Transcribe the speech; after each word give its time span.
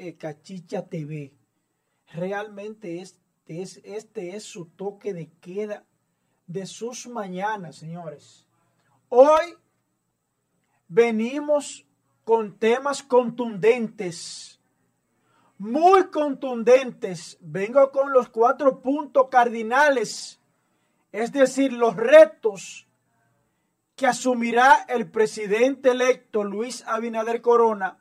eh, 0.00 0.16
Cachicha 0.16 0.86
TV. 0.86 1.34
Realmente 2.14 3.02
este 3.02 3.20
es, 3.46 3.82
este 3.84 4.34
es 4.34 4.44
su 4.44 4.64
toque 4.64 5.12
de 5.12 5.30
queda 5.42 5.84
de 6.46 6.64
sus 6.64 7.06
mañanas, 7.06 7.76
señores. 7.76 8.48
Hoy 9.10 9.58
venimos 10.88 11.86
con 12.24 12.58
temas 12.58 13.02
contundentes, 13.02 14.58
muy 15.58 16.04
contundentes. 16.06 17.36
Vengo 17.42 17.92
con 17.92 18.10
los 18.10 18.30
cuatro 18.30 18.80
puntos 18.80 19.28
cardinales, 19.30 20.40
es 21.12 21.30
decir, 21.30 21.74
los 21.74 21.94
retos 21.94 22.88
que 23.96 24.06
asumirá 24.06 24.86
el 24.88 25.10
presidente 25.10 25.90
electo 25.90 26.42
Luis 26.42 26.84
Abinader 26.86 27.42
Corona 27.42 27.99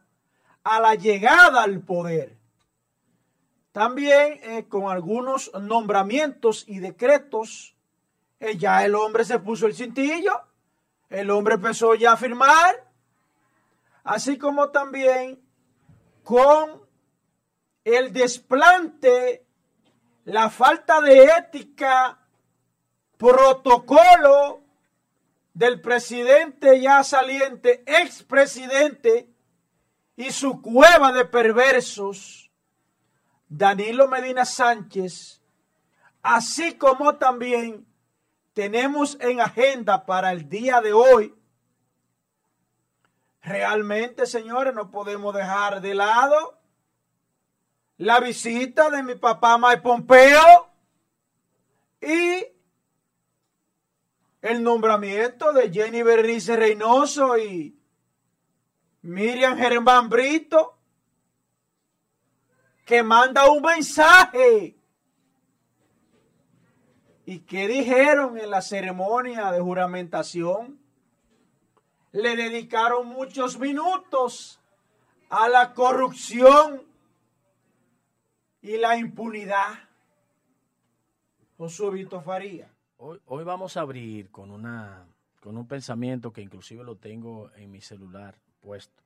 a 0.69 0.79
la 0.79 0.93
llegada 0.93 1.63
al 1.63 1.81
poder. 1.81 2.37
También 3.71 4.39
eh, 4.43 4.67
con 4.69 4.91
algunos 4.91 5.51
nombramientos 5.59 6.63
y 6.67 6.77
decretos, 6.77 7.75
eh, 8.39 8.55
ya 8.55 8.85
el 8.85 8.93
hombre 8.93 9.25
se 9.25 9.39
puso 9.39 9.65
el 9.65 9.73
cintillo, 9.73 10.39
el 11.09 11.31
hombre 11.31 11.55
empezó 11.55 11.95
ya 11.95 12.11
a 12.11 12.17
firmar, 12.17 12.87
así 14.03 14.37
como 14.37 14.69
también 14.69 15.41
con 16.23 16.83
el 17.83 18.13
desplante, 18.13 19.47
la 20.25 20.51
falta 20.51 21.01
de 21.01 21.23
ética, 21.23 22.19
protocolo 23.17 24.61
del 25.55 25.81
presidente 25.81 26.79
ya 26.79 27.03
saliente, 27.03 27.83
expresidente, 27.88 29.29
y 30.19 30.33
su 30.33 30.61
cueva 30.61 31.13
de 31.13 31.23
perversos, 31.23 32.52
Danilo 33.47 34.09
Medina 34.09 34.44
Sánchez, 34.44 35.41
así 36.21 36.73
como 36.73 37.16
también 37.16 37.88
tenemos 38.52 39.17
en 39.21 39.39
agenda 39.39 40.05
para 40.05 40.33
el 40.33 40.49
día 40.49 40.81
de 40.81 40.91
hoy, 40.91 41.33
realmente, 43.41 44.25
señores, 44.25 44.73
no 44.73 44.91
podemos 44.91 45.33
dejar 45.33 45.79
de 45.79 45.95
lado 45.95 46.59
la 47.95 48.19
visita 48.19 48.89
de 48.89 49.01
mi 49.03 49.16
papá 49.16 49.57
Mike 49.57 49.81
Pompeo 49.81 50.69
y 52.01 52.45
el 54.41 54.63
nombramiento 54.63 55.53
de 55.53 55.72
Jenny 55.72 56.03
Berrice 56.03 56.57
Reynoso 56.57 57.38
y 57.38 57.78
Miriam 59.02 59.58
Germán 59.58 60.09
Brito, 60.09 60.78
que 62.86 63.02
manda 63.02 63.50
un 63.50 63.61
mensaje. 63.61 64.75
¿Y 67.25 67.39
qué 67.41 67.67
dijeron 67.67 68.38
en 68.38 68.50
la 68.50 68.61
ceremonia 68.61 69.52
de 69.52 69.61
juramentación? 69.61 70.80
Le 72.11 72.36
dedicaron 72.36 73.08
muchos 73.08 73.59
minutos 73.59 74.59
a 75.30 75.47
la 75.47 75.73
corrupción 75.73 76.81
y 78.61 78.78
la 78.78 78.97
impunidad. 78.97 79.88
Josué 81.58 81.91
Vito 81.91 82.19
Faría. 82.22 82.73
Hoy, 82.97 83.22
hoy 83.28 83.44
vamos 83.44 83.78
a 83.78 83.81
abrir 83.81 84.31
con, 84.31 84.50
una, 84.50 85.06
con 85.39 85.56
un 85.56 85.67
pensamiento 85.67 86.34
que 86.34 86.41
inclusive 86.41 86.84
lo 86.84 86.95
tengo 86.97 87.52
en 87.56 87.72
mi 87.72 87.80
celular 87.80 88.36
puesto 88.59 89.03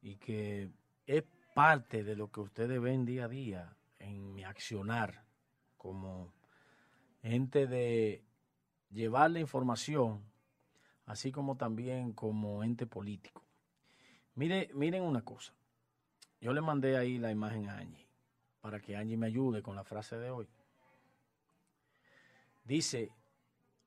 y 0.00 0.16
que 0.16 0.70
es 1.06 1.24
parte 1.54 2.04
de 2.04 2.16
lo 2.16 2.30
que 2.30 2.40
ustedes 2.40 2.80
ven 2.80 3.04
día 3.04 3.24
a 3.24 3.28
día 3.28 3.76
en 3.98 4.34
mi 4.34 4.44
accionar 4.44 5.24
como 5.76 6.32
gente 7.22 7.66
de 7.66 8.24
llevar 8.90 9.30
la 9.30 9.40
información, 9.40 10.22
así 11.06 11.32
como 11.32 11.56
también 11.56 12.12
como 12.12 12.62
ente 12.62 12.86
político. 12.86 13.44
Mire, 14.34 14.70
miren 14.74 15.02
una 15.02 15.22
cosa. 15.24 15.52
Yo 16.40 16.52
le 16.52 16.60
mandé 16.60 16.96
ahí 16.96 17.18
la 17.18 17.32
imagen 17.32 17.68
a 17.68 17.78
Angie 17.78 18.06
para 18.60 18.80
que 18.80 18.96
Angie 18.96 19.16
me 19.16 19.26
ayude 19.26 19.62
con 19.62 19.74
la 19.74 19.84
frase 19.84 20.16
de 20.16 20.30
hoy. 20.30 20.48
Dice 22.64 23.10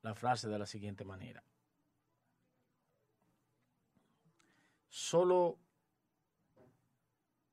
la 0.02 0.14
frase 0.14 0.48
de 0.48 0.58
la 0.58 0.66
siguiente 0.66 1.04
manera. 1.04 1.42
Solo... 4.92 5.58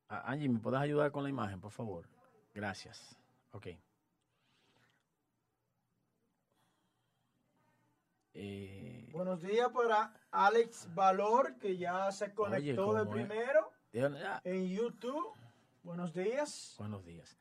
Angie, 0.10 0.50
¿me 0.50 0.60
puedes 0.60 0.82
ayudar 0.82 1.10
con 1.10 1.24
la 1.24 1.30
imagen, 1.30 1.62
por 1.62 1.72
favor? 1.72 2.06
Gracias. 2.54 3.18
Ok. 3.52 3.68
Eh, 8.34 9.10
Buenos 9.14 9.42
días 9.42 9.70
para 9.70 10.14
Alex 10.32 10.94
Valor, 10.94 11.58
que 11.60 11.78
ya 11.78 12.12
se 12.12 12.34
conectó 12.34 12.94
de 12.94 13.06
primero 13.06 13.72
en 13.94 14.68
YouTube. 14.68 15.34
Buenos 15.82 16.14
días. 16.14 16.76
Buenos 16.78 17.06
días. 17.06 17.38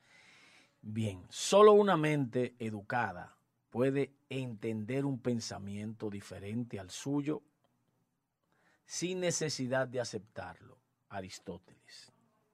Bien, 0.81 1.27
solo 1.29 1.73
una 1.73 1.97
mente 1.97 2.55
educada 2.61 3.37
puede 3.69 4.15
entender 4.29 5.05
un 5.05 5.21
pensamiento 5.21 6.09
diferente 6.09 6.79
al 6.79 6.91
suyo 6.91 7.43
sin 8.89 9.21
necesidad 9.21 9.87
de 9.87 10.01
aceptarlo. 10.01 10.79
Aristóteles. 11.11 12.11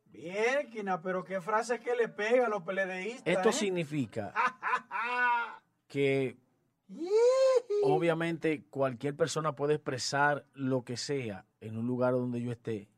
Bien, 0.07 0.69
Quina, 0.71 1.01
pero 1.01 1.25
qué 1.25 1.41
frase 1.41 1.81
que 1.81 1.95
le 1.95 2.09
pega 2.09 2.47
a 2.47 2.49
los 2.49 2.63
peledeístas. 2.65 3.23
Esto 3.25 3.49
¿eh? 3.49 3.53
significa 3.53 4.35
que 5.89 6.37
obviamente 7.83 8.65
cualquier 8.67 9.17
persona 9.17 9.55
puede 9.55 9.75
expresar 9.75 10.45
lo 10.55 10.85
que 10.85 10.97
sea 10.97 11.47
en 11.61 11.79
un 11.79 11.87
lugar 11.87 12.13
donde 12.13 12.41
yo 12.41 12.53
esté 12.53 12.89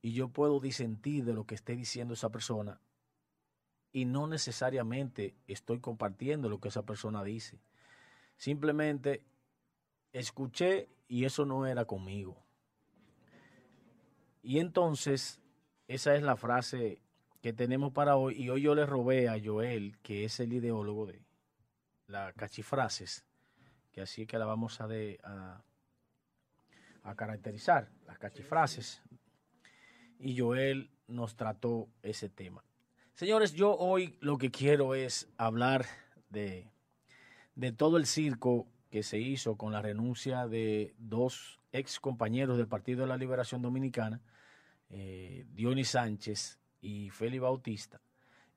y 0.00 0.12
yo 0.12 0.28
puedo 0.28 0.58
disentir 0.60 1.24
de 1.24 1.34
lo 1.34 1.46
que 1.46 1.54
esté 1.54 1.76
diciendo 1.76 2.14
esa 2.14 2.30
persona 2.30 2.80
y 3.92 4.04
no 4.04 4.26
necesariamente 4.26 5.36
estoy 5.46 5.80
compartiendo 5.80 6.48
lo 6.48 6.60
que 6.60 6.68
esa 6.68 6.84
persona 6.84 7.24
dice. 7.24 7.60
Simplemente 8.36 9.24
escuché 10.12 10.88
y 11.08 11.24
eso 11.24 11.44
no 11.44 11.66
era 11.66 11.84
conmigo. 11.84 12.47
Y 14.42 14.58
entonces, 14.58 15.40
esa 15.86 16.14
es 16.14 16.22
la 16.22 16.36
frase 16.36 17.02
que 17.40 17.52
tenemos 17.52 17.92
para 17.92 18.16
hoy. 18.16 18.34
Y 18.40 18.50
hoy 18.50 18.62
yo 18.62 18.74
le 18.74 18.86
robé 18.86 19.28
a 19.28 19.38
Joel, 19.42 19.98
que 20.02 20.24
es 20.24 20.40
el 20.40 20.52
ideólogo 20.52 21.06
de 21.06 21.22
la 22.06 22.32
cachifrases, 22.32 23.24
que 23.92 24.00
así 24.00 24.26
que 24.26 24.38
la 24.38 24.46
vamos 24.46 24.80
a, 24.80 24.86
de, 24.86 25.20
a, 25.22 25.62
a 27.02 27.14
caracterizar, 27.14 27.90
las 28.06 28.18
cachifrases. 28.18 29.02
Y 30.18 30.38
Joel 30.38 30.90
nos 31.06 31.36
trató 31.36 31.88
ese 32.02 32.28
tema. 32.28 32.64
Señores, 33.14 33.52
yo 33.54 33.76
hoy 33.76 34.16
lo 34.20 34.38
que 34.38 34.50
quiero 34.50 34.94
es 34.94 35.28
hablar 35.36 35.86
de, 36.30 36.70
de 37.54 37.72
todo 37.72 37.96
el 37.96 38.06
circo 38.06 38.68
que 38.90 39.02
se 39.02 39.18
hizo 39.18 39.56
con 39.56 39.72
la 39.72 39.82
renuncia 39.82 40.46
de 40.46 40.94
dos 40.98 41.57
ex 41.72 42.00
compañeros 42.00 42.56
del 42.56 42.68
Partido 42.68 43.02
de 43.02 43.08
la 43.08 43.16
Liberación 43.16 43.62
Dominicana, 43.62 44.20
eh, 44.90 45.46
Dionis 45.52 45.90
Sánchez 45.90 46.58
y 46.80 47.10
Félix 47.10 47.42
Bautista, 47.42 48.00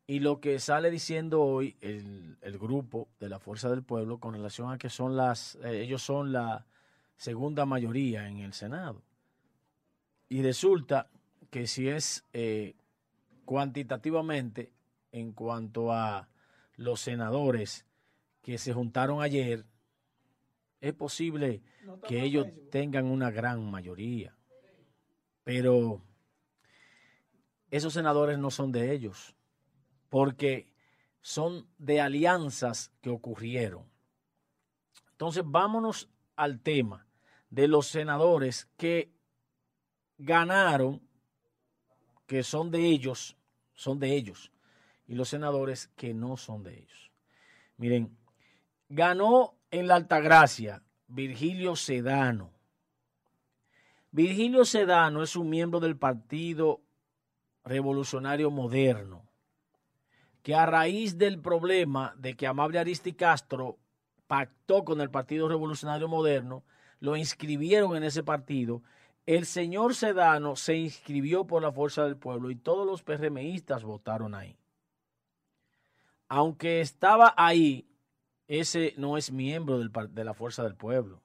y 0.07 0.19
lo 0.19 0.39
que 0.41 0.59
sale 0.59 0.91
diciendo 0.91 1.41
hoy 1.41 1.77
el, 1.81 2.37
grupo 2.59 3.07
de 3.19 3.29
la 3.29 3.39
Fuerza 3.39 3.69
del 3.69 3.83
Pueblo 3.83 4.19
con 4.19 4.33
relación 4.33 4.71
a 4.71 4.77
que 4.77 4.89
son 4.89 5.15
las, 5.15 5.55
eh, 5.63 5.81
ellos 5.83 6.01
son 6.01 6.31
la 6.31 6.65
segunda 7.15 7.65
mayoría 7.65 8.27
en 8.27 8.39
el 8.39 8.53
Senado. 8.53 9.03
Y 10.27 10.41
resulta 10.41 11.09
que 11.49 11.67
si 11.67 11.87
es 11.87 12.25
eh, 12.33 12.75
cuantitativamente 13.45 14.71
en 15.11 15.33
cuanto 15.33 15.91
a 15.91 16.29
los 16.75 17.01
senadores 17.01 17.85
que 18.41 18.57
se 18.57 18.73
juntaron 18.73 19.21
ayer, 19.21 19.65
es 20.81 20.93
posible 20.93 21.61
que 22.07 22.21
ellos 22.23 22.47
tengan 22.71 23.05
una 23.05 23.29
gran 23.29 23.69
mayoría. 23.69 24.35
Pero 25.43 26.01
esos 27.69 27.93
senadores 27.93 28.39
no 28.39 28.49
son 28.49 28.71
de 28.71 28.91
ellos, 28.91 29.35
porque 30.09 30.73
son 31.21 31.67
de 31.77 32.01
alianzas 32.01 32.91
que 32.99 33.11
ocurrieron. 33.11 33.85
Entonces, 35.11 35.43
vámonos 35.45 36.09
al 36.35 36.59
tema 36.59 37.05
de 37.51 37.67
los 37.67 37.85
senadores 37.87 38.67
que 38.75 39.13
ganaron, 40.17 41.01
que 42.25 42.41
son 42.41 42.71
de 42.71 42.87
ellos, 42.87 43.37
son 43.73 43.99
de 43.99 44.15
ellos, 44.15 44.51
y 45.07 45.13
los 45.13 45.29
senadores 45.29 45.87
que 45.95 46.13
no 46.13 46.37
son 46.37 46.63
de 46.63 46.79
ellos. 46.79 47.11
Miren, 47.77 48.17
ganó 48.89 49.60
en 49.71 49.87
la 49.87 49.95
Altagracia 49.95 50.83
Virgilio 51.07 51.75
Sedano. 51.75 52.51
Virgilio 54.11 54.65
Sedano 54.65 55.23
es 55.23 55.35
un 55.35 55.49
miembro 55.49 55.79
del 55.79 55.97
partido 55.97 56.81
Revolucionario 57.63 58.51
Moderno, 58.51 59.25
que 60.43 60.55
a 60.55 60.65
raíz 60.65 61.17
del 61.17 61.39
problema 61.39 62.13
de 62.17 62.35
que 62.35 62.47
Amable 62.47 62.79
Aristi 62.79 63.13
Castro 63.13 63.77
pactó 64.27 64.83
con 64.83 64.99
el 64.99 65.09
Partido 65.09 65.47
Revolucionario 65.47 66.07
Moderno, 66.07 66.63
lo 66.99 67.15
inscribieron 67.15 67.95
en 67.95 68.03
ese 68.03 68.23
partido, 68.23 68.81
el 69.25 69.45
señor 69.45 69.95
Sedano 69.95 70.55
se 70.55 70.75
inscribió 70.75 71.45
por 71.45 71.61
la 71.61 71.71
Fuerza 71.71 72.03
del 72.03 72.17
Pueblo 72.17 72.49
y 72.49 72.55
todos 72.55 72.85
los 72.85 73.03
PRMistas 73.03 73.83
votaron 73.83 74.33
ahí. 74.33 74.57
Aunque 76.27 76.81
estaba 76.81 77.33
ahí, 77.37 77.90
ese 78.59 78.93
no 78.97 79.15
es 79.15 79.31
miembro 79.31 79.79
de 79.79 80.23
la 80.25 80.33
Fuerza 80.33 80.63
del 80.63 80.75
Pueblo. 80.75 81.21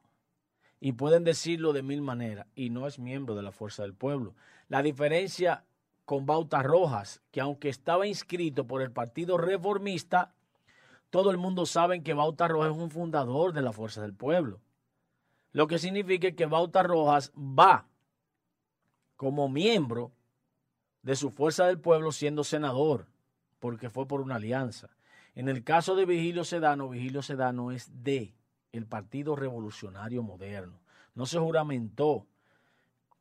Y 0.78 0.92
pueden 0.92 1.24
decirlo 1.24 1.72
de 1.72 1.82
mil 1.82 2.00
maneras, 2.00 2.46
y 2.54 2.70
no 2.70 2.86
es 2.86 3.00
miembro 3.00 3.34
de 3.34 3.42
la 3.42 3.50
Fuerza 3.50 3.82
del 3.82 3.94
Pueblo. 3.94 4.36
La 4.68 4.80
diferencia 4.80 5.64
con 6.04 6.24
Bauta 6.24 6.62
Rojas, 6.62 7.22
que 7.32 7.40
aunque 7.40 7.68
estaba 7.68 8.06
inscrito 8.06 8.68
por 8.68 8.80
el 8.80 8.92
Partido 8.92 9.38
Reformista, 9.38 10.34
todo 11.10 11.32
el 11.32 11.36
mundo 11.36 11.66
sabe 11.66 12.00
que 12.04 12.14
Bauta 12.14 12.46
Rojas 12.46 12.76
es 12.76 12.80
un 12.80 12.90
fundador 12.90 13.52
de 13.52 13.62
la 13.62 13.72
Fuerza 13.72 14.02
del 14.02 14.14
Pueblo. 14.14 14.60
Lo 15.50 15.66
que 15.66 15.80
significa 15.80 16.30
que 16.30 16.46
Bauta 16.46 16.84
Rojas 16.84 17.32
va 17.36 17.88
como 19.16 19.48
miembro 19.48 20.12
de 21.02 21.16
su 21.16 21.30
Fuerza 21.32 21.66
del 21.66 21.80
Pueblo 21.80 22.12
siendo 22.12 22.44
senador, 22.44 23.08
porque 23.58 23.90
fue 23.90 24.06
por 24.06 24.20
una 24.20 24.36
alianza. 24.36 24.95
En 25.36 25.50
el 25.50 25.62
caso 25.62 25.94
de 25.94 26.06
Vigilio 26.06 26.44
Sedano, 26.44 26.88
Vigilio 26.88 27.22
Sedano 27.22 27.70
es 27.70 28.02
de 28.02 28.34
el 28.72 28.86
Partido 28.86 29.36
Revolucionario 29.36 30.22
Moderno. 30.22 30.80
No 31.14 31.26
se 31.26 31.38
juramentó 31.38 32.26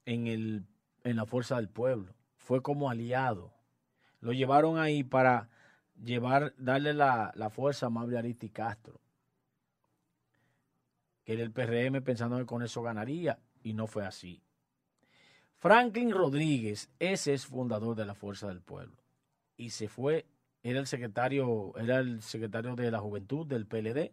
en, 0.06 0.26
el, 0.28 0.66
en 1.04 1.18
la 1.18 1.26
Fuerza 1.26 1.58
del 1.58 1.68
Pueblo, 1.68 2.16
fue 2.38 2.62
como 2.62 2.90
aliado. 2.90 3.54
Lo 4.22 4.32
llevaron 4.32 4.80
ahí 4.80 5.04
para 5.04 5.50
llevar, 6.02 6.54
darle 6.58 6.94
la, 6.94 7.34
fuerza 7.52 7.86
a 7.86 7.88
Amable 7.88 8.18
Aristi 8.18 8.50
Castro, 8.50 9.02
que 11.26 11.34
era 11.34 11.44
el 11.44 11.52
PRM 11.52 12.02
pensando 12.02 12.38
que 12.38 12.46
con 12.46 12.64
eso 12.64 12.82
ganaría, 12.82 13.40
y 13.62 13.74
no 13.74 13.88
fue 13.88 14.06
así. 14.06 14.42
Franklin 15.58 16.12
Rodríguez, 16.12 16.90
ese 17.00 17.34
es 17.34 17.46
fundador 17.46 17.96
de 17.96 18.06
la 18.06 18.14
Fuerza 18.14 18.48
del 18.48 18.62
Pueblo, 18.62 18.96
y 19.58 19.72
se 19.72 19.90
fue, 19.90 20.26
era 20.66 20.80
el 20.80 20.88
secretario, 20.88 21.74
era 21.78 22.00
el 22.00 22.24
secretario 22.24 22.76
de 22.76 22.90
la 22.90 23.00
Juventud 23.00 23.46
del 23.46 23.68
PLD, 23.68 24.12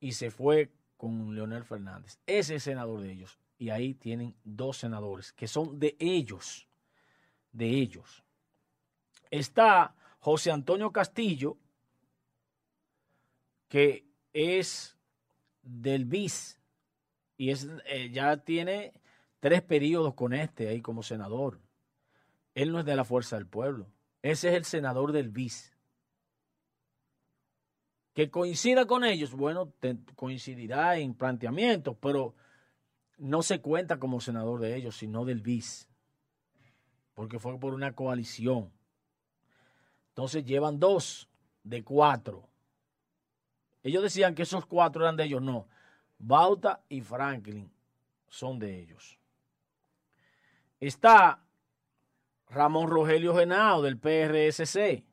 y 0.00 0.12
se 0.12 0.30
fue 0.30 0.72
con 0.96 1.34
Leonel 1.34 1.62
Fernández. 1.62 2.18
Ese 2.26 2.54
es 2.54 2.62
senador 2.62 3.02
de 3.02 3.12
ellos. 3.12 3.38
Y 3.58 3.68
ahí 3.68 3.92
tienen 3.92 4.34
dos 4.44 4.78
senadores 4.78 5.30
que 5.34 5.46
son 5.46 5.78
de 5.78 5.94
ellos. 5.98 6.66
De 7.52 7.68
ellos. 7.68 8.24
Está 9.30 9.94
José 10.20 10.52
Antonio 10.52 10.90
Castillo, 10.90 11.58
que 13.68 14.06
es 14.32 14.96
del 15.62 16.06
BIS 16.06 16.58
y 17.36 17.50
es, 17.50 17.68
eh, 17.84 18.08
ya 18.10 18.38
tiene 18.38 18.94
tres 19.38 19.60
periodos 19.60 20.14
con 20.14 20.32
este 20.32 20.68
ahí 20.68 20.80
como 20.80 21.02
senador. 21.02 21.60
Él 22.54 22.72
no 22.72 22.80
es 22.80 22.86
de 22.86 22.96
la 22.96 23.04
Fuerza 23.04 23.36
del 23.36 23.46
Pueblo. 23.46 23.86
Ese 24.22 24.48
es 24.48 24.54
el 24.54 24.64
senador 24.64 25.12
del 25.12 25.28
BIS. 25.30 25.72
Que 28.14 28.30
coincida 28.30 28.86
con 28.86 29.04
ellos, 29.04 29.32
bueno, 29.32 29.72
coincidirá 30.16 30.96
en 30.96 31.14
planteamientos, 31.14 31.96
pero 32.00 32.34
no 33.18 33.42
se 33.42 33.60
cuenta 33.60 33.98
como 33.98 34.20
senador 34.20 34.60
de 34.60 34.74
ellos, 34.74 34.96
sino 34.96 35.24
del 35.24 35.40
BIS, 35.40 35.88
porque 37.14 37.38
fue 37.38 37.58
por 37.60 37.74
una 37.74 37.94
coalición. 37.94 38.72
Entonces 40.08 40.44
llevan 40.44 40.80
dos 40.80 41.28
de 41.62 41.84
cuatro. 41.84 42.48
Ellos 43.84 44.02
decían 44.02 44.34
que 44.34 44.42
esos 44.42 44.66
cuatro 44.66 45.02
eran 45.02 45.16
de 45.16 45.24
ellos, 45.24 45.42
no. 45.42 45.68
Bauta 46.18 46.82
y 46.88 47.00
Franklin 47.00 47.70
son 48.28 48.58
de 48.58 48.80
ellos. 48.80 49.16
Está 50.80 51.44
Ramón 52.50 52.88
Rogelio 52.88 53.34
Genao 53.34 53.82
del 53.82 53.98
PRSC. 53.98 55.04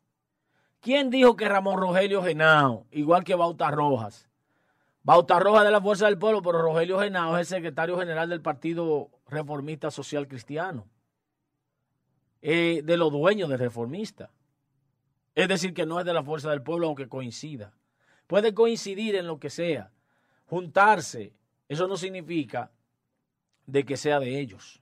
¿Quién 0.80 1.10
dijo 1.10 1.36
que 1.36 1.50
Ramón 1.50 1.80
Rogelio 1.80 2.24
Genao, 2.24 2.86
igual 2.92 3.24
que 3.24 3.36
Bauta 3.36 3.72
Rojas? 3.72 4.30
Bauta 5.04 5.40
Rojas 5.40 5.64
de 5.66 5.72
la 5.72 5.82
Fuerza 5.82 6.06
del 6.06 6.18
Pueblo, 6.18 6.42
pero 6.42 6.62
Rogelio 6.62 7.00
Genao 7.00 7.36
es 7.38 7.52
el 7.52 7.58
secretario 7.58 7.98
general 7.98 8.30
del 8.30 8.42
Partido 8.42 9.10
Reformista 9.28 9.92
Social 9.92 10.28
Cristiano. 10.28 10.88
Eh, 12.42 12.82
de 12.84 12.98
los 12.98 13.12
dueños 13.12 13.50
del 13.50 13.60
Reformista. 13.60 14.32
Es 15.34 15.48
decir, 15.48 15.74
que 15.74 15.86
no 15.86 16.00
es 16.00 16.06
de 16.06 16.14
la 16.14 16.24
Fuerza 16.24 16.50
del 16.50 16.62
Pueblo, 16.62 16.88
aunque 16.88 17.10
coincida. 17.10 17.74
Puede 18.28 18.54
coincidir 18.54 19.16
en 19.16 19.28
lo 19.28 19.40
que 19.40 19.50
sea. 19.50 19.92
Juntarse, 20.46 21.34
eso 21.68 21.88
no 21.88 21.98
significa 21.98 22.72
de 23.66 23.84
que 23.84 23.98
sea 23.98 24.20
de 24.20 24.40
ellos. 24.40 24.82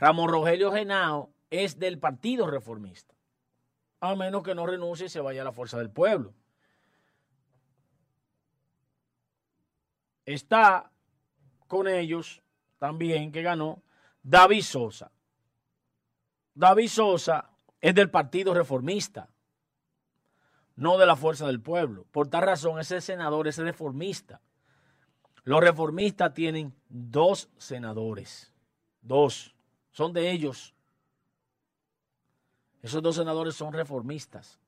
Ramón 0.00 0.28
Rogelio 0.28 0.72
Genao 0.72 1.30
es 1.50 1.78
del 1.78 2.00
Partido 2.00 2.50
Reformista 2.50 3.14
a 4.00 4.16
menos 4.16 4.42
que 4.42 4.54
no 4.54 4.66
renuncie 4.66 5.06
y 5.06 5.10
se 5.10 5.20
vaya 5.20 5.42
a 5.42 5.44
la 5.44 5.52
fuerza 5.52 5.78
del 5.78 5.90
pueblo. 5.90 6.32
Está 10.24 10.90
con 11.66 11.86
ellos 11.86 12.42
también 12.78 13.30
que 13.30 13.42
ganó 13.42 13.82
David 14.22 14.62
Sosa. 14.62 15.12
David 16.54 16.88
Sosa 16.88 17.50
es 17.80 17.94
del 17.94 18.10
Partido 18.10 18.54
Reformista, 18.54 19.28
no 20.76 20.98
de 20.98 21.06
la 21.06 21.16
Fuerza 21.16 21.46
del 21.46 21.60
Pueblo. 21.60 22.06
Por 22.10 22.28
tal 22.28 22.42
razón, 22.42 22.80
ese 22.80 23.00
senador 23.00 23.48
es 23.48 23.58
reformista. 23.58 24.40
Los 25.44 25.60
reformistas 25.60 26.34
tienen 26.34 26.74
dos 26.88 27.50
senadores, 27.56 28.52
dos, 29.00 29.54
son 29.92 30.12
de 30.12 30.30
ellos 30.30 30.74
esos 32.82 33.02
dos 33.02 33.16
senadores 33.16 33.54
son 33.54 33.72
reformistas. 33.72 34.58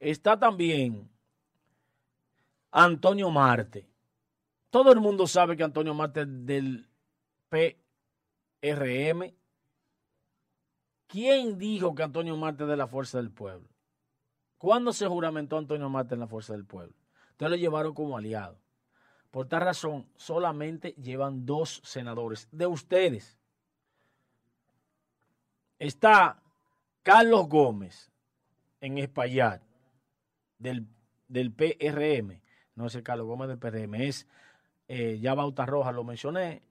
Está 0.00 0.38
también 0.38 1.08
Antonio 2.70 3.30
Marte. 3.30 3.88
Todo 4.70 4.92
el 4.92 5.00
mundo 5.00 5.26
sabe 5.26 5.56
que 5.56 5.62
Antonio 5.62 5.94
Marte 5.94 6.22
es 6.22 6.46
del 6.46 6.88
PRM. 7.48 9.34
¿Quién 11.06 11.58
dijo 11.58 11.94
que 11.94 12.02
Antonio 12.02 12.36
Marte 12.36 12.64
es 12.64 12.68
de 12.70 12.76
la 12.76 12.86
Fuerza 12.86 13.18
del 13.18 13.30
Pueblo? 13.30 13.68
¿Cuándo 14.58 14.92
se 14.92 15.06
juramentó 15.06 15.58
Antonio 15.58 15.88
Marte 15.88 16.14
en 16.14 16.20
la 16.20 16.26
Fuerza 16.26 16.52
del 16.54 16.64
Pueblo? 16.64 16.94
Entonces 17.32 17.50
lo 17.50 17.56
llevaron 17.56 17.94
como 17.94 18.16
aliado. 18.16 18.58
Por 19.32 19.48
tal 19.48 19.62
razón, 19.62 20.06
solamente 20.14 20.92
llevan 20.92 21.44
dos 21.44 21.80
senadores 21.84 22.48
de 22.52 22.66
ustedes 22.68 23.42
está 25.86 26.40
Carlos 27.02 27.48
Gómez 27.48 28.12
en 28.80 28.98
Espaillat 28.98 29.60
del, 30.58 30.86
del 31.26 31.52
PRM. 31.52 32.40
No 32.76 32.86
es 32.86 32.94
el 32.94 33.02
Carlos 33.02 33.26
Gómez 33.26 33.48
del 33.48 33.58
PRM, 33.58 33.94
es 33.94 34.28
eh, 34.86 35.18
ya 35.20 35.34
Bauta 35.34 35.66
Roja, 35.66 35.90
lo 35.90 36.04
mencioné. 36.04 36.62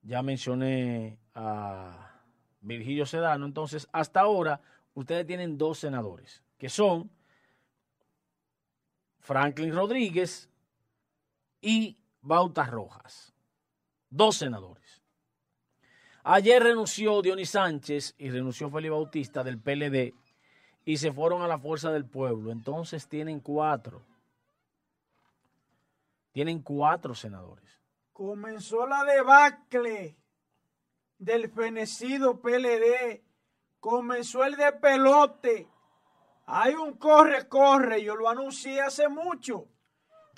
Ya 0.00 0.22
mencioné 0.22 1.18
a 1.34 2.10
Virgilio 2.60 3.06
Sedano. 3.06 3.44
Entonces, 3.44 3.86
hasta 3.92 4.20
ahora, 4.20 4.60
ustedes 4.94 5.26
tienen 5.26 5.58
dos 5.58 5.78
senadores, 5.78 6.42
que 6.58 6.68
son 6.68 7.10
Franklin 9.20 9.74
Rodríguez 9.74 10.48
y 11.62 11.96
Bauta 12.20 12.64
Rojas. 12.64 13.32
Dos 14.10 14.36
senadores. 14.36 15.02
Ayer 16.24 16.62
renunció 16.62 17.22
Dionis 17.22 17.50
Sánchez 17.50 18.14
y 18.18 18.30
renunció 18.30 18.70
Felipe 18.70 18.90
Bautista 18.90 19.42
del 19.42 19.58
PLD 19.58 20.14
y 20.84 20.96
se 20.98 21.12
fueron 21.12 21.42
a 21.42 21.48
la 21.48 21.58
fuerza 21.58 21.90
del 21.90 22.04
pueblo. 22.04 22.52
Entonces 22.52 23.08
tienen 23.08 23.40
cuatro. 23.40 24.02
Tienen 26.32 26.60
cuatro 26.62 27.14
senadores. 27.14 27.80
Comenzó 28.12 28.86
la 28.86 29.04
debacle 29.04 30.16
del 31.18 31.50
fenecido 31.50 32.40
PLD. 32.40 33.22
Comenzó 33.80 34.44
el 34.44 34.56
de 34.56 34.72
pelote. 34.72 35.68
Hay 36.46 36.74
un 36.74 36.94
corre, 36.94 37.48
corre. 37.48 38.02
Yo 38.02 38.14
lo 38.14 38.28
anuncié 38.28 38.80
hace 38.80 39.08
mucho. 39.08 39.71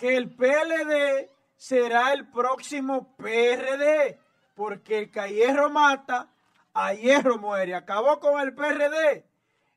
Que 0.05 0.19
el 0.19 0.29
PLD 0.29 1.31
será 1.57 2.13
el 2.13 2.29
próximo 2.29 3.17
PRD 3.17 4.21
porque 4.55 4.99
el 4.99 5.11
que 5.11 5.19
a 5.19 5.29
hierro 5.29 5.71
mata, 5.71 6.31
a 6.75 6.93
hierro 6.93 7.39
muere. 7.39 7.75
Acabó 7.75 8.21
con 8.21 8.39
el 8.39 8.53
PRD 8.53 9.25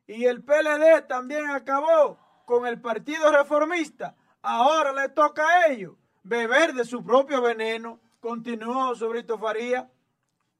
y 0.05 0.25
el 0.25 0.43
PLD 0.43 1.07
también 1.07 1.49
acabó 1.49 2.19
con 2.43 2.67
el 2.67 2.81
Partido 2.81 3.31
Reformista. 3.31 4.17
Ahora 4.41 4.91
le 4.91 5.07
toca 5.07 5.47
a 5.47 5.67
ellos 5.67 5.95
beber 6.23 6.73
de 6.73 6.83
su 6.83 7.05
propio 7.05 7.41
veneno. 7.41 8.01
Continuó 8.19 8.93
Sobrito 8.95 9.39
Faría. 9.39 9.89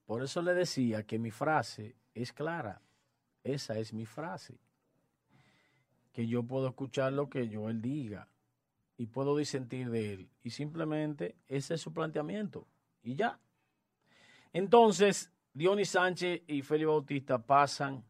Por 0.06 0.22
eso 0.22 0.40
le 0.40 0.54
decía 0.54 1.02
que 1.02 1.18
mi 1.18 1.30
frase 1.30 1.94
es 2.14 2.32
clara. 2.32 2.80
Esa 3.44 3.76
es 3.76 3.92
mi 3.92 4.06
frase. 4.06 4.58
Que 6.14 6.26
yo 6.26 6.42
puedo 6.42 6.68
escuchar 6.68 7.12
lo 7.12 7.28
que 7.28 7.50
yo 7.50 7.68
él 7.68 7.82
diga 7.82 8.28
y 8.98 9.06
puedo 9.06 9.36
disentir 9.36 9.90
de 9.90 10.12
él. 10.12 10.30
Y 10.42 10.50
simplemente 10.50 11.36
ese 11.46 11.74
es 11.74 11.80
su 11.80 11.94
planteamiento. 11.94 12.66
Y 13.02 13.14
ya. 13.14 13.38
Entonces, 14.52 15.32
Dionis 15.54 15.90
Sánchez 15.90 16.42
y 16.46 16.62
Félix 16.62 16.88
Bautista 16.88 17.38
pasan 17.38 18.04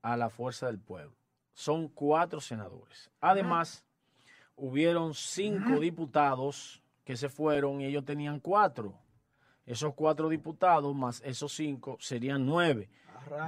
a 0.00 0.16
la 0.16 0.30
fuerza 0.30 0.66
del 0.66 0.78
pueblo. 0.78 1.12
Son 1.52 1.88
cuatro 1.88 2.40
senadores. 2.40 3.10
Además, 3.20 3.84
hubieron 4.56 5.14
cinco 5.14 5.80
diputados 5.80 6.80
que 7.04 7.16
se 7.16 7.28
fueron 7.28 7.80
y 7.80 7.86
ellos 7.86 8.04
tenían 8.04 8.38
cuatro. 8.38 8.94
Esos 9.66 9.94
cuatro 9.94 10.28
diputados 10.28 10.94
más 10.94 11.20
esos 11.24 11.52
cinco 11.52 11.96
serían 12.00 12.46
nueve. 12.46 12.88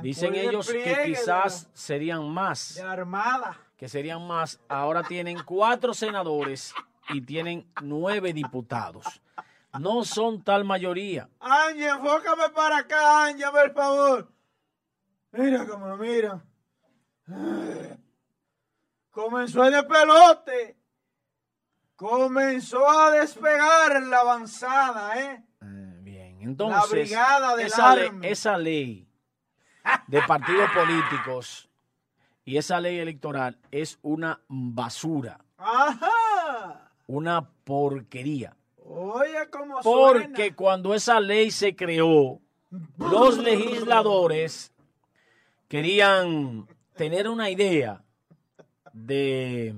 Dicen 0.03 0.35
ellos 0.35 0.71
que 0.71 0.97
quizás 1.07 1.71
serían 1.73 2.29
más. 2.29 2.75
De 2.75 2.83
armada. 2.83 3.59
Que 3.83 3.89
serían 3.89 4.25
más. 4.29 4.61
Ahora 4.69 5.03
tienen 5.03 5.43
cuatro 5.43 5.93
senadores 5.93 6.73
y 7.09 7.21
tienen 7.21 7.69
nueve 7.83 8.33
diputados. 8.33 9.21
No 9.81 10.05
son 10.05 10.45
tal 10.45 10.65
mayoría. 10.65 11.29
Ángel, 11.41 11.89
enfócame 11.89 12.49
para 12.55 12.77
acá, 12.77 13.25
Ángel, 13.25 13.51
por 13.51 13.75
favor. 13.75 14.33
Mira 15.33 15.67
cómo 15.67 15.97
mira. 15.97 16.45
Comenzó 19.11 19.65
el 19.65 19.85
pelote. 19.85 20.77
Comenzó 21.97 22.89
a 22.89 23.11
despegar 23.11 24.01
la 24.05 24.21
avanzada, 24.21 25.21
¿eh? 25.21 25.45
eh 25.61 25.99
bien, 26.03 26.41
entonces. 26.41 26.79
La 26.79 26.87
brigada 26.87 27.57
de 27.57 27.65
esa, 27.65 27.97
esa 28.23 28.57
ley 28.57 29.09
de 30.07 30.23
partidos 30.23 30.71
políticos 30.71 31.69
y 32.45 32.57
esa 32.57 32.81
ley 32.81 32.99
electoral 32.99 33.59
es 33.71 33.99
una 34.03 34.41
basura. 34.49 35.45
Ajá. 35.59 36.91
Una 37.07 37.49
porquería. 37.65 38.57
Oye, 38.85 39.49
cómo 39.51 39.81
Porque 39.83 40.55
cuando 40.55 40.95
esa 40.95 41.21
ley 41.21 41.51
se 41.51 41.77
creó, 41.77 42.41
los 42.99 43.39
legisladores 43.43 44.73
querían 45.69 46.67
tener 46.95 47.29
una 47.29 47.49
idea 47.51 48.03
de 48.93 49.75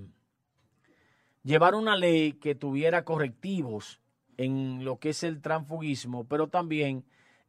llevar 1.43 1.75
una 1.75 1.97
ley 1.97 2.33
que 2.33 2.55
tuviera 2.55 3.05
correctivos 3.05 4.01
en 4.37 4.85
lo 4.85 4.99
que 4.99 5.11
es 5.11 5.23
el 5.23 5.41
transfugismo, 5.41 6.25
pero 6.25 6.49
también 6.49 7.05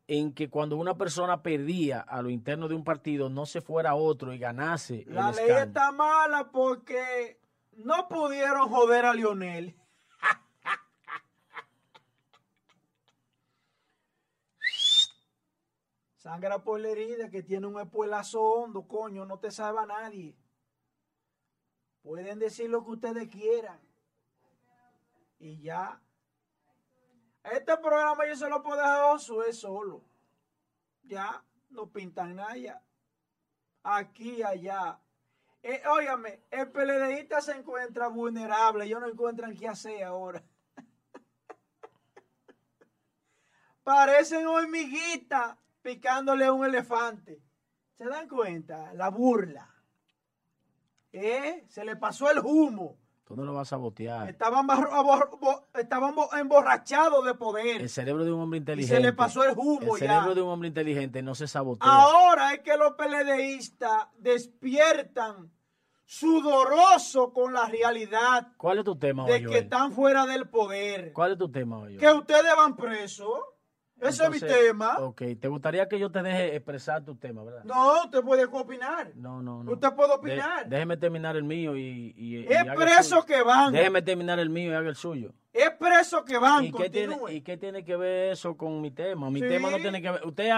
en 0.08 0.34
que 0.34 0.50
cuando 0.50 0.78
una 0.78 0.98
persona 0.98 1.42
perdía 1.42 2.02
a 2.02 2.22
lo 2.22 2.30
interno 2.30 2.68
de 2.68 2.76
un 2.76 2.84
partido 2.84 3.30
no 3.30 3.46
se 3.46 3.62
fuera 3.62 3.96
otro 3.96 4.34
y 4.34 4.38
ganase. 4.38 5.06
La 5.08 5.32
ley 5.32 5.50
está 5.50 5.92
mala 5.92 6.52
porque 6.52 7.40
no 7.78 8.08
pudieron 8.08 8.70
joder 8.70 9.06
a 9.06 9.14
Lionel. 9.14 9.76
Sangra 16.18 16.64
por 16.64 16.80
la 16.80 16.90
herida 16.90 17.30
que 17.30 17.42
tiene 17.42 17.68
un 17.68 17.80
espuelazo 17.80 18.42
hondo, 18.42 18.88
coño, 18.88 19.26
no 19.26 19.40
te 19.40 19.50
salva 19.50 19.86
nadie. 19.86 20.36
Pueden 22.04 22.38
decir 22.38 22.70
lo 22.70 22.86
que 22.86 22.92
ustedes 22.92 23.28
quieran. 23.30 23.80
Y 25.40 25.62
ya. 25.62 26.00
Este 27.52 27.78
programa 27.78 28.25
yo 28.28 28.36
se 28.36 28.50
lo 28.50 28.64
puedo 28.64 28.78
dejar 28.78 29.20
es 29.48 29.60
solo. 29.60 30.04
Ya, 31.04 31.44
no 31.70 31.92
pintan 31.92 32.36
nada. 32.36 32.82
Aquí, 33.84 34.42
allá. 34.42 35.00
Eh, 35.62 35.82
óyame, 35.88 36.44
el 36.50 36.72
PLDista 36.72 37.42
se 37.42 37.54
encuentra 37.54 38.08
vulnerable. 38.08 38.86
Ellos 38.86 39.00
no 39.00 39.08
encuentran 39.08 39.56
qué 39.56 39.68
hacer 39.68 40.04
ahora. 40.04 40.44
Parecen 43.84 44.48
hormiguitas 44.48 45.56
picándole 45.84 46.46
a 46.46 46.54
un 46.54 46.66
elefante. 46.66 47.44
¿Se 47.94 48.06
dan 48.06 48.28
cuenta? 48.28 48.92
La 48.94 49.10
burla. 49.10 49.72
¿Eh? 51.12 51.66
Se 51.70 51.86
le 51.86 51.96
pasó 51.96 52.32
el 52.32 52.40
humo. 52.40 52.98
Tú 53.25 53.36
no 53.36 53.44
lo 53.44 53.53
vas 53.53 53.74
a 53.74 53.77
botear. 53.77 54.29
Estaban, 54.29 54.67
estaban 55.74 56.13
emborrachados 56.39 57.25
de 57.25 57.34
poder. 57.34 57.82
El 57.82 57.89
cerebro 57.89 58.24
de 58.24 58.32
un 58.32 58.41
hombre 58.41 58.60
inteligente. 58.60 58.94
Y 58.94 58.98
se 58.98 59.03
le 59.03 59.13
pasó 59.13 59.44
el 59.44 59.58
humo 59.58 59.96
El 59.96 60.00
cerebro 60.00 60.36
de 60.36 60.44
un 60.44 60.50
hombre 60.50 60.67
inteligente 60.67 61.24
no 61.24 61.34
se 61.34 61.48
sabotea. 61.48 61.89
Ahora 61.89 62.53
es 62.53 62.60
que 62.60 62.77
los 62.77 62.94
PLDistas 62.94 64.10
despiertan 64.20 65.51
sudoroso 66.05 67.34
con 67.34 67.51
la 67.51 67.65
realidad. 67.65 68.50
¿Cuál 68.58 68.79
es 68.79 68.86
tu 68.86 68.96
tema, 68.96 69.25
De 69.25 69.44
que 69.44 69.58
están 69.58 69.91
fuera 69.91 70.27
del 70.27 70.48
poder. 70.48 71.12
¿Cuál 71.12 71.32
es 71.32 71.38
tu 71.39 71.51
tema, 71.51 71.79
hoy? 71.79 71.98
Que 71.98 72.12
ustedes 72.12 72.55
van 72.55 72.75
presos. 72.75 73.39
Ese 74.08 74.24
es 74.24 74.30
mi 74.30 74.40
tema. 74.40 74.98
Ok, 75.00 75.22
¿te 75.40 75.48
gustaría 75.48 75.88
que 75.88 76.00
yo 76.00 76.12
te 76.12 76.22
deje 76.22 76.56
expresar 76.56 77.04
tu 77.04 77.16
tema, 77.16 77.44
verdad? 77.44 77.64
No, 77.64 78.04
usted 78.04 78.22
puede 78.22 78.46
opinar. 78.46 79.12
No, 79.16 79.42
no, 79.42 79.64
no. 79.64 79.72
Usted 79.72 79.94
puede 79.94 80.14
opinar. 80.14 80.68
déjeme 80.68 80.98
terminar 80.98 81.36
el 81.36 81.44
mío 81.44 81.76
y... 81.76 82.14
y, 82.18 82.46
es 82.48 82.64
preso 82.76 83.26
que 83.26 83.42
van. 83.42 83.74
Déjeme 83.74 84.02
terminar 84.02 84.40
el 84.40 84.50
mío 84.50 84.72
y 84.72 84.76
haga 84.76 84.90
el 84.90 84.96
suyo. 84.96 85.34
Es 85.56 85.72
preso 85.72 86.26
que 86.26 86.38
van, 86.38 86.66
¿Y 86.66 86.72
qué, 86.74 86.90
tiene, 86.90 87.18
¿Y 87.30 87.40
qué 87.40 87.56
tiene 87.56 87.86
que 87.86 87.96
ver 87.96 88.34
eso 88.34 88.58
con 88.58 88.82
mi 88.82 88.92
tema? 88.92 89.30
Mi 89.30 89.40
tema 89.40 89.72
no 89.72 89.78
tiene 89.78 90.02
que 90.02 90.12
ver... 90.12 90.26
Usted, 90.26 90.52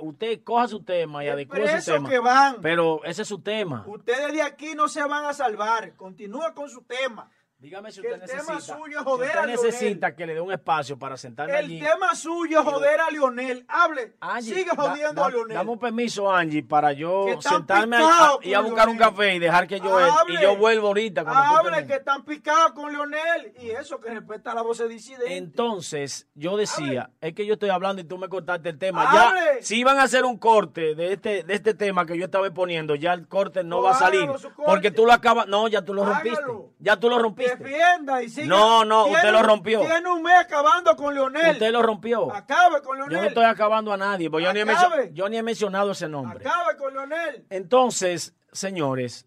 usted 0.00 0.44
coja 0.44 0.68
su 0.68 0.84
tema 0.84 1.24
y 1.24 1.28
adecue 1.28 1.80
su 1.80 1.92
tema. 1.92 2.08
que 2.08 2.18
van. 2.20 2.56
Pero 2.62 3.02
ese 3.02 3.22
es 3.22 3.28
su 3.28 3.40
tema. 3.40 3.84
Ustedes 3.88 4.32
de 4.32 4.42
aquí 4.42 4.74
no 4.76 4.86
se 4.86 5.02
van 5.02 5.24
a 5.24 5.32
salvar. 5.32 5.96
Continúa 5.96 6.54
con 6.54 6.68
su 6.68 6.82
tema. 6.82 7.28
Dígame 7.60 7.92
si 7.92 8.00
usted 8.00 8.18
necesita, 8.18 8.58
suyo 8.58 9.04
joder 9.04 9.28
usted 9.36 9.46
necesita 9.46 10.16
que 10.16 10.24
le 10.24 10.32
dé 10.32 10.40
un 10.40 10.50
espacio 10.50 10.98
para 10.98 11.18
sentarme 11.18 11.58
el 11.58 11.64
allí. 11.66 11.78
El 11.78 11.86
tema 11.88 12.14
suyo 12.14 12.60
es 12.60 12.64
joder 12.64 13.00
a 13.00 13.10
Lionel. 13.10 13.66
Hable. 13.68 14.14
sigue 14.40 14.70
jodiendo 14.74 15.22
a 15.22 15.28
Lionel. 15.28 15.54
Dame 15.54 15.70
un 15.70 15.78
permiso, 15.78 16.32
Angie, 16.32 16.62
para 16.62 16.94
yo 16.94 17.26
sentarme 17.38 17.98
y 18.44 18.54
a 18.54 18.60
buscar 18.60 18.88
un 18.88 18.96
café 18.96 19.34
y 19.34 19.38
dejar 19.38 19.66
que 19.66 19.78
yo 19.78 19.94
Hable. 19.94 20.36
y 20.36 20.42
yo 20.42 20.56
vuelvo 20.56 20.86
ahorita. 20.86 21.20
Hable 21.20 21.86
que 21.86 21.96
están 21.96 22.24
picados 22.24 22.72
con 22.72 22.90
Lionel. 22.90 23.52
Y 23.60 23.68
eso 23.68 24.00
que 24.00 24.08
respeta 24.08 24.54
la 24.54 24.62
voz 24.62 24.78
de 24.78 24.88
disidente. 24.88 25.36
Entonces, 25.36 26.28
yo 26.34 26.56
decía, 26.56 27.10
es 27.20 27.34
que 27.34 27.44
yo 27.44 27.54
estoy 27.54 27.68
hablando 27.68 28.00
y 28.00 28.06
tú 28.06 28.16
me 28.16 28.30
cortaste 28.30 28.70
el 28.70 28.78
tema. 28.78 29.04
Ya, 29.12 29.34
si 29.60 29.80
iban 29.80 29.98
a 29.98 30.04
hacer 30.04 30.24
un 30.24 30.38
corte 30.38 30.94
de 30.94 31.12
este, 31.12 31.42
de 31.42 31.54
este 31.54 31.74
tema 31.74 32.06
que 32.06 32.16
yo 32.16 32.24
estaba 32.24 32.50
poniendo, 32.52 32.94
ya 32.94 33.12
el 33.12 33.28
corte 33.28 33.62
no 33.64 33.82
va 33.82 33.90
a 33.90 33.98
salir. 33.98 34.30
Porque 34.64 34.90
tú 34.90 35.04
lo 35.04 35.12
acabas. 35.12 35.46
No, 35.46 35.68
ya 35.68 35.82
tú 35.82 35.92
lo 35.92 36.06
rompiste. 36.06 36.40
Ya 36.78 36.96
tú 36.96 37.10
lo 37.10 37.18
rompiste 37.18 37.49
defienda 37.56 38.22
y 38.22 38.28
siga. 38.28 38.46
No, 38.46 38.84
no, 38.84 39.06
usted 39.06 39.32
lo 39.32 39.42
rompió. 39.42 39.80
Tiene 39.80 40.08
un 40.10 40.22
mes 40.22 40.34
acabando 40.38 40.96
con 40.96 41.14
Leonel. 41.14 41.52
Usted 41.52 41.72
lo 41.72 41.82
rompió. 41.82 42.32
Acabe 42.34 42.82
con 42.82 42.96
Leonel. 42.96 43.16
Yo 43.16 43.22
no 43.22 43.28
estoy 43.28 43.44
acabando 43.44 43.92
a 43.92 43.96
nadie, 43.96 44.30
porque 44.30 44.44
yo 44.44 44.52
ni, 44.52 44.60
he 44.60 45.12
yo 45.12 45.28
ni, 45.28 45.36
he 45.36 45.42
mencionado 45.42 45.92
ese 45.92 46.08
nombre. 46.08 46.40
Acabe 46.40 46.76
con 46.76 46.92
Leonel. 46.92 47.46
Entonces, 47.50 48.34
señores, 48.52 49.26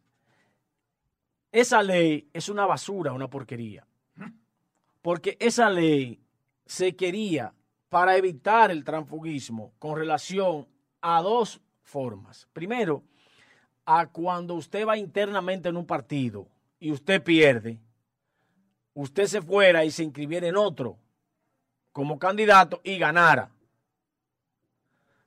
esa 1.51 1.83
ley 1.83 2.29
es 2.33 2.49
una 2.49 2.65
basura, 2.65 3.13
una 3.13 3.29
porquería. 3.29 3.85
Porque 5.01 5.37
esa 5.39 5.69
ley 5.69 6.21
se 6.65 6.95
quería 6.95 7.53
para 7.89 8.15
evitar 8.15 8.71
el 8.71 8.83
transfugismo 8.83 9.73
con 9.77 9.97
relación 9.97 10.67
a 11.01 11.21
dos 11.21 11.61
formas. 11.83 12.47
Primero, 12.53 13.03
a 13.85 14.07
cuando 14.07 14.55
usted 14.55 14.87
va 14.87 14.97
internamente 14.97 15.69
en 15.69 15.77
un 15.77 15.85
partido 15.85 16.47
y 16.79 16.91
usted 16.91 17.21
pierde, 17.23 17.79
usted 18.93 19.25
se 19.27 19.41
fuera 19.41 19.85
y 19.85 19.91
se 19.91 20.03
inscribiera 20.03 20.47
en 20.47 20.57
otro 20.57 20.97
como 21.91 22.17
candidato 22.17 22.81
y 22.83 22.97
ganara. 22.97 23.51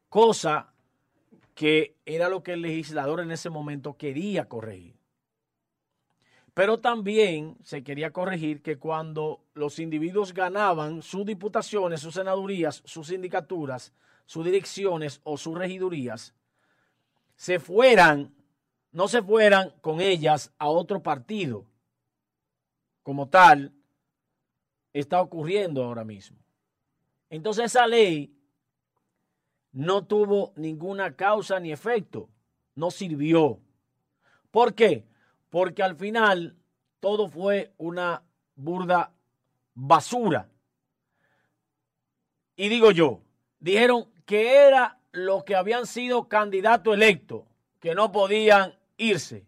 Cosa 0.08 0.72
que 1.54 1.96
era 2.04 2.28
lo 2.28 2.42
que 2.42 2.52
el 2.52 2.62
legislador 2.62 3.20
en 3.20 3.30
ese 3.30 3.48
momento 3.48 3.96
quería 3.96 4.46
corregir. 4.46 4.94
Pero 6.52 6.80
también 6.80 7.56
se 7.62 7.82
quería 7.82 8.12
corregir 8.12 8.62
que 8.62 8.78
cuando 8.78 9.44
los 9.54 9.78
individuos 9.78 10.32
ganaban 10.32 11.02
sus 11.02 11.24
diputaciones, 11.26 12.00
sus 12.00 12.14
senadurías, 12.14 12.82
sus 12.84 13.08
sindicaturas, 13.08 13.92
sus 14.24 14.44
direcciones 14.44 15.20
o 15.22 15.36
sus 15.36 15.56
regidurías, 15.56 16.34
se 17.36 17.58
fueran, 17.60 18.34
no 18.92 19.06
se 19.06 19.22
fueran 19.22 19.72
con 19.82 20.00
ellas 20.00 20.52
a 20.58 20.68
otro 20.68 21.02
partido, 21.02 21.66
como 23.06 23.28
tal 23.28 23.72
está 24.92 25.20
ocurriendo 25.20 25.84
ahora 25.84 26.02
mismo. 26.02 26.36
Entonces 27.30 27.66
esa 27.66 27.86
ley 27.86 28.36
no 29.70 30.04
tuvo 30.04 30.52
ninguna 30.56 31.14
causa 31.14 31.60
ni 31.60 31.70
efecto, 31.70 32.28
no 32.74 32.90
sirvió. 32.90 33.60
¿Por 34.50 34.74
qué? 34.74 35.06
Porque 35.50 35.84
al 35.84 35.94
final 35.94 36.56
todo 36.98 37.28
fue 37.28 37.72
una 37.78 38.24
burda 38.56 39.12
basura. 39.72 40.48
Y 42.56 42.68
digo 42.68 42.90
yo, 42.90 43.20
dijeron 43.60 44.10
que 44.24 44.66
era 44.66 44.98
los 45.12 45.44
que 45.44 45.54
habían 45.54 45.86
sido 45.86 46.26
candidatos 46.26 46.92
electos, 46.92 47.44
que 47.78 47.94
no 47.94 48.10
podían 48.10 48.76
irse. 48.96 49.46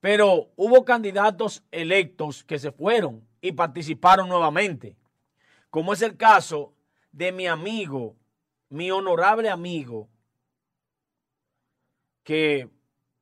Pero 0.00 0.50
hubo 0.56 0.84
candidatos 0.84 1.62
electos 1.70 2.42
que 2.42 2.58
se 2.58 2.72
fueron 2.72 3.26
y 3.40 3.52
participaron 3.52 4.28
nuevamente, 4.28 4.96
como 5.68 5.92
es 5.92 6.02
el 6.02 6.16
caso 6.16 6.74
de 7.12 7.32
mi 7.32 7.46
amigo, 7.46 8.16
mi 8.70 8.90
honorable 8.90 9.50
amigo, 9.50 10.08
que 12.24 12.70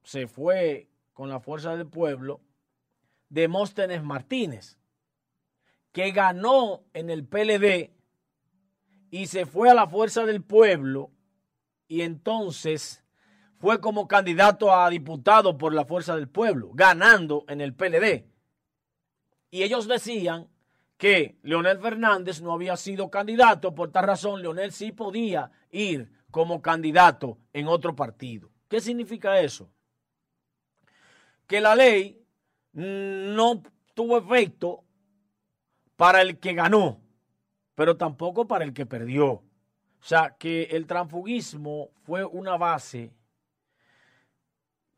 se 0.03 0.27
fue 0.27 0.89
con 1.13 1.29
la 1.29 1.41
fuerza 1.41 1.77
del 1.77 1.89
pueblo, 1.89 2.41
Demóstenes 3.29 4.03
Martínez, 4.03 4.79
que 5.93 6.13
ganó 6.13 6.85
en 6.93 7.11
el 7.11 7.27
PLD 7.27 7.91
y 9.11 9.27
se 9.27 9.47
fue 9.47 9.71
a 9.71 9.75
la 9.75 9.87
fuerza 9.87 10.25
del 10.25 10.43
pueblo 10.43 11.11
y 11.89 12.03
entonces 12.03 13.05
fue 13.59 13.81
como 13.81 14.07
candidato 14.07 14.73
a 14.73 14.89
diputado 14.89 15.59
por 15.59 15.75
la 15.75 15.85
fuerza 15.85 16.15
del 16.17 16.29
pueblo, 16.29 16.71
ganando 16.73 17.45
en 17.49 17.61
el 17.61 17.75
PLD. 17.75 18.25
Y 19.51 19.63
ellos 19.63 19.89
decían 19.89 20.49
que 20.97 21.39
Leonel 21.43 21.79
Fernández 21.79 22.41
no 22.41 22.53
había 22.53 22.77
sido 22.77 23.11
candidato, 23.11 23.75
por 23.75 23.91
tal 23.91 24.05
razón 24.05 24.43
Leonel 24.43 24.73
sí 24.73 24.93
podía 24.93 25.51
ir 25.71 26.11
como 26.31 26.63
candidato 26.63 27.39
en 27.53 27.69
otro 27.69 27.97
partido. 27.97 28.51
¿Qué 28.69 28.81
significa 28.81 29.41
eso? 29.41 29.71
Que 31.47 31.61
la 31.61 31.75
ley 31.75 32.23
no 32.73 33.63
tuvo 33.95 34.19
efecto 34.19 34.85
para 35.97 36.21
el 36.23 36.39
que 36.39 36.53
ganó, 36.53 37.01
pero 37.75 37.97
tampoco 37.97 38.47
para 38.47 38.65
el 38.65 38.73
que 38.73 38.87
perdió. 38.87 39.31
O 39.31 40.05
sea, 40.05 40.37
que 40.39 40.65
el 40.65 40.87
transfugismo 40.87 41.91
fue 42.05 42.25
una 42.25 42.57
base 42.57 43.13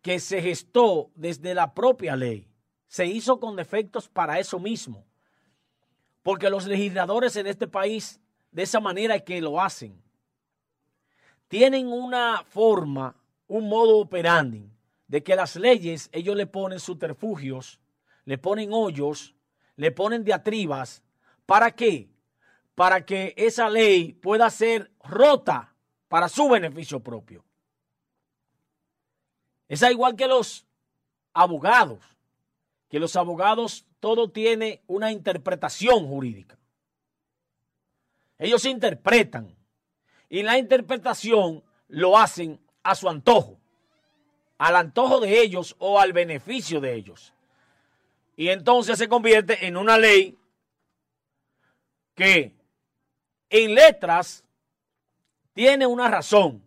que 0.02 0.18
se 0.18 0.40
gestó 0.40 1.10
desde 1.14 1.54
la 1.54 1.74
propia 1.74 2.16
ley. 2.16 2.48
Se 2.86 3.06
hizo 3.06 3.38
con 3.38 3.56
defectos 3.56 4.08
para 4.08 4.38
eso 4.38 4.58
mismo. 4.58 5.06
Porque 6.22 6.50
los 6.50 6.66
legisladores 6.66 7.36
en 7.36 7.46
este 7.46 7.66
país, 7.66 8.20
de 8.50 8.62
esa 8.62 8.80
manera 8.80 9.18
que 9.20 9.40
lo 9.40 9.60
hacen, 9.60 10.02
tienen 11.48 11.88
una 11.88 12.44
forma, 12.44 13.16
un 13.48 13.68
modo 13.68 13.98
operandi, 13.98 14.70
de 15.06 15.22
que 15.22 15.34
las 15.34 15.56
leyes 15.56 16.08
ellos 16.12 16.36
le 16.36 16.46
ponen 16.46 16.78
subterfugios, 16.78 17.80
le 18.24 18.38
ponen 18.38 18.72
hoyos, 18.72 19.34
le 19.76 19.90
ponen 19.90 20.24
diatribas. 20.24 21.02
¿Para 21.46 21.72
qué? 21.72 22.08
Para 22.74 23.04
que 23.04 23.34
esa 23.36 23.68
ley 23.68 24.12
pueda 24.12 24.48
ser 24.50 24.92
rota 25.02 25.74
para 26.06 26.28
su 26.28 26.48
beneficio 26.48 27.00
propio. 27.00 27.44
Es 29.70 29.82
igual 29.82 30.16
que 30.16 30.26
los 30.26 30.66
abogados, 31.32 32.00
que 32.88 32.98
los 32.98 33.14
abogados 33.14 33.86
todo 34.00 34.28
tiene 34.28 34.82
una 34.88 35.12
interpretación 35.12 36.08
jurídica. 36.08 36.58
Ellos 38.36 38.64
interpretan 38.64 39.54
y 40.28 40.42
la 40.42 40.58
interpretación 40.58 41.62
lo 41.86 42.18
hacen 42.18 42.60
a 42.82 42.96
su 42.96 43.08
antojo, 43.08 43.60
al 44.58 44.74
antojo 44.74 45.20
de 45.20 45.40
ellos 45.40 45.76
o 45.78 46.00
al 46.00 46.12
beneficio 46.12 46.80
de 46.80 46.92
ellos. 46.94 47.32
Y 48.34 48.48
entonces 48.48 48.98
se 48.98 49.08
convierte 49.08 49.68
en 49.68 49.76
una 49.76 49.96
ley 49.98 50.36
que 52.16 52.56
en 53.48 53.74
letras 53.76 54.44
tiene 55.52 55.86
una 55.86 56.08
razón, 56.08 56.60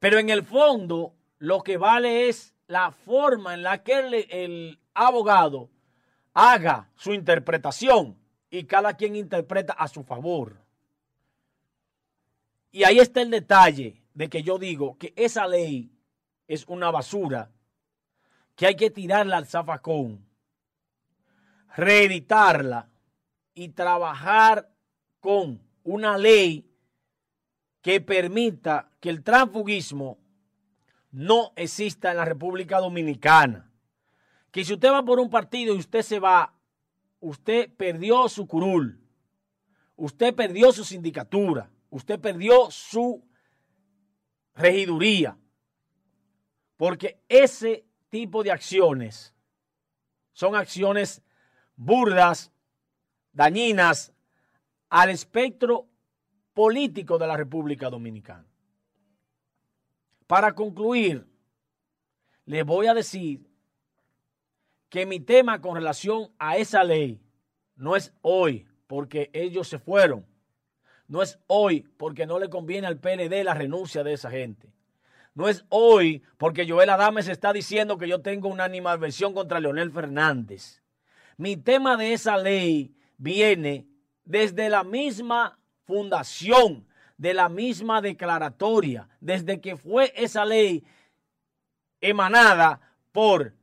pero 0.00 0.18
en 0.18 0.28
el 0.28 0.42
fondo 0.42 1.14
lo 1.42 1.64
que 1.64 1.76
vale 1.76 2.28
es 2.28 2.54
la 2.68 2.92
forma 2.92 3.54
en 3.54 3.64
la 3.64 3.82
que 3.82 4.26
el, 4.30 4.78
abogado 4.94 5.70
haga 6.34 6.88
su 6.94 7.12
interpretación 7.12 8.16
y 8.48 8.62
cada 8.62 8.94
quien 8.94 9.16
interpreta 9.16 9.72
a 9.72 9.88
su 9.88 10.04
favor. 10.04 10.56
Y 12.70 12.84
ahí 12.84 13.00
está 13.00 13.22
el 13.22 13.30
detalle 13.30 14.04
de 14.14 14.28
que 14.28 14.44
yo 14.44 14.56
digo 14.56 14.96
que 14.98 15.12
esa 15.16 15.48
ley 15.48 15.90
es 16.46 16.64
una 16.68 16.92
basura 16.92 17.50
que 18.54 18.66
hay 18.66 18.76
que 18.76 18.90
tirarla 18.90 19.38
al 19.38 19.46
zafacón, 19.46 20.24
reeditarla 21.74 22.88
y 23.52 23.70
trabajar 23.70 24.70
con 25.18 25.60
una 25.82 26.18
ley 26.18 26.70
que 27.80 28.00
permita 28.00 28.92
que 29.00 29.10
el 29.10 29.24
transfugismo 29.24 30.21
no 31.12 31.52
exista 31.56 32.10
en 32.10 32.16
la 32.16 32.24
República 32.24 32.78
Dominicana. 32.78 33.70
Que 34.50 34.64
si 34.64 34.74
usted 34.74 34.90
va 34.90 35.04
por 35.04 35.20
un 35.20 35.30
partido 35.30 35.74
y 35.74 35.78
usted 35.78 36.02
se 36.02 36.18
va, 36.18 36.54
usted 37.20 37.70
perdió 37.74 38.28
su 38.28 38.46
curul, 38.46 39.00
usted 39.96 40.34
perdió 40.34 40.72
su 40.72 40.84
sindicatura, 40.84 41.70
usted 41.90 42.18
perdió 42.18 42.70
su 42.70 43.24
regiduría. 44.54 45.38
Porque 46.76 47.22
ese 47.28 47.86
tipo 48.08 48.42
de 48.42 48.50
acciones 48.50 49.34
son 50.32 50.56
acciones 50.56 51.22
burdas, 51.76 52.50
dañinas 53.32 54.12
al 54.88 55.10
espectro 55.10 55.88
político 56.52 57.18
de 57.18 57.26
la 57.26 57.36
República 57.36 57.88
Dominicana. 57.88 58.51
Para 60.26 60.54
concluir, 60.54 61.26
les 62.44 62.64
voy 62.64 62.86
a 62.86 62.94
decir 62.94 63.46
que 64.88 65.06
mi 65.06 65.20
tema 65.20 65.60
con 65.60 65.74
relación 65.74 66.30
a 66.38 66.56
esa 66.56 66.84
ley 66.84 67.20
no 67.76 67.96
es 67.96 68.12
hoy 68.22 68.66
porque 68.86 69.30
ellos 69.32 69.68
se 69.68 69.78
fueron. 69.78 70.26
No 71.08 71.22
es 71.22 71.38
hoy 71.46 71.88
porque 71.96 72.26
no 72.26 72.38
le 72.38 72.50
conviene 72.50 72.86
al 72.86 72.98
PLD 72.98 73.44
la 73.44 73.54
renuncia 73.54 74.04
de 74.04 74.12
esa 74.12 74.30
gente. 74.30 74.72
No 75.34 75.48
es 75.48 75.64
hoy 75.70 76.22
porque 76.36 76.68
Joel 76.68 76.90
Adames 76.90 77.28
está 77.28 77.52
diciendo 77.52 77.96
que 77.96 78.08
yo 78.08 78.20
tengo 78.20 78.48
una 78.48 78.64
animadversión 78.64 79.32
contra 79.32 79.60
Leonel 79.60 79.90
Fernández. 79.90 80.82
Mi 81.36 81.56
tema 81.56 81.96
de 81.96 82.12
esa 82.12 82.36
ley 82.36 82.94
viene 83.16 83.86
desde 84.24 84.68
la 84.68 84.84
misma 84.84 85.58
fundación 85.84 86.86
de 87.22 87.34
la 87.34 87.48
misma 87.48 88.00
declaratoria, 88.00 89.08
desde 89.20 89.60
que 89.60 89.76
fue 89.76 90.12
esa 90.16 90.44
ley 90.44 90.82
emanada 92.00 92.80
por 93.12 93.54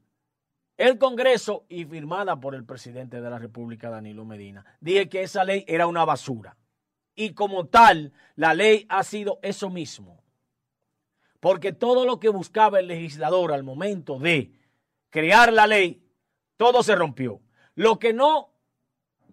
el 0.77 0.97
Congreso 0.97 1.65
y 1.67 1.83
firmada 1.83 2.39
por 2.39 2.55
el 2.55 2.63
presidente 2.63 3.19
de 3.19 3.29
la 3.29 3.37
República, 3.37 3.89
Danilo 3.89 4.23
Medina. 4.23 4.63
Dije 4.79 5.09
que 5.09 5.23
esa 5.23 5.43
ley 5.43 5.65
era 5.67 5.87
una 5.87 6.05
basura. 6.05 6.55
Y 7.15 7.33
como 7.33 7.65
tal, 7.65 8.13
la 8.37 8.53
ley 8.53 8.85
ha 8.87 9.03
sido 9.03 9.39
eso 9.41 9.69
mismo. 9.69 10.23
Porque 11.41 11.73
todo 11.73 12.05
lo 12.05 12.17
que 12.17 12.29
buscaba 12.29 12.79
el 12.79 12.87
legislador 12.87 13.51
al 13.51 13.63
momento 13.63 14.19
de 14.19 14.53
crear 15.09 15.51
la 15.51 15.67
ley, 15.67 16.01
todo 16.55 16.81
se 16.81 16.95
rompió. 16.95 17.41
Lo 17.75 17.99
que 17.99 18.13
no 18.13 18.53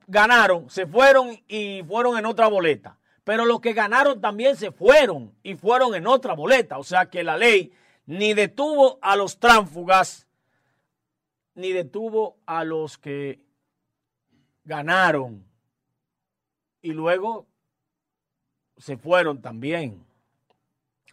ganaron, 0.08 0.68
se 0.68 0.84
fueron 0.84 1.40
y 1.46 1.84
fueron 1.84 2.18
en 2.18 2.26
otra 2.26 2.48
boleta 2.48 2.98
pero 3.26 3.44
los 3.44 3.60
que 3.60 3.72
ganaron 3.72 4.20
también 4.20 4.54
se 4.54 4.70
fueron 4.70 5.34
y 5.42 5.56
fueron 5.56 5.96
en 5.96 6.06
otra 6.06 6.34
boleta. 6.34 6.78
O 6.78 6.84
sea 6.84 7.10
que 7.10 7.24
la 7.24 7.36
ley 7.36 7.72
ni 8.06 8.34
detuvo 8.34 9.00
a 9.02 9.16
los 9.16 9.40
tránfugas, 9.40 10.28
ni 11.56 11.72
detuvo 11.72 12.38
a 12.46 12.62
los 12.62 12.98
que 12.98 13.44
ganaron 14.62 15.44
y 16.80 16.92
luego 16.92 17.48
se 18.76 18.96
fueron 18.96 19.42
también. 19.42 20.06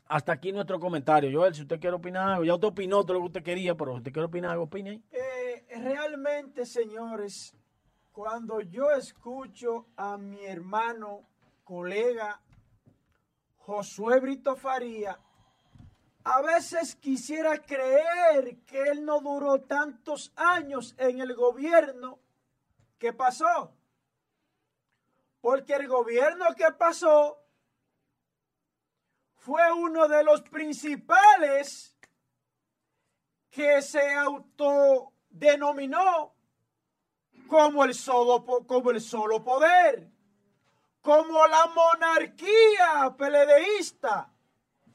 Hasta 0.05 0.33
aquí 0.33 0.51
nuestro 0.51 0.79
comentario. 0.79 1.31
Joel, 1.35 1.55
si 1.55 1.63
usted 1.63 1.79
quiere 1.79 1.95
opinar 1.95 2.29
algo, 2.29 2.45
ya 2.45 2.53
usted 2.53 2.67
opinó 2.67 3.03
todo 3.03 3.13
lo 3.13 3.19
que 3.21 3.25
usted 3.25 3.43
quería, 3.43 3.73
pero 3.73 3.93
si 3.93 3.97
usted 3.97 4.13
quiere 4.13 4.27
opinar 4.27 4.51
algo, 4.51 4.65
opine. 4.65 5.01
Eh, 5.11 5.65
realmente, 5.79 6.67
señores, 6.67 7.55
cuando 8.11 8.61
yo 8.61 8.91
escucho 8.91 9.87
a 9.97 10.15
mi 10.19 10.45
hermano 10.45 11.32
colega 11.73 12.39
Josué 13.65 14.19
Brito 14.19 14.55
Faría, 14.55 15.19
a 16.23 16.41
veces 16.43 16.95
quisiera 16.95 17.59
creer 17.63 18.59
que 18.63 18.79
él 18.91 19.03
no 19.03 19.21
duró 19.21 19.61
tantos 19.61 20.31
años 20.35 20.93
en 20.99 21.19
el 21.19 21.33
gobierno 21.33 22.19
que 22.99 23.11
pasó. 23.11 23.73
Porque 25.41 25.73
el 25.73 25.87
gobierno 25.87 26.45
que 26.55 26.71
pasó 26.73 27.43
fue 29.37 29.71
uno 29.71 30.07
de 30.07 30.23
los 30.23 30.43
principales 30.43 31.97
que 33.49 33.81
se 33.81 34.13
autodenominó 34.13 36.35
como 37.47 37.83
el 37.83 37.95
solo, 37.95 38.45
como 38.67 38.91
el 38.91 39.01
solo 39.01 39.43
poder 39.43 40.12
como 41.03 41.45
la 41.47 41.67
monarquía 41.67 43.13
peledeísta, 43.17 44.31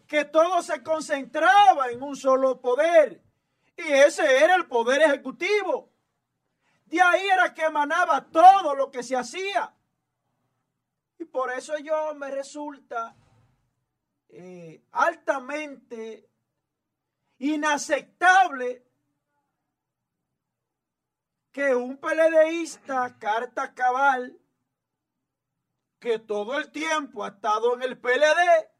que 0.07 0.25
todo 0.25 0.63
se 0.63 0.83
concentraba 0.83 1.91
en 1.91 2.03
un 2.03 2.17
solo 2.17 2.63
poder, 2.63 3.23
y 3.77 3.83
ese 3.83 4.43
era 4.43 4.55
el 4.55 4.67
poder 4.67 5.03
ejecutivo. 5.03 5.93
De 6.87 6.99
ahí 7.03 7.29
era 7.29 7.53
que 7.53 7.63
emanaba 7.63 8.25
todo 8.31 8.75
lo 8.75 8.91
que 8.91 9.03
se 9.03 9.17
hacía. 9.17 9.75
Y 11.19 11.27
por 11.27 11.53
eso 11.53 11.77
yo 11.79 12.15
me 12.15 12.31
resulta 12.31 13.15
eh, 14.31 14.83
altamente 14.93 16.27
inaceptable 17.37 18.83
que 21.53 21.75
un 21.75 21.99
PLDista, 21.99 23.19
carta 23.19 23.75
cabal, 23.75 24.41
que 25.99 26.19
todo 26.19 26.59
el 26.59 26.71
tiempo 26.71 27.25
ha 27.25 27.29
estado 27.29 27.75
en 27.75 27.83
el 27.83 27.99
PLD, 27.99 28.71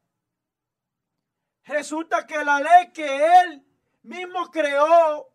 resulta 1.65 2.25
que 2.25 2.43
la 2.43 2.59
ley 2.59 2.91
que 2.93 3.41
él 3.41 3.65
mismo 4.03 4.49
creó, 4.51 5.33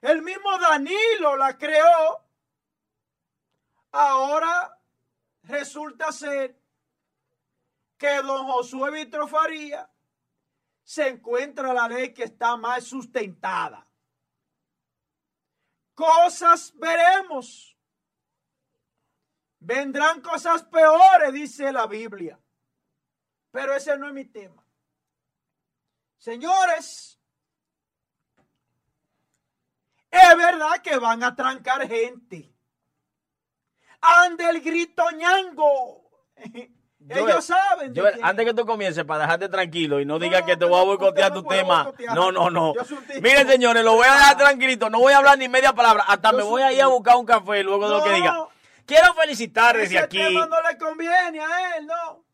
el 0.00 0.22
mismo 0.22 0.58
Danilo 0.58 1.36
la 1.36 1.56
creó, 1.58 2.24
ahora 3.92 4.78
resulta 5.42 6.12
ser 6.12 6.58
que 7.96 8.22
don 8.22 8.46
Josué 8.46 8.90
Vitrofaría 8.92 9.90
se 10.82 11.08
encuentra 11.08 11.74
la 11.74 11.88
ley 11.88 12.14
que 12.14 12.24
está 12.24 12.56
más 12.56 12.84
sustentada. 12.84 13.86
Cosas 15.94 16.72
veremos. 16.76 17.77
Vendrán 19.60 20.20
cosas 20.20 20.62
peores, 20.64 21.32
dice 21.32 21.72
la 21.72 21.86
Biblia. 21.86 22.38
Pero 23.50 23.74
ese 23.74 23.96
no 23.98 24.06
es 24.06 24.14
mi 24.14 24.24
tema. 24.24 24.64
Señores, 26.18 27.18
es 30.10 30.36
verdad 30.36 30.78
que 30.82 30.96
van 30.98 31.22
a 31.22 31.34
trancar 31.34 31.86
gente. 31.86 32.52
Ande 34.00 34.48
el 34.48 34.60
grito 34.60 35.04
ñango. 35.12 36.10
Ellos 37.10 37.44
saben. 37.44 37.94
antes 38.22 38.44
que 38.44 38.52
tú 38.52 38.66
comiences, 38.66 39.04
para 39.04 39.22
dejarte 39.22 39.48
tranquilo 39.48 39.98
y 39.98 40.04
no, 40.04 40.18
digas 40.18 40.42
que 40.42 40.56
te 40.56 40.64
voy 40.66 40.78
a 40.78 40.84
boicotear 40.84 41.32
tu 41.32 41.42
tema. 41.42 41.90
No, 42.14 42.30
no, 42.30 42.50
no. 42.50 42.74
Miren, 43.22 43.48
señores, 43.48 43.82
lo 43.82 43.94
voy 43.94 44.06
a 44.06 44.14
dejar 44.14 44.36
tranquilito. 44.36 44.90
No 44.90 44.98
voy 44.98 45.14
a 45.14 45.18
hablar 45.18 45.38
ni 45.38 45.48
media 45.48 45.72
palabra. 45.72 46.04
Hasta 46.06 46.32
me 46.32 46.42
voy 46.42 46.60
a 46.62 46.72
ir 46.72 46.82
a 46.82 46.88
buscar 46.88 47.16
un 47.16 47.24
café 47.24 47.62
luego 47.62 47.88
de 47.88 47.94
lo 47.96 48.04
que 48.04 48.12
diga. 48.12 48.48
Quiero 48.88 49.12
felicitar 49.12 49.76
desde 49.76 49.98
aquí. 49.98 50.16
Tema 50.16 50.46
no 50.46 50.56
le 50.62 50.78
conviene 50.78 51.40
a 51.40 51.76
él, 51.76 51.86
¿no? 51.86 52.24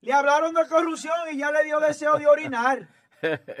Le 0.00 0.12
hablaron 0.12 0.54
de 0.54 0.66
corrupción 0.68 1.12
y 1.32 1.36
ya 1.36 1.50
le 1.50 1.64
dio 1.64 1.80
deseo 1.80 2.16
de 2.16 2.28
orinar 2.28 2.88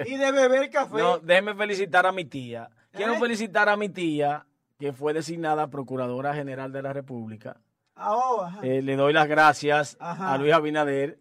y 0.06 0.16
de 0.16 0.30
beber 0.32 0.70
café. 0.70 0.96
No, 0.96 1.18
déjeme 1.18 1.56
felicitar 1.56 2.06
a 2.06 2.12
mi 2.12 2.24
tía. 2.24 2.70
Quiero 2.92 3.14
¿Eh? 3.14 3.18
felicitar 3.18 3.68
a 3.68 3.76
mi 3.76 3.88
tía, 3.88 4.46
que 4.78 4.92
fue 4.92 5.12
designada 5.12 5.66
Procuradora 5.66 6.32
General 6.34 6.72
de 6.72 6.82
la 6.82 6.92
República 6.92 7.56
Ah, 7.96 8.14
oh, 8.14 8.48
eh, 8.62 8.80
le 8.80 8.94
doy 8.94 9.12
las 9.12 9.26
gracias 9.26 9.96
a 9.98 10.38
Luis 10.38 10.52
Abinader. 10.52 11.18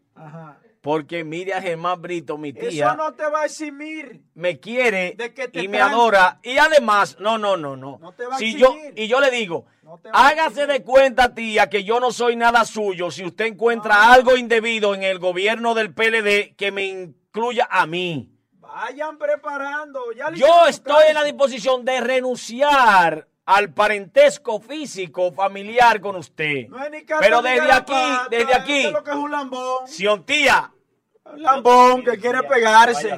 Porque 0.81 1.23
Miriam 1.23 1.61
Germán 1.61 2.01
Brito, 2.01 2.37
mi 2.37 2.53
tía. 2.53 2.87
Eso 2.87 2.95
no 2.95 3.13
te 3.13 3.23
va 3.25 3.41
a 3.41 3.45
eximir. 3.45 4.21
Me 4.35 4.59
quiere 4.59 5.17
y 5.53 5.67
me 5.67 5.81
adora. 5.81 6.39
Y 6.43 6.57
además, 6.57 7.17
no, 7.19 7.37
no, 7.37 7.57
no, 7.57 7.75
no. 7.75 7.99
si 8.37 8.55
yo 8.55 8.75
Y 8.95 9.07
yo 9.07 9.19
le 9.19 9.31
digo, 9.31 9.65
hágase 10.13 10.67
de 10.67 10.83
cuenta, 10.83 11.33
tía, 11.33 11.69
que 11.69 11.83
yo 11.83 11.99
no 11.99 12.11
soy 12.11 12.35
nada 12.35 12.65
suyo. 12.65 13.11
Si 13.11 13.25
usted 13.25 13.45
encuentra 13.45 14.11
algo 14.13 14.37
indebido 14.37 14.95
en 14.95 15.03
el 15.03 15.19
gobierno 15.19 15.73
del 15.73 15.93
PLD, 15.93 16.55
que 16.55 16.71
me 16.71 16.85
incluya 16.85 17.67
a 17.69 17.85
mí. 17.85 18.31
Vayan 18.53 19.17
preparando. 19.17 20.01
yo 20.35 20.67
estoy 20.67 21.05
en 21.09 21.15
la 21.15 21.23
disposición 21.23 21.83
de 21.83 21.99
renunciar 22.01 23.27
al 23.47 23.73
parentesco 23.73 24.59
físico 24.59 25.31
familiar 25.31 26.01
con 26.01 26.17
usted. 26.17 26.67
Pero 27.19 27.41
desde 27.41 27.71
aquí, 27.71 27.93
desde 28.29 28.53
aquí, 28.53 28.91
lo 28.91 29.01
que 29.01 29.11
es 29.11 29.15
un 29.15 29.31
lambón. 29.31 29.87
Siontía. 29.87 30.71
Un 31.23 31.41
lambón 31.41 32.03
que 32.03 32.17
quiere 32.17 32.43
pegarse. 32.43 33.17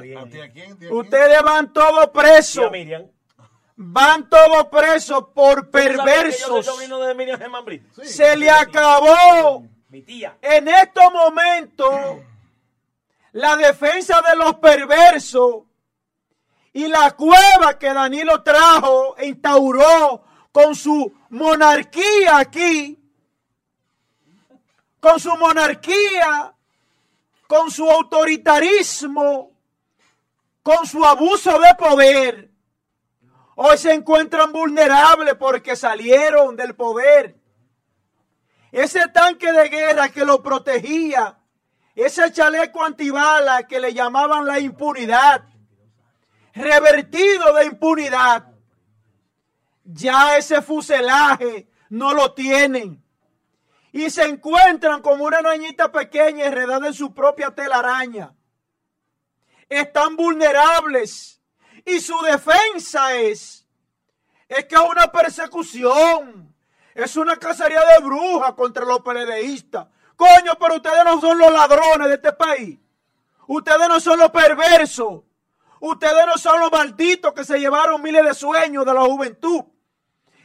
Ustedes 0.92 1.42
van 1.42 1.74
todos 1.74 2.10
presos. 2.10 2.72
Van 3.76 4.30
todos 4.30 4.68
presos 4.68 5.26
por 5.34 5.72
perversos. 5.72 6.70
Se 8.04 8.38
le 8.38 8.52
acabó. 8.52 9.64
Mi 9.88 10.04
tía. 10.04 10.38
En 10.44 10.68
estos 10.68 11.12
momentos, 11.12 12.22
la 13.32 13.56
defensa 13.58 14.22
de 14.22 14.36
los 14.36 14.54
perversos 14.56 15.64
y 16.74 16.88
la 16.88 17.12
cueva 17.12 17.78
que 17.80 17.94
Danilo 17.94 18.44
trajo 18.44 19.16
e 19.18 19.28
instauró 19.28 20.24
con 20.52 20.76
su 20.76 21.12
monarquía 21.30 22.38
aquí, 22.38 22.98
con 25.00 25.20
su 25.20 25.36
monarquía, 25.38 26.54
con 27.48 27.72
su 27.72 27.90
autoritarismo, 27.90 29.52
con 30.62 30.86
su 30.86 31.04
abuso 31.04 31.60
de 31.60 31.74
poder, 31.76 32.52
hoy 33.56 33.78
se 33.78 33.94
encuentran 33.94 34.52
vulnerables 34.52 35.36
porque 35.36 35.76
salieron 35.76 36.56
del 36.56 36.76
poder. 36.76 37.36
Ese 38.72 39.08
tanque 39.08 39.52
de 39.52 39.68
guerra 39.68 40.10
que 40.10 40.24
lo 40.24 40.44
protegía, 40.44 41.40
ese 41.96 42.32
chaleco 42.32 42.84
antibala 42.84 43.64
que 43.64 43.80
le 43.80 43.94
llamaban 43.94 44.46
la 44.46 44.60
impunidad, 44.60 45.44
revertido 46.60 47.54
de 47.54 47.66
impunidad. 47.66 48.46
Ya 49.84 50.38
ese 50.38 50.62
fuselaje 50.62 51.68
no 51.90 52.14
lo 52.14 52.34
tienen. 52.34 53.04
Y 53.92 54.10
se 54.10 54.24
encuentran 54.24 55.02
como 55.02 55.26
una 55.26 55.42
niñita 55.42 55.92
pequeña 55.92 56.46
enredada 56.46 56.88
en 56.88 56.94
su 56.94 57.14
propia 57.14 57.50
telaraña. 57.52 58.36
Están 59.68 60.16
vulnerables. 60.16 61.42
Y 61.86 62.00
su 62.00 62.20
defensa 62.22 63.16
es, 63.16 63.66
es 64.48 64.66
que 64.66 64.76
es 64.76 64.82
una 64.82 65.12
persecución. 65.12 66.54
Es 66.94 67.16
una 67.16 67.38
cacería 67.38 67.82
de 67.86 68.04
brujas 68.04 68.54
contra 68.54 68.86
los 68.86 69.00
peledeístas. 69.02 69.88
Coño, 70.16 70.58
pero 70.60 70.76
ustedes 70.76 71.04
no 71.06 71.20
son 71.22 71.38
los 71.38 71.52
ladrones 71.52 72.10
de 72.10 72.16
este 72.16 72.34
país. 72.34 72.78
Ustedes 73.48 73.88
no 73.88 74.00
son 74.00 74.20
los 74.20 74.30
perversos. 74.30 75.22
Ustedes 75.82 76.26
no 76.26 76.38
son 76.38 76.60
los 76.60 76.72
malditos 76.72 77.34
que 77.34 77.46
se 77.46 77.60
llevaron 77.60 78.02
miles 78.02 78.24
de 78.24 78.34
sueños 78.34 78.86
de 78.86 78.94
la 78.94 79.02
juventud 79.02 79.64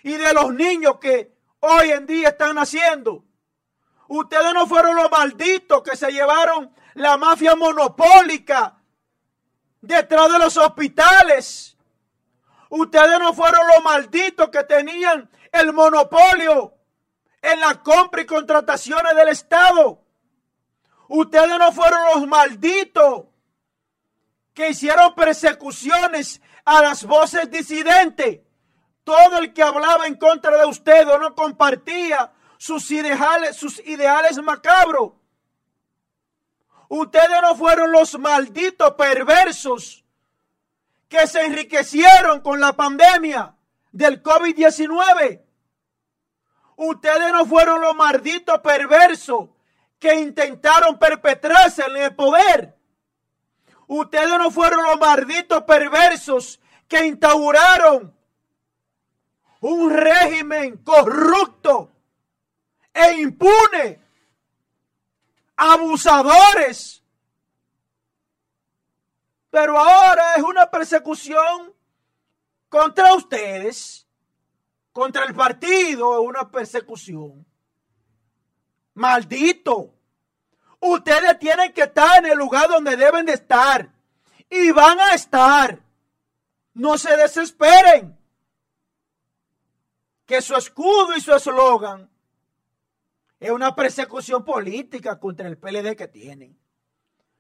y 0.03 0.15
de 0.15 0.33
los 0.33 0.55
niños 0.55 0.99
que 1.01 1.35
hoy 1.61 1.91
en 1.91 2.07
día 2.07 2.29
están 2.29 2.55
naciendo. 2.55 3.25
Ustedes 4.07 4.53
no 4.53 4.67
fueron 4.67 4.97
los 4.97 5.11
malditos 5.11 5.83
que 5.83 5.97
se 5.97 6.13
llevaron 6.13 6.73
la 6.95 7.17
mafia 7.17 7.57
monopólica 7.57 8.79
detrás 9.81 10.33
de 10.33 10.39
los 10.39 10.57
hospitales. 10.57 11.77
Ustedes 12.69 13.19
no 13.19 13.33
fueron 13.33 13.67
los 13.69 13.83
malditos 13.83 14.51
que 14.51 14.63
tenían 14.65 15.29
el 15.51 15.73
monopolio 15.73 16.75
en 17.41 17.61
la 17.61 17.83
compra 17.83 18.23
y 18.23 18.27
contrataciones 18.27 19.15
del 19.17 19.29
Estado. 19.29 20.01
Ustedes 21.09 21.59
no 21.59 21.73
fueron 21.73 22.01
los 22.15 22.27
malditos 22.27 23.25
que 24.55 24.71
hicieron 24.71 25.15
persecuciones 25.15 26.41
a 26.65 26.81
las 26.81 27.05
voces 27.05 27.51
disidentes. 27.51 28.41
Todo 29.03 29.39
el 29.39 29.53
que 29.53 29.63
hablaba 29.63 30.07
en 30.07 30.15
contra 30.15 30.57
de 30.57 30.65
usted 30.65 31.07
o 31.09 31.19
no 31.19 31.35
compartía 31.35 32.33
sus 32.57 32.91
ideales, 32.91 33.57
sus 33.57 33.81
ideales 33.81 34.39
macabros. 34.39 35.13
Ustedes 36.89 37.43
no 37.43 37.57
fueron 37.57 37.93
los 37.93 38.19
malditos 38.19 38.93
perversos 38.93 40.05
que 41.09 41.27
se 41.27 41.45
enriquecieron 41.45 42.41
con 42.41 42.61
la 42.61 42.73
pandemia 42.73 43.55
del 43.93 44.23
COVID-19. 44.23 45.43
Ustedes 46.77 47.33
no 47.33 47.45
fueron 47.47 47.81
los 47.81 47.95
malditos 47.95 48.61
perversos 48.61 49.51
que 49.99 50.15
intentaron 50.15 50.99
perpetrarse 50.99 51.85
en 51.85 51.97
el 51.97 52.15
poder. 52.15 52.74
Ustedes 53.87 54.29
no 54.39 54.51
fueron 54.51 54.85
los 54.85 54.99
malditos 54.99 55.63
perversos 55.65 56.61
que 56.89 57.07
instauraron 57.07 58.15
un 59.61 59.91
régimen 59.91 60.77
corrupto 60.79 61.91
e 62.93 63.21
impune, 63.21 64.01
abusadores. 65.57 67.03
Pero 69.51 69.79
ahora 69.79 70.35
es 70.35 70.43
una 70.43 70.71
persecución 70.71 71.73
contra 72.69 73.15
ustedes, 73.15 74.07
contra 74.93 75.25
el 75.25 75.35
partido, 75.35 76.15
es 76.15 76.29
una 76.29 76.51
persecución. 76.51 77.47
Maldito. 78.95 79.94
Ustedes 80.87 81.39
tienen 81.39 81.73
que 81.73 81.85
estar 81.85 82.19
en 82.19 82.31
el 82.31 82.37
lugar 82.37 82.69
donde 82.69 82.95
deben 82.95 83.25
de 83.25 83.33
estar. 83.33 83.91
Y 84.51 84.71
van 84.71 85.01
a 85.01 85.15
estar. 85.15 85.81
No 86.75 86.99
se 86.99 87.17
desesperen. 87.17 88.19
Que 90.27 90.43
su 90.43 90.55
escudo 90.55 91.17
y 91.17 91.23
su 91.23 91.33
eslogan 91.33 92.11
es 93.41 93.51
una 93.51 93.75
persecución 93.75 94.45
política 94.45 95.19
contra 95.19 95.49
el 95.49 95.57
PLD 95.57 95.97
que 95.97 96.07
tienen. 96.07 96.59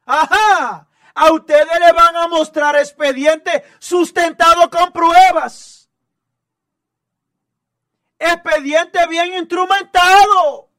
Ajá. 0.06 0.88
A 1.14 1.32
ustedes 1.32 1.80
le 1.80 1.92
van 1.92 2.16
a 2.16 2.28
mostrar 2.28 2.76
expediente 2.76 3.62
sustentado 3.78 4.70
con 4.70 4.90
pruebas. 4.90 5.90
Expediente 8.18 9.06
bien 9.06 9.34
instrumentado. 9.34 10.70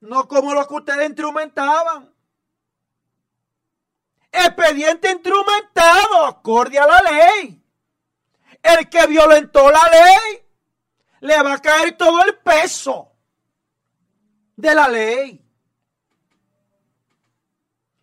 No 0.00 0.28
como 0.28 0.54
lo 0.54 0.66
que 0.66 0.74
ustedes 0.74 1.08
instrumentaban. 1.08 2.12
Expediente 4.30 5.10
instrumentado, 5.10 6.26
acorde 6.26 6.78
a 6.78 6.86
la 6.86 7.00
ley. 7.00 7.62
El 8.62 8.88
que 8.88 9.06
violentó 9.06 9.70
la 9.70 9.88
ley, 9.88 10.46
le 11.20 11.42
va 11.42 11.54
a 11.54 11.58
caer 11.58 11.96
todo 11.96 12.24
el 12.24 12.38
peso 12.38 13.12
de 14.56 14.74
la 14.74 14.88
ley. 14.88 15.44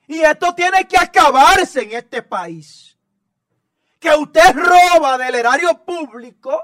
Y 0.08 0.22
esto 0.22 0.54
tiene 0.54 0.88
que 0.88 0.98
acabarse 0.98 1.84
en 1.84 1.94
este 1.94 2.22
país. 2.22 2.98
Que 4.00 4.16
usted 4.16 4.54
roba 4.54 5.18
del 5.18 5.36
erario 5.36 5.84
público 5.84 6.62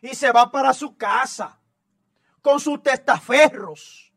y 0.00 0.14
se 0.14 0.30
va 0.30 0.50
para 0.50 0.72
su 0.72 0.96
casa 0.96 1.58
con 2.44 2.60
sus 2.60 2.82
testaferros. 2.82 4.12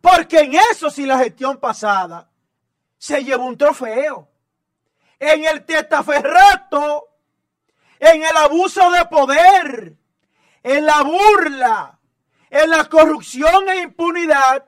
Porque 0.00 0.40
en 0.40 0.54
eso 0.54 0.88
si 0.88 1.04
la 1.04 1.18
gestión 1.18 1.58
pasada 1.58 2.30
se 2.96 3.22
llevó 3.22 3.44
un 3.44 3.58
trofeo. 3.58 4.30
En 5.18 5.44
el 5.44 5.62
testaferrato, 5.66 7.06
en 7.98 8.22
el 8.22 8.36
abuso 8.38 8.90
de 8.92 9.04
poder, 9.04 9.94
en 10.62 10.86
la 10.86 11.02
burla, 11.02 11.98
en 12.48 12.70
la 12.70 12.86
corrupción 12.86 13.68
e 13.68 13.82
impunidad 13.82 14.64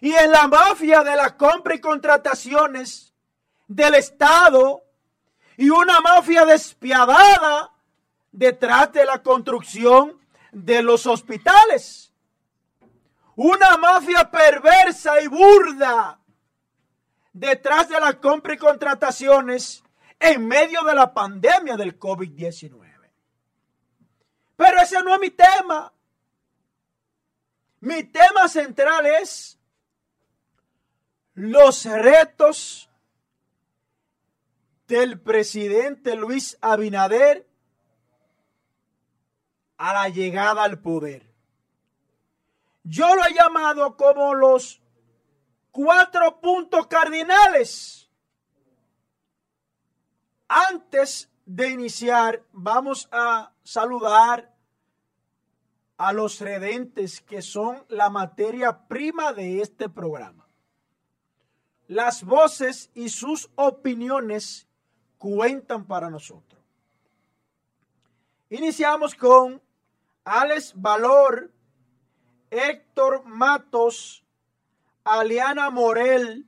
y 0.00 0.12
en 0.14 0.32
la 0.32 0.48
mafia 0.48 1.04
de 1.04 1.14
la 1.14 1.36
compra 1.36 1.76
y 1.76 1.80
contrataciones 1.80 3.14
del 3.68 3.94
Estado 3.94 4.82
y 5.56 5.70
una 5.70 6.00
mafia 6.00 6.44
despiadada 6.44 7.70
detrás 8.32 8.92
de 8.92 9.04
la 9.04 9.22
construcción 9.22 10.17
de 10.52 10.82
los 10.82 11.06
hospitales. 11.06 12.12
Una 13.36 13.76
mafia 13.76 14.30
perversa 14.30 15.20
y 15.20 15.28
burda 15.28 16.18
detrás 17.32 17.88
de 17.88 18.00
la 18.00 18.18
compra 18.20 18.54
y 18.54 18.58
contrataciones 18.58 19.84
en 20.18 20.46
medio 20.46 20.82
de 20.82 20.94
la 20.94 21.14
pandemia 21.14 21.76
del 21.76 21.98
COVID-19. 21.98 22.88
Pero 24.56 24.80
ese 24.80 25.02
no 25.02 25.14
es 25.14 25.20
mi 25.20 25.30
tema. 25.30 25.92
Mi 27.80 28.02
tema 28.02 28.48
central 28.48 29.06
es 29.06 29.58
los 31.34 31.84
retos 31.84 32.90
del 34.88 35.20
presidente 35.20 36.16
Luis 36.16 36.58
Abinader 36.60 37.47
a 39.78 39.94
la 39.94 40.08
llegada 40.08 40.64
al 40.64 40.80
poder. 40.80 41.32
Yo 42.82 43.14
lo 43.14 43.24
he 43.24 43.32
llamado 43.32 43.96
como 43.96 44.34
los 44.34 44.82
cuatro 45.70 46.40
puntos 46.40 46.86
cardinales. 46.88 48.10
Antes 50.48 51.30
de 51.46 51.70
iniciar, 51.70 52.42
vamos 52.52 53.08
a 53.12 53.52
saludar 53.62 54.54
a 55.96 56.12
los 56.12 56.40
redentes 56.40 57.20
que 57.20 57.42
son 57.42 57.84
la 57.88 58.08
materia 58.10 58.86
prima 58.86 59.32
de 59.32 59.60
este 59.60 59.88
programa. 59.88 60.46
Las 61.86 62.22
voces 62.24 62.90
y 62.94 63.08
sus 63.08 63.50
opiniones 63.56 64.68
cuentan 65.18 65.86
para 65.86 66.10
nosotros. 66.10 66.62
Iniciamos 68.50 69.14
con 69.14 69.60
Alex 70.28 70.74
Valor, 70.76 71.50
Héctor 72.50 73.24
Matos, 73.24 74.22
Aliana 75.02 75.70
Morel, 75.70 76.46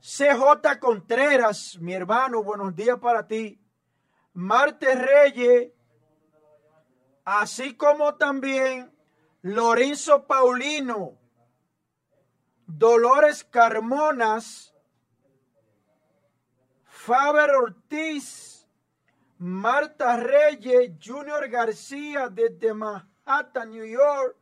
CJ 0.00 0.78
Contreras, 0.78 1.78
mi 1.80 1.94
hermano, 1.94 2.44
buenos 2.44 2.76
días 2.76 2.96
para 3.00 3.26
ti. 3.26 3.60
Marte 4.34 4.94
Reyes, 4.94 5.72
así 7.24 7.74
como 7.74 8.14
también 8.14 8.96
Lorenzo 9.42 10.28
Paulino, 10.28 11.18
Dolores 12.66 13.42
Carmonas, 13.42 14.72
Faber 16.84 17.50
Ortiz, 17.50 18.49
Marta 19.40 20.18
Reyes, 20.18 20.92
Junior 21.02 21.48
García 21.48 22.28
desde 22.28 22.74
Manhattan, 22.74 23.70
New 23.70 23.86
York. 23.86 24.36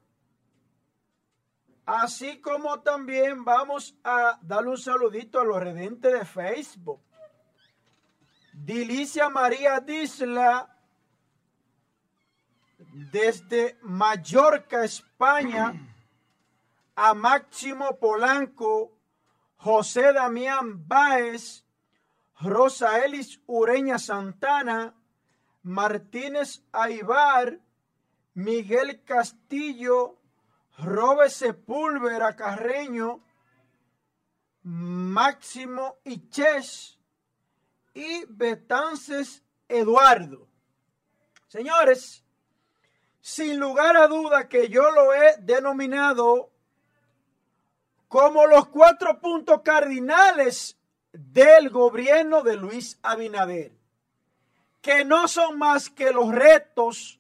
Así 1.86 2.40
como 2.40 2.80
también 2.80 3.44
vamos 3.44 3.96
a 4.02 4.40
darle 4.42 4.70
un 4.70 4.76
saludito 4.76 5.40
a 5.40 5.44
los 5.44 5.62
redentes 5.62 6.12
de 6.12 6.24
Facebook. 6.24 7.00
Dilicia 8.52 9.28
María 9.28 9.78
Disla 9.78 10.68
desde 13.12 13.78
Mallorca, 13.82 14.82
España, 14.82 15.74
a 16.96 17.14
Máximo 17.14 17.96
Polanco, 18.00 18.98
José 19.58 20.12
Damián 20.12 20.88
Báez, 20.88 21.64
Rosa 22.40 23.04
Elis 23.04 23.40
Ureña 23.46 23.98
Santana, 23.98 24.94
Martínez 25.62 26.62
Aibar, 26.72 27.58
Miguel 28.34 29.02
Castillo, 29.04 30.18
Robe 30.78 31.30
Sepúlveda 31.30 32.36
Carreño, 32.36 33.24
Máximo 34.62 35.96
Iches 36.04 36.98
y 37.94 38.24
Betances 38.28 39.42
Eduardo. 39.66 40.48
Señores, 41.48 42.24
sin 43.20 43.58
lugar 43.58 43.96
a 43.96 44.06
duda 44.06 44.48
que 44.48 44.68
yo 44.68 44.90
lo 44.92 45.12
he 45.12 45.36
denominado 45.40 46.52
como 48.06 48.46
los 48.46 48.68
cuatro 48.68 49.20
puntos 49.20 49.62
cardinales 49.62 50.77
del 51.18 51.70
gobierno 51.70 52.42
de 52.42 52.56
Luis 52.56 52.96
Abinader, 53.02 53.72
que 54.80 55.04
no 55.04 55.26
son 55.26 55.58
más 55.58 55.90
que 55.90 56.12
los 56.12 56.32
retos 56.32 57.18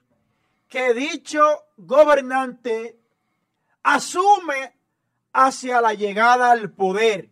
que 0.68 0.94
dicho 0.94 1.42
gobernante 1.76 3.00
asume 3.82 4.76
hacia 5.32 5.80
la 5.80 5.94
llegada 5.94 6.52
al 6.52 6.70
poder, 6.70 7.30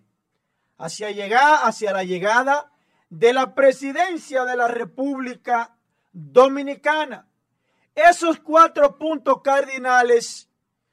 hacia, 0.76 1.12
llegar, 1.12 1.60
hacia 1.62 1.92
la 1.92 2.02
llegada 2.02 2.72
de 3.10 3.32
la 3.32 3.54
presidencia 3.54 4.44
de 4.44 4.56
la 4.56 4.66
República 4.66 5.76
Dominicana. 6.12 7.28
Esos 7.94 8.40
cuatro 8.40 8.98
puntos 8.98 9.40
cardinales 9.40 10.48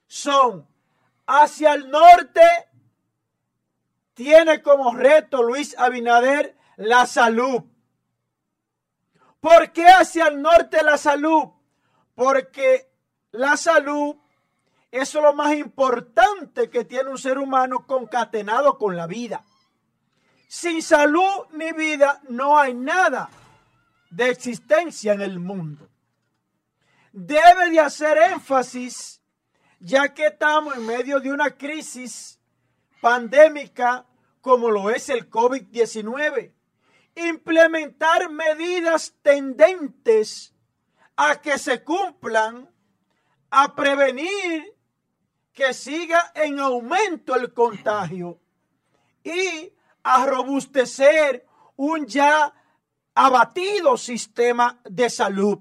son 0.05 0.67
hacia 1.25 1.73
el 1.73 1.89
norte, 1.89 2.41
tiene 4.13 4.61
como 4.61 4.93
reto 4.95 5.43
Luis 5.43 5.77
Abinader 5.77 6.57
la 6.77 7.05
salud. 7.05 7.63
¿Por 9.39 9.71
qué 9.71 9.87
hacia 9.87 10.27
el 10.27 10.41
norte 10.41 10.83
la 10.83 10.97
salud? 10.97 11.49
Porque 12.15 12.89
la 13.31 13.57
salud 13.57 14.15
es 14.91 15.13
lo 15.15 15.33
más 15.33 15.53
importante 15.53 16.69
que 16.69 16.85
tiene 16.85 17.09
un 17.09 17.17
ser 17.17 17.37
humano 17.37 17.85
concatenado 17.87 18.77
con 18.77 18.95
la 18.95 19.07
vida. 19.07 19.43
Sin 20.47 20.81
salud 20.81 21.47
ni 21.51 21.71
vida 21.71 22.21
no 22.29 22.57
hay 22.57 22.73
nada 22.73 23.29
de 24.11 24.29
existencia 24.29 25.13
en 25.13 25.21
el 25.21 25.39
mundo 25.39 25.89
debe 27.13 27.69
de 27.69 27.79
hacer 27.79 28.17
énfasis, 28.17 29.21
ya 29.79 30.13
que 30.13 30.27
estamos 30.27 30.75
en 30.75 30.85
medio 30.85 31.19
de 31.19 31.31
una 31.31 31.51
crisis 31.51 32.39
pandémica 33.03 34.05
como 34.39 34.71
lo 34.71 34.89
es 34.89 35.09
el 35.09 35.29
COVID-19. 35.29 36.53
Implementar 37.15 38.31
medidas 38.31 39.13
tendentes 39.21 40.55
a 41.17 41.41
que 41.41 41.57
se 41.59 41.83
cumplan 41.83 42.71
a 43.49 43.75
prevenir 43.75 44.73
que 45.51 45.73
siga 45.73 46.31
en 46.33 46.61
aumento 46.61 47.35
el 47.35 47.53
contagio 47.53 48.39
y 49.21 49.73
a 50.01 50.25
robustecer 50.25 51.45
un 51.75 52.05
ya 52.05 52.53
abatido 53.15 53.97
sistema 53.97 54.79
de 54.85 55.09
salud. 55.09 55.59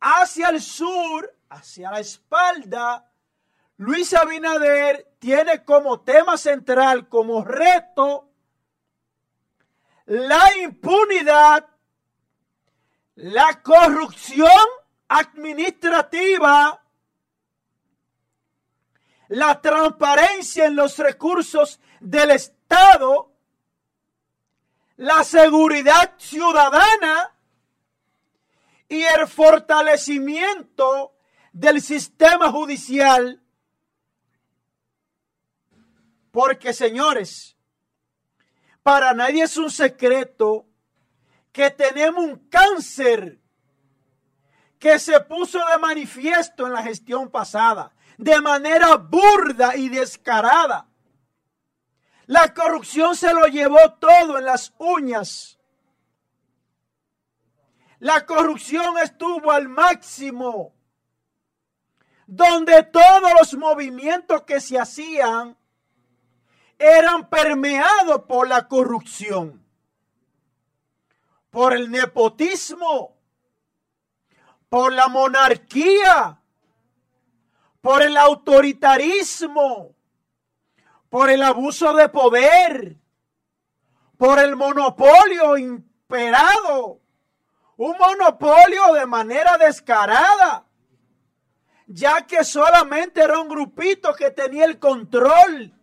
Hacia 0.00 0.48
el 0.48 0.62
sur, 0.62 1.36
hacia 1.50 1.90
la 1.90 2.00
espalda, 2.00 3.09
Luis 3.80 4.12
Abinader 4.12 5.14
tiene 5.18 5.64
como 5.64 6.02
tema 6.02 6.36
central, 6.36 7.08
como 7.08 7.42
reto, 7.42 8.28
la 10.04 10.54
impunidad, 10.58 11.66
la 13.14 13.62
corrupción 13.62 14.50
administrativa, 15.08 16.84
la 19.28 19.60
transparencia 19.62 20.66
en 20.66 20.76
los 20.76 20.98
recursos 20.98 21.80
del 22.00 22.32
Estado, 22.32 23.32
la 24.96 25.24
seguridad 25.24 26.16
ciudadana 26.18 27.34
y 28.90 29.04
el 29.04 29.26
fortalecimiento 29.26 31.14
del 31.54 31.80
sistema 31.80 32.52
judicial. 32.52 33.40
Porque, 36.30 36.72
señores, 36.72 37.56
para 38.82 39.12
nadie 39.14 39.44
es 39.44 39.56
un 39.56 39.70
secreto 39.70 40.66
que 41.52 41.70
tenemos 41.70 42.24
un 42.24 42.48
cáncer 42.48 43.40
que 44.78 44.98
se 44.98 45.20
puso 45.20 45.58
de 45.58 45.78
manifiesto 45.78 46.66
en 46.66 46.72
la 46.72 46.82
gestión 46.82 47.30
pasada, 47.30 47.92
de 48.16 48.40
manera 48.40 48.96
burda 48.96 49.76
y 49.76 49.88
descarada. 49.88 50.88
La 52.26 52.54
corrupción 52.54 53.14
se 53.16 53.34
lo 53.34 53.46
llevó 53.46 53.94
todo 53.94 54.38
en 54.38 54.44
las 54.44 54.72
uñas. 54.78 55.58
La 57.98 58.24
corrupción 58.24 58.96
estuvo 58.98 59.50
al 59.52 59.68
máximo, 59.68 60.72
donde 62.26 62.84
todos 62.84 63.32
los 63.38 63.54
movimientos 63.54 64.44
que 64.44 64.60
se 64.60 64.78
hacían 64.78 65.59
eran 66.80 67.28
permeados 67.28 68.22
por 68.26 68.48
la 68.48 68.66
corrupción, 68.66 69.62
por 71.50 71.74
el 71.74 71.90
nepotismo, 71.90 73.18
por 74.70 74.90
la 74.94 75.08
monarquía, 75.08 76.40
por 77.82 78.00
el 78.00 78.16
autoritarismo, 78.16 79.94
por 81.10 81.28
el 81.28 81.42
abuso 81.42 81.92
de 81.92 82.08
poder, 82.08 82.96
por 84.16 84.38
el 84.38 84.56
monopolio 84.56 85.58
imperado, 85.58 87.02
un 87.76 87.96
monopolio 87.98 88.94
de 88.94 89.04
manera 89.04 89.58
descarada, 89.58 90.64
ya 91.86 92.26
que 92.26 92.42
solamente 92.42 93.20
era 93.20 93.38
un 93.38 93.48
grupito 93.48 94.14
que 94.14 94.30
tenía 94.30 94.64
el 94.64 94.78
control, 94.78 95.74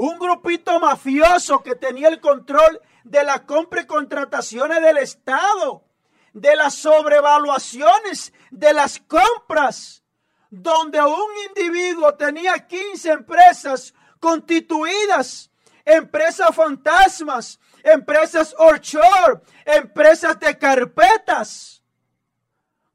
un 0.00 0.18
grupito 0.18 0.80
mafioso 0.80 1.62
que 1.62 1.74
tenía 1.74 2.08
el 2.08 2.20
control 2.20 2.80
de 3.04 3.22
la 3.22 3.44
compra 3.44 3.82
y 3.82 3.86
contrataciones 3.86 4.80
del 4.80 4.96
Estado 4.96 5.84
de 6.32 6.56
las 6.56 6.74
sobrevaluaciones 6.76 8.32
de 8.50 8.72
las 8.72 8.98
compras, 9.00 10.02
donde 10.48 10.98
un 11.02 11.30
individuo 11.48 12.14
tenía 12.14 12.66
15 12.66 13.10
empresas 13.10 13.92
constituidas, 14.20 15.50
empresas 15.84 16.54
fantasmas, 16.54 17.60
empresas 17.82 18.54
offshore, 18.56 19.42
empresas 19.66 20.40
de 20.40 20.56
carpetas, 20.56 21.82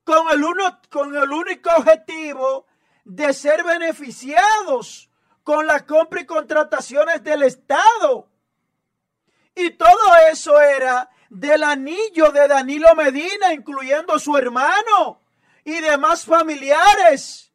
con 0.03 0.27
el, 0.31 0.43
uno, 0.43 0.79
con 0.89 1.15
el 1.15 1.31
único 1.31 1.69
objetivo 1.77 2.65
de 3.03 3.31
ser 3.31 3.63
beneficiados 3.63 5.11
con 5.45 5.67
la 5.67 5.85
compra 5.85 6.21
y 6.21 6.25
contrataciones 6.25 7.23
del 7.23 7.43
Estado. 7.43 8.27
Y 9.53 9.69
todo 9.69 10.15
eso 10.31 10.59
era 10.59 11.07
del 11.29 11.63
anillo 11.63 12.31
de 12.31 12.47
Danilo 12.47 12.93
Medina, 12.95 13.53
incluyendo 13.53 14.17
su 14.17 14.35
hermano 14.35 15.21
y 15.63 15.79
demás 15.81 16.25
familiares. 16.25 17.53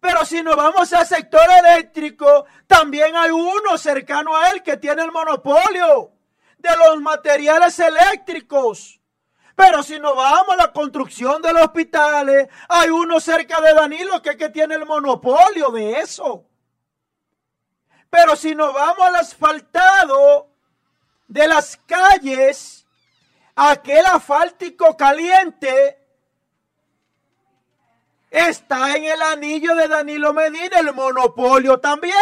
Pero 0.00 0.24
si 0.24 0.42
nos 0.42 0.56
vamos 0.56 0.92
al 0.92 1.06
sector 1.06 1.46
eléctrico, 1.64 2.46
también 2.66 3.14
hay 3.14 3.30
uno 3.30 3.78
cercano 3.78 4.36
a 4.36 4.50
él 4.50 4.64
que 4.64 4.76
tiene 4.76 5.02
el 5.02 5.12
monopolio 5.12 6.10
de 6.58 6.76
los 6.78 7.00
materiales 7.00 7.78
eléctricos. 7.78 9.00
Pero 9.54 9.84
si 9.84 10.00
nos 10.00 10.16
vamos 10.16 10.50
a 10.50 10.56
la 10.56 10.72
construcción 10.72 11.42
de 11.42 11.52
los 11.52 11.62
hospitales, 11.62 12.48
hay 12.68 12.90
uno 12.90 13.20
cerca 13.20 13.60
de 13.60 13.72
Danilo 13.72 14.20
que, 14.20 14.36
que 14.36 14.48
tiene 14.48 14.74
el 14.74 14.84
monopolio 14.84 15.70
de 15.70 16.00
eso. 16.00 16.47
Pero 18.10 18.36
si 18.36 18.54
nos 18.54 18.72
vamos 18.72 19.06
al 19.06 19.16
asfaltado 19.16 20.48
de 21.26 21.46
las 21.46 21.76
calles, 21.86 22.86
aquel 23.54 24.06
asfáltico 24.06 24.96
caliente 24.96 25.98
está 28.30 28.96
en 28.96 29.04
el 29.04 29.22
anillo 29.22 29.74
de 29.74 29.88
Danilo 29.88 30.32
Medina, 30.32 30.78
el 30.78 30.94
monopolio 30.94 31.78
también. 31.78 32.14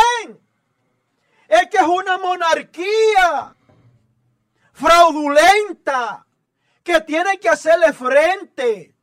Es 1.49 1.68
que 1.68 1.77
es 1.77 1.87
una 1.87 2.18
monarquía 2.18 3.55
fraudulenta 4.72 6.27
que 6.83 7.01
tiene 7.01 7.38
que 7.38 7.49
hacerle 7.49 7.92
frente 7.92 8.94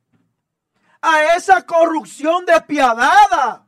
a 1.01 1.35
esa 1.35 1.65
corrupción 1.65 2.45
despiadada, 2.45 3.65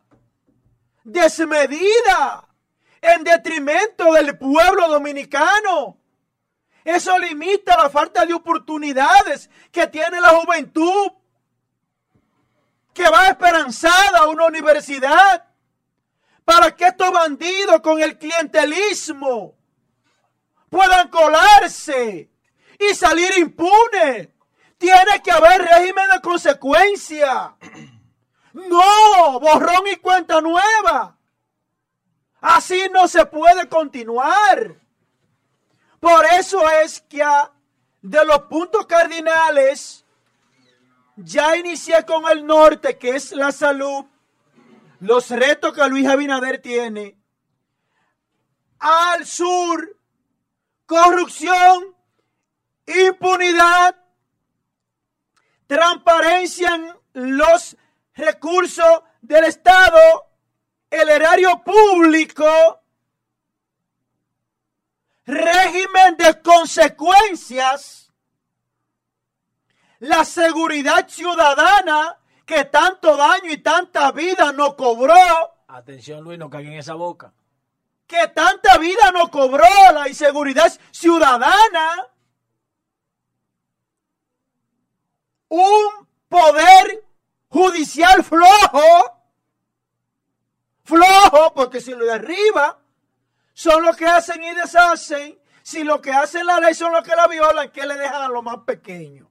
desmedida, 1.04 2.45
en 3.14 3.24
detrimento 3.24 4.14
del 4.14 4.38
pueblo 4.38 4.88
dominicano. 4.88 5.98
Eso 6.84 7.18
limita 7.18 7.76
la 7.78 7.90
falta 7.90 8.26
de 8.26 8.34
oportunidades 8.34 9.50
que 9.72 9.88
tiene 9.88 10.22
la 10.22 10.30
juventud 10.30 11.12
que 12.94 13.10
va 13.10 13.28
esperanzada 13.28 14.20
a 14.20 14.30
una 14.30 14.46
universidad 14.46 15.46
para 16.46 16.76
que 16.76 16.86
estos 16.86 17.12
bandidos 17.12 17.82
con 17.82 18.00
el 18.02 18.18
clientelismo 18.18 19.56
puedan 20.70 21.10
colarse 21.10 22.30
y 22.80 22.94
salir 22.94 23.38
impunes. 23.38 24.30
Tiene 24.78 25.22
que 25.24 25.32
haber 25.32 25.62
régimen 25.62 26.10
de 26.14 26.22
consecuencia. 26.22 27.56
No, 28.56 29.38
borrón 29.42 29.86
y 29.92 29.98
cuenta 29.98 30.40
nueva. 30.40 31.18
Así 32.42 32.90
no 32.92 33.08
se 33.08 33.26
puede 33.26 33.68
continuar. 33.68 34.76
Por 36.00 36.26
eso 36.26 36.70
es 36.70 37.02
que 37.02 37.24
de 38.02 38.26
los 38.26 38.42
puntos 38.44 38.86
cardinales, 38.86 40.06
ya 41.16 41.56
inicié 41.58 42.06
con 42.06 42.30
el 42.30 42.46
norte, 42.46 42.98
que 42.98 43.16
es 43.16 43.32
la 43.32 43.52
salud, 43.52 44.06
los 45.00 45.30
retos 45.30 45.74
que 45.74 45.88
Luis 45.88 46.08
Abinader 46.08 46.62
tiene. 46.62 47.18
Al 48.80 49.26
sur, 49.26 49.98
corrupción, 50.86 51.96
impunidad, 52.86 53.96
transparencia 55.68 56.76
en 56.76 57.38
los 57.38 57.76
recursos 58.14 59.02
del 59.22 59.46
Estado, 59.46 60.25
el 61.02 61.10
erario 61.10 61.62
público, 61.64 62.46
régimen 65.26 66.18
de 66.18 66.42
consecuencias, 66.42 68.12
la 70.00 70.24
seguridad 70.26 71.08
ciudadana 71.08 72.18
que 72.46 72.66
tanto 72.66 73.18
daño 73.18 73.52
y 73.52 73.58
tanta 73.58 74.12
vida 74.12 74.52
nos 74.52 74.76
cobró. 74.76 75.16
Atención 75.68 76.24
Luis, 76.24 76.38
no 76.38 76.50
caigan 76.50 76.74
en 76.74 76.80
esa 76.80 76.94
boca. 76.94 77.34
Que 78.06 78.28
tanta 78.28 78.78
vida 78.78 79.12
nos 79.12 79.30
cobró 79.30 79.66
la 79.94 80.08
inseguridad 80.08 80.72
ciudadana. 80.92 82.08
Un 85.50 86.08
poder 86.30 87.04
judicial 87.50 88.24
flojo. 88.24 89.15
Flojo, 90.86 91.54
porque 91.56 91.82
si 91.82 91.92
lo 91.92 92.06
de 92.06 92.14
arriba 92.14 92.80
son 93.54 93.84
los 93.84 93.98
que 93.98 94.06
hacen 94.06 94.42
y 94.44 94.54
deshacen. 94.54 95.40
Si 95.64 95.84
lo 95.84 96.00
que 96.00 96.12
hacen 96.12 96.46
la 96.46 96.60
ley 96.60 96.76
son 96.76 96.92
los 96.92 97.04
que 97.04 97.16
la 97.16 97.28
violan, 97.28 97.72
¿qué 97.72 97.88
le 97.88 97.96
dejan 97.96 98.22
a 98.22 98.28
lo 98.28 98.44
más 98.44 98.58
pequeño? 98.58 99.28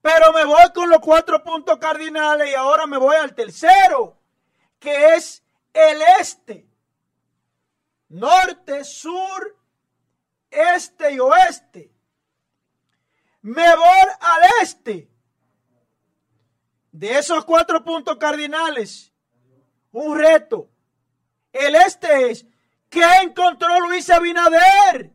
Pero 0.00 0.32
me 0.32 0.44
voy 0.44 0.72
con 0.72 0.88
los 0.88 1.00
cuatro 1.00 1.42
puntos 1.42 1.76
cardinales 1.78 2.48
y 2.50 2.54
ahora 2.54 2.86
me 2.86 2.96
voy 2.96 3.16
al 3.16 3.34
tercero, 3.34 4.18
que 4.78 5.14
es 5.14 5.44
el 5.74 6.00
este. 6.20 6.66
Norte, 8.08 8.82
sur, 8.84 9.58
este 10.50 11.12
y 11.12 11.18
oeste. 11.18 11.92
Me 13.42 13.76
voy 13.76 14.08
al 14.20 14.42
este. 14.62 15.10
De 16.92 17.18
esos 17.18 17.44
cuatro 17.44 17.84
puntos 17.84 18.16
cardinales, 18.16 19.12
un 19.96 20.18
reto. 20.18 20.68
El 21.52 21.74
este 21.74 22.30
es, 22.30 22.46
¿qué 22.90 23.02
encontró 23.22 23.80
Luis 23.80 24.10
Abinader? 24.10 25.10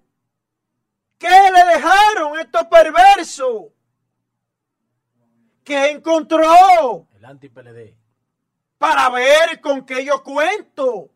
¿Qué 1.20 1.30
le 1.30 1.66
dejaron 1.66 2.40
estos 2.40 2.66
perversos? 2.66 3.66
¿Qué 5.64 5.92
encontró? 5.92 7.08
El 7.16 7.26
anti-PLD. 7.26 7.96
Para 8.80 9.10
ver 9.10 9.62
con 9.62 9.86
qué 9.86 10.04
yo 10.04 10.24
cuento. 10.24 11.12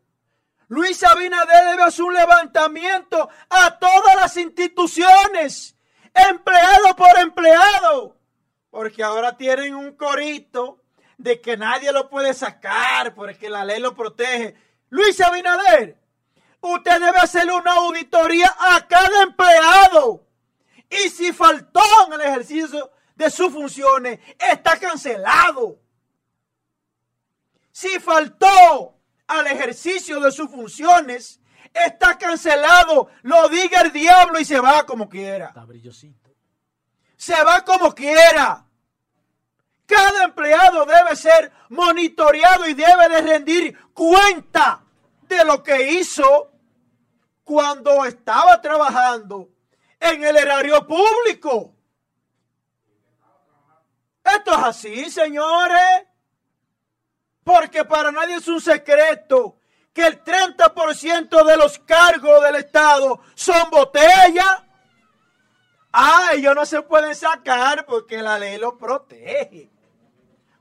Luis 0.68 1.02
Abinader 1.02 1.70
debe 1.70 1.82
hacer 1.82 2.04
un 2.04 2.14
levantamiento 2.14 3.28
a 3.50 3.78
todas 3.80 4.14
las 4.14 4.36
instituciones, 4.36 5.76
empleado 6.14 6.94
por 6.94 7.18
empleado, 7.18 8.16
porque 8.70 9.02
ahora 9.02 9.36
tienen 9.36 9.74
un 9.74 9.96
corito 9.96 10.85
de 11.16 11.40
que 11.40 11.56
nadie 11.56 11.92
lo 11.92 12.08
puede 12.08 12.34
sacar 12.34 13.14
porque 13.14 13.48
la 13.48 13.64
ley 13.64 13.80
lo 13.80 13.94
protege. 13.94 14.54
Luis 14.90 15.20
Abinader, 15.20 15.98
usted 16.60 17.00
debe 17.00 17.18
hacerle 17.18 17.52
una 17.52 17.72
auditoría 17.74 18.54
a 18.58 18.86
cada 18.86 19.22
empleado. 19.22 20.26
Y 20.88 21.08
si 21.08 21.32
faltó 21.32 21.80
en 22.06 22.14
el 22.14 22.20
ejercicio 22.22 22.90
de 23.14 23.30
sus 23.30 23.52
funciones, 23.52 24.20
está 24.38 24.78
cancelado. 24.78 25.80
Si 27.72 27.98
faltó 27.98 28.96
al 29.26 29.46
ejercicio 29.48 30.20
de 30.20 30.30
sus 30.30 30.50
funciones, 30.50 31.40
está 31.72 32.16
cancelado. 32.16 33.08
Lo 33.22 33.48
diga 33.48 33.80
el 33.80 33.92
diablo 33.92 34.38
y 34.38 34.44
se 34.44 34.60
va 34.60 34.86
como 34.86 35.08
quiera. 35.08 35.48
Está 35.48 35.64
brillosito. 35.64 36.30
Se 37.16 37.42
va 37.42 37.64
como 37.64 37.94
quiera. 37.94 38.66
Cada 39.86 40.24
empleado 40.24 40.84
debe 40.84 41.14
ser 41.14 41.52
monitoreado 41.68 42.66
y 42.66 42.74
debe 42.74 43.08
de 43.08 43.22
rendir 43.22 43.78
cuenta 43.92 44.82
de 45.22 45.44
lo 45.44 45.62
que 45.62 45.92
hizo 45.92 46.50
cuando 47.44 48.04
estaba 48.04 48.60
trabajando 48.60 49.48
en 50.00 50.24
el 50.24 50.36
erario 50.36 50.86
público. 50.86 51.72
Esto 54.24 54.50
es 54.52 54.58
así, 54.58 55.10
señores. 55.10 56.06
Porque 57.44 57.84
para 57.84 58.10
nadie 58.10 58.34
es 58.34 58.48
un 58.48 58.60
secreto 58.60 59.60
que 59.92 60.04
el 60.04 60.24
30% 60.24 61.44
de 61.44 61.56
los 61.56 61.78
cargos 61.78 62.42
del 62.42 62.56
Estado 62.56 63.20
son 63.36 63.70
botellas. 63.70 64.64
Ah, 65.92 66.30
ellos 66.34 66.56
no 66.56 66.66
se 66.66 66.82
pueden 66.82 67.14
sacar 67.14 67.86
porque 67.86 68.20
la 68.20 68.36
ley 68.38 68.58
los 68.58 68.74
protege. 68.74 69.70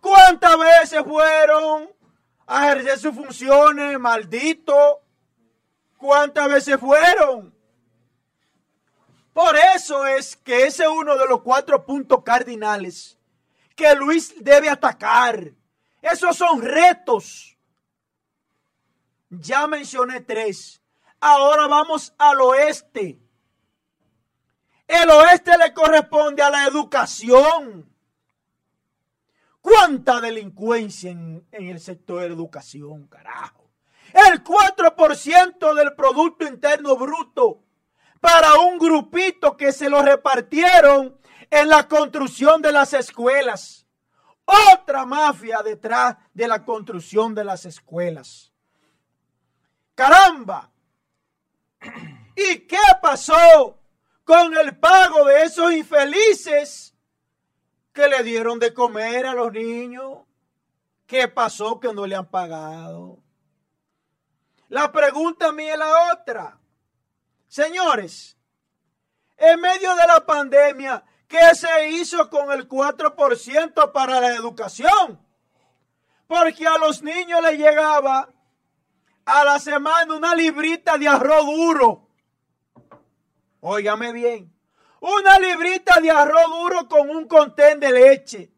¿Cuántas 0.05 0.55
veces 0.59 1.01
fueron 1.03 1.89
a 2.45 2.67
ejercer 2.67 2.99
sus 2.99 3.15
funciones, 3.15 3.99
maldito? 3.99 5.01
¿Cuántas 5.97 6.47
veces 6.47 6.79
fueron? 6.79 7.51
Por 9.33 9.57
eso 9.75 10.05
es 10.05 10.35
que 10.35 10.67
ese 10.67 10.83
es 10.83 10.89
uno 10.89 11.17
de 11.17 11.25
los 11.25 11.41
cuatro 11.41 11.83
puntos 11.87 12.21
cardinales 12.23 13.17
que 13.75 13.95
Luis 13.95 14.35
debe 14.37 14.69
atacar. 14.69 15.51
Esos 16.03 16.37
son 16.37 16.61
retos. 16.61 17.57
Ya 19.31 19.65
mencioné 19.65 20.21
tres. 20.21 20.83
Ahora 21.19 21.65
vamos 21.65 22.13
al 22.19 22.41
oeste. 22.41 23.17
El 24.87 25.09
oeste 25.09 25.57
le 25.57 25.73
corresponde 25.73 26.43
a 26.43 26.51
la 26.51 26.67
educación. 26.67 27.94
¿Cuánta 29.65 30.21
delincuencia 30.21 31.09
en, 31.09 31.43
el 31.51 31.79
sector 31.79 32.19
de 32.19 32.27
educación, 32.27 33.07
carajo? 33.07 33.71
El 34.13 34.43
4% 34.43 35.73
del 35.73 35.95
Producto 35.95 36.45
Interno 36.45 36.95
Bruto 36.95 37.63
para 38.21 38.59
un 38.59 38.77
grupito 38.77 39.57
que 39.57 39.71
se 39.71 39.89
lo 39.89 40.03
repartieron 40.03 41.19
en 41.49 41.67
la 41.67 41.87
construcción 41.87 42.61
de 42.61 42.73
las 42.73 42.93
escuelas. 42.93 43.87
Otra 44.45 45.03
mafia 45.03 45.63
detrás 45.63 46.15
de 46.31 46.47
la 46.47 46.63
construcción 46.63 47.33
de 47.33 47.43
las 47.43 47.65
escuelas. 47.65 48.53
Caramba. 49.95 50.71
¿Y 52.35 52.67
qué 52.67 52.77
pasó 53.01 53.79
con 54.23 54.55
el 54.55 54.77
pago 54.77 55.25
de 55.25 55.41
esos 55.41 55.73
infelices 55.73 56.94
que 57.95 58.09
le 58.09 58.23
dieron 58.23 58.59
de 58.59 58.73
comer 58.73 59.25
a 59.25 59.33
los 59.33 59.53
niños? 59.53 60.19
¿Qué 61.07 61.29
pasó 61.29 61.79
que 61.79 61.93
no 61.93 62.05
le 62.05 62.15
han 62.15 62.25
pagado? 62.25 63.19
La 64.67 64.91
pregunta 64.91 65.53
mía 65.53 65.73
es 65.73 65.79
la 65.79 66.13
otra. 66.13 66.59
Señores, 67.47 68.37
en 69.37 69.61
medio 69.61 69.95
de 69.95 70.07
la 70.07 70.25
pandemia, 70.25 71.05
¿qué 71.25 71.55
se 71.55 71.89
hizo 71.89 72.29
con 72.29 72.51
el 72.51 72.67
4% 72.67 73.91
para 73.93 74.19
la 74.19 74.35
educación? 74.35 75.25
Porque 76.27 76.67
a 76.67 76.77
los 76.77 77.01
niños 77.01 77.41
les 77.43 77.57
llegaba 77.57 78.29
a 79.23 79.45
la 79.45 79.57
semana 79.57 80.13
una 80.15 80.35
librita 80.35 80.97
de 80.97 81.07
arroz 81.07 81.45
duro. 81.45 82.09
Óigame 83.61 84.11
bien. 84.11 84.54
Una 85.07 85.37
librita 85.37 85.99
de 86.01 86.09
arroz 86.09 86.47
duro 86.47 86.87
con 86.87 87.11
un 87.11 87.27
contén 87.27 87.79
de 87.79 87.91
leche. 87.91 88.51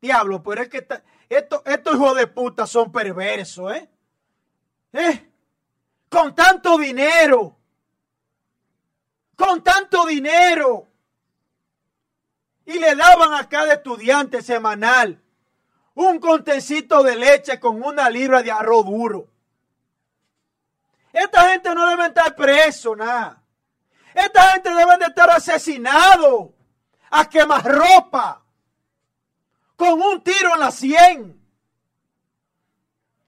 Diablo, 0.00 0.42
pero 0.42 0.62
es 0.62 0.70
que 0.70 0.78
estos, 1.28 1.60
estos 1.66 1.94
hijos 1.94 2.16
de 2.16 2.26
puta 2.26 2.66
son 2.66 2.90
perversos, 2.90 3.74
¿eh? 3.74 3.90
¿Eh? 4.94 5.30
Con 6.08 6.34
tanto 6.34 6.78
dinero. 6.78 7.54
Con 9.36 9.62
tanto 9.62 10.06
dinero. 10.06 10.88
Y 12.64 12.78
le 12.78 12.96
daban 12.96 13.34
a 13.34 13.46
cada 13.46 13.74
estudiante 13.74 14.40
semanal 14.40 15.22
un 15.92 16.18
contencito 16.18 17.02
de 17.02 17.16
leche 17.16 17.60
con 17.60 17.82
una 17.82 18.08
libra 18.08 18.42
de 18.42 18.50
arroz 18.50 18.86
duro. 18.86 19.28
Esta 21.12 21.50
gente 21.50 21.74
no 21.74 21.86
debe 21.90 22.06
estar 22.06 22.34
preso, 22.34 22.96
nada. 22.96 23.39
Esta 24.14 24.42
gente 24.52 24.74
debe 24.74 24.98
de 24.98 25.06
estar 25.06 25.30
asesinado 25.30 26.54
a 27.10 27.28
quemar 27.28 27.64
ropa 27.64 28.44
con 29.76 30.00
un 30.00 30.22
tiro 30.22 30.54
en 30.54 30.60
la 30.60 30.70
sien. 30.70 31.40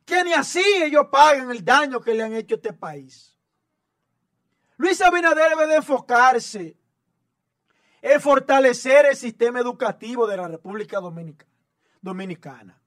Que 0.04 0.24
ni 0.24 0.32
así 0.32 0.64
ellos 0.82 1.06
pagan 1.10 1.50
el 1.50 1.64
daño 1.64 2.00
que 2.00 2.14
le 2.14 2.22
han 2.22 2.34
hecho 2.34 2.54
a 2.54 2.56
este 2.56 2.72
país. 2.72 3.36
Luis 4.76 5.00
Abinader 5.00 5.50
debe 5.50 5.66
de 5.68 5.76
enfocarse 5.76 6.76
en 8.02 8.20
fortalecer 8.20 9.06
el 9.06 9.16
sistema 9.16 9.60
educativo 9.60 10.26
de 10.26 10.36
la 10.36 10.48
República 10.48 10.98
Dominicana. 12.00 12.80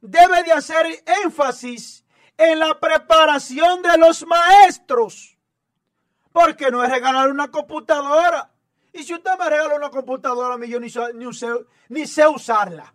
Debe 0.00 0.42
de 0.42 0.52
hacer 0.52 1.04
énfasis 1.24 2.04
en 2.36 2.58
la 2.58 2.78
preparación 2.80 3.82
de 3.82 3.96
los 3.98 4.26
maestros. 4.26 5.31
Porque 6.32 6.70
no 6.70 6.82
es 6.82 6.90
regalar 6.90 7.30
una 7.30 7.50
computadora. 7.50 8.50
Y 8.92 9.02
si 9.02 9.14
usted 9.14 9.38
me 9.38 9.48
regala 9.48 9.74
una 9.74 9.90
computadora, 9.90 10.56
yo 10.66 10.80
ni, 10.80 10.88
ni, 11.14 11.34
sé, 11.34 11.48
ni 11.88 12.04
usarla. 12.26 12.94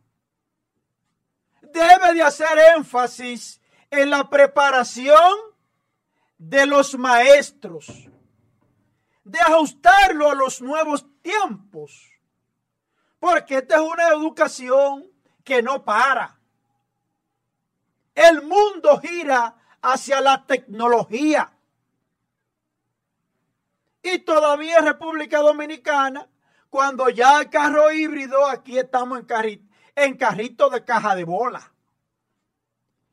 Debe 1.61 2.13
de 2.13 2.23
hacer 2.23 2.57
énfasis 2.75 3.59
en 3.89 4.09
la 4.09 4.29
preparación 4.29 5.33
de 6.37 6.65
los 6.65 6.97
maestros. 6.97 7.87
De 9.23 9.39
ajustarlo 9.39 10.31
a 10.31 10.35
los 10.35 10.61
nuevos 10.61 11.05
tiempos. 11.21 12.11
Porque 13.19 13.57
esta 13.57 13.75
es 13.75 13.81
una 13.81 14.09
educación 14.09 15.11
que 15.43 15.61
no 15.61 15.83
para. 15.83 16.39
El 18.13 18.43
mundo 18.43 18.99
gira 18.99 19.55
hacia 19.81 20.21
la 20.21 20.45
tecnología. 20.45 21.56
Y 24.13 24.19
todavía 24.19 24.79
República 24.79 25.39
Dominicana, 25.39 26.29
cuando 26.69 27.09
ya 27.09 27.41
el 27.41 27.49
carro 27.49 27.91
híbrido, 27.91 28.45
aquí 28.45 28.77
estamos 28.77 29.19
en 29.19 29.69
en 29.95 30.15
carrito 30.15 30.69
de 30.69 30.85
caja 30.85 31.13
de 31.13 31.25
bola. 31.25 31.73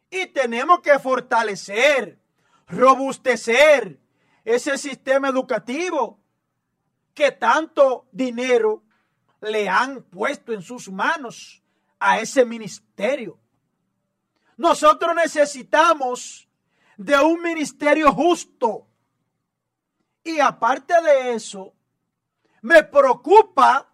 Y 0.08 0.26
tenemos 0.26 0.82
que 0.82 0.96
fortalecer, 1.00 2.20
robustecer 2.68 3.98
ese 4.44 4.78
sistema 4.78 5.30
educativo 5.30 6.20
que 7.12 7.32
tanto 7.32 8.06
dinero 8.12 8.84
le 9.40 9.68
han 9.68 10.04
puesto 10.04 10.52
en 10.52 10.62
sus 10.62 10.88
manos 10.92 11.60
a 11.98 12.20
ese 12.20 12.44
ministerio. 12.44 13.36
Nosotros 14.56 15.12
necesitamos 15.16 16.48
de 16.96 17.18
un 17.18 17.42
ministerio 17.42 18.12
justo. 18.12 18.86
Y 20.24 20.40
aparte 20.40 21.00
de 21.02 21.34
eso, 21.34 21.74
me 22.62 22.82
preocupa 22.82 23.92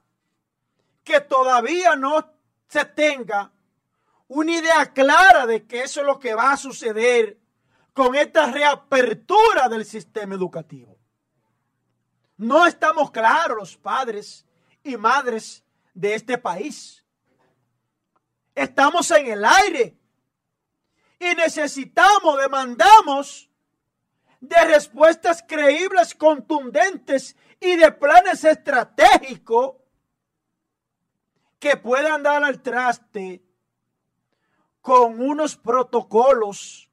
que 1.02 1.20
todavía 1.20 1.96
no 1.96 2.32
se 2.68 2.84
tenga 2.84 3.50
una 4.28 4.52
idea 4.52 4.92
clara 4.92 5.44
de 5.44 5.66
que 5.66 5.82
eso 5.82 6.00
es 6.00 6.06
lo 6.06 6.20
que 6.20 6.34
va 6.34 6.52
a 6.52 6.56
suceder 6.56 7.36
con 7.92 8.14
esta 8.14 8.46
reapertura 8.46 9.68
del 9.68 9.84
sistema 9.84 10.36
educativo. 10.36 10.96
No 12.36 12.64
estamos 12.64 13.10
claros 13.10 13.56
los 13.56 13.76
padres 13.76 14.46
y 14.84 14.96
madres 14.96 15.64
de 15.92 16.14
este 16.14 16.38
país. 16.38 17.04
Estamos 18.54 19.10
en 19.10 19.26
el 19.26 19.44
aire 19.44 19.98
y 21.18 21.34
necesitamos, 21.34 22.38
demandamos 22.40 23.49
de 24.40 24.64
respuestas 24.64 25.44
creíbles, 25.46 26.14
contundentes 26.14 27.36
y 27.60 27.76
de 27.76 27.92
planes 27.92 28.42
estratégicos 28.44 29.76
que 31.58 31.76
puedan 31.76 32.22
dar 32.22 32.42
al 32.42 32.62
traste 32.62 33.42
con 34.80 35.20
unos 35.20 35.56
protocolos 35.56 36.88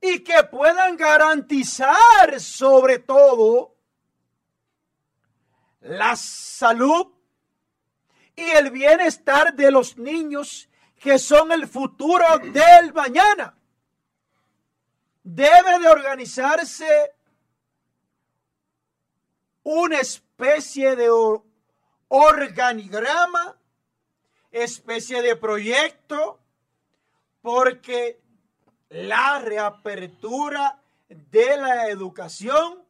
y 0.00 0.20
que 0.20 0.42
puedan 0.44 0.96
garantizar 0.96 2.40
sobre 2.40 2.98
todo 2.98 3.76
la 5.80 6.16
salud 6.16 7.08
y 8.34 8.42
el 8.42 8.70
bienestar 8.70 9.54
de 9.54 9.70
los 9.70 9.98
niños 9.98 10.70
que 10.98 11.18
son 11.18 11.52
el 11.52 11.68
futuro 11.68 12.24
del 12.38 12.92
mañana. 12.94 13.58
Debe 15.22 15.78
de 15.80 15.88
organizarse 15.88 17.14
una 19.62 20.00
especie 20.00 20.96
de 20.96 21.08
organigrama, 22.08 23.56
especie 24.50 25.22
de 25.22 25.36
proyecto, 25.36 26.40
porque 27.40 28.20
la 28.88 29.38
reapertura 29.38 30.78
de 31.08 31.56
la 31.56 31.88
educación 31.88 32.84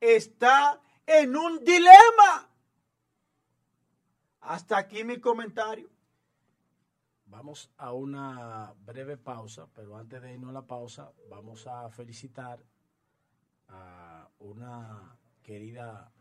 está 0.00 0.80
en 1.06 1.36
un 1.36 1.64
dilema. 1.64 2.48
Hasta 4.42 4.78
aquí 4.78 5.04
mi 5.04 5.18
comentario. 5.18 5.88
Vamos 7.30 7.70
a 7.76 7.92
una 7.92 8.74
breve 8.84 9.16
pausa, 9.16 9.68
pero 9.72 9.96
antes 9.96 10.20
de 10.20 10.34
irnos 10.34 10.50
a 10.50 10.52
la 10.52 10.66
pausa, 10.66 11.12
vamos 11.28 11.64
a 11.68 11.88
felicitar 11.90 12.60
a 13.68 14.28
una 14.40 15.16
querida 15.40 16.12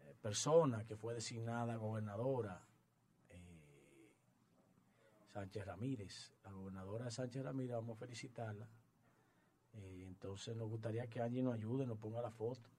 eh, 0.00 0.14
persona 0.22 0.84
que 0.84 0.96
fue 0.96 1.14
designada 1.14 1.74
gobernadora, 1.74 2.64
eh, 3.30 4.10
Sánchez 5.32 5.66
Ramírez. 5.66 6.32
La 6.44 6.52
gobernadora 6.52 7.10
Sánchez 7.10 7.42
Ramírez, 7.42 7.74
vamos 7.74 7.96
a 7.96 7.98
felicitarla. 7.98 8.68
Eh, 9.72 10.04
entonces 10.06 10.56
nos 10.56 10.68
gustaría 10.68 11.08
que 11.08 11.20
Angie 11.20 11.42
nos 11.42 11.54
ayude, 11.54 11.84
nos 11.84 11.98
ponga 11.98 12.22
la 12.22 12.30
foto 12.30 12.70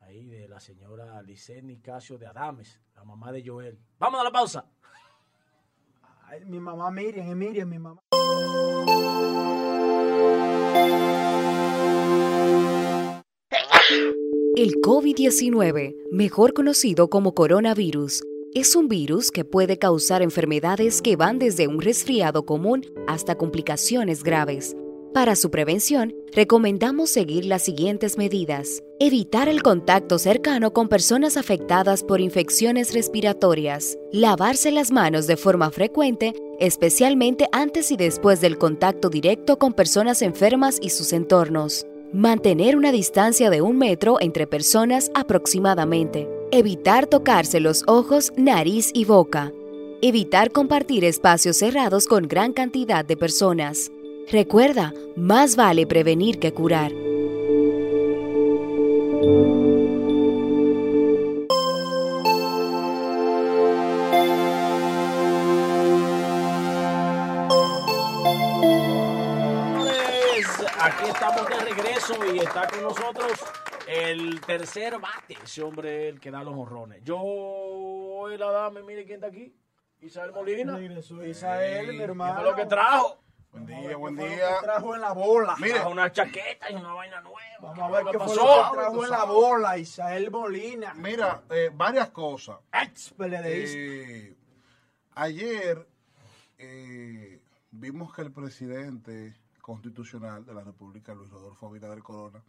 ahí 0.00 0.26
de 0.26 0.46
la 0.48 0.60
señora 0.60 1.22
Licen 1.22 1.66
Nicasio 1.66 2.18
de 2.18 2.26
Adames, 2.26 2.78
la 2.94 3.04
mamá 3.04 3.32
de 3.32 3.42
Joel. 3.44 3.78
Vamos 3.98 4.20
a 4.20 4.24
la 4.24 4.30
pausa. 4.30 4.65
Mi 6.46 6.60
mamá 6.60 6.90
Miriam, 6.90 7.36
Miriam, 7.36 7.68
mi 7.68 7.78
mamá. 7.78 8.00
El 14.56 14.74
COVID-19, 14.82 15.94
mejor 16.10 16.52
conocido 16.52 17.08
como 17.08 17.34
coronavirus, 17.34 18.24
es 18.54 18.74
un 18.74 18.88
virus 18.88 19.30
que 19.30 19.44
puede 19.44 19.78
causar 19.78 20.22
enfermedades 20.22 21.02
que 21.02 21.14
van 21.14 21.38
desde 21.38 21.68
un 21.68 21.80
resfriado 21.80 22.46
común 22.46 22.84
hasta 23.06 23.36
complicaciones 23.36 24.22
graves. 24.22 24.74
Para 25.16 25.34
su 25.34 25.50
prevención, 25.50 26.14
recomendamos 26.34 27.08
seguir 27.08 27.46
las 27.46 27.62
siguientes 27.62 28.18
medidas. 28.18 28.82
Evitar 29.00 29.48
el 29.48 29.62
contacto 29.62 30.18
cercano 30.18 30.74
con 30.74 30.90
personas 30.90 31.38
afectadas 31.38 32.04
por 32.04 32.20
infecciones 32.20 32.92
respiratorias. 32.92 33.96
Lavarse 34.12 34.70
las 34.70 34.92
manos 34.92 35.26
de 35.26 35.38
forma 35.38 35.70
frecuente, 35.70 36.34
especialmente 36.60 37.48
antes 37.50 37.90
y 37.90 37.96
después 37.96 38.42
del 38.42 38.58
contacto 38.58 39.08
directo 39.08 39.58
con 39.58 39.72
personas 39.72 40.20
enfermas 40.20 40.76
y 40.82 40.90
sus 40.90 41.14
entornos. 41.14 41.86
Mantener 42.12 42.76
una 42.76 42.92
distancia 42.92 43.48
de 43.48 43.62
un 43.62 43.78
metro 43.78 44.18
entre 44.20 44.46
personas 44.46 45.10
aproximadamente. 45.14 46.28
Evitar 46.50 47.06
tocarse 47.06 47.58
los 47.60 47.84
ojos, 47.86 48.34
nariz 48.36 48.90
y 48.92 49.06
boca. 49.06 49.50
Evitar 50.02 50.52
compartir 50.52 51.06
espacios 51.06 51.56
cerrados 51.56 52.06
con 52.06 52.28
gran 52.28 52.52
cantidad 52.52 53.02
de 53.02 53.16
personas. 53.16 53.90
Recuerda, 54.28 54.92
más 55.14 55.54
vale 55.54 55.86
prevenir 55.86 56.40
que 56.40 56.52
curar. 56.52 56.90
Aquí 70.80 71.04
estamos 71.08 71.48
de 71.48 71.56
regreso 71.60 72.14
y 72.34 72.38
está 72.38 72.66
con 72.68 72.82
nosotros 72.82 73.32
el 73.86 74.40
tercer 74.40 74.98
bate, 74.98 75.36
ese 75.44 75.62
hombre 75.62 76.08
el 76.08 76.18
que 76.18 76.32
da 76.32 76.42
los 76.42 76.54
honrones. 76.54 77.00
Yo, 77.04 78.26
la 78.36 78.50
dame, 78.50 78.82
mire 78.82 79.04
quién 79.04 79.16
está 79.16 79.28
aquí. 79.28 79.54
Isabel 80.00 80.32
Molina. 80.32 80.76
Regresó 80.76 81.24
Isael, 81.24 81.92
mi 81.92 82.02
hermano. 82.02 82.34
¿Qué 82.34 82.40
es 82.40 82.50
lo 82.50 82.56
que 82.56 82.66
trajo? 82.66 83.25
Buen 83.56 83.66
día, 83.66 83.96
buen 83.96 84.16
¿Qué 84.16 84.22
fue 84.22 84.34
día. 84.36 84.48
que 84.60 84.64
trajo 84.66 84.94
en 84.94 85.00
la 85.00 85.12
bola? 85.12 85.56
Mire, 85.58 85.74
Trajo 85.74 85.90
una 85.90 86.12
chaqueta 86.12 86.70
y 86.70 86.74
una 86.74 86.92
vaina 86.92 87.20
nueva. 87.22 87.38
Vamos 87.62 87.78
a 87.78 87.90
ver 87.90 88.04
qué 88.12 88.18
fue 88.18 88.26
pasó? 88.26 88.34
lo 88.44 88.70
que 88.70 88.76
trajo 88.76 89.04
en 89.04 89.10
la 89.10 89.24
bola, 89.24 89.78
Isael 89.78 90.30
Molina. 90.30 90.92
mira, 90.94 91.42
eh, 91.48 91.70
varias 91.74 92.10
cosas. 92.10 92.58
Ex. 92.70 93.14
Eh, 93.18 94.36
ayer 95.14 95.88
eh, 96.58 97.40
vimos 97.70 98.14
que 98.14 98.22
el 98.22 98.30
presidente 98.32 99.34
constitucional 99.62 100.44
de 100.44 100.52
la 100.52 100.62
República, 100.62 101.14
Luis 101.14 101.30
Rodolfo 101.30 101.66
Abinader 101.66 102.02
Corona, 102.02 102.42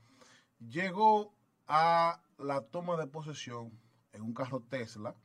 llegó 0.60 1.34
a 1.68 2.20
la 2.38 2.62
toma 2.62 2.98
de 2.98 3.08
posesión 3.08 3.72
en 4.12 4.22
un 4.24 4.34
carro 4.34 4.60
Tesla 4.60 5.16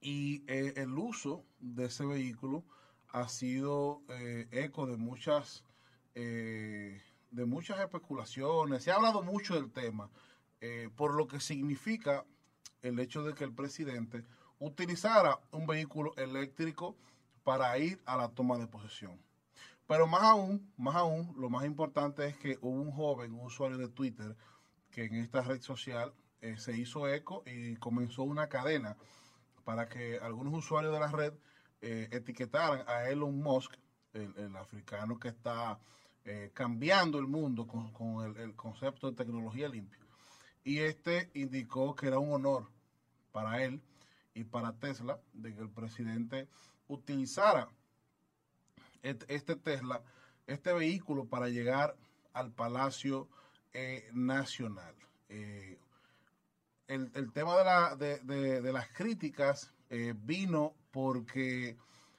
y 0.00 0.44
eh, 0.48 0.74
el 0.76 0.90
uso 0.98 1.44
de 1.60 1.86
ese 1.86 2.04
vehículo 2.04 2.62
ha 3.14 3.28
sido 3.28 4.02
eh, 4.08 4.48
eco 4.50 4.86
de 4.86 4.96
muchas 4.96 5.62
eh, 6.16 7.00
de 7.30 7.44
muchas 7.44 7.78
especulaciones. 7.78 8.82
Se 8.82 8.90
ha 8.90 8.96
hablado 8.96 9.22
mucho 9.22 9.54
del 9.54 9.70
tema, 9.70 10.10
eh, 10.60 10.90
por 10.96 11.14
lo 11.14 11.28
que 11.28 11.38
significa 11.38 12.24
el 12.82 12.98
hecho 12.98 13.22
de 13.22 13.34
que 13.34 13.44
el 13.44 13.52
presidente 13.52 14.24
utilizara 14.58 15.38
un 15.52 15.66
vehículo 15.66 16.12
eléctrico 16.16 16.96
para 17.44 17.78
ir 17.78 18.02
a 18.04 18.16
la 18.16 18.30
toma 18.30 18.58
de 18.58 18.66
posesión. 18.66 19.20
Pero 19.86 20.08
más 20.08 20.22
aún, 20.24 20.72
más 20.76 20.96
aún, 20.96 21.34
lo 21.38 21.48
más 21.48 21.64
importante 21.66 22.26
es 22.26 22.36
que 22.36 22.58
hubo 22.62 22.80
un 22.82 22.90
joven, 22.90 23.32
un 23.32 23.46
usuario 23.46 23.78
de 23.78 23.88
Twitter, 23.88 24.36
que 24.90 25.04
en 25.04 25.14
esta 25.16 25.42
red 25.42 25.60
social 25.60 26.12
se 26.56 26.76
hizo 26.76 27.08
eco 27.08 27.42
y 27.46 27.76
comenzó 27.76 28.22
una 28.24 28.48
cadena 28.48 28.96
para 29.64 29.88
que 29.88 30.18
algunos 30.18 30.52
usuarios 30.54 30.92
de 30.92 31.00
la 31.00 31.10
red 31.10 31.32
eh, 31.86 32.08
etiquetaran 32.12 32.82
a 32.88 33.10
Elon 33.10 33.36
Musk, 33.42 33.74
el, 34.14 34.56
africano 34.56 35.18
que 35.18 35.28
está 35.28 35.78
eh, 36.24 36.50
cambiando 36.54 37.18
el 37.18 37.26
mundo 37.26 37.66
con, 37.66 37.92
con 37.92 38.34
el, 38.38 38.54
concepto 38.56 39.10
de 39.10 39.16
tecnología 39.16 39.68
limpia. 39.68 40.00
Y 40.62 40.78
este 40.78 41.30
indicó 41.34 41.94
que 41.94 42.06
era 42.06 42.18
un 42.18 42.32
honor 42.32 42.70
para 43.32 43.62
él 43.62 43.82
y 44.32 44.44
para 44.44 44.72
Tesla 44.72 45.20
de 45.34 45.54
que 45.54 45.60
el 45.60 45.68
presidente 45.68 46.48
utilizara 46.88 47.68
este 49.02 49.54
Tesla, 49.56 50.00
este 50.46 50.72
vehículo 50.72 51.26
para 51.26 51.50
llegar 51.50 51.94
al 52.32 52.50
Palacio 52.50 53.28
eh, 53.74 54.08
Nacional. 54.14 54.94
Eh, 55.28 55.78
el, 56.86 57.30
tema 57.34 57.58
de, 57.58 57.64
la, 57.64 57.96
de, 57.96 58.18
de- 58.20 58.62
de 58.62 58.72
las 58.72 58.88
críticas 58.88 59.70
vino 60.16 60.74
porque 60.94 61.76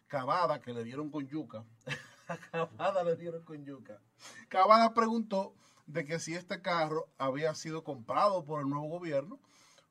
Cavada, 0.08 0.60
que 0.60 0.74
le 0.74 0.84
dieron 0.84 1.10
con 1.10 1.26
yuca, 1.28 1.64
Cavada 2.52 3.04
le 3.06 3.16
dieron 3.16 3.42
con 3.44 3.64
yuca. 3.64 4.02
Cavada 4.50 4.94
preguntó 4.94 5.56
de 5.88 6.04
que 6.04 6.20
si 6.20 6.34
este 6.34 6.62
carro 6.62 7.08
había 7.18 7.56
sido 7.56 7.86
comprado 7.86 8.44
por 8.44 8.60
el 8.60 8.68
nuevo 8.68 8.90
gobierno 8.90 9.40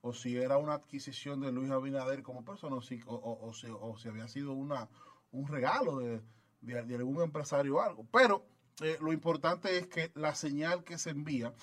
o 0.02 0.12
si 0.12 0.36
era 0.36 0.58
una 0.58 0.74
adquisición 0.74 1.40
de 1.40 1.50
Luis 1.50 1.70
Abinader 1.70 2.22
como 2.22 2.44
persona, 2.44 2.76
o 2.76 2.82
si, 2.82 3.00
o, 3.06 3.52
si, 3.54 4.08
había 4.08 4.28
sido 4.28 4.52
una, 4.52 4.90
un 5.32 5.48
regalo 5.48 5.98
de, 5.98 6.20
de, 6.60 6.94
algún 6.94 7.22
empresario 7.22 7.76
o 7.76 7.80
algo. 7.80 8.06
Pero 8.12 8.44
eh, 8.82 8.98
lo 9.00 9.14
importante 9.14 9.78
es 9.78 9.86
que 9.86 10.10
la 10.14 10.34
señal 10.34 10.84
que 10.84 10.98
se 10.98 11.08
envía 11.08 11.54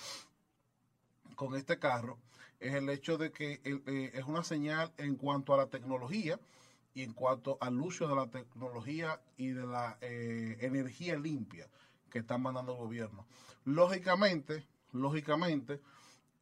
con 1.36 1.54
este 1.54 1.78
carro 1.78 2.18
es 2.58 2.74
el 2.74 2.88
hecho 2.88 3.16
de 3.16 3.30
que 3.30 3.60
eh, 3.64 4.10
es 4.12 4.24
una 4.24 4.42
señal 4.42 4.92
en 4.96 5.14
cuanto 5.14 5.54
a 5.54 5.58
la 5.58 5.66
tecnología 5.66 6.40
y 6.94 7.02
en 7.02 7.12
cuanto 7.12 7.58
al 7.60 7.80
uso 7.80 8.06
de 8.06 8.14
la 8.14 8.28
tecnología 8.28 9.20
y 9.36 9.48
de 9.48 9.66
la 9.66 9.98
eh, 10.00 10.58
energía 10.60 11.16
limpia 11.16 11.68
que 12.10 12.18
está 12.18 12.38
mandando 12.38 12.72
el 12.72 12.78
gobierno. 12.78 13.26
Lógicamente, 13.64 14.66
lógicamente, 14.92 15.80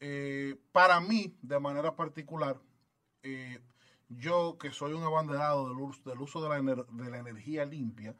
eh, 0.01 0.57
para 0.73 1.01
mí, 1.01 1.37
de 1.43 1.61
manera 1.61 1.95
particular, 1.95 2.61
yo 4.09 4.57
que 4.59 4.73
soy 4.73 4.95
un 4.95 5.03
abanderado 5.03 5.69
del 5.69 5.79
uso, 5.79 6.09
del 6.09 6.21
uso 6.21 6.43
de, 6.43 6.49
la 6.49 6.61
de 6.63 7.11
la 7.11 7.19
energía 7.19 7.67
limpia, 7.67 8.17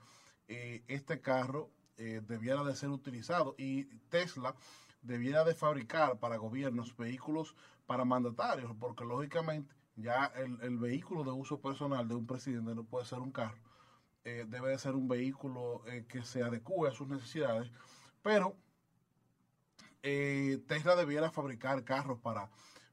este 0.47 1.23
carro 1.23 1.71
debiera 1.97 2.63
de 2.65 2.77
ser 2.77 2.91
utilizado 2.91 3.55
y 3.57 3.85
Tesla 4.11 4.55
debiera 5.03 5.45
de 5.45 5.55
fabricar 5.55 6.19
para 6.19 6.37
gobiernos 6.37 6.97
vehículos 6.97 7.55
para 7.87 8.05
mandatarios, 8.05 8.73
porque 8.79 9.05
lógicamente 9.05 9.75
ya 10.01 10.33
el, 10.37 10.79
vehículo 10.79 11.25
de 11.25 11.31
uso 11.31 11.61
personal 11.61 12.09
de 12.09 12.15
un 12.15 12.27
presidente 12.27 12.75
no 12.75 12.85
puede 12.85 13.05
ser 13.05 13.19
un 13.21 13.33
carro, 13.33 13.59
eh, 14.25 14.45
debe 14.49 14.71
de 14.71 14.79
ser 14.79 14.95
un 14.95 15.09
vehículo 15.09 15.83
eh, 15.87 16.05
que 16.09 16.23
se 16.25 16.43
adecue 16.43 16.89
a 16.89 16.93
sus 16.93 17.09
necesidades, 17.09 17.71
pero 18.23 18.57
eh, 20.03 20.63
Tesla 20.67 20.97
debiera 20.97 21.31
fabricar 21.31 21.85
carros 21.85 22.19
para, 22.21 22.51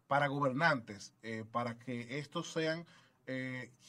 para 0.07 0.27
gobernantes, 0.27 1.13
para 1.51 1.77
que 1.77 2.19
estos 2.19 2.51
sean 2.51 2.85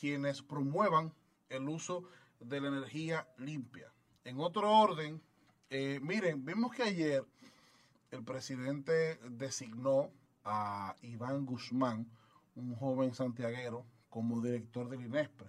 quienes 0.00 0.42
promuevan 0.42 1.14
el 1.48 1.68
uso 1.68 2.02
de 2.40 2.60
la 2.60 2.68
energía 2.68 3.28
limpia. 3.38 3.92
En 4.24 4.40
otro 4.40 4.70
orden, 4.70 5.22
miren, 5.70 6.44
vimos 6.44 6.74
que 6.74 6.82
ayer 6.82 7.24
el 8.10 8.24
presidente 8.24 9.20
designó 9.30 10.10
a 10.44 10.96
Iván 11.02 11.44
Guzmán, 11.44 12.10
un 12.58 12.74
joven 12.74 13.14
santiaguero, 13.14 13.86
como 14.08 14.40
director 14.40 14.88
del 14.88 15.02
INESPRE, 15.02 15.48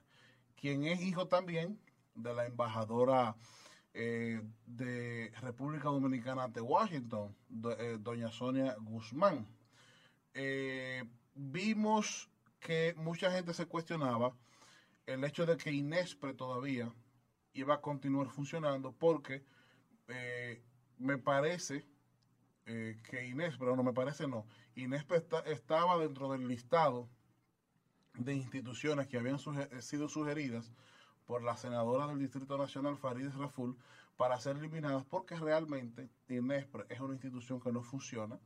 quien 0.56 0.84
es 0.86 1.02
hijo 1.02 1.28
también 1.28 1.80
de 2.14 2.34
la 2.34 2.46
embajadora 2.46 3.36
eh, 3.94 4.42
de 4.66 5.32
República 5.42 5.90
Dominicana 5.90 6.44
ante 6.44 6.62
Washington, 6.62 7.36
eh, 7.80 7.98
doña 8.00 8.32
Sonia 8.32 8.76
Guzmán. 8.80 9.48
Eh, 10.34 11.04
vimos 11.34 12.30
que 12.60 12.94
mucha 12.98 13.32
gente 13.32 13.54
se 13.54 13.66
cuestionaba 13.66 14.36
el 15.06 15.24
hecho 15.24 15.46
de 15.46 15.58
que 15.58 15.72
INESPRE 15.72 16.34
todavía 16.34 16.94
iba 17.54 17.76
a 17.76 17.82
continuar 17.82 18.30
funcionando 18.30 18.92
porque 18.92 19.44
me 20.98 21.18
parece 21.18 21.86
eh, 22.72 23.00
que 23.10 23.26
Inés, 23.26 23.56
pero 23.58 23.76
no 23.76 23.82
me 23.82 23.94
parece 23.94 24.28
no, 24.28 24.46
Inés 24.76 25.04
estaba 25.48 25.98
dentro 25.98 26.32
del 26.32 26.48
listado 26.48 27.10
de 28.14 28.36
instituciones 28.36 29.08
que 29.08 29.18
habían 29.18 29.38
eh, 29.38 29.82
sido 29.82 30.08
sugeridas 30.08 30.72
por 31.26 31.42
la 31.42 31.58
senadora 31.58 32.06
del 32.06 32.20
Distrito 32.20 32.60
Nacional, 32.60 32.96
Farideh 32.96 33.32
Raful, 33.32 33.76
para 34.18 34.40
ser 34.40 34.58
eliminadas 34.58 35.04
porque 35.04 35.36
realmente 35.36 36.12
INESPRE 36.28 36.86
es 36.90 37.00
una 37.00 37.16
institución 37.16 37.60
que 37.60 37.72
no 37.72 37.82
funciona 37.82 38.40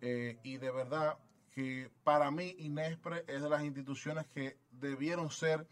eh, 0.00 0.40
y 0.42 0.56
de 0.56 0.72
verdad 0.72 1.18
que 1.52 1.92
para 2.02 2.32
mí 2.32 2.56
INESPRE 2.58 3.24
es 3.28 3.40
de 3.40 3.50
las 3.50 3.62
instituciones 3.62 4.26
que 4.26 4.58
debieron 4.72 5.30
ser 5.30 5.64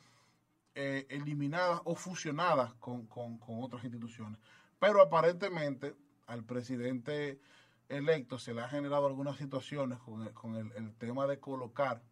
eliminadas 0.74 1.80
o 1.84 1.96
fusionadas 1.96 2.72
con, 2.74 3.08
con, 3.08 3.40
otras 3.40 3.82
instituciones. 3.82 4.38
Pero 4.78 5.02
aparentemente 5.02 5.96
al 6.28 6.44
presidente 6.44 7.40
electo 7.88 8.38
se 8.38 8.54
le 8.54 8.62
ha 8.62 8.68
generado 8.68 9.06
algunas 9.06 9.36
situaciones 9.36 9.98
con 9.98 10.22
el, 10.22 10.32
con 10.32 10.56
el, 10.56 10.94
tema 10.96 11.26
de 11.26 11.40
colocar 11.40 12.02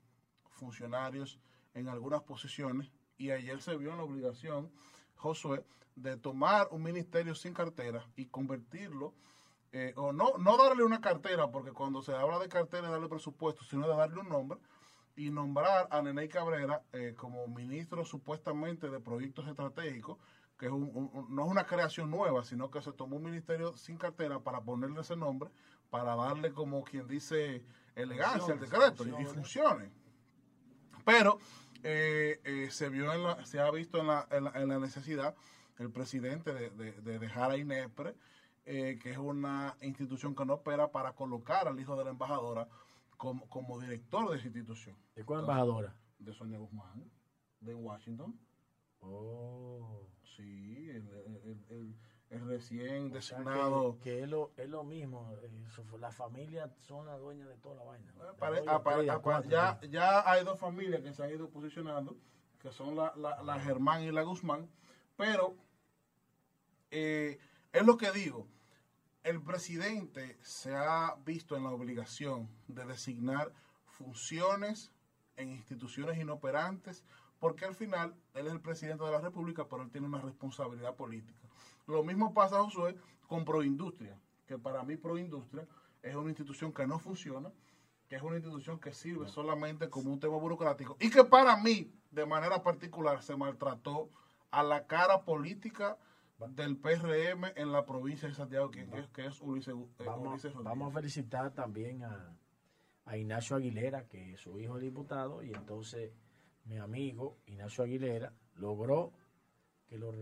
funcionarios 0.51 1.39
en 1.75 1.89
algunas 1.89 2.23
posiciones 2.23 2.91
y 3.19 3.31
ayer 3.31 3.61
se 3.61 3.77
vio 3.77 3.91
en 3.91 3.99
la 3.99 4.05
obligación, 4.05 4.71
Josué, 5.17 5.65
de 5.95 6.17
tomar 6.17 6.69
un 6.71 6.83
ministerio 6.83 7.35
sin 7.35 7.55
cartera 7.55 8.07
y 8.17 8.27
convertirlo, 8.27 9.15
eh, 9.73 9.93
o 9.97 10.13
no, 10.13 10.39
no 10.39 10.57
darle 10.57 10.85
una 10.85 11.01
cartera, 11.01 11.51
porque 11.51 11.73
cuando 11.73 12.03
se 12.03 12.15
habla 12.15 12.39
de 12.39 12.49
cartera 12.49 12.91
darle 12.91 13.09
presupuesto, 13.09 13.65
sino 13.65 13.89
de 13.89 13.97
darle 13.97 14.21
un 14.21 14.29
nombre 14.29 14.59
y 15.17 15.31
nombrar 15.31 15.89
a 15.91 16.03
Nene 16.03 16.29
Cabrera 16.29 16.83
eh, 16.93 17.15
como 17.17 17.47
ministro 17.49 18.05
supuestamente 18.05 18.91
de 18.91 19.01
proyectos 19.01 19.49
estratégicos, 19.49 20.19
que 20.59 20.69
no 20.69 21.45
es 21.45 21.51
una 21.51 21.67
creación 21.67 22.11
nueva, 22.11 22.45
sino 22.45 22.71
que 22.71 22.81
se 22.81 22.93
tomó 22.93 23.17
un 23.17 23.25
ministerio 23.25 23.77
sin 23.77 23.99
cartera 23.99 24.41
para 24.41 24.63
ponerle 24.63 25.01
ese 25.01 25.17
nombre, 25.17 25.51
para 25.91 26.17
darle 26.17 26.53
como 26.53 26.83
quien 26.83 27.07
dice 27.07 27.63
elegancia 27.95 28.55
al 28.55 28.61
decreto 28.61 29.05
y, 29.07 29.25
funcione. 29.27 29.91
Pero 31.05 31.39
eh, 31.83 32.41
eh, 32.45 32.69
se 32.71 32.89
vio 32.89 33.13
en 33.13 33.23
la, 33.23 33.45
se 33.45 33.61
ha 33.61 33.71
visto 33.71 33.99
en 33.99 34.07
la, 34.07 34.27
en 34.31 34.69
la, 34.69 34.79
necesidad 34.79 35.35
el 35.79 35.91
presidente 35.91 36.53
de, 36.53 37.19
dejar 37.19 37.51
a 37.51 37.57
INEPRE, 37.59 38.15
eh, 38.65 38.99
que 39.01 39.11
es 39.11 39.19
una 39.19 39.77
institución 39.83 40.35
que 40.35 40.45
no 40.47 40.55
opera 40.55 40.91
para 40.91 41.13
colocar 41.13 41.69
al 41.69 41.79
hijo 41.79 41.97
de 41.97 42.05
la 42.05 42.11
embajadora 42.11 42.67
como, 43.19 43.47
como 43.49 43.79
director 43.79 44.29
de 44.31 44.39
esa 44.39 44.47
institución. 44.47 44.97
¿De 45.15 45.23
cuál 45.23 45.41
embajadora? 45.41 45.95
De 46.19 46.33
Sonia 46.33 46.59
Guzmán, 46.59 47.11
de 47.61 47.75
Washington. 47.75 48.39
Oh. 49.01 50.16
Sí, 50.37 50.91
el, 52.29 52.45
recién 52.47 53.11
designado. 53.11 53.99
Que, 54.01 54.23
es, 54.23 54.29
lo, 54.29 54.53
es 54.57 54.69
lo 54.69 54.85
mismo, 54.85 55.33
eh, 55.43 55.51
la 55.99 56.11
familia 56.11 56.71
son 56.81 57.07
las 57.07 57.19
dueñas 57.19 57.49
de 57.49 57.57
toda 57.57 57.77
la 57.77 57.85
vaina. 57.85 58.13
Ya, 59.49 59.81
ya 59.89 60.31
hay 60.31 60.45
dos 60.45 60.59
familias 60.59 61.01
que 61.01 61.15
se 61.15 61.25
han 61.25 61.31
ido 61.31 61.49
posicionando, 61.49 62.17
que 62.59 62.71
son 62.73 62.97
la, 62.97 63.15
la, 63.17 63.61
Germán 63.61 64.03
y 64.03 64.11
la 64.11 64.23
Guzmán, 64.23 64.69
pero 65.17 65.57
eh, 66.91 67.39
es 67.73 67.87
lo 67.87 67.97
que 67.97 68.11
digo, 68.13 68.47
el 69.23 69.43
presidente 69.43 70.37
se 70.43 70.75
ha 70.75 71.17
visto 71.25 71.57
en 71.57 71.65
la 71.65 71.71
obligación 71.71 72.51
de 72.69 72.85
designar 72.85 73.53
funciones 73.87 74.93
en 75.37 75.51
instituciones 75.51 76.19
inoperantes 76.19 77.05
porque 77.39 77.65
al 77.65 77.75
final 77.75 78.15
él 78.35 78.47
es 78.47 78.53
el 78.53 78.61
presidente 78.61 79.05
de 79.05 79.11
la 79.11 79.21
República, 79.21 79.67
pero 79.69 79.83
él 79.83 79.91
tiene 79.91 80.07
una 80.07 80.21
responsabilidad 80.21 80.95
política. 80.95 81.39
Lo 81.87 82.03
mismo 82.03 82.33
pasa, 82.35 82.63
Josué, 82.63 82.97
con 83.29 83.45
Proindustria, 83.45 84.19
que 84.47 84.59
para 84.59 84.83
mí 84.83 84.97
Proindustria 84.97 85.67
es 86.03 86.15
una 86.15 86.31
institución 86.31 86.73
que 86.73 86.87
no 86.87 86.99
funciona, 86.99 87.51
que 88.09 88.17
es 88.17 88.23
una 88.23 88.37
institución 88.37 88.79
que 88.79 88.93
sirve 88.93 89.29
solamente 89.29 89.91
como 89.91 90.13
un 90.13 90.21
tema 90.21 90.37
burocrático 90.37 90.97
y 91.01 91.11
que 91.11 91.25
para 91.25 91.57
mí, 91.57 91.93
de 92.11 92.25
manera 92.25 92.63
particular, 92.63 93.23
se 93.23 93.37
maltrató 93.37 94.09
a 94.51 94.63
la 94.63 94.87
cara 94.87 95.23
política 95.25 95.99
del 96.51 96.77
PRM 96.77 97.45
en 97.57 97.73
la 97.73 97.85
provincia 97.85 98.29
de 98.29 98.35
Santiago, 98.35 98.71
que, 98.71 98.83
es, 98.83 99.09
que 99.09 99.27
es 99.27 99.41
Ulises, 99.41 99.75
eh, 99.75 100.05
vamos, 100.05 100.47
vamos, 100.63 100.93
a 100.93 100.95
felicitar 100.95 101.53
también 101.53 102.05
a, 102.05 102.37
a 103.07 103.17
Ignacio 103.17 103.57
Aguilera, 103.57 104.07
que 104.07 104.35
es 104.35 104.41
su 104.41 104.61
hijo 104.61 104.79
diputado, 104.79 105.43
y 105.43 105.53
entonces 105.53 106.13
mi 106.67 106.79
amigo 106.79 107.39
Ignacio 107.47 107.85
Aguilera 107.85 108.33
logró 108.57 109.13
que 109.89 109.99
lo, 109.99 110.13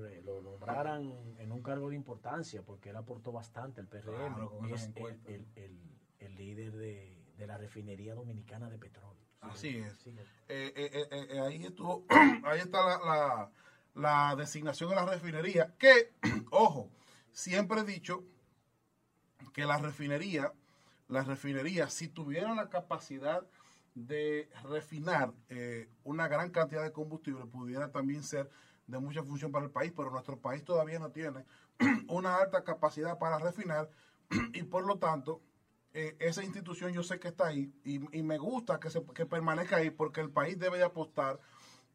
nombraran 0.43 1.13
en 1.39 1.51
un 1.51 1.63
cargo 1.63 1.89
de 1.89 1.97
importancia 1.97 2.63
porque 2.63 2.91
él 2.91 2.97
aportó 2.97 3.33
bastante 3.33 3.81
al 3.81 3.89
PRM. 3.89 4.73
es 4.73 4.91
el, 6.19 6.35
líder 6.37 6.73
de, 6.73 7.47
la 7.47 7.57
refinería 7.57 8.15
dominicana 8.15 8.69
de 8.69 8.79
petróleo. 8.79 9.25
Así 9.41 9.79
es. 9.79 10.07
Eh, 10.49 10.73
eh, 10.77 11.09
eh, 11.11 11.41
ahí, 11.41 11.65
estuvo, 11.65 12.05
ahí 12.45 12.61
está 12.61 12.99
la, 12.99 13.51
la, 13.95 14.37
designación 14.37 14.91
de 14.91 14.97
la 14.97 15.07
refinería. 15.07 15.75
Que, 15.79 16.13
ojo, 16.51 16.91
siempre 17.33 17.81
he 17.81 17.85
dicho 17.85 18.25
que 19.53 19.65
la 19.65 19.79
refinería, 19.79 20.53
la 21.09 21.23
refinería, 21.23 21.89
si 21.89 22.09
tuvieran 22.09 22.57
la 22.57 22.69
capacidad 22.69 23.47
de 23.95 24.49
refinar 24.65 25.33
eh, 25.49 25.89
una 26.03 26.27
gran 26.29 26.51
cantidad 26.51 26.83
de 26.83 26.93
combustible 26.93 27.47
pudiera 27.47 27.91
también 27.93 28.23
ser 28.23 28.51
de 28.87 28.99
mucha 28.99 29.23
función 29.23 29.51
para 29.53 29.65
el 29.65 29.71
país, 29.71 29.93
pero 29.97 30.11
nuestro 30.11 30.39
país 30.39 30.65
todavía 30.65 30.99
no 30.99 31.11
tiene 31.11 31.45
una 32.09 32.37
alta 32.37 32.65
capacidad 32.65 33.19
para 33.19 33.39
refinar 33.39 33.89
y 34.53 34.63
por 34.65 34.85
lo 34.85 34.99
tanto 34.99 35.41
eh, 35.93 36.17
esa 36.19 36.43
institución 36.43 36.93
yo 36.93 37.03
sé 37.03 37.21
que 37.21 37.29
está 37.29 37.47
ahí 37.47 37.73
y, 37.85 37.99
me 38.23 38.37
gusta 38.37 38.81
que, 38.81 38.91
se, 38.91 39.03
que 39.15 39.27
permanezca 39.27 39.77
ahí 39.77 39.91
porque 39.91 40.21
el 40.21 40.31
país 40.31 40.59
debe 40.59 40.79
de 40.79 40.85
apostar 40.85 41.39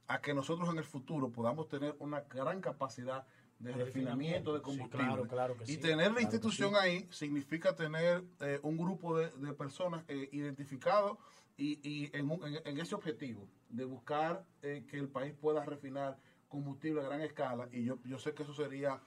a 0.07 0.21
que 0.21 0.33
nosotros 0.33 0.69
en 0.69 0.77
el 0.77 0.85
futuro 0.85 1.31
podamos 1.31 1.67
tener 1.67 1.95
una 1.99 2.21
gran 2.21 2.61
capacidad 2.61 3.27
de 3.59 3.73
refinamiento 3.73 4.53
de 4.53 4.59
sí, 4.59 4.63
combustible. 4.63 5.05
claro, 5.05 5.27
claro 5.27 5.57
que 5.57 5.65
y 5.65 5.75
sí, 5.75 5.77
tener 5.77 5.97
la 5.97 6.03
claro 6.05 6.21
institución 6.21 6.69
sí. 6.69 6.75
ahí 6.79 7.07
significa 7.11 7.75
tener 7.75 8.23
eh, 8.39 8.59
un 8.63 8.77
grupo 8.77 9.17
de, 9.17 9.29
de 9.31 9.53
personas 9.53 10.05
eh, 10.07 10.29
identificados 10.31 11.17
y, 11.59 11.79
y 11.87 12.09
en, 12.17 12.29
un- 12.31 12.43
en- 12.45 12.65
en 12.65 12.79
ese 12.79 12.95
objetivo 12.95 13.47
de 13.69 13.85
buscar 13.85 14.45
eh, 14.61 14.85
que 14.89 14.97
el 14.97 15.09
país 15.09 15.33
pueda 15.33 15.63
refinar 15.65 16.17
combustible 16.47 17.01
a 17.01 17.03
gran 17.03 17.21
escala 17.21 17.67
y 17.71 17.83
yo, 17.85 17.99
yo 18.05 18.17
sé 18.17 18.33
que 18.33 18.43
eso 18.43 18.53
sería 18.53 18.99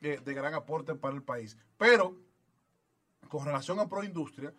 eh, 0.00 0.20
de 0.24 0.34
gran 0.34 0.54
aporte 0.54 0.94
para 0.94 1.14
el 1.14 1.22
país. 1.22 1.58
Pero 1.76 2.16
con 3.28 3.44
relación 3.44 3.78
a 3.80 3.88
Proindustria 3.88 4.54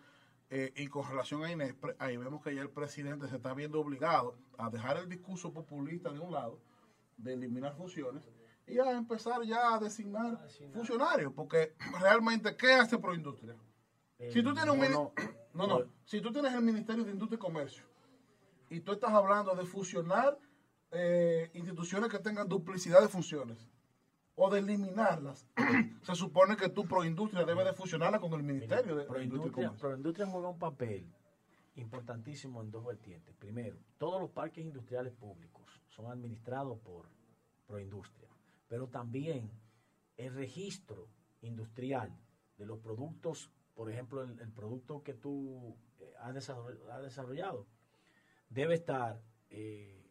eh, 0.50 0.72
y 0.76 0.86
con 0.88 1.08
relación 1.08 1.42
a 1.44 1.50
Inespre, 1.50 1.96
ahí 1.98 2.16
vemos 2.16 2.42
que 2.42 2.54
ya 2.54 2.62
el 2.62 2.70
presidente 2.70 3.26
se 3.28 3.36
está 3.36 3.54
viendo 3.54 3.80
obligado 3.80 4.36
a 4.58 4.68
dejar 4.70 4.98
el 4.98 5.08
discurso 5.08 5.52
populista 5.52 6.12
de 6.12 6.18
un 6.20 6.32
lado, 6.32 6.60
de 7.16 7.32
eliminar 7.34 7.74
funciones, 7.76 8.22
y 8.66 8.78
a 8.78 8.90
empezar 8.92 9.42
ya 9.44 9.74
a 9.74 9.78
designar 9.78 10.38
funcionarios, 10.72 11.32
porque 11.32 11.74
realmente, 12.00 12.56
¿qué 12.56 12.72
hace 12.74 12.98
Proindustria? 12.98 13.56
Si 14.30 14.42
tú 14.42 14.52
tienes 14.54 14.72
un 14.74 14.80
mini- 14.80 14.94
mono- 14.94 15.12
no, 15.54 15.66
no, 15.66 15.84
si 16.04 16.20
tú 16.20 16.30
tienes 16.32 16.52
el 16.52 16.62
Ministerio 16.62 17.04
de 17.04 17.12
Industria 17.12 17.36
y 17.36 17.40
Comercio 17.40 17.84
y 18.68 18.80
tú 18.80 18.92
estás 18.92 19.10
hablando 19.12 19.54
de 19.54 19.64
fusionar 19.64 20.38
eh, 20.90 21.50
instituciones 21.54 22.10
que 22.10 22.18
tengan 22.18 22.48
duplicidad 22.48 23.00
de 23.00 23.08
funciones 23.08 23.68
o 24.34 24.50
de 24.50 24.58
eliminarlas, 24.60 25.46
se 26.02 26.14
supone 26.14 26.56
que 26.56 26.68
tú 26.68 26.86
Proindustria 26.86 27.44
debe 27.44 27.64
de 27.64 27.72
fusionarla 27.72 28.20
con 28.20 28.32
el 28.34 28.42
Ministerio 28.42 28.96
de, 28.96 29.06
de 29.06 29.22
Industria 29.24 29.48
y 29.48 29.50
Proindustria. 29.52 29.72
Proindustria 29.80 30.26
juega 30.26 30.48
un 30.48 30.58
papel 30.58 31.06
importantísimo 31.76 32.60
en 32.62 32.70
dos 32.70 32.84
vertientes. 32.84 33.34
Primero, 33.36 33.76
todos 33.98 34.20
los 34.20 34.30
parques 34.30 34.64
industriales 34.64 35.12
públicos 35.14 35.80
son 35.88 36.06
administrados 36.10 36.78
por 36.80 37.06
Proindustria, 37.66 38.28
pero 38.68 38.88
también 38.88 39.50
el 40.16 40.34
registro 40.34 41.08
industrial 41.42 42.12
de 42.58 42.66
los 42.66 42.78
productos, 42.80 43.50
por 43.74 43.90
ejemplo, 43.90 44.22
el, 44.22 44.52
producto 44.52 45.02
que 45.02 45.14
tú 45.14 45.76
eh, 46.00 46.12
has, 46.20 46.34
desarroll- 46.34 46.90
has 46.90 47.02
desarrollado, 47.02 47.66
debe 48.48 48.74
estar 48.74 49.20
eh, 49.50 50.04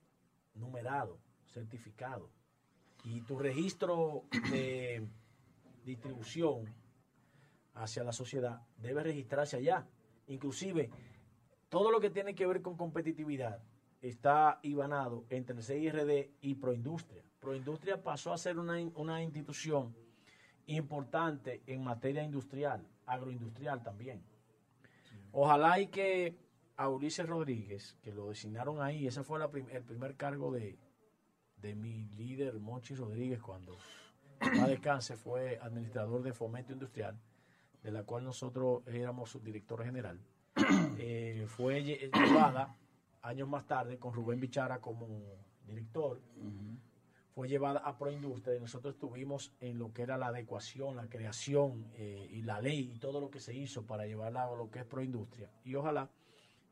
numerado, 0.55 1.19
certificado. 1.45 2.29
Y 3.03 3.21
tu 3.21 3.37
registro 3.39 4.25
de 4.51 5.07
distribución 5.85 6.65
hacia 7.73 8.03
la 8.03 8.11
sociedad 8.11 8.61
debe 8.77 9.03
registrarse 9.03 9.57
allá. 9.57 9.87
Inclusive, 10.27 10.89
todo 11.69 11.91
lo 11.91 11.99
que 11.99 12.09
tiene 12.09 12.35
que 12.35 12.45
ver 12.45 12.61
con 12.61 12.75
competitividad 12.75 13.63
está 14.01 14.59
ibanado 14.63 15.25
entre 15.29 15.55
el 15.55 15.63
CIRD 15.63 16.31
y 16.41 16.55
Proindustria. 16.55 17.23
Proindustria 17.39 18.01
pasó 18.01 18.33
a 18.33 18.37
ser 18.37 18.59
una, 18.59 18.77
una 18.95 19.23
institución 19.23 19.95
importante 20.67 21.63
en 21.65 21.83
materia 21.83 22.21
industrial, 22.23 22.85
agroindustrial 23.09 23.81
también. 23.83 24.21
Ojalá 25.31 25.79
y 25.79 25.87
que 25.87 26.35
a 26.77 26.87
Ulises 26.89 27.27
Rodríguez, 27.27 27.97
que 28.01 28.13
lo 28.13 28.29
designaron 28.29 28.81
ahí, 28.81 29.05
ese 29.07 29.23
fue 29.23 29.37
la 29.39 29.49
prim- 29.49 29.67
el 29.71 29.83
primer 29.83 30.15
cargo 30.15 30.51
de, 30.51 30.77
de 31.57 31.75
mi 31.75 32.05
líder, 32.15 32.59
Monchi 32.59 32.95
Rodríguez, 32.95 33.41
cuando 33.41 33.75
a 34.39 34.67
descanse, 34.67 35.17
fue 35.17 35.59
administrador 35.61 36.23
de 36.23 36.31
fomento 36.33 36.71
industrial, 36.71 37.19
de 37.83 37.91
la 37.91 38.03
cual 38.03 38.23
nosotros 38.23 38.83
éramos 38.87 39.29
subdirector 39.31 39.83
general. 39.83 40.19
Eh, 41.01 41.45
fue 41.47 41.81
lle- 41.81 42.11
llevada 42.11 42.75
años 43.21 43.47
más 43.47 43.65
tarde 43.65 43.97
con 43.97 44.13
Rubén 44.13 44.39
Bichara 44.39 44.79
como 44.79 45.07
director. 45.65 46.19
Fue 47.35 47.47
llevada 47.47 47.79
a 47.79 47.97
Proindustria 47.97 48.55
y 48.57 48.59
nosotros 48.59 48.95
estuvimos 48.95 49.53
en 49.59 49.77
lo 49.79 49.93
que 49.93 50.01
era 50.01 50.17
la 50.17 50.27
adecuación, 50.27 50.95
la 50.95 51.07
creación 51.07 51.89
eh, 51.93 52.27
y 52.31 52.41
la 52.41 52.59
ley 52.59 52.91
y 52.95 52.99
todo 52.99 53.21
lo 53.21 53.29
que 53.29 53.39
se 53.39 53.53
hizo 53.55 53.85
para 53.85 54.05
llevarla 54.05 54.43
a 54.43 54.55
lo 54.55 54.69
que 54.69 54.79
es 54.79 54.85
Proindustria. 54.85 55.49
Y 55.63 55.75
ojalá 55.75 56.09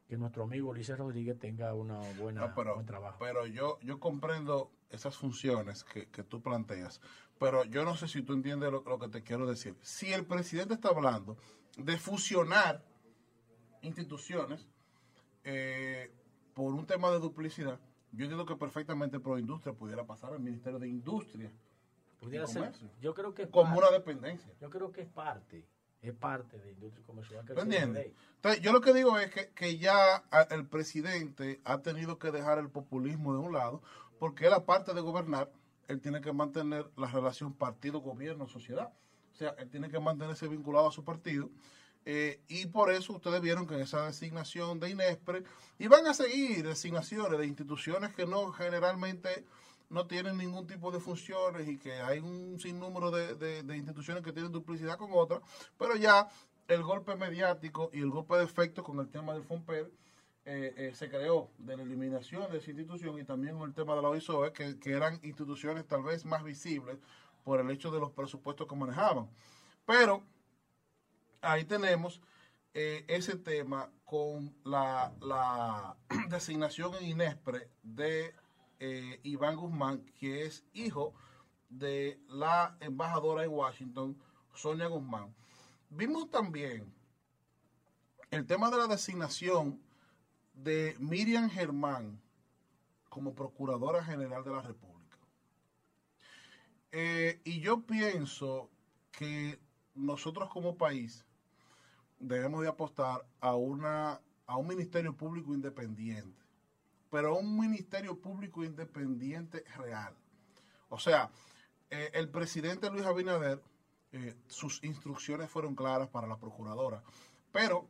que 0.08 0.18
nuestro 0.18 0.44
amigo 0.44 0.70
Ulises 0.70 0.98
Rodríguez 0.98 1.38
tenga 1.38 1.74
una 1.74 2.00
buena, 2.20 2.48
No, 2.48 2.54
pero, 2.56 2.76
buen 2.76 2.86
trabajo. 2.86 3.18
pero 3.20 3.46
yo, 3.46 3.78
yo 3.82 4.00
comprendo 4.00 4.72
esas 4.90 5.16
funciones 5.18 5.84
que, 5.84 6.08
que 6.10 6.24
tú 6.24 6.42
planteas, 6.42 7.02
pero 7.40 7.64
yo 7.66 7.84
no 7.84 7.96
sé 7.96 8.08
si 8.08 8.24
tú 8.24 8.34
entiendes 8.34 8.72
lo, 8.72 8.84
lo 8.84 9.00
que 9.00 9.10
te 9.10 9.22
quiero 9.22 9.46
decir. 9.46 9.76
Si 9.82 10.12
el 10.14 10.26
presidente 10.26 10.74
está 10.74 10.90
hablando 10.90 11.38
de 11.78 11.98
fusionar 11.98 12.84
instituciones 13.82 14.68
eh, 15.44 16.12
por 16.54 16.74
un 16.74 16.86
tema 16.86 17.12
de 17.12 17.20
duplicidad, 17.20 17.80
yo 18.12 18.24
entiendo 18.26 18.46
que 18.46 18.56
perfectamente 18.56 19.20
Proindustria 19.20 19.74
pudiera 19.74 20.06
pasar 20.06 20.34
al 20.34 20.40
Ministerio 20.40 20.80
de 20.80 20.88
Industria 20.88 21.52
Pudiera 22.20 22.46
y 22.46 22.48
ser, 22.48 22.74
yo 23.00 23.14
creo 23.14 23.34
que 23.34 23.48
como 23.48 23.66
parte- 23.66 23.80
una 23.80 23.92
dependencia. 23.92 24.52
Yo 24.60 24.70
creo 24.72 24.92
que 24.92 25.02
es 25.02 25.08
parte, 25.08 25.68
es 26.02 26.14
parte 26.14 26.58
de 26.58 26.72
industria 26.72 27.04
igual 27.08 27.46
que 27.46 27.54
el 27.54 27.56
¿Me 27.56 27.62
entiendes? 27.62 28.12
Entonces, 28.36 28.62
yo 28.62 28.72
lo 28.74 28.82
que 28.82 28.94
digo 28.94 29.18
es 29.20 29.30
que, 29.30 29.50
que 29.50 29.78
ya 29.78 30.24
el 30.50 30.66
presidente 30.68 31.62
ha 31.64 31.80
tenido 31.84 32.18
que 32.18 32.32
dejar 32.32 32.58
el 32.58 32.70
populismo 32.70 33.34
de 33.34 33.40
un 33.40 33.54
lado, 33.54 33.84
porque 34.20 34.48
él, 34.48 34.54
aparte 34.54 34.94
de 34.96 35.02
gobernar, 35.02 35.52
él 35.88 36.02
tiene 36.02 36.22
que 36.22 36.34
mantener 36.34 36.90
la 36.98 37.08
relación 37.08 37.54
partido-gobierno-sociedad. 37.54 38.92
O 39.32 39.36
sea, 39.36 39.52
él 39.60 39.70
tiene 39.70 39.90
que 39.90 40.00
mantenerse 40.00 40.48
vinculado 40.48 40.88
a 40.88 40.92
su 40.92 41.04
partido. 41.04 41.50
Eh, 42.10 42.40
y 42.48 42.68
por 42.68 42.90
eso 42.90 43.12
ustedes 43.14 43.42
vieron 43.42 43.68
que 43.68 43.76
en 43.76 43.82
esa 43.82 44.06
designación 44.06 44.80
de 44.80 44.90
Inespre, 44.92 45.44
y 45.78 45.88
van 45.88 46.08
a 46.08 46.14
seguir 46.14 46.66
designaciones 46.66 47.38
de 47.38 47.46
instituciones 47.46 48.14
que 48.16 48.26
no 48.26 48.52
generalmente 48.54 49.44
no 49.90 50.08
tienen 50.08 50.38
ningún 50.38 50.66
tipo 50.68 50.90
de 50.92 51.00
funciones 51.02 51.68
y 51.68 51.78
que 51.78 51.94
hay 52.02 52.20
un 52.20 52.60
sinnúmero 52.60 53.12
de, 53.12 53.36
de- 53.36 53.64
de 53.64 53.78
instituciones 53.78 54.24
que 54.24 54.32
tienen 54.32 54.52
duplicidad 54.54 54.98
con 54.98 55.10
otras, 55.14 55.42
pero 55.78 55.96
ya 55.98 56.28
el 56.70 56.82
golpe 56.84 57.16
mediático 57.16 57.90
y 57.94 58.00
el 58.00 58.10
golpe 58.10 58.36
de 58.38 58.44
efecto 58.46 58.84
con 58.84 59.00
el 59.00 59.10
tema 59.10 59.34
del 59.34 59.44
FOMPER 59.44 59.92
eh, 60.46 60.74
eh, 60.78 60.92
se 60.96 61.10
creó 61.10 61.50
de 61.58 61.76
la 61.76 61.84
eliminación 61.84 62.50
de 62.52 62.58
esa 62.60 62.72
institución 62.72 63.20
y 63.20 63.26
también 63.26 63.58
con 63.58 63.68
el 63.70 63.76
tema 63.76 63.96
de 63.96 64.02
la 64.02 64.10
OISOE, 64.10 64.54
que, 64.54 64.80
que 64.80 64.92
eran 64.94 65.20
instituciones 65.24 65.86
tal 65.86 66.04
vez 66.04 66.24
más 66.24 66.42
visibles 66.44 66.98
por 67.44 67.60
el 67.60 67.70
hecho 67.70 67.92
de 67.92 68.00
los 68.00 68.12
presupuestos 68.12 68.66
que 68.68 68.76
manejaban. 68.76 69.28
Pero 69.86 70.24
ahí 71.42 71.66
tenemos 71.66 72.22
eh, 72.74 73.06
ese 73.08 73.36
tema 73.38 73.92
con 74.06 74.56
la, 74.64 75.96
designación 76.30 76.96
en 76.96 77.06
Inespre 77.06 77.70
de 77.84 78.34
eh, 78.80 79.20
Iván 79.24 79.56
Guzmán, 79.56 80.06
que 80.20 80.46
es 80.46 80.64
hijo 80.74 81.14
de 81.70 82.20
la 82.30 82.78
embajadora 82.80 83.44
en 83.44 83.50
Washington, 83.50 84.18
Sonia 84.54 84.88
Guzmán. 84.88 85.34
Vimos 85.90 86.30
también 86.30 86.94
el 88.32 88.46
tema 88.46 88.70
de 88.70 88.78
la 88.78 88.88
designación 88.88 89.82
de 90.54 90.96
Miriam 91.00 91.50
Germán 91.50 92.22
como 93.10 93.34
Procuradora 93.34 94.04
General 94.04 94.44
de 94.44 94.52
la 94.52 94.62
República. 94.62 95.18
Eh, 96.92 97.42
y 97.44 97.60
yo 97.60 97.82
pienso 97.86 98.70
que 99.12 99.60
nosotros 99.96 100.50
como 100.50 100.78
país 100.78 101.27
debemos 102.20 102.62
de 102.62 102.70
apostar 102.70 103.26
a, 103.40 103.56
una, 103.56 104.22
a 104.46 104.58
un 104.58 104.68
ministerio 104.68 105.16
público 105.16 105.54
independiente, 105.54 106.42
pero 107.10 107.38
un 107.38 107.58
ministerio 107.58 108.20
público 108.20 108.64
independiente 108.64 109.64
real. 109.78 110.16
O 110.90 111.00
sea, 111.00 111.30
eh, 111.90 112.12
el 112.14 112.30
presidente 112.30 112.90
Luis 112.90 113.06
Abinader, 113.06 113.62
eh, 114.12 114.36
sus 114.48 114.84
instrucciones 114.84 115.50
fueron 115.50 115.76
claras 115.76 116.10
para 116.10 116.28
la 116.28 116.38
procuradora, 116.38 117.04
pero 117.52 117.88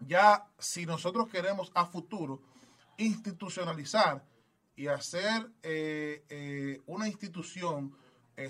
ya 0.00 0.46
si 0.58 0.84
nosotros 0.86 1.28
queremos 1.28 1.70
a 1.74 1.86
futuro 1.86 2.40
institucionalizar 2.96 4.24
y 4.74 4.88
hacer 4.88 5.50
eh, 5.62 6.80
una 6.86 7.08
institución 7.08 7.94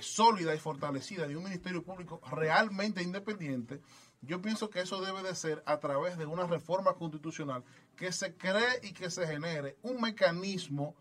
sólida 0.01 0.55
y 0.55 0.59
fortalecida 0.59 1.27
de 1.27 1.37
un 1.37 1.43
ministerio 1.43 1.83
público 1.83 2.21
realmente 2.31 3.03
independiente, 3.03 3.81
yo 4.23 4.41
pienso 4.41 4.71
que 4.71 4.81
eso 4.81 5.01
debe 5.01 5.23
de 5.23 5.35
ser 5.35 5.63
a 5.67 5.79
través 5.81 6.17
de 6.17 6.27
una 6.27 6.47
reforma 6.47 6.95
constitucional 6.95 7.65
que 7.97 8.13
se 8.13 8.37
cree 8.37 8.81
y 8.83 8.93
que 8.93 9.11
se 9.11 9.27
genere 9.27 9.77
un 9.83 10.01
mecanismo 10.01 10.95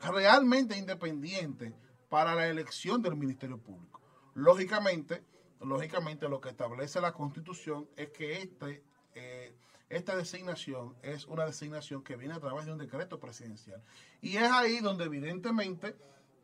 realmente 0.00 0.76
independiente 0.76 1.72
para 2.08 2.34
la 2.34 2.48
elección 2.48 3.00
del 3.00 3.16
Ministerio 3.16 3.58
Público. 3.58 4.00
Lógicamente, 4.34 5.22
lógicamente 5.60 6.28
lo 6.28 6.40
que 6.40 6.48
establece 6.48 7.00
la 7.00 7.12
Constitución 7.12 7.88
es 7.96 8.10
que 8.10 8.42
este, 8.42 8.82
eh, 9.14 9.54
esta 9.88 10.16
designación 10.16 10.96
es 11.02 11.26
una 11.26 11.46
designación 11.46 12.02
que 12.02 12.16
viene 12.16 12.34
a 12.34 12.40
través 12.40 12.66
de 12.66 12.72
un 12.72 12.78
decreto 12.78 13.20
presidencial. 13.20 13.82
Y 14.20 14.36
es 14.36 14.50
ahí 14.50 14.80
donde 14.80 15.04
evidentemente 15.04 15.96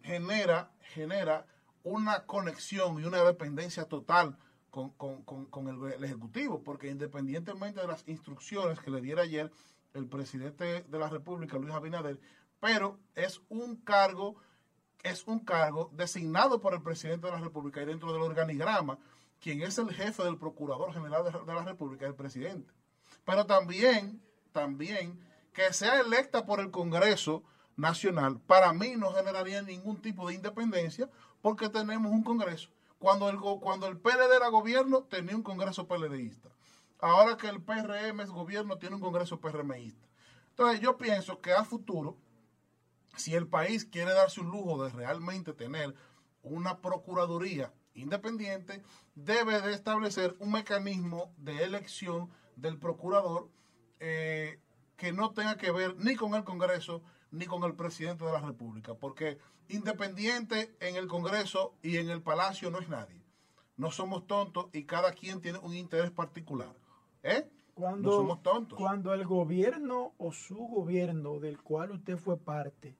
genera, 0.02 0.70
genera 0.80 1.46
una 1.82 2.24
conexión 2.24 3.00
y 3.00 3.04
una 3.04 3.22
dependencia 3.24 3.84
total 3.84 4.38
con, 4.74 5.22
con- 5.22 5.46
con- 5.46 5.68
el, 5.68 6.02
Ejecutivo, 6.04 6.62
porque 6.64 6.88
independientemente 6.90 7.80
de 7.80 7.86
las 7.86 8.02
instrucciones 8.08 8.80
que 8.80 8.90
le 8.90 9.00
diera 9.00 9.22
ayer 9.22 9.52
el 9.94 10.06
presidente 10.08 10.82
de 10.82 10.98
la 10.98 11.08
República, 11.08 11.56
Luis 11.58 11.72
Abinader, 11.72 12.18
pero 12.58 12.98
es 13.14 13.40
un 13.48 13.76
cargo 13.76 14.36
es 15.04 15.24
un 15.26 15.38
cargo 15.40 15.90
designado 15.92 16.60
por 16.60 16.72
el 16.72 16.82
presidente 16.82 17.26
de 17.26 17.32
la 17.34 17.38
República 17.38 17.82
y 17.82 17.84
dentro 17.84 18.10
del 18.12 18.22
organigrama, 18.22 18.98
quien 19.38 19.60
es 19.60 19.76
el 19.76 19.92
jefe 19.92 20.24
del 20.24 20.38
Procurador 20.38 20.94
General 20.94 21.22
de, 21.24 21.30
de 21.30 21.54
la 21.54 21.62
República, 21.62 22.06
el 22.06 22.14
presidente. 22.14 22.72
Pero 23.26 23.44
también, 23.44 24.22
también, 24.50 25.20
que 25.52 25.72
sea 25.74 26.00
electa 26.00 26.46
por 26.46 26.58
el 26.58 26.70
Congreso 26.70 27.42
Nacional, 27.76 28.40
para 28.46 28.72
mí 28.72 28.94
no 28.96 29.12
generaría 29.12 29.60
ningún 29.60 30.00
tipo 30.00 30.26
de 30.26 30.34
independencia 30.36 31.08
porque 31.42 31.68
tenemos 31.68 32.10
un 32.10 32.22
Congreso. 32.22 32.70
Cuando 33.04 33.28
el, 33.28 33.38
cuando 33.38 33.86
el 33.86 33.98
PLD 33.98 34.34
era 34.34 34.48
gobierno, 34.48 35.02
tenía 35.02 35.36
un 35.36 35.42
Congreso 35.42 35.86
PLDista. 35.86 36.48
Ahora 36.98 37.36
que 37.36 37.48
el 37.48 37.60
PRM 37.60 38.22
es 38.22 38.30
gobierno, 38.30 38.78
tiene 38.78 38.94
un 38.94 39.02
Congreso 39.02 39.38
PRMista. 39.38 40.08
Entonces 40.48 40.80
yo 40.80 40.96
pienso 40.96 41.42
que 41.42 41.52
a 41.52 41.64
futuro, 41.64 42.16
si 43.14 43.34
el 43.34 43.46
país 43.46 43.84
quiere 43.84 44.14
darse 44.14 44.40
un 44.40 44.50
lujo 44.50 44.82
de 44.82 44.88
realmente 44.88 45.52
tener 45.52 45.94
una 46.42 46.80
Procuraduría 46.80 47.74
independiente, 47.92 48.82
debe 49.14 49.60
de 49.60 49.74
establecer 49.74 50.34
un 50.38 50.52
mecanismo 50.52 51.30
de 51.36 51.62
elección 51.62 52.30
del 52.56 52.78
procurador 52.78 53.50
eh, 54.00 54.60
que 54.96 55.12
no 55.12 55.32
tenga 55.32 55.58
que 55.58 55.70
ver 55.72 55.94
ni 55.98 56.16
con 56.16 56.34
el 56.34 56.44
Congreso 56.44 57.02
ni 57.34 57.46
con 57.46 57.62
el 57.64 57.74
presidente 57.74 58.24
de 58.24 58.32
la 58.32 58.40
República, 58.40 58.94
porque 58.94 59.38
independiente 59.68 60.74
en 60.80 60.96
el 60.96 61.08
Congreso 61.08 61.74
y 61.82 61.96
en 61.96 62.10
el 62.10 62.22
Palacio 62.22 62.70
no 62.70 62.78
es 62.78 62.88
nadie. 62.88 63.22
No 63.76 63.90
somos 63.90 64.26
tontos 64.26 64.68
y 64.72 64.84
cada 64.84 65.12
quien 65.12 65.40
tiene 65.40 65.58
un 65.58 65.74
interés 65.74 66.10
particular. 66.10 66.74
¿Eh? 67.22 67.50
Cuando, 67.74 68.10
no 68.10 68.16
somos 68.16 68.42
tontos. 68.42 68.78
Cuando 68.78 69.12
el 69.12 69.26
gobierno 69.26 70.14
o 70.18 70.32
su 70.32 70.58
gobierno 70.58 71.40
del 71.40 71.60
cual 71.60 71.90
usted 71.90 72.16
fue 72.16 72.38
parte 72.38 72.96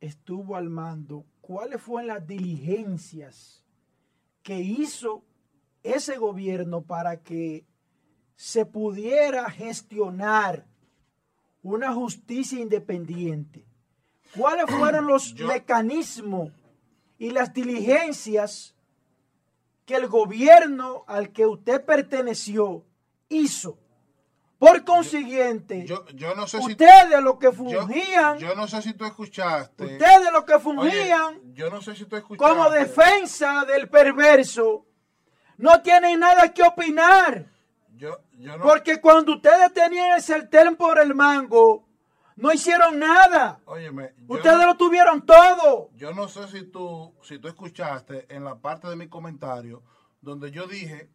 estuvo 0.00 0.56
al 0.56 0.70
mando, 0.70 1.26
¿cuáles 1.40 1.82
fueron 1.82 2.08
las 2.08 2.26
diligencias 2.26 3.64
que 4.42 4.60
hizo 4.60 5.24
ese 5.82 6.16
gobierno 6.16 6.82
para 6.82 7.22
que 7.22 7.66
se 8.36 8.64
pudiera 8.64 9.50
gestionar 9.50 10.66
una 11.62 11.92
justicia 11.92 12.58
independiente? 12.60 13.64
¿Cuáles 14.36 14.66
fueron 14.66 15.06
los 15.06 15.34
Yo- 15.34 15.46
mecanismos 15.48 16.50
y 17.18 17.30
las 17.30 17.52
diligencias 17.52 18.74
que 19.84 19.96
el 19.96 20.06
gobierno 20.06 21.04
al 21.08 21.30
que 21.32 21.46
usted 21.46 21.84
perteneció 21.84 22.84
hizo? 23.28 23.78
Por 24.58 24.84
consiguiente, 24.84 25.86
Yo, 25.86 26.04
yo 26.08 26.34
no 26.34 26.46
sé 26.46 26.60
si 26.60 26.72
ustedes 26.72 27.22
los 27.22 27.38
que 27.38 27.46
yo, 27.46 27.52
fungían, 27.54 28.38
yo 28.38 28.54
no 28.54 28.68
sé 28.68 28.82
si 28.82 28.92
tú 28.92 29.06
escuchaste. 29.06 29.84
ustedes 29.84 30.30
los 30.32 30.44
que 30.44 30.52
Oye, 30.52 30.62
fungían 30.62 31.54
yo 31.54 31.70
no 31.70 31.80
sé 31.80 31.96
si 31.96 32.04
tú 32.04 32.16
escuchaste. 32.16 32.54
como 32.54 32.68
defensa 32.70 33.64
del 33.64 33.88
perverso, 33.88 34.84
no 35.56 35.80
tienen 35.80 36.20
nada 36.20 36.52
que 36.52 36.62
opinar. 36.62 37.46
Yo, 38.00 38.18
yo 38.38 38.56
no, 38.56 38.64
Porque 38.64 38.98
cuando 39.00 39.34
ustedes 39.34 39.72
tenían 39.74 40.12
el 40.16 40.22
sartén 40.22 40.74
por 40.74 40.98
el 40.98 41.14
mango, 41.14 41.86
no 42.36 42.50
hicieron 42.50 42.98
nada. 42.98 43.60
óyeme, 43.66 44.14
Ustedes 44.26 44.56
no- 44.56 44.66
lo 44.66 44.76
tuvieron 44.78 45.26
todo. 45.26 45.90
Yo 45.96 46.14
no 46.14 46.26
sé 46.26 46.48
si 46.48 46.62
tú, 46.64 47.14
si 47.22 47.38
tú 47.38 47.48
escuchaste 47.48 48.26
en 48.34 48.44
la 48.44 48.56
parte 48.58 48.88
de 48.88 48.96
mi 48.96 49.06
comentario 49.08 49.82
donde 50.22 50.50
yo 50.50 50.66
dije 50.66 51.10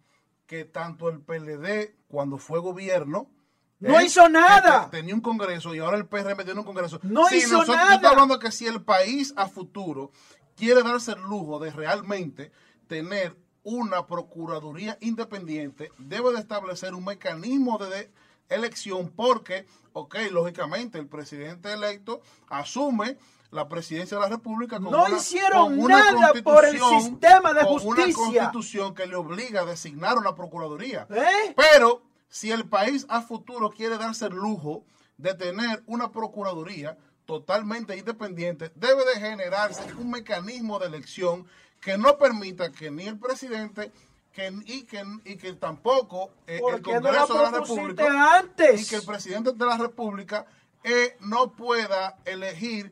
que 0.45 0.63
tanto 0.65 1.09
el 1.09 1.21
PLD 1.21 1.95
cuando 2.07 2.37
fue 2.37 2.59
gobierno 2.59 3.31
No 3.79 3.99
¿eh? 3.99 4.05
hizo 4.05 4.29
nada. 4.29 4.87
tenía 4.91 5.15
un 5.15 5.21
congreso 5.21 5.73
y 5.73 5.79
ahora 5.79 5.97
el 5.97 6.05
PRM 6.05 6.43
tiene 6.45 6.59
un 6.59 6.65
congreso. 6.67 6.99
No 7.01 7.25
Sí, 7.29 7.37
hizo 7.37 7.53
nosotros- 7.53 7.77
nada. 7.77 7.89
Yo 7.89 7.95
estoy 7.95 8.09
hablando 8.11 8.37
que 8.37 8.51
si 8.51 8.67
el 8.67 8.83
país 8.83 9.33
a 9.37 9.47
futuro 9.47 10.11
quiere 10.55 10.83
darse 10.83 11.13
el 11.13 11.21
lujo 11.23 11.57
de 11.57 11.71
realmente 11.71 12.51
tener 12.87 13.35
una 13.65 14.07
procuraduría 14.07 14.97
independiente, 15.01 15.91
debe 15.97 16.31
de 16.31 16.39
establecer 16.39 16.93
un 16.95 17.03
mecanismo 17.03 17.77
de, 17.77 18.09
elección 18.49 19.09
porque, 19.09 19.65
ok, 19.93 20.15
lógicamente 20.31 20.97
el 20.97 21.07
presidente 21.07 21.73
electo 21.73 22.21
asume 22.49 23.17
la 23.51 23.67
presidencia 23.67 24.17
de 24.17 24.23
la 24.23 24.29
República 24.29 24.79
con 24.79 24.91
No 24.91 25.05
una, 25.05 25.17
hicieron 25.17 25.75
con 25.75 25.79
una 25.79 26.11
nada 26.11 26.33
por 26.43 26.65
el 26.65 26.79
sistema 26.79 27.53
de 27.53 27.61
con 27.61 27.73
una 27.73 27.81
justicia. 27.81 28.15
constitución 28.15 28.93
que 28.93 29.07
le 29.07 29.15
obliga 29.15 29.61
a 29.61 29.65
designar 29.65 30.17
una 30.17 30.35
procuraduría. 30.35 31.07
¿Eh? 31.09 31.53
Pero 31.55 32.03
si 32.27 32.51
el 32.51 32.67
país 32.67 33.05
a 33.09 33.21
futuro 33.21 33.69
quiere 33.69 33.97
darse 33.97 34.25
el 34.25 34.33
lujo 34.33 34.83
de 35.17 35.33
tener 35.33 35.83
una 35.85 36.11
procuraduría 36.11 36.97
totalmente 37.25 37.97
independiente, 37.97 38.71
debe 38.75 39.05
de 39.05 39.19
generarse 39.19 39.81
un 39.97 40.11
mecanismo 40.11 40.77
de 40.77 40.87
elección 40.87 41.47
que 41.85 41.99
no 41.99 42.17
permita 42.17 42.71
que 42.71 42.89
ni 42.89 43.05
el 43.05 43.19
presidente 43.19 43.91
que, 44.33 44.51
y, 44.65 44.85
que, 44.85 45.03
y 45.23 45.37
que 45.37 45.53
tampoco 45.53 46.31
eh, 46.47 46.57
¿Por 46.59 46.73
el 46.73 46.81
qué 46.81 46.93
no 46.95 47.11
la 47.11 47.27
Congreso 47.27 47.33
de 47.35 47.43
la 47.43 47.59
República 47.59 48.37
antes? 48.39 48.81
y 48.81 48.89
que 48.89 48.95
el 48.95 49.05
presidente 49.05 49.51
de 49.53 49.65
la 49.67 49.77
República 49.77 50.47
eh, 50.83 51.15
no 51.19 51.51
pueda 51.51 52.17
elegir 52.25 52.91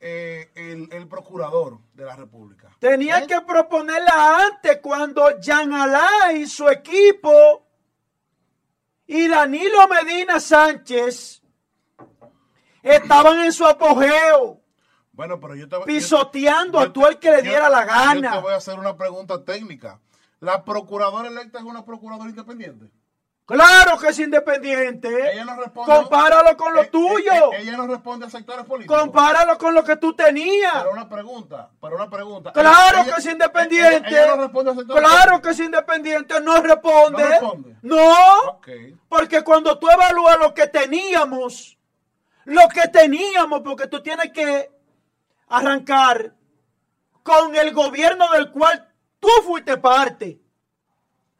eh, 0.00 0.50
el, 0.56 0.92
el 0.92 1.06
procurador 1.06 1.78
de 1.94 2.04
la 2.04 2.16
República. 2.16 2.68
Tenía 2.80 3.24
que 3.28 3.40
proponerla 3.42 4.48
antes 4.48 4.80
cuando 4.82 5.38
Jean 5.38 5.72
Alain 5.72 6.42
y 6.42 6.48
su 6.48 6.68
equipo 6.68 7.64
y 9.06 9.28
Danilo 9.28 9.86
Medina 9.86 10.40
Sánchez 10.40 11.42
estaban 12.82 13.44
en 13.44 13.52
su 13.52 13.64
apogeo, 13.64 14.61
Bueno, 15.12 15.38
pero 15.40 15.54
yo 15.54 15.68
te 15.68 15.78
pisoteando 15.80 16.78
yo 16.80 16.86
a 16.86 16.92
todo 16.92 17.08
el 17.08 17.18
que 17.18 17.30
le 17.30 17.36
yo- 17.38 17.50
diera 17.50 17.68
la 17.68 17.80
Yo 17.82 17.86
te 17.86 17.92
gana. 18.20 18.38
voy 18.40 18.54
a 18.54 18.56
hacer 18.56 18.78
una 18.78 18.96
pregunta 18.96 19.44
técnica. 19.44 20.00
¿La 20.40 20.64
procuradora 20.64 21.28
electa 21.28 21.58
es 21.58 21.64
una 21.64 21.84
procuradora 21.84 22.28
independiente? 22.30 22.90
Claro 23.44 23.98
que 23.98 24.08
es 24.08 24.18
independiente. 24.20 25.32
Ella 25.32 25.44
no 25.44 25.56
responde. 25.56 25.92
Compáralo 25.94 26.56
con 26.56 26.72
lo 26.72 26.80
Eh, 26.80 26.84
eh, 26.84 26.88
tuyo. 26.90 27.52
eh, 27.52 27.58
ella 27.60 27.76
no 27.76 27.86
responde 27.88 28.26
a 28.26 28.30
sectores 28.30 28.64
políticos. 28.64 28.98
Compáralo 28.98 29.58
con 29.58 29.74
lo 29.74 29.84
que 29.84 29.96
tú 29.96 30.14
tenías. 30.14 30.72
Pero 30.78 30.92
una 30.92 31.08
pregunta, 31.08 31.68
pero 31.80 31.96
una 31.96 32.08
pregunta. 32.08 32.52
Claro 32.52 33.02
Ella- 33.02 33.14
que 33.14 33.20
es 33.20 33.26
independiente. 33.26 34.08
Ella, 34.08 34.24
ella 34.24 34.36
no 34.36 34.42
responde 34.44 34.70
a 34.70 34.74
sectores 34.74 35.02
Claro 35.02 35.18
políticos. 35.32 35.42
que 35.42 35.50
es 35.50 35.66
independiente. 35.66 36.40
No 36.40 36.62
responde. 36.62 37.22
No 37.22 37.28
responde. 37.28 37.76
No. 37.82 38.38
Ok. 38.52 38.68
Porque 39.08 39.42
cuando 39.42 39.78
tú 39.78 39.90
evalúas 39.90 40.38
lo 40.38 40.54
que 40.54 40.68
teníamos, 40.68 41.76
lo 42.44 42.68
que 42.68 42.88
teníamos, 42.88 43.60
porque 43.62 43.86
tú 43.88 44.02
tienes 44.02 44.32
que 44.32 44.70
arrancar 45.52 46.34
con 47.22 47.54
el 47.54 47.72
gobierno 47.72 48.30
del 48.32 48.50
cual 48.50 48.90
tú 49.20 49.28
fuiste 49.44 49.76
parte. 49.76 50.40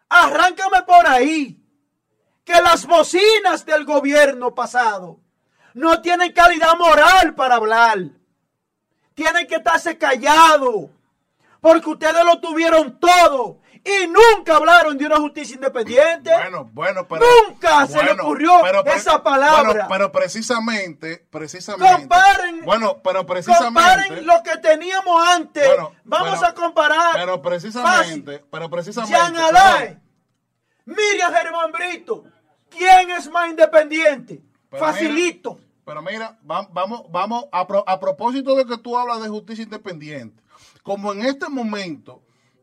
Arráncame 0.09 0.83
por 0.83 1.07
ahí. 1.07 1.59
Que 2.45 2.61
las 2.61 2.87
bocinas 2.87 3.65
del 3.65 3.85
gobierno 3.85 4.55
pasado 4.55 5.21
no 5.75 6.03
tienen 6.03 6.33
calidad 6.33 6.77
moral 6.77 7.35
para 7.35 7.55
hablar. 7.55 7.99
Tienen 9.15 9.47
que 9.47 9.57
estarse 9.57 9.97
callados. 9.97 10.91
Porque 11.61 11.89
ustedes 11.89 12.25
lo 12.25 12.41
tuvieron 12.41 12.99
todo. 12.99 13.62
Y 13.85 14.07
nunca 14.07 14.57
hablaron 14.57 14.97
de 14.97 15.07
una 15.07 15.16
justicia 15.16 15.57
independiente. 15.57 16.30
Bueno, 16.30 16.70
bueno, 16.72 17.09
pero. 17.09 17.24
Nunca 17.49 17.85
se 17.89 18.01
le 18.03 18.12
ocurrió 18.12 18.64
esa 18.87 19.22
palabra. 19.24 19.62
Bueno, 19.72 19.87
pero 19.89 20.12
precisamente, 20.12 21.26
precisamente. 21.30 22.07
Comparen- 22.09 22.64
Bueno, 22.64 23.03
pero 23.03 23.26
precisamente. 23.26 23.64
Comparen 23.80 24.26
lo 24.26 24.41
que 24.45 24.57
teníamos 24.59 25.28
antes. 25.28 25.66
Bueno, 25.66 25.93
Vamos 26.05 26.35
pero- 26.39 26.47
a 26.47 26.55
comparar. 26.55 27.11
Pero 27.14 27.43
precisamente, 27.43 28.45
pero 28.51 28.70
precisamente. 28.70 29.16
Jean 29.18 29.37
Alain, 29.37 30.01
Miriam 30.85 31.33
Germán 31.33 31.72
Brito. 31.72 32.24
¿Quién 32.70 33.11
es 33.11 33.28
más 33.30 33.51
independiente? 33.51 34.41
Pero 34.70 34.85
Facilito. 34.85 35.55
mira, 35.57 35.66
pero 35.85 36.03
mira, 36.03 36.39
va- 36.49 36.68
vamos, 36.72 37.03
vamos 37.11 37.45
a, 37.53 37.66
pro- 37.66 37.85
a 37.87 37.99
propósito 38.01 38.55
de 38.55 38.64
que 38.64 38.78
tú 38.78 38.97
hablas 38.97 39.20
de 39.22 39.28
justicia 39.28 39.64
independiente. 39.64 40.41
Como 40.85 41.12
en 41.12 41.22
este 41.22 41.49
momento 41.49 42.22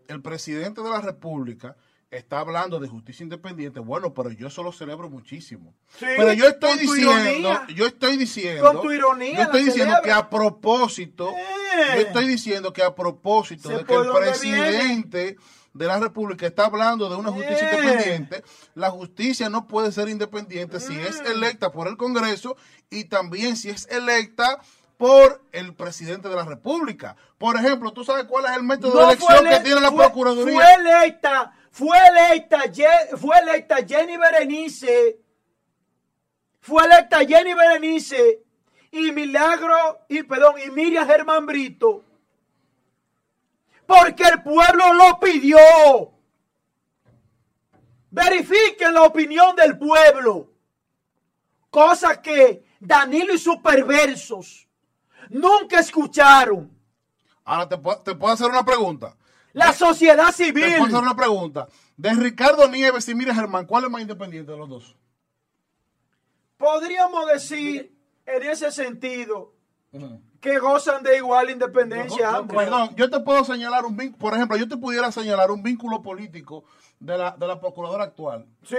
el 0.10 0.22
presidente 0.22 0.82
de 0.82 0.90
la 0.90 1.02
República 1.02 1.76
está 2.12 2.40
hablando 2.40 2.80
de 2.80 2.88
justicia 2.88 3.24
independiente, 3.24 3.80
bueno, 3.80 4.14
pero 4.16 4.32
yo 4.32 4.48
eso 4.48 4.64
lo 4.64 4.72
celebro 4.72 5.10
muchísimo. 5.12 5.76
Sí, 6.00 6.06
pero 6.18 6.34
yo 6.34 6.48
estoy 6.48 6.80
diciendo, 6.80 7.62
yo 7.76 7.86
estoy 7.86 8.18
diciendo, 8.18 8.64
Con 8.74 8.82
tu 8.82 8.92
ironía 8.92 9.36
yo 9.38 9.42
estoy 9.44 9.64
diciendo 9.66 9.94
celebra. 9.96 10.02
que 10.02 10.12
a 10.12 10.30
propósito, 10.30 11.30
Eh. 11.30 11.96
yo 11.96 12.02
estoy 12.02 12.28
diciendo 12.28 12.74
que 12.74 12.82
a 12.84 12.96
propósito 12.96 13.70
¿Se 13.70 13.78
de 13.78 13.86
que 13.86 13.94
el 13.94 14.10
presidente 14.12 15.38
de 15.74 15.86
la 15.86 16.00
República 16.00 16.48
está 16.48 16.66
hablando 16.66 17.10
de 17.10 17.16
una 17.16 17.32
justicia 17.32 17.70
Eh. 17.72 17.76
independiente, 17.80 18.44
la 18.74 18.90
justicia 18.90 19.50
no 19.50 19.68
puede 19.68 19.92
ser 19.92 20.10
independiente 20.10 20.80
si 20.80 20.96
es 21.00 21.22
Mm. 21.22 21.28
electa 21.28 21.72
por 21.72 21.88
el 21.88 21.96
Congreso 21.96 22.58
y 22.90 23.04
también 23.04 23.56
si 23.56 23.70
es 23.70 23.88
electa 23.92 24.60
por 25.00 25.42
el 25.54 25.74
presidente 25.76 26.28
de 26.28 26.36
la 26.36 26.44
República. 26.44 27.16
Por 27.38 27.56
ejemplo, 27.56 27.94
¿tú 27.94 28.04
sabes 28.04 28.26
cuál 28.26 28.44
es 28.48 28.52
el 28.52 28.64
método 28.64 28.98
de 28.98 29.04
elección 29.06 29.46
que 29.46 29.60
tiene 29.62 29.80
la 29.80 29.92
fue- 29.92 30.04
Procuraduría? 30.04 30.54
Fue 30.60 30.74
electa, 30.74 31.54
fue 31.72 31.98
electa, 32.10 32.66
Ye- 32.66 33.16
fue 33.18 33.38
electa 33.40 33.78
Jenny 33.88 34.18
Berenice, 34.18 35.18
fue 36.60 36.84
electa 36.84 37.20
Jenny 37.26 37.54
Berenice 37.54 38.44
y 38.92 39.14
Milagro, 39.14 40.02
y 40.10 40.22
perdón, 40.24 40.56
y 40.66 40.70
Miriam 40.70 41.08
Germán 41.08 41.46
Brito 41.46 42.04
porque 43.86 44.24
el 44.24 44.44
pueblo 44.44 44.94
lo 44.94 45.18
pidió. 45.20 45.58
Verifiquen 48.12 48.94
la 48.94 49.04
opinión 49.04 49.56
del 49.56 49.80
pueblo. 49.80 50.52
Cosa 51.72 52.22
que 52.22 52.66
Danilo 52.80 53.34
y 53.34 53.40
sus 53.40 53.58
perversos 53.58 54.68
nunca 55.30 55.80
escucharon. 55.80 56.70
Ahora 57.46 57.68
te, 57.70 57.78
puedo- 57.78 58.00
te 58.02 58.14
puedo 58.16 58.34
hacer 58.34 58.48
una 58.48 58.64
pregunta. 58.66 59.16
La 59.54 59.74
sociedad 59.74 60.28
Te 60.28 60.46
civil. 60.46 60.64
puedo 60.78 60.86
hacer 60.86 61.00
una 61.00 61.16
pregunta. 61.16 61.68
De 61.98 62.14
Ricardo 62.14 62.68
Nieves 62.68 63.08
y 63.10 63.16
Miriam 63.16 63.36
Germán, 63.36 63.66
¿cuál 63.66 63.86
es 63.86 63.90
más 63.90 64.02
independiente 64.02 64.52
de 64.52 64.58
los 64.58 64.70
dos? 64.70 64.96
Podríamos 66.58 67.28
decir 67.28 67.96
en 68.26 68.44
ese 68.44 68.72
sentido 68.72 69.54
que 70.40 70.60
gozan 70.60 71.02
de 71.04 71.18
igual 71.18 71.50
independencia 71.50 72.32
No, 72.32 72.38
ambos. 72.38 72.56
Perdón, 72.58 72.96
yo 72.96 73.10
te 73.10 73.20
puedo 73.22 73.44
señalar 73.44 73.86
un 73.86 73.98
vínculo, 73.98 74.20
por 74.20 74.34
ejemplo, 74.36 74.56
yo 74.58 74.68
te 74.68 74.78
pudiera 74.78 75.12
señalar 75.12 75.52
un 75.52 75.64
vínculo 75.64 76.02
político 76.04 76.64
de 77.00 77.18
la, 77.18 77.32
de 77.32 77.48
la 77.48 77.60
procuradora 77.60 78.04
actual. 78.04 78.46
Sí. 78.64 78.78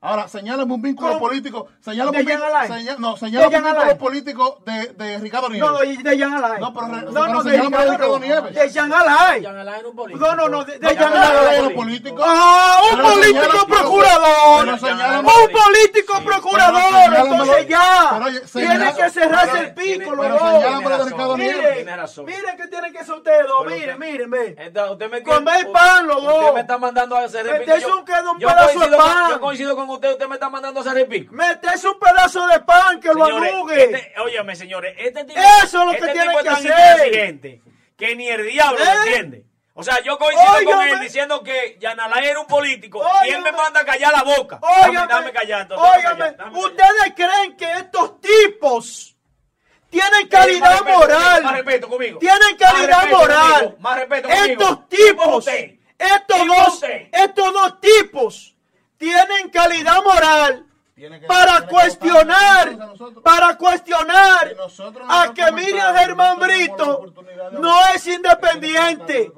Ahora, 0.00 0.28
señálame 0.28 0.72
un 0.74 0.80
vínculo 0.80 1.08
¿Cómo? 1.08 1.20
político. 1.20 1.66
Señálame 1.80 2.18
¿De 2.18 2.22
un 2.22 2.26
vínculo, 2.28 2.46
Jan 2.52 2.56
Alain? 2.68 2.72
seña- 2.72 2.96
no, 3.00 3.14
¿De 3.14 3.18
señálame 3.18 3.56
un 3.56 3.62
vínculo 3.64 3.80
Alain? 3.82 3.98
político 3.98 4.62
de, 4.64 4.86
de 4.92 5.18
Ricardo 5.18 5.48
Nieves. 5.48 5.68
No, 5.68 5.72
no, 5.72 5.78
de 5.80 6.16
Jean 6.16 6.34
Alain. 6.34 6.60
No, 6.60 6.72
pero 6.72 6.86
re- 6.86 7.02
no, 7.02 7.12
pero 7.12 7.26
no, 7.26 7.42
de 7.42 7.50
señálame 7.50 7.76
a 7.76 7.80
Ricardo, 7.80 7.92
Ricardo 7.96 8.18
Nieves. 8.20 8.54
de 8.54 8.68
Jean 8.70 8.92
Alain. 8.92 9.42
Jean 9.42 9.56
Alain 9.58 9.78
era 9.80 9.88
un 9.88 9.96
político. 9.96 10.24
No, 10.26 10.34
no, 10.36 10.48
no, 10.48 10.64
de, 10.64 10.72
de 10.78 10.86
No, 10.86 10.92
Jean 10.92 11.12
Alain 11.12 11.36
Alain. 11.38 11.54
era 11.58 11.66
un 11.68 11.74
político. 11.74 12.22
Ah, 12.24 12.80
un 12.92 12.96
Pero 12.96 13.08
político 13.08 13.40
señala- 13.42 13.66
procurador. 13.66 14.68
Un 14.68 15.52
político 15.52 16.20
procurador. 16.24 17.14
Entonces 17.16 17.68
ya. 17.68 18.20
Tiene 18.52 18.94
que 18.94 19.10
cerrarse 19.10 19.52
pero- 19.52 19.64
el 19.64 19.74
pico, 19.74 20.10
los 20.14 20.26
pero 20.26 20.38
dos. 20.38 20.52
señálamelo 20.62 20.98
de 20.98 21.04
Ricardo 21.10 21.36
Nieves. 21.36 21.86
Miren, 22.24 22.56
que 22.56 22.66
tienen 22.68 22.92
que 22.92 23.04
ser 23.04 23.14
ustedes 23.16 23.46
dos. 23.48 23.66
Miren, 23.66 23.94
usted- 23.94 23.98
miren, 23.98 24.30
miren. 24.30 24.52
Usted 24.92 25.24
Comer 25.24 25.56
usted- 25.58 25.72
pan, 25.72 26.06
los 26.06 26.22
dos. 26.22 26.34
Usted 26.40 26.54
me 26.54 26.60
está 26.60 26.78
mandando 26.78 27.16
a 27.16 27.24
hacer 27.24 27.40
el 27.44 27.52
pico. 27.58 27.58
Meterse 27.66 27.88
Yo- 27.88 27.98
un 27.98 28.04
pedazo 28.04 28.78
de 28.90 28.96
pan. 28.96 29.30
Yo 29.30 29.40
coincido 29.40 29.74
con 29.74 29.87
usted, 29.94 30.12
usted 30.12 30.26
me 30.28 30.34
está 30.34 30.48
mandando 30.48 30.80
a 30.80 30.82
hacer 30.82 30.98
el 30.98 31.06
pico. 31.06 31.32
Meterse 31.34 31.88
un 31.88 31.98
pedazo 31.98 32.46
de 32.46 32.60
pan 32.60 33.00
que 33.00 33.12
lo 33.12 33.24
arrugue. 33.24 33.84
este- 33.84 34.14
óyeme, 34.20 34.54
señores, 34.56 34.94
este 34.98 35.24
tipo, 35.24 35.40
Eso 35.62 35.80
es 35.80 35.84
lo 35.86 35.90
que 35.92 35.96
este 35.98 36.12
tienen 36.12 36.28
tipo 36.30 36.42
que 36.42 36.48
hacer. 36.48 37.60
que 37.96 38.16
ni 38.16 38.28
el 38.28 38.46
diablo 38.46 38.78
¿Eh? 38.80 38.84
lo 38.84 39.02
entiende. 39.02 39.44
O 39.74 39.82
sea, 39.84 40.02
yo 40.02 40.18
coincido 40.18 40.72
con 40.72 40.80
él 40.88 40.98
diciendo 41.00 41.40
que 41.42 41.76
Yanalay 41.80 42.26
era 42.26 42.40
un 42.40 42.48
político 42.48 43.00
y 43.24 43.28
él 43.30 43.42
me 43.42 43.52
manda 43.52 43.80
a 43.80 43.84
callar 43.84 44.12
la 44.12 44.24
boca. 44.24 44.58
Dame, 44.60 44.88
Óigame, 44.88 45.06
dame 45.12 45.32
callar, 45.32 45.60
entonces, 45.62 46.02
callar, 46.02 46.36
callar. 46.36 46.52
¿ustedes 46.52 47.12
creen 47.14 47.56
que 47.56 47.72
estos 47.74 48.20
tipos 48.20 49.16
tienen 49.88 50.26
calidad 50.28 50.70
respeto 50.80 50.98
moral? 50.98 51.42
Más 51.44 51.52
respeto 51.52 51.88
conmigo. 51.88 52.18
Tienen 52.18 52.38
Más 52.40 52.72
calidad 52.72 52.96
respeto 53.02 53.18
moral. 53.18 53.52
conmigo, 53.60 53.76
Más 53.78 53.98
respeto 54.00 54.28
conmigo. 54.28 54.44
Estos 54.62 54.78
¿Quién 54.88 55.16
fue 55.16 55.26
tipos, 55.26 55.46
estos 55.46 56.36
¿Quién 56.36 56.48
fue 56.48 56.56
dos, 56.64 56.82
estos 57.12 57.52
dos 57.52 57.80
tipos 57.80 58.56
tienen 58.98 59.48
calidad 59.50 60.02
moral 60.04 60.67
que- 60.98 61.26
para 61.26 61.66
cuestionar, 61.66 62.76
nosotros. 62.76 63.22
para 63.22 63.56
cuestionar 63.56 64.54
a 65.08 65.26
no 65.26 65.34
que 65.34 65.52
Miriam 65.52 65.94
Germán 65.96 66.38
Brito 66.40 67.04
no 67.52 67.76
es 67.94 68.06
independiente, 68.06 69.32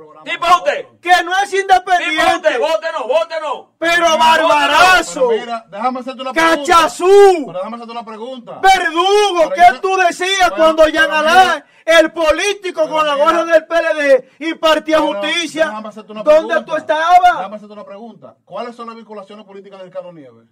que 1.01 1.25
no 1.25 1.33
es 1.43 1.53
independiente, 1.53 2.59
Vótenos, 2.59 3.03
vótenos. 3.07 3.67
pero 3.79 3.95
Pero 3.97 4.19
barbarazo, 4.19 5.31
mira, 5.31 5.65
déjame 5.69 6.01
hacerte 6.01 6.23
una 6.23 6.33
pregunta. 6.33 6.57
cachazú. 6.73 7.45
Pero 7.47 7.59
déjame 7.59 7.77
hacerte 7.77 7.93
una 7.93 8.05
pregunta. 8.05 8.61
Verdugo, 8.63 9.51
¿qué 9.55 9.63
yo- 9.73 9.81
tú 9.81 9.97
decías 9.97 10.51
Bueno, 10.51 10.57
cuando 10.57 10.83
Alain, 10.85 11.65
el 11.85 12.13
político 12.13 12.89
con 12.89 13.07
la 13.07 13.15
gorra 13.17 13.45
del 13.45 13.67
PLD, 13.67 14.31
impartía 14.41 14.99
Pero 14.99 15.09
justicia? 15.21 15.67
¿Dónde 15.71 16.23
pregunta. 16.25 16.65
tú 16.65 16.77
estabas? 16.77 17.37
Déjame 17.37 17.57
hacerte 17.57 17.73
una 17.73 17.85
pregunta. 17.85 18.37
¿Cuáles 18.45 18.77
son 18.77 18.87
las 18.89 18.97
vinculaciones 18.97 19.45
políticas 19.45 19.79
de 19.81 19.85
Ricardo 19.87 20.13
Nieves? 20.13 20.47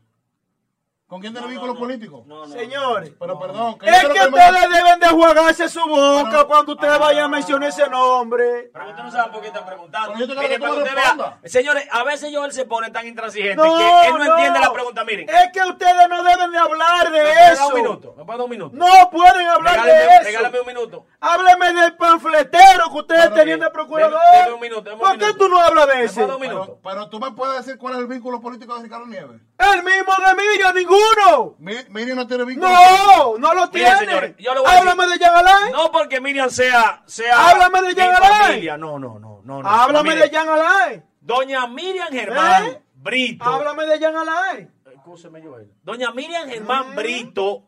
¿Con 1.08 1.22
quién 1.22 1.32
tiene 1.32 1.48
vínculos 1.48 1.78
políticos? 1.78 2.22
Señores, 2.52 3.12
Pero 3.18 3.38
perdón. 3.38 3.78
es 3.80 4.02
yo 4.02 4.12
que 4.12 4.20
ustedes 4.28 4.68
deben 4.70 5.00
de 5.00 5.06
jugarse 5.08 5.66
su 5.70 5.80
boca 5.88 6.44
cuando 6.44 6.72
ustedes 6.72 6.98
vayan 6.98 7.22
a 7.22 7.24
Ah. 7.24 7.28
mencionar 7.28 7.70
ese 7.70 7.88
nombre. 7.88 8.68
Pero 8.70 8.90
usted 8.90 9.02
no 9.04 9.10
sabe 9.10 9.32
por 9.32 9.40
qué 9.40 9.46
está 9.46 9.64
preguntando. 9.64 10.08
Pero 10.12 10.18
yo 10.20 10.26
te 10.26 10.32
quiero 10.38 10.42
Mire, 10.42 10.54
que 10.54 10.58
tú 10.58 10.60
para 10.60 10.70
me 10.74 10.76
que 10.76 10.82
usted 10.82 10.94
vea. 10.94 11.04
respondas. 11.14 11.50
Señores, 11.50 11.88
a 11.90 12.04
veces 12.04 12.30
yo 12.30 12.44
él 12.44 12.52
se 12.52 12.66
pone 12.66 12.90
tan 12.90 13.06
intransigente 13.06 13.56
No, 13.56 13.74
que 13.78 14.06
él 14.08 14.14
no, 14.18 14.24
entiende 14.34 14.60
la 14.60 14.70
pregunta. 14.70 15.04
Miren, 15.04 15.28
Es 15.30 15.50
que 15.50 15.60
ustedes 15.62 16.08
no 16.10 16.22
deben 16.22 16.50
de 16.50 16.58
hablar 16.58 17.04
de 17.10 17.10
¿me 17.10 17.20
puede 17.24 17.34
dar 17.40 17.52
eso. 17.54 17.68
un 17.68 17.74
minuto? 17.74 18.14
¿Me 18.14 18.24
puede 18.26 18.42
un 18.42 18.50
minuto? 18.50 18.76
No 18.76 19.10
pueden 19.10 19.46
hablar 19.46 19.82
de 19.86 20.04
eso. 20.04 20.24
regálame 20.24 20.60
un 20.60 20.66
minuto. 20.66 21.06
Hábleme 21.20 21.72
del 21.72 21.96
panfletero 21.96 22.84
que 22.92 22.98
ustedes 22.98 23.22
Pero, 23.24 23.34
tenían 23.34 23.60
de 23.60 23.70
procurador. 23.70 24.20
deme 24.44 24.52
un 24.52 24.60
minuto, 24.60 24.82
deme 24.82 24.94
un 24.96 25.00
¿Por 25.00 25.18
qué 25.18 25.32
tú 25.38 25.48
no 25.48 25.58
hablas 25.58 25.86
de. 25.86 26.10
Pero, 26.14 26.78
pero 26.82 27.08
tú 27.08 27.18
me 27.18 27.30
puedes 27.30 27.64
decir 27.64 27.78
cuál 27.78 27.94
es 27.94 28.00
el 28.00 28.06
vínculo 28.08 28.42
político 28.42 28.76
de 28.76 28.82
Ricardo 28.82 29.06
Nieves. 29.06 29.40
El 29.58 29.82
mismo 29.82 30.12
de 30.24 30.34
Miriam, 30.36 30.74
ninguno. 30.74 31.56
Mi- 31.58 31.84
Miriam 31.90 32.16
no 32.16 32.26
tiene 32.28 32.44
vínculo. 32.44 32.68
No, 32.70 33.38
no 33.38 33.54
lo 33.54 33.68
tiene. 33.70 33.96
señores, 33.98 34.34
yo 34.38 34.54
le 34.54 34.60
voy 34.60 34.70
a 34.70 34.78
Háblame 34.78 35.04
decir- 35.06 35.18
de 35.18 35.24
Jan 35.26 35.36
Alain. 35.36 35.72
No 35.72 35.90
porque 35.90 36.20
Miriam 36.20 36.48
sea. 36.48 37.02
sea 37.06 37.50
Háblame 37.50 37.82
de 37.82 37.94
Jan 38.00 38.14
Alain. 38.22 38.42
familia. 38.42 38.76
No, 38.76 38.98
no, 39.00 39.18
no. 39.18 39.40
no, 39.44 39.62
no. 39.62 39.68
Háblame 39.68 40.14
de 40.14 40.30
Jan 40.30 40.48
Alain. 40.48 41.04
Doña 41.20 41.66
Miriam 41.66 42.08
Germán 42.12 42.66
¿Eh? 42.66 42.82
Brito. 42.94 43.44
Háblame 43.44 43.84
de 43.86 43.98
Jan 43.98 44.16
Alain. 44.16 44.72
Escúcheme, 44.94 45.42
Joel. 45.42 45.72
Doña 45.82 46.12
Miriam 46.12 46.48
Germán 46.48 46.94
Brito 46.94 47.64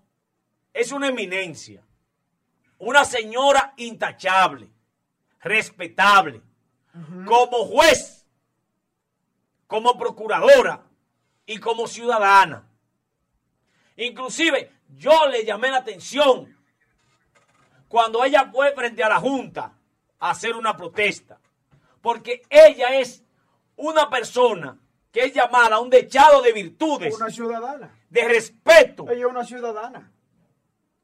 es 0.72 0.92
una 0.92 1.08
eminencia. 1.08 1.82
Una 2.78 3.04
señora 3.04 3.74
intachable, 3.78 4.70
respetable, 5.40 6.40
como 7.26 7.64
juez, 7.66 8.26
como 9.66 9.98
procuradora 9.98 10.82
y 11.50 11.58
como 11.58 11.88
ciudadana. 11.88 12.64
Inclusive, 13.96 14.70
yo 14.96 15.26
le 15.26 15.44
llamé 15.44 15.68
la 15.68 15.78
atención 15.78 16.56
cuando 17.88 18.24
ella 18.24 18.48
fue 18.52 18.72
frente 18.72 19.02
a 19.02 19.08
la 19.08 19.18
Junta 19.18 19.72
a 20.20 20.30
hacer 20.30 20.54
una 20.54 20.76
protesta. 20.76 21.40
Porque 22.00 22.42
ella 22.48 23.00
es 23.00 23.24
una 23.74 24.08
persona 24.08 24.78
que 25.10 25.24
es 25.24 25.34
llamada 25.34 25.80
un 25.80 25.90
dechado 25.90 26.40
de 26.40 26.52
virtudes, 26.52 27.16
Una 27.16 27.30
ciudadana. 27.30 27.98
de 28.08 28.28
respeto. 28.28 29.10
Ella 29.10 29.26
es 29.26 29.30
una 29.32 29.44
ciudadana. 29.44 30.12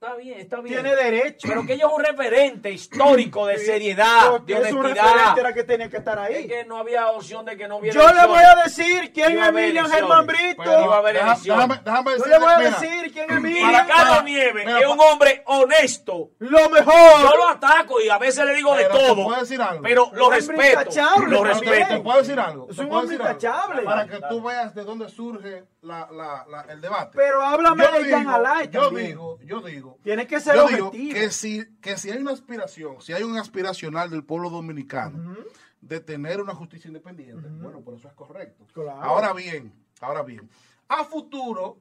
Está 0.06 0.16
bien, 0.18 0.38
está 0.40 0.60
bien. 0.60 0.74
Tiene 0.82 0.94
derecho. 0.96 1.48
Pero 1.48 1.66
que 1.66 1.72
ella 1.74 1.86
es 1.86 1.92
un 1.92 2.04
referente 2.04 2.70
histórico 2.70 3.44
de 3.46 3.58
seriedad, 3.58 4.40
de 4.40 4.52
es 4.54 4.72
un 4.72 4.78
honestidad. 4.78 5.04
referente 5.12 5.40
era 5.40 5.52
que 5.52 5.64
tenía 5.64 5.90
que 5.90 5.96
estar 5.96 6.18
Es 6.30 6.36
ahí. 6.36 6.46
que 6.46 6.64
no 6.64 6.76
había 6.78 7.08
opción 7.10 7.44
de 7.44 7.56
que 7.56 7.66
no 7.66 7.78
hubiera 7.78 8.00
Yo 8.00 8.12
le 8.14 8.26
voy 8.26 8.38
a 8.42 8.54
decir 8.62 9.12
quién 9.12 9.32
Iba 9.32 9.48
es 9.48 9.52
Miriam. 9.52 9.86
Germán 9.90 10.26
Brito. 10.26 10.62
Pero 10.62 10.84
Iba 10.84 10.94
a 10.94 10.98
haber 10.98 11.14
déjame, 11.14 11.80
déjame 11.84 12.10
Yo 12.18 12.26
le 12.26 12.38
voy 12.38 12.52
a 12.52 12.58
mira, 12.58 12.70
decir 12.70 13.12
quién 13.12 13.24
es 13.24 13.28
Para 13.28 13.40
Miriam. 13.40 13.86
Carlos 13.88 14.24
Mira, 14.24 14.44
Nieves 14.44 14.68
es 14.82 14.86
un 14.86 15.00
hombre 15.00 15.42
honesto. 15.46 16.30
Lo 16.38 16.70
mejor. 16.70 16.94
Yo 17.22 17.36
lo 17.36 17.48
ataco 17.48 18.00
y 18.00 18.08
a 18.08 18.18
veces 18.18 18.44
le 18.44 18.54
digo 18.54 18.74
de 18.76 18.84
Pero, 18.84 18.94
¿te 18.98 19.06
todo. 19.06 19.24
puedo 19.24 19.40
decir 19.40 19.60
algo? 19.60 19.82
Pero 19.82 20.10
lo 20.12 20.30
respeto. 20.30 20.90
Lo 21.26 21.44
respeto. 21.44 21.88
¿Te 21.88 22.00
puedo 22.00 22.18
decir 22.18 22.38
algo? 22.38 22.68
Es 22.70 22.76
¿Te 22.76 22.82
un 22.84 22.92
hombre 22.94 23.16
intachable. 23.16 23.82
Para 23.82 24.06
que 24.06 24.20
tú 24.28 24.40
veas 24.42 24.72
de 24.74 24.84
dónde 24.84 25.08
surge 25.08 25.64
la, 25.82 26.08
la, 26.12 26.44
la- 26.48 26.66
el 26.72 26.80
debate. 26.80 27.10
Pero 27.14 27.42
háblame 27.42 27.84
Yo 27.84 27.92
de 28.02 28.10
Jan 28.12 28.26
digo- 28.26 28.70
Yo 28.70 28.90
digo, 28.90 29.38
yo 29.44 29.60
digo. 29.62 29.95
Tiene 30.02 30.26
que 30.26 30.40
ser 30.40 30.56
yo 30.56 30.68
digo 30.68 30.86
objetivo. 30.88 31.14
que 31.14 31.30
si, 31.30 31.66
que 31.80 31.96
si 31.96 32.10
hay 32.10 32.18
una 32.18 32.32
aspiración, 32.32 33.00
si 33.00 33.12
hay 33.12 33.22
un 33.22 33.36
aspiracional 33.36 34.10
del 34.10 34.24
pueblo 34.24 34.50
dominicano 34.50 35.36
de 35.80 36.00
tener 36.00 36.40
una 36.40 36.54
justicia 36.54 36.88
independiente, 36.88 37.48
bueno, 37.48 37.80
por 37.80 37.94
eso 37.94 38.08
es 38.08 38.14
correcto. 38.14 38.66
Claro. 38.72 39.02
Ahora 39.02 39.32
bien, 39.32 39.72
ahora 40.00 40.22
bien, 40.22 40.48
a 40.88 41.04
futuro, 41.04 41.78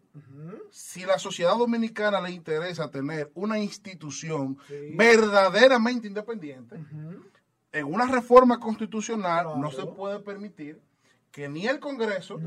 si 0.71 1.05
la 1.05 1.19
sociedad 1.19 1.55
dominicana 1.55 2.19
le 2.21 2.31
interesa 2.31 2.89
tener 2.89 3.31
una 3.35 3.59
institución 3.59 4.57
verdaderamente 4.95 6.07
independiente, 6.07 6.75
en 7.71 7.85
una 7.85 8.07
reforma 8.07 8.59
constitucional 8.59 9.59
no 9.59 9.71
se 9.71 9.85
puede 9.85 10.19
permitir 10.19 10.81
que 11.31 11.47
ni 11.49 11.67
el 11.67 11.79
Congreso 11.79 12.39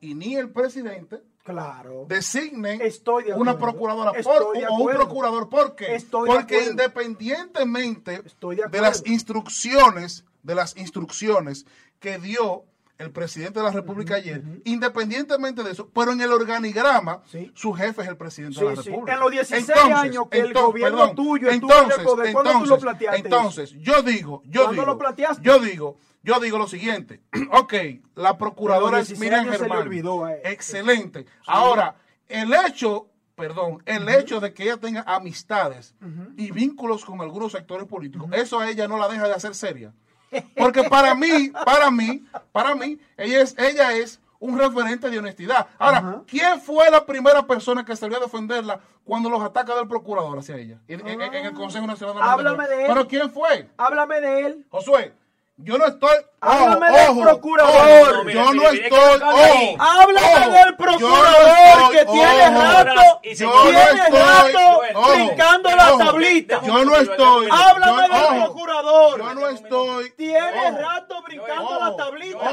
y 0.00 0.14
ni 0.14 0.34
el 0.34 0.50
presidente 0.50 1.22
Claro. 1.48 2.04
designen 2.08 2.80
Estoy 2.82 3.24
de 3.24 3.34
una 3.34 3.58
procuradora 3.58 4.12
por- 4.22 4.42
o 4.42 4.74
un 4.74 4.88
procurador. 4.92 5.48
¿Por 5.48 5.74
qué? 5.74 5.94
Estoy 5.94 6.28
Porque 6.28 6.64
independientemente 6.64 8.22
Estoy 8.24 8.56
de 8.56 8.68
de 8.68 8.80
las 8.80 9.02
instrucciones, 9.06 10.24
de 10.42 10.54
las 10.54 10.76
instrucciones 10.76 11.66
que 12.00 12.18
dio 12.18 12.64
el 12.98 13.12
presidente 13.12 13.60
de 13.60 13.64
la 13.64 13.70
República 13.70 14.16
ayer, 14.16 14.42
independientemente 14.64 15.62
de 15.62 15.70
eso, 15.70 15.88
pero 15.94 16.10
en 16.10 16.20
el 16.20 16.32
organigrama, 16.32 17.22
Sí. 17.30 17.52
su 17.54 17.72
jefe 17.72 18.02
es 18.02 18.08
el 18.08 18.16
presidente 18.16 18.58
Sí, 18.58 18.64
de 18.64 18.74
la 18.74 18.82
sí. 18.82 18.88
República. 18.90 19.14
En 19.14 19.20
los 19.20 19.30
16 19.30 19.70
años 19.70 20.24
que 20.28 20.38
el 20.40 20.52
gobierno 20.52 21.14
tuyo 21.14 21.48
estuvo 21.48 21.72
en 21.72 21.92
el 21.92 22.04
poder, 22.04 22.32
¿cuándo 22.32 22.52
tú 22.58 22.66
lo 22.66 22.78
planteaste 22.78 23.20
Entonces, 23.20 23.70
yo 23.78 24.02
digo, 24.02 24.42
yo 24.46 24.64
¿Cuándo 24.64 24.82
digo, 24.82 24.98
lo 25.00 25.42
yo 25.42 25.58
digo, 25.60 25.96
yo 26.22 26.40
digo 26.40 26.58
lo 26.58 26.66
siguiente, 26.66 27.20
ok, 27.52 27.74
la 28.14 28.36
procuradora 28.38 29.00
es 29.00 29.08
16 29.08 29.20
Miriam 29.20 29.46
Germán, 29.56 29.78
olvidó 29.78 30.24
a 30.24 30.34
él. 30.34 30.40
excelente. 30.44 31.26
Ahora, 31.46 31.94
el 32.28 32.52
hecho, 32.52 33.06
perdón, 33.34 33.82
el 33.86 34.08
hecho 34.08 34.40
de 34.40 34.52
que 34.52 34.64
ella 34.64 34.76
tenga 34.76 35.02
amistades 35.06 35.94
y 36.36 36.50
vínculos 36.50 37.04
con 37.04 37.20
algunos 37.20 37.52
sectores 37.52 37.86
políticos, 37.86 38.28
eso 38.32 38.60
a 38.60 38.68
ella 38.68 38.88
no 38.88 38.98
la 38.98 39.08
deja 39.08 39.26
de 39.28 39.34
hacer 39.34 39.54
seria. 39.54 39.92
Porque 40.56 40.82
para 40.84 41.14
mí, 41.14 41.50
para 41.64 41.90
mí, 41.90 42.24
para 42.52 42.74
mí, 42.74 42.98
ella 43.16 43.40
es, 43.40 43.56
ella 43.58 43.92
es 43.96 44.20
un 44.40 44.58
referente 44.58 45.08
de 45.08 45.18
honestidad. 45.18 45.66
Ahora, 45.78 45.98
Ajá. 45.98 46.22
¿quién 46.26 46.60
fue 46.60 46.90
la 46.90 47.06
primera 47.06 47.46
persona 47.46 47.84
que 47.84 47.96
salió 47.96 48.18
a 48.18 48.20
defenderla 48.20 48.78
cuando 49.04 49.30
los 49.30 49.40
ataques 49.42 49.74
del 49.74 49.88
procurador 49.88 50.38
hacia 50.38 50.56
ella? 50.56 50.78
En, 50.86 51.06
en- 51.08 51.22
en 51.22 51.46
el 51.46 51.54
Consejo 51.54 51.86
Nacional 51.86 52.14
de 52.16 52.20
la 52.20 52.32
Háblame 52.32 52.68
de 52.68 52.80
él. 52.82 52.86
Pero 52.88 53.08
¿quién 53.08 53.30
fue? 53.30 53.70
Háblame 53.78 54.20
de 54.20 54.40
él. 54.42 54.66
Josué, 54.68 55.14
yo 55.58 55.76
no 55.78 55.86
estoy. 55.86 56.16
Háblame 56.40 56.88
ojo, 56.88 56.96
del 56.98 57.08
ojo, 57.08 57.22
procurador. 57.22 58.16
ojo, 58.20 58.28
yo 58.30 58.52
no 58.54 58.62
estoy. 58.68 59.20
ojo, 59.22 59.76
Háblame 59.80 60.26
ojo, 60.36 60.50
del 60.50 60.76
procurador 60.76 61.78
no 61.80 61.90
que 61.90 61.98
estoy- 61.98 62.14
tiene 62.18 62.50
rato, 62.50 63.20
yo 63.24 63.62
tiene 63.62 64.08
rato 64.10 64.80
brincando 65.14 65.70
la 65.76 65.98
tablita. 65.98 66.60
Yo 66.62 66.84
no 66.84 66.96
estoy. 66.96 67.48
Háblame 67.50 68.02
del 68.02 68.42
procurador. 68.44 69.18
Yo 69.18 69.34
no 69.34 69.48
estoy. 69.48 70.10
Tiene 70.16 70.70
rato 70.70 71.22
brincando 71.22 71.78
la 71.80 71.96
tablita. 71.96 72.50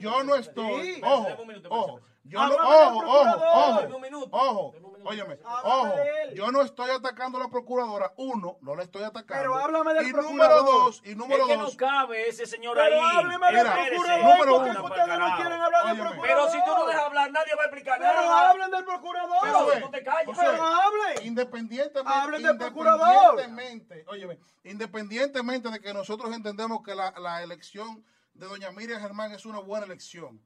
Yo 0.00 0.22
no 0.22 0.34
estoy. 0.36 1.00
Ojo, 1.02 1.24
Deme 1.28 1.40
un 1.42 1.48
minuto, 1.48 1.68
ojo. 1.70 2.00
Yo 2.26 2.38
no, 2.46 2.54
ojo, 2.54 3.04
ojo, 3.06 3.44
ojo, 3.52 3.98
minuto. 4.00 4.28
ojo, 4.32 4.74
óyeme, 5.04 5.38
ojo, 5.44 5.92
yo 6.34 6.50
no 6.50 6.62
estoy 6.62 6.90
atacando 6.90 7.36
a 7.36 7.42
la 7.42 7.48
procuradora, 7.50 8.14
uno, 8.16 8.56
no 8.62 8.74
la 8.74 8.82
estoy 8.82 9.02
atacando. 9.02 9.42
Pero 9.42 9.54
háblame 9.58 9.92
del 9.92 10.08
y 10.08 10.12
procurador. 10.12 10.32
número 10.32 10.62
dos, 10.62 11.02
y 11.04 11.14
número 11.14 11.42
es 11.42 11.48
que 11.48 11.56
dos, 11.58 11.72
no 11.72 11.76
cabe 11.76 12.26
ese 12.28 12.46
señor 12.46 12.78
Pero 12.78 12.96
ahí. 13.04 13.16
hábleme 13.18 13.52
del 13.52 13.66
procurador 13.66 14.24
número 14.24 14.52
porque 14.56 14.70
uno. 14.70 14.84
ustedes 14.84 15.18
no 15.18 15.36
quieren 15.36 15.60
hablar 15.60 15.86
del 15.86 15.96
procurador. 15.98 16.26
Pero 16.26 16.50
si 16.50 16.58
tú 16.64 16.70
no 16.70 16.86
dejas 16.86 17.02
hablar, 17.02 17.30
nadie 17.30 17.54
va 17.56 17.62
a 17.62 17.66
explicar 17.66 17.98
Pero 17.98 18.12
nada. 18.14 18.50
hablen 18.50 18.70
del 18.70 18.84
procurador. 18.86 19.38
Pero 19.42 19.80
no 19.80 19.90
te 19.90 20.02
calles. 20.02 20.38
Pero 20.38 20.62
hablen. 20.64 21.26
Independientemente, 21.26 22.18
Hablen 22.18 22.42
del 22.42 22.56
procurador. 22.56 23.32
independientemente, 23.40 24.04
óyeme, 24.08 24.38
independientemente 24.64 25.70
de 25.70 25.80
que 25.80 25.92
nosotros 25.92 26.34
entendemos 26.34 26.82
que 26.82 26.94
la, 26.94 27.10
la 27.18 27.42
elección 27.42 28.02
de 28.32 28.46
doña 28.46 28.70
Miriam 28.70 29.00
Germán 29.00 29.32
es 29.32 29.44
una 29.44 29.58
buena 29.58 29.84
elección. 29.84 30.40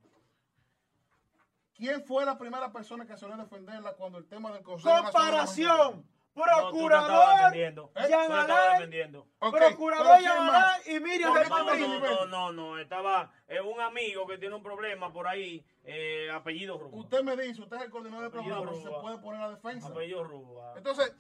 ¿Quién 1.79 2.05
fue 2.05 2.25
la 2.25 2.37
primera 2.37 2.73
persona 2.73 3.07
que 3.07 3.17
salió 3.17 3.37
a 3.37 3.39
defenderla 3.39 3.93
cuando 3.93 4.19
el 4.19 4.27
tema 4.27 4.51
del 4.53 4.63
Consejo 4.65 4.97
de 4.97 5.03
Comparación. 5.05 6.05
Procurador 6.35 7.37
defendiendo. 7.37 7.93
Jean 8.09 8.33
Alain. 8.33 9.25
Procurador 9.39 10.21
Jean 10.21 10.51
y 10.87 11.01
Miriam 11.01 11.35
Germán 11.35 11.67
No, 11.67 12.01
no, 12.01 12.27
no, 12.27 12.53
no, 12.53 12.79
estaba 12.79 13.33
eh, 13.49 13.61
un 13.61 13.81
amigo 13.81 14.27
que 14.27 14.39
tiene 14.39 14.55
un 14.55 14.63
problema 14.63 15.13
por 15.13 15.27
ahí, 15.27 15.65
eh, 15.85 16.29
apellido 16.33 16.79
Rúa. 16.79 16.91
Usted 16.93 17.23
me 17.23 17.37
dice, 17.37 17.63
usted 17.63 17.77
es 17.79 17.83
el 17.85 17.91
coordinador 17.91 18.25
del 18.25 18.33
programa, 18.33 18.73
se 18.75 18.89
puede 19.01 19.19
poner 19.19 19.43
a 19.43 19.51
defensa. 19.51 19.89
Apellido 19.89 20.25
Rúa. 20.25 20.75
Entonces, 20.77 21.13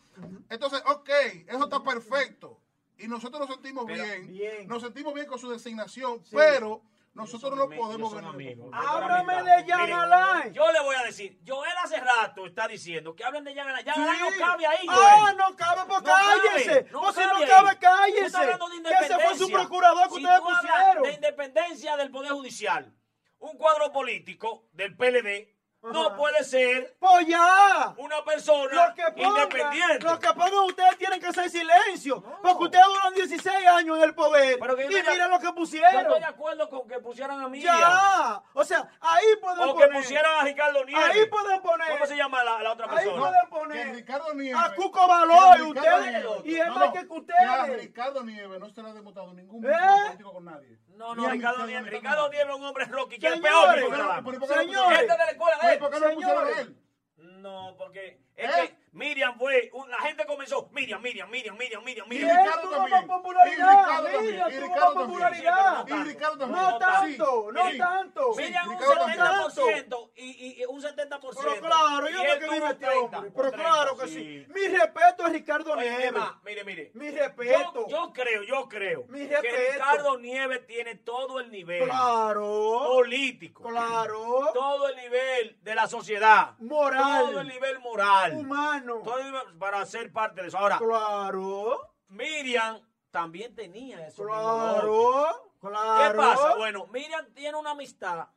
entonces, 0.51 0.83
ok, 0.87 1.11
eso 1.47 1.65
está 1.65 1.83
perfecto. 1.83 2.61
Y 2.99 3.07
nosotros 3.07 3.41
nos 3.41 3.51
sentimos 3.51 3.87
bien. 3.87 4.69
Nos 4.69 4.83
sentimos 4.83 5.15
bien 5.15 5.27
con 5.27 5.39
su 5.39 5.51
designación, 5.51 6.23
pero 6.33 6.83
nosotros 7.19 7.57
no 7.57 7.69
podemos 7.69 8.15
amigos. 8.15 8.71
Háblame 8.73 9.35
de 9.43 9.63
Mire, 9.65 9.93
Alain. 9.93 10.53
Yo 10.55 10.71
le 10.73 10.81
voy 10.81 10.97
a 10.97 11.03
decir, 11.03 11.39
Joel 11.47 11.73
hace 11.83 11.99
rato 12.01 12.47
está 12.47 12.67
diciendo 12.69 13.15
que 13.15 13.25
hablen 13.25 13.45
de 13.45 13.55
Jean 13.55 13.69
Alain. 13.69 13.85
Jean 13.85 14.01
Alain 14.01 14.17
Sí. 14.19 14.39
no 14.41 14.47
cabe 14.47 14.67
ahí, 14.67 14.87
Ah, 14.89 15.35
no 15.37 15.57
cabe, 15.57 15.81
pues 15.87 15.99
No 16.01 16.05
cabe, 16.05 16.41
cállese. 16.49 16.87
no 16.91 17.01
pues 17.01 17.15
si 17.17 17.21
no 17.23 17.47
cabe, 17.47 17.79
cállese. 17.79 18.27
estás 18.27 18.43
hablando 18.43 18.69
de 18.69 18.83
Que 18.83 19.05
ese 19.05 19.15
fue 19.19 19.35
su 19.37 19.51
procurador 19.51 20.05
que 20.09 20.15
Si 20.15 20.25
ustedes 20.25 20.41
pusieron. 20.41 21.03
de 21.03 21.13
independencia 21.13 21.97
del 21.97 22.11
Poder 22.11 22.33
Judicial, 22.33 22.95
un 23.41 23.57
cuadro 23.59 23.93
político 23.93 24.69
del 24.73 24.97
PLD 24.97 25.58
no 25.83 26.17
puede 26.17 26.43
ser 26.45 26.97
Pues 26.99 27.27
ya. 27.27 27.95
una 27.99 28.25
persona 28.25 28.89
Lo 28.89 28.95
que 28.95 29.23
independiente. 29.23 30.05
lo 30.07 30.19
que 30.19 30.29
pongan 30.29 30.65
ustedes 30.67 30.99
tienen 30.99 31.21
que 31.21 31.27
hacer 31.29 31.49
silencio. 31.49 32.23
Porque 32.43 32.65
ustedes 32.65 32.85
duran 32.87 33.15
16 33.15 33.67
años 33.69 33.97
en 33.99 34.03
el 34.05 34.15
poder. 34.15 34.59
Pero 34.61 34.77
que 34.77 34.83
yo 34.85 34.91
y 34.91 35.03
miren 35.03 35.31
lo 35.31 35.39
que 35.39 35.45
Yo 35.47 35.55
pusieron. 35.55 36.01
estoy 36.01 36.21
de 36.21 36.27
acuerdo 36.27 36.69
con 36.69 36.89
que 36.89 36.99
pusieran 36.99 37.41
a 37.41 37.49
Miriam. 37.49 37.79
Ya. 37.79 38.43
O 38.53 38.65
sea, 38.65 38.89
ahí 39.01 39.25
pueden 39.41 39.69
O 39.69 39.77
que 39.77 39.85
poner. 39.87 40.03
pusieran 40.03 40.41
a 40.41 40.43
Ricardo 40.45 40.85
Nieves. 40.85 41.05
Ahí 41.11 41.27
pueden 41.27 41.63
poner. 41.63 41.89
¿Cómo 41.93 42.07
se 42.07 42.17
llama 42.17 42.45
la, 42.45 42.63
la 42.63 42.73
otra 42.73 42.87
Ahí 42.87 42.97
persona? 42.97 43.17
pueden 43.19 43.41
Que 43.43 43.49
poner. 43.49 43.95
Ricardo 43.95 44.35
Nieves. 44.35 44.63
A 44.65 44.75
Cuco 44.75 45.07
Baloy, 45.09 45.57
que 45.57 45.63
ustedes. 45.63 46.07
Nieves- 46.07 46.41
Y 46.45 46.57
es 46.57 46.67
no, 46.67 46.75
más 46.75 46.87
no, 46.87 46.93
que 46.93 47.07
ustedes. 47.09 47.81
Ricardo 47.81 48.25
Nieves 48.25 48.61
no 48.61 48.69
se 48.71 48.83
le 48.83 48.89
ha 48.91 48.93
demostrado 48.95 49.33
ningún 49.33 49.65
¿Eh? 49.65 49.71
político 50.07 50.33
con 50.33 50.45
nadie. 50.45 50.79
No, 50.99 51.15
no, 51.15 51.31
Ricardo 51.31 51.65
Nieves. 51.67 51.91
Ricardo. 51.93 52.29
Nieves 52.29 52.49
es 52.51 52.55
un 52.57 52.65
hombre 52.65 52.85
Rocky, 52.87 53.19
que 53.19 53.29
es 53.29 53.41
peor 53.41 53.75
tipo 53.75 53.87
que 53.87 53.91
Pero, 53.93 54.09
la 54.09 54.15
pero, 54.17 54.25
¿por 54.25 54.33
qué 54.35 54.39
no 54.41 54.47
Señores. 54.47 54.67
pusieron- 54.69 54.93
Este 54.95 55.13
de 55.13 55.19
la 55.19 55.31
escuela 55.31 55.59
de 55.63 55.73
él. 55.73 55.79
¿Por 55.79 55.91
qué 55.93 56.01
no 56.01 56.11
pusieron 56.15 56.47
a 56.49 56.61
él? 56.61 56.77
No, 57.17 57.75
porque 57.79 58.21
es 58.37 58.51
¿Eh? 58.51 58.69
que 58.69 58.88
Miriam 58.93 59.39
fue, 59.39 59.71
la 59.89 59.99
gente 59.99 60.25
comenzó, 60.27 60.69
Miriam, 60.73 61.01
Miriam, 61.03 61.31
Miriam, 61.31 61.57
Miriam, 61.57 61.83
Miriam, 61.85 62.07
Y 62.07 62.11
Miriam. 62.11 62.31
Él 62.31 62.37
Ricardo 62.45 62.63
tuvo 62.63 62.77
también. 62.77 62.91
más 62.99 63.05
popularidad, 63.17 63.57
Y 63.57 63.61
Ricardo 63.61 64.03
Miriam 64.03 64.23
también. 64.23 64.35
Y 64.35 64.39
tuvo 64.39 64.67
Ricardo 64.67 64.79
más 64.79 64.95
también. 64.95 65.07
popularidad. 65.09 65.87
Y 65.89 65.93
Ricardo 66.09 66.39
también. 66.39 66.63
No 66.63 66.79
tanto, 66.79 67.53
no 67.53 67.63
tanto. 67.79 68.35
Miriam 68.37 68.69
un 68.69 68.79
Ricardo 68.79 68.95
también. 68.95 69.19
70% 69.21 70.11
y, 70.17 70.25
y, 70.25 70.61
y 70.63 70.65
un 70.67 70.83
70%. 70.83 71.21
Pero 71.21 71.61
claro, 71.61 72.09
yo 72.09 72.23
Y 72.23 72.27
que 72.27 72.37
30, 72.47 72.99
hombre. 72.99 73.21
un 73.29 73.33
Pero 73.35 73.51
30, 73.51 73.57
claro 73.57 73.97
que 73.97 74.09
sí. 74.09 74.47
Mi 74.49 74.69
respeto 74.69 75.25
a 75.25 75.29
Ricardo 75.29 75.77
Nieves. 75.77 76.13
Mire, 76.45 76.65
mire. 76.65 76.91
Mi 76.95 77.07
Yo, 77.13 77.19
respeto. 77.19 77.87
yo 77.89 78.13
creo, 78.13 78.43
yo 78.43 78.69
creo 78.69 79.05
Mi 79.09 79.27
que 79.29 79.37
respeto. 79.37 79.73
Ricardo 79.75 80.19
Nieves 80.19 80.67
tiene 80.67 80.95
todo 80.97 81.41
el 81.41 81.51
nivel 81.51 81.85
Claro. 81.85 82.81
político, 82.89 83.63
Claro. 83.69 84.51
todo 84.55 84.89
el 84.89 84.97
nivel 84.97 85.59
de 85.63 85.75
la 85.75 85.87
sociedad, 85.87 86.55
Moral. 86.59 87.27
todo 87.27 87.41
el 87.41 87.49
nivel 87.49 87.79
moral, 87.81 88.33
Humano. 88.35 88.78
Todo 88.87 89.59
para 89.59 89.85
ser 89.87 90.13
parte 90.13 90.43
de 90.43 90.49
eso. 90.49 90.59
Ahora, 90.59 90.79
Claro. 90.79 91.95
Miriam 92.09 92.81
también 93.11 93.55
tenía 93.55 94.07
eso. 94.07 94.25
Claro. 94.25 95.53
Claro. 95.61 96.13
¿Qué 96.13 96.17
pasa? 96.17 96.55
Bueno, 96.57 96.87
Miriam 96.89 97.27
tiene 97.35 97.57
una 97.59 97.71
amistad, 97.71 98.29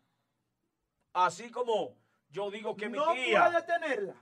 así 1.13 1.51
como 1.51 1.95
yo 2.29 2.49
digo 2.49 2.75
que 2.75 2.89
mi 2.89 2.97
no 2.97 3.11
tía, 3.13 3.45
puede 3.45 3.61
tenerla. 3.63 4.15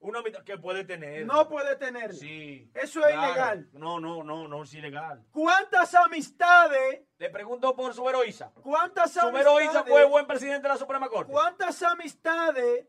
una 0.00 0.18
amistad 0.20 0.44
que 0.44 0.58
puede 0.58 0.84
tener. 0.84 1.24
No 1.26 1.48
puede 1.48 1.76
tenerla. 1.76 2.12
Sí. 2.14 2.70
Eso 2.74 3.04
es 3.06 3.14
ilegal. 3.14 3.68
No, 3.72 3.98
no, 3.98 4.22
no, 4.22 4.46
no 4.46 4.62
es 4.62 4.74
ilegal. 4.74 5.24
¿Cuántas 5.32 5.94
amistades? 5.94 7.02
Le 7.18 7.30
pregunto 7.30 7.74
por 7.74 7.94
su 7.94 8.06
heroísa. 8.08 8.52
¿Cuántas 8.62 9.12
Su 9.12 9.20
heroísa 9.28 9.80
amistades? 9.80 9.88
fue 9.90 10.04
buen 10.04 10.26
presidente 10.26 10.62
de 10.62 10.68
la 10.68 10.76
Suprema 10.76 11.08
Corte. 11.08 11.32
¿Cuántas 11.32 11.82
amistades 11.82 12.86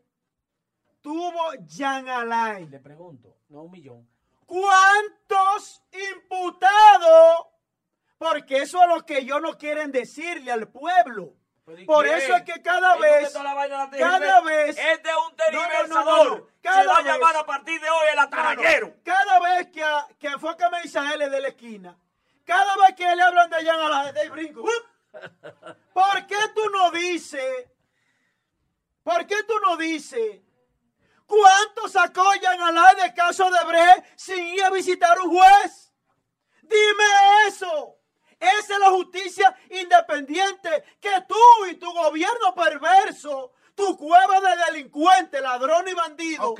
tuvo 1.06 1.52
Jean 1.68 2.08
Alain? 2.08 2.68
Le 2.68 2.80
pregunto, 2.80 3.36
no 3.50 3.62
un 3.62 3.70
millón. 3.70 4.08
¿Cuántos 4.44 5.80
imputados? 6.12 7.46
Porque 8.18 8.56
eso 8.62 8.82
es 8.82 8.88
lo 8.88 9.06
que 9.06 9.18
ellos 9.18 9.40
no 9.40 9.56
quieren 9.56 9.92
decirle 9.92 10.50
al 10.50 10.66
pueblo. 10.66 11.34
Pero, 11.64 11.80
¿y 11.80 11.84
Por 11.84 12.06
eso 12.08 12.34
es 12.34 12.42
que 12.42 12.60
cada 12.60 12.94
¿Y 12.96 12.98
por 12.98 13.06
qué 13.06 13.12
vez, 13.20 13.34
la 13.34 13.42
la 13.44 13.54
cada 14.00 14.40
vez- 14.40 14.76
Este 14.78 15.08
es 15.10 15.16
un 15.16 15.22
No, 15.22 15.22
no, 15.28 15.28
no, 15.28 15.36
tergiversador. 15.36 16.38
no. 16.40 16.46
Cada 16.60 16.82
Se 16.82 16.88
va 16.88 16.94
a 16.94 17.02
vez- 17.02 17.06
llamar 17.12 17.36
a 17.36 17.46
partir 17.46 17.80
de 17.80 17.88
hoy 17.90 18.06
el 18.12 18.18
atarayero. 18.18 18.94
cada 19.04 19.38
vez 19.38 19.68
que, 19.68 19.84
a- 19.84 20.08
que 20.18 20.28
a 20.28 20.70
Misael 20.82 21.30
de 21.30 21.40
la 21.40 21.48
esquina, 21.48 21.96
cada 22.44 22.76
vez 22.78 22.96
que 22.96 23.14
le 23.14 23.22
hablan 23.22 23.48
de 23.50 23.62
Jean 23.62 23.80
Alain, 23.80 24.12
de 24.12 24.28
brinco. 24.28 24.64
¿Por 25.92 26.26
qué 26.26 26.36
tú 26.54 26.68
no 26.70 26.90
dices? 26.90 27.68
¿Por 29.04 29.24
qué 29.26 29.36
tú 29.44 29.54
no 29.64 29.76
dices? 29.76 30.40
¿Cuánto 31.26 31.88
sacó 31.88 32.34
Jean 32.40 32.60
Alain 32.60 32.96
del 32.96 33.14
caso 33.14 33.50
de 33.50 33.64
Bre 33.64 34.04
sin 34.16 34.46
ir 34.46 34.64
a 34.64 34.70
visitar 34.70 35.20
un 35.20 35.36
juez? 35.36 35.92
Dime 36.62 37.48
eso. 37.48 37.96
Esa 38.38 38.74
es 38.74 38.78
la 38.80 38.90
justicia 38.90 39.56
independiente 39.70 40.84
que 41.00 41.22
tú 41.26 41.66
y 41.70 41.74
tu 41.76 41.90
gobierno 41.90 42.54
perverso, 42.54 43.52
tu 43.74 43.96
cueva 43.96 44.40
de 44.40 44.64
delincuentes, 44.66 45.40
ladrones 45.40 45.92
y 45.92 45.96
bandidos, 45.96 46.54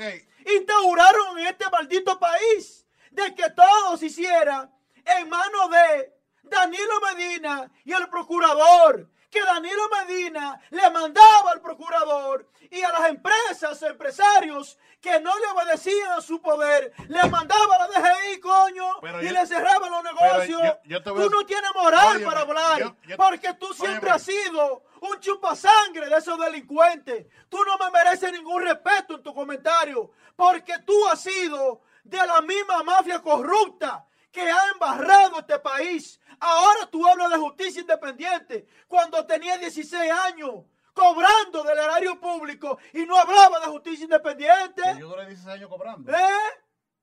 instauraron 0.45 1.37
en 1.39 1.47
este 1.47 1.69
maldito 1.69 2.19
país 2.19 2.85
de 3.11 3.35
que 3.35 3.49
todo 3.51 3.95
se 3.97 4.07
hiciera 4.07 4.69
en 5.05 5.29
manos 5.29 5.69
de 5.69 6.13
Danilo 6.43 6.99
Medina 7.01 7.71
y 7.85 7.93
el 7.93 8.09
procurador. 8.09 9.09
Que 9.29 9.41
Danilo 9.43 9.81
Medina 9.89 10.59
le 10.69 10.89
mandaba 10.89 11.51
al 11.51 11.61
procurador 11.61 12.47
y 12.71 12.81
a 12.81 12.91
las 12.93 13.09
empresas, 13.09 13.81
empresarios 13.83 14.77
que 15.01 15.19
no 15.19 15.37
le 15.37 15.45
obedecían 15.47 16.11
a 16.13 16.21
su 16.21 16.41
poder, 16.41 16.93
le 17.09 17.23
mandaba 17.29 17.75
a 17.75 17.79
la 17.79 17.87
DGI, 17.87 18.39
coño, 18.39 18.99
Pero 19.01 19.21
y 19.21 19.27
yo- 19.27 19.31
le 19.33 19.45
cerraba 19.45 19.89
los 19.89 20.03
negocios. 20.03 20.61
yo- 20.63 20.79
yo 20.85 21.03
te 21.03 21.09
voy 21.11 21.21
a- 21.21 21.23
Tú 21.25 21.29
no 21.29 21.45
tienes 21.45 21.69
moral 21.75 22.23
para 22.23 22.39
hablar, 22.41 22.95
porque 23.17 23.53
tú 23.53 23.73
siempre 23.73 24.09
has 24.11 24.23
sido 24.23 24.83
un 25.01 25.19
chupasangre 25.19 26.09
de 26.09 26.17
esos 26.17 26.39
delincuentes. 26.39 27.27
Tú 27.49 27.63
no 27.65 27.77
me 27.77 27.91
mereces 27.91 28.31
ningún 28.31 28.63
respeto 28.63 29.15
en 29.15 29.23
tu 29.23 29.33
comentario, 29.35 30.09
porque 30.35 30.79
tú 30.85 31.07
has 31.09 31.21
sido 31.21 31.81
de 32.03 32.17
la 32.25 32.41
misma 32.41 32.81
mafia 32.83 33.21
corrupta 33.21 34.05
que 34.37 34.51
ha 34.51 34.69
embarrado 34.71 35.39
este 35.39 35.57
país. 35.59 36.19
Ahora 36.39 36.87
tú 36.91 37.05
hablas 37.07 37.31
de 37.31 37.37
justicia 37.37 37.81
independiente 37.81 38.67
cuando 38.87 39.25
tenía 39.25 39.57
16 39.57 40.11
años 40.11 40.63
cobrando 40.93 41.63
del 41.63 41.79
erario 41.79 42.19
público 42.19 42.77
y 42.93 43.05
no 43.05 43.17
hablaba 43.17 43.59
de 43.59 43.65
justicia 43.65 44.03
independiente. 44.03 44.83
Que 44.83 44.99
yo 44.99 45.09
duré 45.09 45.25
16 45.25 45.55
años 45.55 45.69
cobrando. 45.69 46.11
¿Eh? 46.11 46.17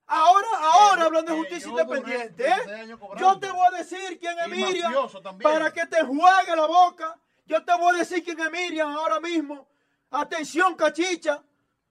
Ahora, 0.06 0.46
ahora 0.60 1.02
Eh, 1.02 1.06
hablan 1.06 1.24
de 1.24 1.32
eh, 1.32 1.38
justicia 1.38 1.66
yo 1.66 1.70
independiente. 1.70 2.44
16 2.44 2.90
¿eh? 2.90 2.96
Yo 3.18 3.38
te 3.40 3.50
voy 3.50 3.66
a 3.66 3.78
decir 3.78 4.18
quién 4.20 4.38
es 4.38 4.46
Y 4.46 4.50
Miriam 4.50 4.94
para 5.42 5.72
que 5.72 5.86
te 5.86 6.04
juegue 6.04 6.56
la 6.56 6.66
boca. 6.66 7.18
Yo 7.46 7.64
te 7.64 7.74
voy 7.76 7.96
a 7.96 7.98
decir 7.98 8.22
quién 8.22 8.38
es 8.38 8.50
Miriam 8.50 8.92
ahora 8.92 9.18
mismo. 9.18 9.66
Atención, 10.10 10.76
cachicha, 10.76 11.42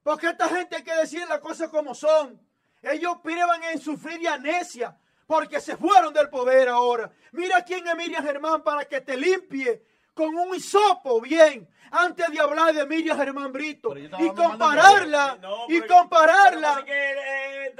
porque 0.03 0.27
esta 0.27 0.47
gente 0.47 0.77
hay 0.77 0.83
que 0.83 0.95
decir 0.95 1.27
las 1.27 1.39
cosas 1.39 1.67
como 1.69 1.93
son. 1.93 2.39
Ellos 2.81 3.17
privan 3.21 3.61
en 3.63 3.79
sufrir 3.79 4.21
y 4.21 4.27
anesia 4.27 4.97
porque 5.27 5.59
se 5.61 5.77
fueron 5.77 6.13
del 6.13 6.29
poder 6.29 6.69
ahora. 6.69 7.11
Mira 7.31 7.63
quién 7.63 7.87
es 7.87 7.95
Miriam 7.95 8.23
Germán 8.23 8.63
para 8.63 8.85
que 8.85 9.01
te 9.01 9.17
limpie 9.17 9.83
con 10.13 10.35
un 10.35 10.55
hisopo 10.55 11.19
bien 11.21 11.67
antes 11.91 12.27
de 12.31 12.39
hablar 12.39 12.73
de 12.73 12.85
Miriam 12.85 13.17
Germán 13.17 13.51
Brito 13.51 13.95
y 13.97 14.09
compararla 14.33 15.37
No, 15.41 15.65
y 15.69 15.81
compararla 15.81 16.83
que, 16.85 17.11
eh, 17.11 17.73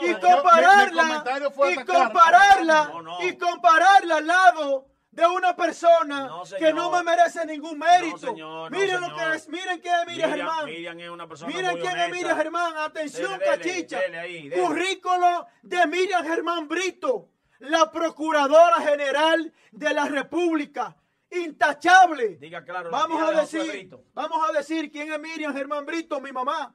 y 0.00 0.06
Yo- 0.06 0.18
Yo- 0.18 0.18
mi 0.18 0.20
compararla 0.20 1.24
y 1.70 1.84
compararla 1.84 2.84
No, 2.84 3.02
no. 3.02 3.22
y 3.22 3.36
compararla 3.36 4.16
al 4.16 4.26
lado 4.26 4.86
de 5.18 5.26
una 5.26 5.56
persona 5.56 6.26
No, 6.28 6.42
que 6.58 6.72
no 6.72 6.90
me 6.90 7.02
merece 7.02 7.44
ningún 7.44 7.78
mérito. 7.78 8.26
No, 8.26 8.32
señor, 8.32 8.70
no, 8.70 8.78
miren 8.78 9.00
lo 9.00 9.16
que 9.16 9.34
es, 9.36 9.48
miren 9.48 9.80
quién 9.80 9.94
es 10.00 10.06
Miriam, 10.06 10.30
Germán. 10.30 10.64
Miriam 10.66 11.00
es 11.00 11.10
una 11.10 11.26
persona 11.28 11.52
Miren 11.54 11.70
muy 11.72 11.80
quién 11.80 11.98
es. 11.98 12.10
Miriam 12.10 12.36
Germán. 12.36 12.76
Atención, 12.76 13.38
Dele, 13.38 13.44
dele, 13.50 13.62
cachicha. 13.62 14.00
dele 14.00 14.18
ahí, 14.18 14.48
dele. 14.48 14.62
Currículo 14.62 15.46
de 15.62 15.86
Miriam 15.88 16.24
Germán 16.24 16.68
Brito, 16.68 17.28
la 17.58 17.90
Procuradora 17.90 18.76
General 18.80 19.52
de 19.72 19.94
la 19.94 20.04
República. 20.06 20.96
Intachable. 21.30 22.36
Diga 22.36 22.64
claro, 22.64 22.90
la 22.90 22.98
Vamos 22.98 23.22
a 23.22 23.32
decir, 23.40 23.90
vamos 24.14 24.48
a 24.48 24.52
decir 24.52 24.90
quién 24.90 25.12
es 25.12 25.20
Miriam 25.20 25.54
Germán 25.54 25.84
Brito, 25.84 26.20
mi 26.20 26.32
mamá. 26.32 26.74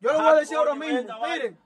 Yo 0.00 0.10
Ah, 0.12 0.16
voy 0.22 0.26
a 0.26 0.34
decir 0.40 0.56
ahora 0.56 0.74
mismo. 0.74 1.02
Miren, 1.26 1.58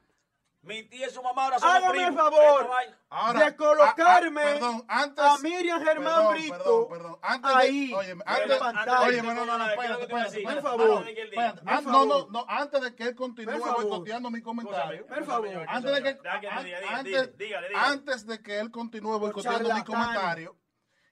Mi 0.63 0.85
tía 0.85 1.09
y 1.09 1.11
su 1.11 1.21
mamá 1.21 1.45
ahora 1.47 1.59
son 1.59 1.69
hágame 1.69 2.07
el 2.07 2.15
favor. 2.15 2.71
Ahora, 3.11 3.45
de 3.47 3.57
colocarme 3.57 4.41
ah, 4.43 4.45
ah, 4.47 4.53
perdón, 4.53 4.85
antes- 4.87 5.25
a 5.25 5.39
Miriam 5.39 5.83
Germán 5.85 6.15
perdón, 6.15 6.33
Brito 6.35 6.55
perdón, 6.57 6.89
perdón. 6.89 7.19
Antes 7.21 7.51
de- 7.51 7.57
ahí 7.57 7.93
óyeme, 7.93 8.23
antes- 8.25 8.59
pantalla. 8.59 9.01
Oye, 9.03 9.23
no, 9.23 9.35
no, 9.35 9.45
no, 9.45 9.65
¿qué 9.67 9.73
es 9.73 9.77
lo 9.77 9.83
espérate, 9.83 10.01
que 10.01 10.07
te 10.07 10.13
voy 10.13 10.21
a 10.23 10.27
espérate, 10.27 10.39
espérate. 10.39 10.63
Favor. 10.63 11.05
De 11.05 11.11
Espérate, 11.23 11.63
no, 11.65 11.81
no, 11.83 12.09
favor. 12.09 12.31
no, 12.33 12.45
antes 12.49 12.81
de 12.81 12.95
que 12.95 13.03
él 13.03 13.15
continúe 13.17 13.59
boicoteando 13.75 14.31
mi 14.31 14.41
comentario. 14.41 15.07
Por 15.07 15.25
favor. 15.25 15.65
Antes 15.69 15.93
de 15.95 16.03
que, 16.03 16.09
antes, 16.29 17.37
dígale, 17.37 17.37
dígale. 17.37 17.69
antes 17.75 18.27
de 18.27 18.41
que 18.43 18.59
él 18.61 18.71
continúe 18.71 19.19
boicoteando 19.19 19.75
mi 19.75 19.83
comentario, 19.83 20.57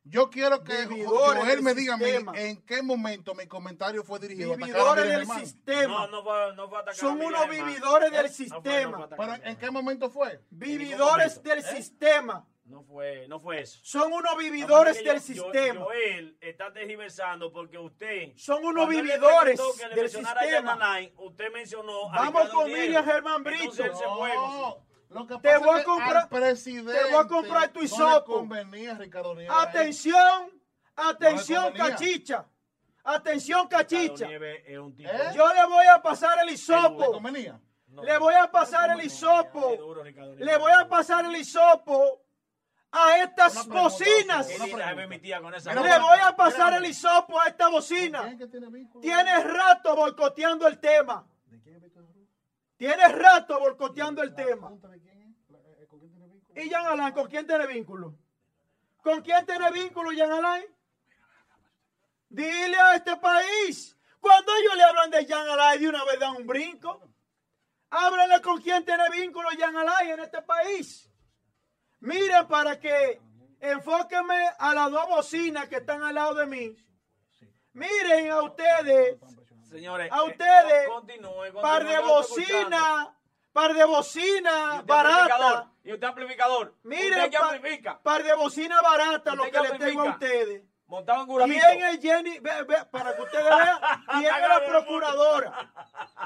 yo 0.05 0.31
quiero 0.31 0.65
que 0.65 0.87
del 0.87 1.63
me 1.63 1.75
diga 1.75 1.95
a 1.95 1.97
mí 1.97 2.05
en 2.35 2.63
qué 2.63 2.83
momento 2.83 3.35
mi 3.35 3.47
comentario 3.47 4.03
fue 4.03 4.19
dirigido 4.19 4.53
a 4.53 4.57
atacar 4.57 4.71
a 4.71 4.95
Vividores 4.95 5.09
del 5.09 5.27
sistema. 5.41 5.95
No, 5.95 6.07
no 6.09 6.23
fue, 6.25 6.55
no 6.57 6.69
fue 6.69 6.79
a 6.79 6.95
Son 6.95 7.21
unos 7.21 7.49
vividores 7.49 8.11
del 8.13 8.29
sistema. 8.31 8.97
fue 8.97 9.05
atacar 9.05 9.17
Pero 9.19 9.33
a 9.33 9.51
¿en 9.51 9.57
qué 9.57 9.71
momento 9.71 10.11
fue? 10.11 10.41
Vividores 10.51 11.37
momento, 11.37 11.43
del 11.43 11.59
¿eh? 11.59 11.77
sistema. 11.77 12.47
No 12.65 12.85
fue, 12.85 13.27
no 13.27 13.41
fue 13.41 13.63
eso. 13.63 13.81
Son 13.83 14.13
unos 14.13 14.37
vividores 14.39 14.97
del 14.99 15.07
yo- 15.07 15.13
yo- 15.15 15.21
sistema. 15.21 15.81
Joel 15.81 16.39
está 16.41 16.73
tergiversando 16.73 17.53
porque 17.53 17.77
usted. 17.79 18.33
Son 18.37 18.65
unos 18.65 18.89
él 18.89 19.03
vividores 19.03 19.57
preguntó 19.57 19.77
que 19.77 19.89
le 19.89 19.95
del 19.97 20.05
a 20.07 20.09
sistema. 20.41 20.71
Yananay, 20.71 21.13
usted 21.17 21.51
mencionó 21.53 22.13
a 22.13 22.17
Vamos 22.17 22.43
Ricardo 22.45 22.53
con. 22.55 22.73
Miriam 22.73 23.05
Germán 23.05 23.43
Brito. 23.43 23.63
Entonces 23.65 23.87
él 23.87 23.93
se 23.97 24.05
fue. 24.05 24.35
No, 24.35 24.87
lo 25.11 25.27
que 25.27 25.35
Te 25.39 25.41
pasa 25.55 25.59
voy 25.59 25.81
a 25.81 25.85
comprar- 25.85 26.29
presidente 26.29 26.93
te 26.93 27.05
voy 27.13 27.25
a 27.25 27.27
comprar 27.29 27.69
tu 27.69 27.81
No 27.81 27.85
hisopo. 27.85 28.47
Ricardo 28.99 29.35
Nieves 29.35 29.51
ahí. 29.51 29.67
Atención, 29.67 30.51
atención, 30.97 31.73
cachicha. 31.75 32.47
Atención, 33.03 33.67
cachicha. 33.69 34.27
Nieves 34.27 34.63
es 34.67 34.79
un 34.79 34.95
tipo. 34.95 35.11
¿Eh? 35.11 35.33
Yo 35.35 35.53
le 35.55 35.65
voy 35.67 35.87
a 35.87 36.01
pasar 36.03 36.39
el 36.41 36.47
¿Le 36.47 36.53
hisopo. 36.53 37.13
convenía? 37.13 37.61
No, 37.89 38.05
Le 38.05 38.19
voy 38.19 38.35
a 38.35 38.51
pasar 38.51 38.91
el 38.93 39.05
hisopo. 39.05 39.77
duro. 39.77 40.05
Le 40.05 40.57
voy 40.59 40.73
a 40.73 40.89
pasar 40.89 41.25
el 41.25 41.35
hisopo 41.35 42.23
a 42.93 43.17
estas 43.19 43.53
pregunta, 43.55 43.83
bocinas. 43.83 44.47
¿Qué 44.47 44.55
Una 44.57 44.65
dice 44.67 44.77
pregunta. 44.77 45.07
mi 45.09 45.19
tía 45.19 45.41
con 45.41 45.55
esa 45.55 45.71
Mira, 45.75 45.83
Le 45.83 45.99
voy 46.01 46.19
a 46.23 46.37
pasar 46.37 46.75
el 46.75 46.85
hisopo 46.87 47.41
a 47.41 47.47
esta 47.49 47.65
¿Quién 47.65 47.73
bocina. 47.73 48.37
Tienes 49.01 49.45
rato 49.53 49.97
boicoteando 49.97 50.69
el 50.69 50.79
tema. 50.79 51.27
¿De 51.47 51.61
quién 51.61 51.77
es 51.77 51.83
Víctor 51.83 52.05
Cruz? 52.13 52.29
Tienes 52.81 53.13
rato 53.13 53.61
boicoteando 53.61 54.23
el 54.23 54.31
¿La 54.31 54.37
tema. 54.37 54.73
eh. 56.55 56.65
¿Y 56.65 56.71
Jean 56.71 56.87
Alain 56.87 57.13
con 57.13 57.29
quién 57.29 57.47
tiene 57.47 57.67
vínculo? 57.67 58.15
¿Con 59.03 59.21
quién 59.21 59.45
tiene 59.45 59.71
vínculo 59.71 60.13
Jean 60.13 60.33
Alain? 60.33 60.65
Dile 62.31 62.79
a 62.79 62.95
este 62.95 63.19
país. 63.19 63.95
Cuando 64.19 64.51
ellos 64.57 64.77
le 64.77 64.83
hablan 64.83 65.11
de 65.11 65.27
Jean 65.27 65.47
Alain, 65.47 65.79
de 65.79 65.89
una 65.91 66.05
vez 66.07 66.19
dan 66.19 66.37
un 66.37 66.47
brinco. 66.47 67.07
Háblenle 67.91 68.41
con 68.41 68.63
quién 68.63 68.83
tiene 68.83 69.11
vínculo 69.11 69.51
Jean 69.59 69.77
Alain 69.77 70.13
en 70.13 70.21
este 70.21 70.41
país. 70.41 71.13
Miren 71.99 72.49
para 72.49 72.81
que 72.81 73.21
enfóquenme 73.61 74.43
a 74.59 74.73
las 74.75 74.91
dos 74.91 75.07
bocinas 75.07 75.69
que 75.69 75.77
están 75.77 76.03
al 76.03 76.15
lado 76.15 76.35
de 76.35 76.47
mí. 76.47 76.75
Miren 77.75 78.31
a 78.31 78.41
ustedes, 78.41 79.19
Señores, 79.71 80.11
a 80.11 80.17
eh, 80.17 80.29
ustedes, 80.29 80.89
continúe, 80.89 81.61
par 81.63 81.87
de 81.87 82.01
bocina, 82.01 83.17
par 83.53 83.73
de 83.73 83.85
bocina 83.85 84.83
barata. 84.85 85.71
Y 85.85 85.93
usted 85.93 86.07
amplificador. 86.07 86.75
Usted 86.83 87.31
que 87.31 87.37
amplifica. 87.37 88.03
par 88.03 88.25
de 88.25 88.35
bocina 88.35 88.81
barata 88.83 89.35
lo 89.35 89.45
que 89.45 89.61
le 89.61 89.79
tengo 89.79 90.03
a 90.03 90.11
ustedes. 90.11 90.63
Montado 90.91 91.21
en 91.21 91.27
guramito. 91.27 91.65
¿Quién 91.71 91.85
es 91.87 92.01
Jenny? 92.03 92.39
Ve, 92.41 92.63
ve, 92.65 92.77
para 92.91 93.15
que 93.15 93.23
ustedes 93.23 93.45
vean, 93.45 93.79
¿quién 94.19 94.35
es 94.35 94.49
la 94.49 94.67
procuradora? 94.67 95.73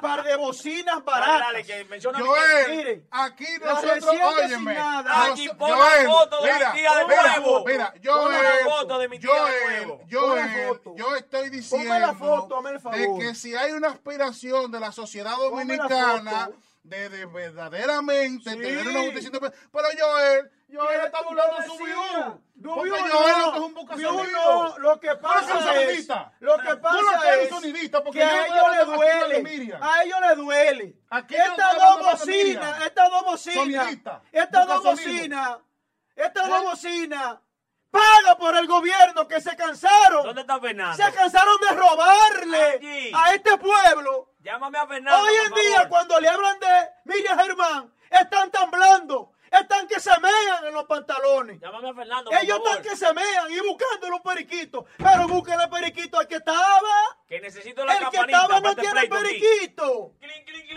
Par 0.00 0.24
de 0.24 0.36
bocinas 0.36 0.96
Dale, 0.96 1.02
baratas. 1.04 1.40
dale, 1.40 1.64
que 1.64 1.84
menciona 1.84 2.18
mi- 2.18 2.24
Joel, 2.26 2.70
Miren, 2.76 3.08
aquí 3.10 3.46
la 3.60 3.66
nosotros, 3.74 4.14
óyeme. 4.24 4.78
Aquí 4.78 5.48
pon 5.58 5.70
la 5.70 5.76
Joel, 5.76 6.06
foto 6.06 6.42
de 6.42 6.48
mi 6.48 6.54
mira, 6.58 6.72
tía 6.72 6.94
de 6.96 7.04
mira, 7.04 7.36
nuevo. 7.36 7.64
Mira, 7.64 7.92
Pon 7.92 8.30
la 8.32 8.38
Joel, 8.38 8.64
foto 8.64 8.98
de 8.98 9.08
mi 9.08 9.18
tía 9.20 9.30
de 9.30 9.38
Joel. 9.40 9.88
Pon 9.88 9.98
la 10.36 10.48
Joel, 10.48 10.68
foto. 10.68 10.94
yo 10.96 11.16
estoy 11.16 11.50
diciendo 11.50 11.86
Ponme 11.88 12.00
la 12.00 12.14
foto, 12.14 12.56
hazme 12.56 12.70
el 12.70 12.76
de 12.76 12.80
favor. 12.80 13.20
que 13.20 13.34
si 13.34 13.54
hay 13.54 13.72
una 13.72 13.88
aspiración 13.88 14.70
de 14.72 14.80
la 14.80 14.92
sociedad 14.92 15.34
Ponme 15.36 15.76
la 15.76 15.84
dominicana 15.84 16.46
foto. 16.46 16.56
De, 16.84 17.08
de 17.08 17.26
verdaderamente 17.26 18.50
Sí. 18.50 18.56
tener 18.56 18.86
una 18.86 19.00
justicia 19.00 19.26
independiente, 19.28 19.68
pero 19.72 19.88
Joel, 19.98 20.50
Joel 20.72 21.00
¿Qué 21.00 21.06
está 21.06 21.18
lo 21.22 21.62
su 21.66 21.84
view. 21.84 22.40
No, 22.56 22.74
Porque 22.74 22.90
Joel 22.90 23.02
no, 23.02 23.68
lo 23.68 23.86
que 23.86 23.94
es 23.94 24.10
un 24.10 24.32
no, 24.32 24.78
Lo 24.78 25.00
que 25.00 25.16
pasa 25.16 25.82
es, 25.82 26.08
lo 26.40 26.56
que 26.58 26.68
Tú 26.68 26.76
no 26.76 26.80
pasa 26.82 27.32
eres 27.32 27.44
es 27.44 27.48
sonidista 27.50 28.04
porque 28.04 28.18
que 28.18 28.24
a 28.24 28.46
ellos 28.46 28.76
de 28.76 28.84
duele, 28.94 29.78
a 29.80 30.02
ellos 30.04 30.18
les 30.20 30.36
duele. 30.36 30.96
Estas 31.28 31.76
dos 31.78 32.12
bocinas, 32.12 32.84
estas 32.84 33.10
dos 33.10 33.24
bocinas, 33.24 33.88
estas 34.32 34.66
dos 34.66 34.82
bocinas, 34.84 35.58
estas 36.16 36.48
dos 36.48 36.62
bocinas, 36.64 37.38
paga 37.90 38.36
por 38.38 38.56
el 38.56 38.66
gobierno 38.66 39.26
que 39.26 39.40
se 39.40 39.56
cansaron. 39.56 40.24
¿Dónde 40.24 40.42
está 40.42 40.60
Fernando? 40.60 40.96
Se 41.02 41.12
cansaron 41.12 41.56
de 41.60 41.76
robarle 41.76 42.62
Allí. 42.62 43.12
a 43.14 43.34
este 43.34 43.56
pueblo. 43.56 44.33
Llámame 44.44 44.78
a 44.78 44.86
Fernando. 44.86 45.22
Hoy 45.22 45.34
en 45.44 45.50
por 45.50 45.60
día, 45.60 45.74
favor. 45.76 45.88
cuando 45.88 46.20
le 46.20 46.28
hablan 46.28 46.58
de 46.60 46.66
Miriam 47.04 47.38
Germán, 47.38 47.94
están 48.10 48.50
temblando, 48.50 49.32
están 49.50 49.88
que 49.88 49.98
se 49.98 50.10
mean 50.20 50.66
en 50.66 50.74
los 50.74 50.84
pantalones. 50.84 51.58
Llámame 51.60 51.88
a 51.88 51.94
Fernando. 51.94 52.30
por 52.30 52.38
Ellos 52.40 52.58
favor. 52.58 52.68
están 52.68 52.82
que 52.82 52.96
se 52.96 53.12
mean 53.14 53.50
y 53.50 53.60
buscándole 53.60 54.12
un 54.16 54.22
periquito. 54.22 54.84
Pero 54.98 55.28
búsquenle 55.28 55.66
periquito 55.68 56.18
al 56.18 56.28
que 56.28 56.36
estaba. 56.36 57.18
Que 57.26 57.40
necesito 57.40 57.84
la 57.86 57.94
El 57.96 58.08
que 58.10 58.16
estaba 58.18 58.60
no 58.60 58.74
tiene 58.76 59.06
periquito. 59.08 60.12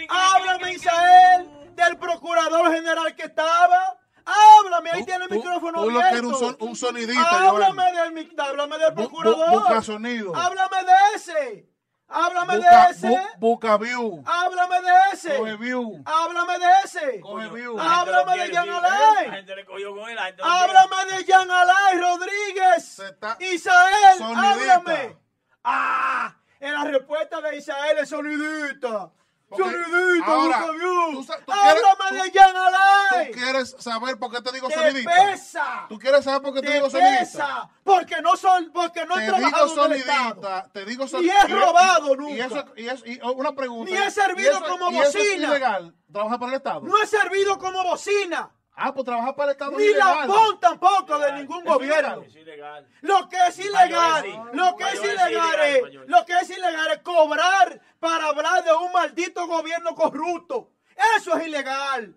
Háblame, 0.09 0.71
Isael, 0.73 1.75
del 1.75 1.97
procurador 1.97 2.71
general 2.71 3.15
que 3.15 3.23
estaba. 3.23 3.97
Háblame, 4.25 4.91
ahí 4.91 5.03
tiene 5.05 5.23
el 5.25 5.29
tú- 5.29 5.35
micrófono 5.35 5.83
tú 5.83 5.89
lo 5.91 5.99
que 5.99 6.05
abierto. 6.05 6.27
un 6.29 6.35
son- 6.39 6.57
un 6.59 6.75
sonidista, 6.75 7.47
Háblame 7.49 7.83
del, 7.93 8.39
háblame 8.39 8.77
del 8.77 8.89
Bu- 8.93 8.95
bu- 8.95 9.09
procurador. 9.21 9.49
busca 9.51 9.81
sonido. 9.81 10.35
Háblame 10.35 10.83
de 10.83 10.93
ese. 11.15 11.69
Háblame 12.09 12.57
Busca, 12.57 12.85
de 12.87 12.91
ese. 12.93 13.07
bu- 13.09 13.27
busca 13.39 13.77
view. 13.77 14.23
Háblame 14.25 14.81
de 14.81 14.93
ese. 15.13 15.35
Coge 15.37 15.55
view. 15.57 16.01
Háblame 16.05 16.57
de 16.57 16.65
ese. 16.85 17.19
Coge 17.19 17.47
view. 17.49 17.77
Háblame 17.79 18.37
de. 18.47 18.53
La 18.53 19.31
gente 19.33 19.55
le 19.55 19.65
cogió 19.65 19.93
con 19.95 20.09
él. 20.09 20.15
lo 20.15 20.21
quiere. 20.21 20.41
Háblame 20.43 21.11
de 21.17 21.23
Jean 21.25 21.51
Alain 21.51 21.99
Rodríguez. 22.01 22.99
Está- 22.99 23.37
Isael, 23.41 24.21
háblame. 24.23 25.17
Ah, 25.63 26.33
en 26.61 26.73
la 26.73 26.83
respuesta 26.85 27.41
de 27.41 27.57
Isael 27.57 27.97
es 27.97 28.09
sonidista. 28.09 29.11
Sonidista, 29.49 30.25
ahora, 30.25 30.59
tú 30.65 31.25
tú 31.45 31.51
Háblame 31.53 32.09
tú- 32.09 32.15
de 32.23 32.31
Jean 32.31 32.51
¿Tú 32.53 32.57
Alain. 32.59 33.31
quieres 33.33 33.75
saber 33.79 34.19
por 34.19 34.29
qué 34.31 34.41
te 34.41 34.51
digo 34.51 34.67
Te 34.67 34.73
sonidista? 34.73 35.11
pesa. 35.25 35.85
¿Tú 35.87 35.97
quieres 35.97 36.23
saber 36.25 36.41
por 36.41 36.53
qué 36.53 36.61
te, 36.61 36.67
Te 36.67 36.73
digo 36.73 36.89
sonidista? 36.89 37.21
pesa. 37.23 37.69
Porque 37.83 38.21
no 38.21 38.35
son, 38.35 38.71
porque 38.73 39.05
no 39.05 39.15
he 39.15 39.19
Te 39.19 39.25
digo 39.25 39.37
trabajado 39.37 39.65
Estado. 39.67 39.87
sonidista, 39.87 40.69
te 40.73 40.85
digo 40.85 41.03
Ni 41.05 41.09
sonidista. 41.09 41.41
he 41.43 41.47
robado 41.47 42.13
Y 42.13 42.17
nunca. 42.17 42.45
eso, 42.45 42.65
y 42.75 42.87
eso, 42.89 43.05
y 43.05 43.19
una 43.23 43.53
pregunta. 43.53 43.89
Ni 43.91 43.97
he 43.97 44.11
servido 44.11 44.51
¿y 44.51 44.55
eso- 44.55 44.65
como 44.67 44.91
y 44.91 44.97
eso 44.97 45.07
es 45.07 45.13
bocina. 45.29 45.47
ilegal? 45.47 45.95
¿Trabajar 46.11 46.39
para 46.39 46.51
el 46.51 46.57
Estado? 46.57 46.81
No 46.81 47.01
he 47.01 47.07
servido 47.07 47.57
como 47.57 47.83
bocina. 47.83 48.49
Ah, 48.79 48.93
pues 48.93 49.05
trabajar 49.05 49.35
para 49.35 49.49
el 49.49 49.55
Estado 49.55 49.71
es 49.71 49.77
Ni 49.79 49.93
la. 49.95 50.27
PON 50.27 50.59
tampoco 50.59 51.17
de 51.17 51.31
ningún 51.33 51.59
es 51.59 51.73
gobierno. 51.73 52.23
ilegal. 52.25 52.87
Lo 53.01 53.27
que 53.27 53.37
es 53.47 53.57
ilegal, 53.57 54.23
sí. 54.23 54.39
lo 54.53 54.75
que 54.77 54.83
es 54.83 55.03
ilegal 55.03 55.59
es, 55.61 55.81
lo 56.07 56.25
que 56.25 56.33
es 56.33 56.49
ilegal 56.51 56.91
es 56.91 56.99
cobrar 57.01 57.81
para 57.99 58.27
hablar 58.27 58.63
de 58.63 58.71
un 58.73 58.91
maldito 58.91 59.47
gobierno 59.47 59.95
corrupto. 59.95 60.69
Eso 61.17 61.35
es 61.37 61.47
ilegal. 61.47 62.15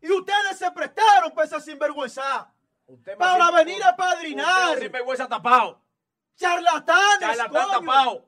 Y 0.00 0.10
ustedes 0.10 0.58
se 0.58 0.72
prestaron 0.72 1.30
para 1.30 1.46
esa 1.46 1.60
sinvergüenza. 1.60 2.52
Usted 2.86 3.16
Para 3.16 3.52
venir 3.52 3.82
a 3.84 3.94
padrinar. 3.94 4.78
sin 4.80 4.90
vergüenza 4.90 5.28
tapado. 5.28 5.80
Charlatanes. 6.34 7.20
Charlatán 7.36 7.68
coño. 7.68 7.80
tapado. 7.80 8.24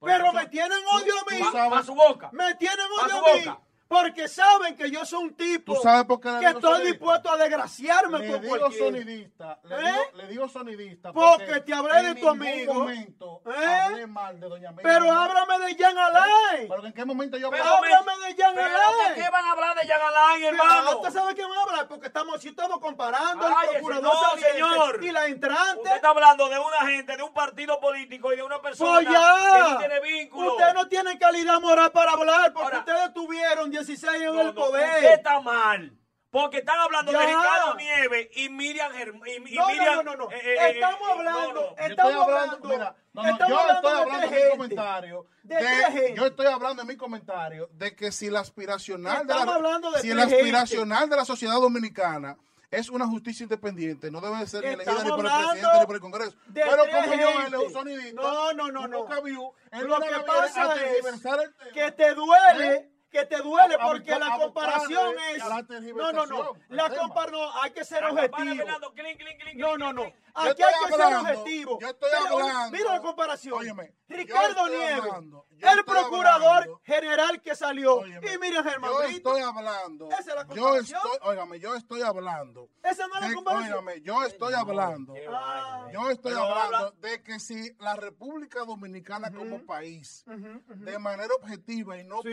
Pero 0.00 0.32
me 0.32 0.46
tienen 0.46 0.78
odio 0.92 1.14
a 1.18 1.30
mí. 1.32 1.38
tú 1.42 1.50
sabes- 1.50 1.70
Pa 1.70 1.82
su 1.82 1.94
boca. 1.94 2.30
Me 2.32 2.54
tienen 2.54 2.86
odio 2.86 3.16
su 3.18 3.26
a 3.26 3.34
mí. 3.34 3.58
Porque 4.02 4.28
saben 4.28 4.76
que 4.76 4.90
yo 4.90 5.04
soy 5.04 5.24
un 5.24 5.34
tipo 5.36 5.74
¿Tú 5.74 5.80
sabes 5.82 6.04
por 6.04 6.20
qué 6.20 6.30
le 6.30 6.40
que 6.40 6.46
estoy 6.46 6.62
sonidista? 6.62 6.90
dispuesto 6.92 7.30
a 7.30 7.36
desgraciarme 7.36 8.18
Le 8.18 8.30
con 8.32 8.40
digo 8.42 8.56
cualquiera. 8.58 8.84
sonidista, 8.86 9.58
le, 9.64 9.74
¿Eh? 9.76 9.78
digo, 9.92 10.02
le 10.14 10.26
digo 10.28 10.48
sonidista 10.48 11.12
Porque 11.12 11.60
te 11.60 11.74
hablé 11.74 12.02
de 12.02 12.14
tu 12.16 12.28
amigo. 12.28 12.74
momento 12.74 13.42
¿Eh? 13.46 13.64
hablé 13.66 14.06
mal 14.06 14.40
de 14.40 14.48
doña 14.48 14.72
Miriam. 14.72 14.82
Pero 15.00 15.12
háblame 15.12 15.58
de 15.66 15.76
Jan 15.76 15.96
Alain. 15.98 16.68
¿Pero 16.68 16.86
en 16.86 16.92
qué 16.92 17.04
momento 17.04 17.36
yo 17.36 17.46
hablé? 17.48 17.60
Háblame 17.60 18.12
de 18.26 18.42
Jan 18.42 18.54
Pero 18.54 18.66
Alain. 18.66 19.14
¿de 19.14 19.22
qué 19.22 19.30
van 19.30 19.44
a 19.44 19.50
hablar 19.52 19.76
de 19.76 19.86
Jan 19.86 20.00
Alain, 20.02 20.44
hermano? 20.44 20.96
¿Usted 20.98 21.10
sabe 21.12 21.34
quién 21.34 21.48
habla? 21.52 21.88
Porque 21.88 22.06
estamos, 22.08 22.40
si 22.40 22.48
estamos 22.48 22.78
comparando 22.80 23.46
Ay, 23.46 23.68
el 23.76 23.82
procurador 23.82 24.14
no, 24.14 24.40
señor. 24.40 25.04
y 25.04 25.10
la 25.12 25.26
entrante. 25.26 25.78
Usted 25.82 25.94
está 25.96 26.08
hablando 26.10 26.48
de 26.48 26.58
una 26.58 26.86
gente, 26.90 27.16
de 27.16 27.22
un 27.22 27.32
partido 27.32 27.78
político 27.80 28.32
y 28.32 28.36
de 28.36 28.42
una 28.42 28.60
persona 28.60 28.94
Pues 28.94 29.08
ya. 29.08 29.36
que 29.52 29.58
no 29.70 29.78
tiene 29.78 30.00
vínculo. 30.00 30.52
Usted 30.52 30.74
no 30.74 30.88
tiene 30.88 31.18
calidad 31.18 31.60
moral 31.60 31.92
para 31.92 32.12
hablar 32.12 32.52
porque 32.52 32.64
Ahora- 32.64 32.78
ustedes 32.80 33.14
tuvieron 33.14 33.70
16 33.86 34.22
en 34.22 34.34
No, 34.34 34.40
el 34.40 34.46
no, 34.48 34.54
poder. 34.54 34.94
Usted 34.96 35.14
está 35.14 35.40
mal. 35.40 35.98
Porque 36.30 36.58
están 36.58 36.80
hablando 36.80 37.12
Ya. 37.12 37.20
de 37.20 37.26
Ricardo 37.26 37.74
Nieves 37.76 38.28
y 38.34 38.48
Miriam 38.48 38.92
Germ- 38.92 39.22
y, 39.24 39.52
y 39.52 39.56
No, 39.56 39.68
Miriam. 39.68 39.94
no, 39.96 40.02
no, 40.02 40.16
no, 40.16 40.24
no. 40.24 40.30
eh, 40.32 40.40
eh, 40.44 40.70
Estamos 40.74 41.00
eh, 41.00 41.12
hablando, 41.12 41.46
no, 41.48 41.52
no. 41.54 41.60
eh, 41.60 41.74
Yo 41.78 41.84
Estamos 41.86 42.12
estoy 42.12 42.12
hablando, 42.24 42.56
hablando- 42.56 42.68
mira, 42.68 42.96
no, 43.12 43.22
no, 43.22 43.28
estamos 43.28 43.48
yo 43.50 43.58
hablando 43.60 43.88
estoy 43.88 43.92
de 43.94 44.02
hablando 44.02 44.26
en 44.36 44.42
mi 44.44 44.50
comentario. 44.50 45.26
De 45.44 46.14
yo 46.16 46.26
estoy 46.26 46.46
hablando 46.46 46.82
en 46.82 46.88
mi 46.88 46.96
comentario 46.96 47.68
de 47.72 47.94
que 47.94 48.10
si 48.10 48.30
la 48.30 48.40
aspiracional 48.40 49.26
de 49.28 49.32
la, 49.34 49.42
hablando 49.42 49.90
de 49.92 50.00
si 50.00 50.08
gente. 50.08 50.22
aspiracional 50.24 51.08
de 51.08 51.16
la 51.16 51.24
sociedad 51.24 51.54
dominicana 51.54 52.36
es 52.68 52.88
una 52.90 53.06
justicia 53.06 53.44
independiente, 53.44 54.10
no 54.10 54.20
debe 54.20 54.44
ser 54.48 54.64
ni 54.64 54.70
elegida 54.72 55.04
ni 55.04 55.10
por 55.10 55.24
el 55.26 55.30
presidente 55.30 55.78
ni 55.78 55.86
por 55.86 55.94
el 55.94 56.00
Congreso. 56.00 56.36
Pero 56.52 56.76
como 56.90 57.14
yo 57.14 57.28
él 57.46 57.54
un 57.54 57.72
sonidista, 57.72 58.20
No, 58.20 58.52
no, 58.54 58.72
no, 58.72 58.88
no. 58.88 58.98
bocaviu, 59.04 59.52
él 59.70 59.86
Lo 59.86 60.00
que 60.00 60.10
pasa 60.26 60.74
es 60.74 61.00
el 61.14 61.72
que 61.72 61.92
te 61.92 62.14
duele, 62.14 62.74
¿Eh? 62.74 62.90
Que 63.14 63.24
te 63.26 63.36
duele 63.42 63.76
A- 63.76 63.84
a 63.84 63.86
porque 63.86 64.18
la 64.18 64.36
comparación 64.38 65.14
buscarle 65.14 65.36
es 65.36 65.94
no, 65.94 66.12
no, 66.12 66.26
no, 66.26 66.52
la 66.68 66.90
tema. 66.90 67.02
comparación 67.02 67.48
hay 67.62 67.70
que 67.70 67.84
ser 67.84 68.00
campana 68.00 68.24
objetivo. 68.26 68.56
Fernando, 68.56 68.92
clink, 68.92 69.18
clink, 69.18 69.40
clink, 69.40 69.56
No, 69.60 69.78
no, 69.78 69.92
no. 69.92 70.02
Aquí 70.36 70.62
hay 70.64 70.72
que 70.88 70.92
ser 70.96 71.14
objetivo. 71.14 71.78
yo 71.80 71.88
estoy 71.90 72.10
Mira, 72.10 72.30
hablando. 72.32 72.76
Mira 72.76 72.92
la 72.92 73.00
comparación. 73.00 73.54
Óyeme, 73.56 73.94
Ricardo 74.08 74.68
Nieves, 74.68 75.00
hablando, 75.00 75.46
el 75.50 75.84
procurador 75.84 76.48
hablando. 76.54 76.80
general 76.84 77.40
que 77.40 77.54
salió, 77.54 77.98
Óyeme, 78.00 78.32
y 78.34 78.38
Miriam 78.38 78.64
Germán 78.64 78.90
yo 78.90 79.02
estoy 79.04 79.40
hablando. 79.42 80.08
Esa 80.10 80.18
es 80.20 80.26
la 80.26 80.46
yo 80.52 80.74
estoy, 80.76 81.18
óigame, 81.22 81.60
yo 81.60 81.74
estoy 81.76 82.02
hablando. 82.02 82.68
Esa 82.82 83.06
no 83.06 83.14
es 83.14 83.20
la 83.28 83.34
comparación. 83.34 83.72
óigame, 83.78 84.00
yo 84.02 84.24
estoy 84.24 84.54
hablando. 84.54 85.14
Ah. 85.30 85.86
Yo 85.92 86.10
estoy 86.10 86.32
hablando 86.32 86.76
habla- 86.78 86.90
de 87.00 87.22
que 87.22 87.38
si 87.38 87.72
la 87.78 87.94
República 87.94 88.64
Dominicana 88.64 89.30
como 89.32 89.64
país, 89.64 90.24
de 90.26 90.98
manera 90.98 91.32
objetiva 91.40 91.96
y 91.96 92.02
no 92.04 92.22
Sí. 92.22 92.28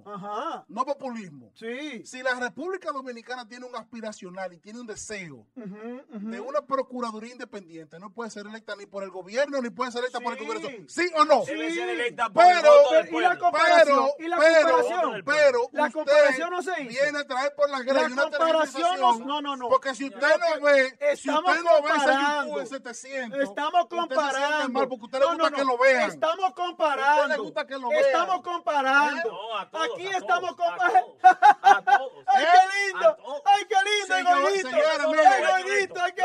Populismo, 0.00 0.02
Ajá. 0.14 0.64
no 0.68 0.84
populismo, 0.84 1.50
Sí. 1.54 2.04
si 2.06 2.22
la 2.22 2.34
República 2.34 2.90
Dominicana 2.92 3.46
tiene 3.46 3.66
un 3.66 3.76
aspiracional 3.76 4.52
y 4.52 4.58
tiene 4.58 4.80
un 4.80 4.86
deseo 4.86 5.46
Ujú, 5.56 6.02
ujú. 6.14 6.30
de 6.30 6.40
una 6.40 6.62
Procuraduría 6.62 7.32
independiente, 7.32 7.98
no 7.98 8.10
puede 8.10 8.30
ser 8.30 8.46
electa 8.46 8.74
ni 8.76 8.86
por 8.86 9.02
el 9.02 9.10
gobierno 9.10 9.60
ni 9.60 9.70
puede 9.70 9.90
ser 9.90 10.00
electa 10.00 10.20
por 10.20 10.32
el 10.32 10.38
Sí. 10.38 10.46
Congreso. 10.46 10.68
¿Sí 10.88 11.10
o 11.16 11.24
no? 11.24 11.44
Debe 11.44 11.70
ser 11.70 11.84
Sí. 11.86 11.90
electa 11.90 12.30
por 12.30 12.44
el 12.44 12.50
Pero- 12.60 12.72
voto 12.82 12.94
del 12.94 13.14
y 13.14 13.20
la 13.20 13.38
comparación, 13.38 13.84
Pero, 13.84 14.14
y 14.18 14.28
la 14.28 14.36
pero, 14.38 14.70
comparación. 14.70 15.22
pero 15.24 15.58
La 15.72 15.82
usted 15.82 15.92
comparación 15.92 16.50
no 16.50 16.62
se 16.62 16.82
hizo. 16.82 16.88
viene 17.02 17.18
a 17.18 17.26
traer 17.26 17.54
por 17.54 17.70
las 17.70 17.82
grades 17.84 18.10
La 18.16 18.22
comparación 18.22 19.00
no- 19.00 19.18
no, 19.18 19.40
no, 19.42 19.56
no. 19.56 19.68
Porque 19.68 19.94
si 19.94 20.06
usted 20.06 20.20
no 20.20 20.60
ve, 20.64 20.88
si 21.16 21.28
estamos 21.28 21.50
usted 21.50 21.62
no 21.64 21.70
ve 21.70 21.78
ese 21.78 21.88
comparando. 21.92 22.44
YouTube 22.46 22.60
en 22.60 22.66
700, 22.66 23.40
Estamos 23.40 23.82
usted 23.82 23.96
se 23.96 23.96
siente 23.96 24.14
comparando. 24.14 24.68
mal 24.72 24.88
porque 24.88 25.04
usted 25.04 25.18
le 25.18 25.24
No, 25.24 25.30
gusta 25.32 25.50
no, 25.50 25.56
que 25.56 25.64
no. 25.64 25.70
lo 25.72 25.78
vean. 25.78 26.10
Estamos 26.10 26.52
comparando. 26.54 27.22
Usted 27.22 27.28
le 27.36 27.42
gusta 27.42 27.66
que 27.66 27.78
lo 27.78 27.88
vean. 27.88 28.04
Estamos 28.04 28.42
comparando. 28.42 29.30
No, 29.32 29.58
Aquí 29.82 30.06
a 30.06 30.18
estamos 30.18 30.56
todos, 30.56 30.72
a 30.72 30.76
todos, 30.76 31.16
a 31.62 31.82
todos. 31.82 32.12
¡Ay, 32.26 32.44
qué 32.52 32.92
lindo! 32.92 33.16
¡Ay, 33.44 33.62
qué 33.68 33.76
lindo! 33.90 34.16
¡El 34.16 34.24
gordito! 34.24 34.68
¡El 34.68 35.06
gordito! 35.06 36.06
El 36.06 36.22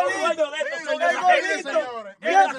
gordito, 1.17 1.71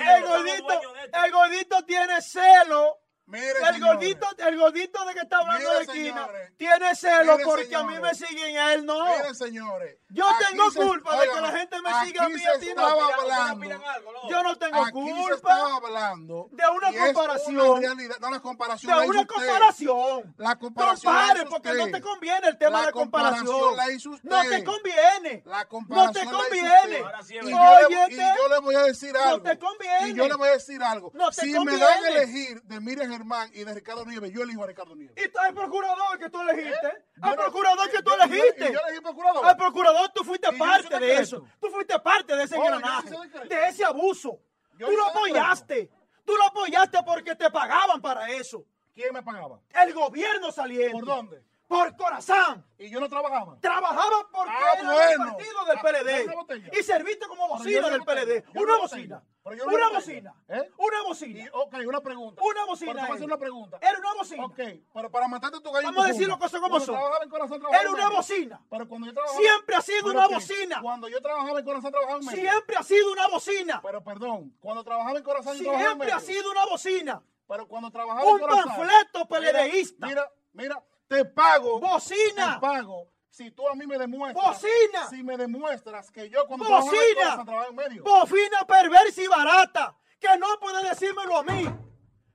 el, 0.01 0.23
gordito, 0.25 0.81
el 1.25 1.33
gordito 1.33 1.85
tiene 1.85 2.21
celo. 2.21 2.99
Mire, 3.29 3.47
El 3.51 3.75
señores, 3.75 3.81
gordito, 3.83 4.27
el 4.39 4.59
gordito 4.59 5.05
de 5.05 5.13
que 5.15 5.21
está 5.21 5.37
hablando 5.39 5.59
Mire, 5.69 5.75
de 5.79 5.83
esquina 5.85 6.25
señores. 6.27 6.53
tiene 6.57 6.95
celo 6.95 7.33
Mire, 7.35 7.45
porque 7.45 7.77
a 7.77 7.83
mí 7.85 7.99
me 7.99 8.15
señores. 8.15 8.19
siguen 8.19 8.57
a 8.57 8.73
él 8.73 8.87
no. 8.87 9.05
Miren, 9.07 9.35
señores. 9.35 9.99
Yo 10.09 10.25
tengo 10.49 10.71
se- 10.71 10.81
culpa 10.81 11.21
de 11.21 11.29
que 11.29 11.41
la 11.43 11.53
gente 11.53 11.77
me 11.83 12.07
siga 12.07 12.25
a 12.25 12.29
mí 12.31 12.43
a 12.47 12.59
ti 12.59 12.69
no. 12.75 12.87
hablando. 12.87 13.87
algo, 13.87 14.13
¿no? 14.13 14.31
Yo 14.31 14.43
no 14.43 14.57
tengo 14.57 14.83
Aquí 14.83 14.93
culpa 14.93 15.77
hablando 15.77 16.49
de 16.53 16.63
una 16.75 17.05
comparación. 17.07 17.59
una 17.61 17.81
realidad. 17.81 18.17
No, 18.19 18.31
la 18.31 18.41
comparación 18.41 18.91
la 18.91 19.01
de 19.01 19.05
hizo 19.05 19.11
una 19.13 19.27
comparación. 19.27 20.35
La 20.39 20.57
comparación 20.57 21.15
la 21.15 21.21
Compare, 21.21 21.47
porque 21.51 21.73
no 21.75 21.87
te 21.91 22.01
conviene 22.01 22.49
el 22.49 22.57
tema 22.59 22.81
La 22.81 22.87
de 22.87 22.93
comparación. 22.93 23.77
la. 23.77 23.87
No 24.23 24.41
te 24.49 24.65
conviene. 24.65 25.43
La 25.45 25.63
no 25.65 25.69
comparación 25.69 26.13
te 26.15 26.25
la 26.25 26.31
hizo 26.31 26.39
conviene. 26.39 26.99
y, 26.99 27.51
yo 27.51 28.49
le, 28.49 28.59
voy 28.61 28.75
a 28.75 28.83
decir 28.85 29.13
No 29.13 29.23
algo. 29.23 29.43
te 29.43 29.59
conviene. 29.59 30.09
Y 30.09 30.15
yo 30.15 30.29
le 30.29 30.35
voy 30.35 30.49
a 30.49 30.53
decir 30.53 30.83
algo. 30.83 31.11
No 31.15 31.31
te 31.31 31.43
si 31.43 31.59
me 31.59 31.77
dan 31.77 32.05
a 32.05 32.09
elegir 32.09 32.63
de 32.63 32.81
Miriam 32.81 33.18
Germán 33.19 33.51
y 33.53 33.65
de 33.65 33.75
Ricardo 33.75 34.05
Nieves, 34.05 34.33
yo 34.33 34.43
elijo 34.43 34.63
a 34.63 34.67
Ricardo 34.67 34.95
Nieves. 34.95 35.15
Y 35.23 35.29
tú, 35.29 35.39
al 35.39 35.53
procurador 35.55 36.19
que 36.19 36.31
tú 36.31 36.41
elegiste. 36.41 36.87
¿Eh? 36.87 37.05
Al 37.21 37.31
Yo 37.31 37.37
no- 37.37 37.43
procurador 37.43 37.91
que 37.91 38.03
tú 38.03 38.11
yo- 38.11 38.17
yo- 38.17 38.23
elegiste. 38.25 38.69
y 38.69 38.73
yo 38.73 38.79
elegí 38.87 39.01
procurador. 39.03 39.45
Al 39.47 39.57
procurador 39.57 40.09
tú 40.15 40.25
fuiste 40.25 40.49
yo 40.53 40.59
parte 40.59 40.99
de 41.01 41.17
eso. 41.17 41.45
Tú 41.61 41.69
fuiste 41.71 41.99
parte 41.99 42.37
de 42.37 42.45
ese 42.45 42.55
Oh, 42.57 42.59
yo 42.59 42.65
engranaje. 42.75 43.11
De 43.49 43.69
ese 43.69 43.85
abuso. 43.85 44.39
Yo 44.79 44.87
tú 44.89 44.93
lo 44.97 45.07
apoyaste. 45.09 45.91
Tú 46.25 46.37
lo 46.37 46.45
apoyaste 46.45 46.99
porque 47.05 47.35
te 47.35 47.51
pagaban 47.51 48.01
para 48.01 48.29
eso. 48.31 48.65
¿Quién 48.95 49.13
me 49.13 49.23
pagaba? 49.23 49.61
El 49.83 49.93
gobierno 49.95 50.51
saliente. 50.53 50.93
¿Por 50.93 51.05
dónde? 51.05 51.43
Por 51.69 51.95
Corazán. 51.97 52.65
Y 52.79 52.89
yo 52.89 52.99
no 52.99 53.09
trabajaba. 53.11 53.59
Trabajaba 53.61 54.27
porque 54.33 54.51
Ah, 54.55 54.73
era 54.79 54.91
bueno. 54.93 55.09
del 55.09 55.19
partido 55.33 55.65
del 55.67 55.79
Ah, 55.79 55.83
PLD. 55.83 56.79
y 56.79 56.83
serviste 56.83 57.27
como 57.27 57.43
Pero 57.47 57.59
bocina 57.59 57.91
del. 57.91 58.03
PLD. 58.05 58.45
Una 58.59 58.77
bocina. 58.79 59.23
Pero 59.45 59.65
Una 59.67 59.89
botella. 59.91 59.91
bocina. 59.99 60.35
¿Eh? 60.49 60.71
Una 60.79 60.97
Y, 61.01 61.05
bocina. 61.07 61.51
ok, 61.53 61.75
una 61.87 62.01
pregunta. 62.01 62.43
Una 62.43 62.55
Pero 62.55 62.67
bocina. 62.67 62.93
te 62.93 62.99
voy 63.01 63.11
a 63.11 63.15
hacer 63.15 63.27
una 63.27 63.37
pregunta. 63.39 63.79
Era 63.83 63.99
una 63.99 64.15
bocina. 64.15 64.45
Ok, 64.47 64.59
pero 64.95 65.11
para 65.11 65.29
matarte 65.29 65.61
tu 65.61 65.71
gallo. 65.71 65.87
Vamos 65.89 66.05
a 66.05 66.09
decir 66.09 66.29
las 66.29 66.37
cosas 66.39 66.61
como 66.61 66.81
son. 66.81 66.95
trabajaba 66.95 67.25
en 67.25 67.31
Corazón, 67.31 67.63
Era 67.71 67.91
una 67.91 68.05
medio. 68.05 68.17
bocina. 68.17 68.61
Pero 68.71 68.89
cuando 68.89 69.07
yo 69.07 69.13
trabajaba. 69.15 69.39
Siempre 69.41 69.77
ha 69.77 69.83
sido 69.83 69.99
Pero 70.05 70.11
una 70.13 70.27
ok, 70.27 70.33
bocina. 70.35 70.81
Cuando 70.83 71.09
yo 71.09 71.21
trabajaba 71.21 71.59
en 71.59 71.65
Corazón, 71.67 71.91
trabajaba 71.91 72.19
en 72.19 72.27
medio. 72.27 72.41
Siempre 72.51 72.77
ha 72.77 72.83
sido 72.83 73.13
una 73.13 73.29
bocina. 73.29 73.81
Pero 73.83 74.05
perdón, 74.05 74.57
cuando 74.61 74.85
trabajaba 74.85 75.19
en 75.19 75.25
Corazón, 75.25 75.57
yo 75.57 75.63
trabajaba 75.65 75.83
en 75.93 75.97
Siempre 75.99 76.13
ha 76.13 76.17
medio. 76.17 76.27
sido 76.35 76.51
una 76.51 76.67
bocina. 76.67 77.23
Pero 77.47 77.69
cuando 77.69 77.91
trabajaba 77.91 78.25
Un 78.27 78.33
en 78.33 78.39
Corazón. 78.41 78.65
panfleto 78.65 79.19
mira, 79.19 79.29
peledeísta. 79.29 80.07
Mira, 80.07 80.33
mira, 80.53 80.83
te 81.09 81.25
pago. 81.25 81.81
Bocina. 81.81 82.55
Te 82.55 82.61
pago. 82.61 83.09
Si 83.29 83.51
tú 83.51 83.69
a 83.69 83.75
mí 83.75 83.87
me 83.87 83.99
demuestras. 83.99 84.47
Bocina. 84.47 85.09
Si 85.09 85.23
me 85.23 85.37
demuestras 85.37 86.11
que 86.11 86.29
yo 86.29 86.47
cuando 86.47 86.69
Bocina. 86.69 87.45
Trabajaba 87.45 87.67
en 87.69 87.75
medio. 87.75 88.03
Bocina 88.03 88.65
perversa 88.67 89.23
y 89.23 89.27
barata. 89.27 89.97
Que 90.21 90.37
no 90.39 90.47
puede 90.61 90.89
decírmelo 90.89 91.39
a 91.39 91.43
mí. 91.45 91.69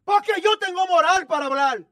Porque 0.04 0.42
yo 0.42 0.58
tengo 0.58 0.86
moral 0.88 1.28
para 1.28 1.46
hablar. 1.46 1.86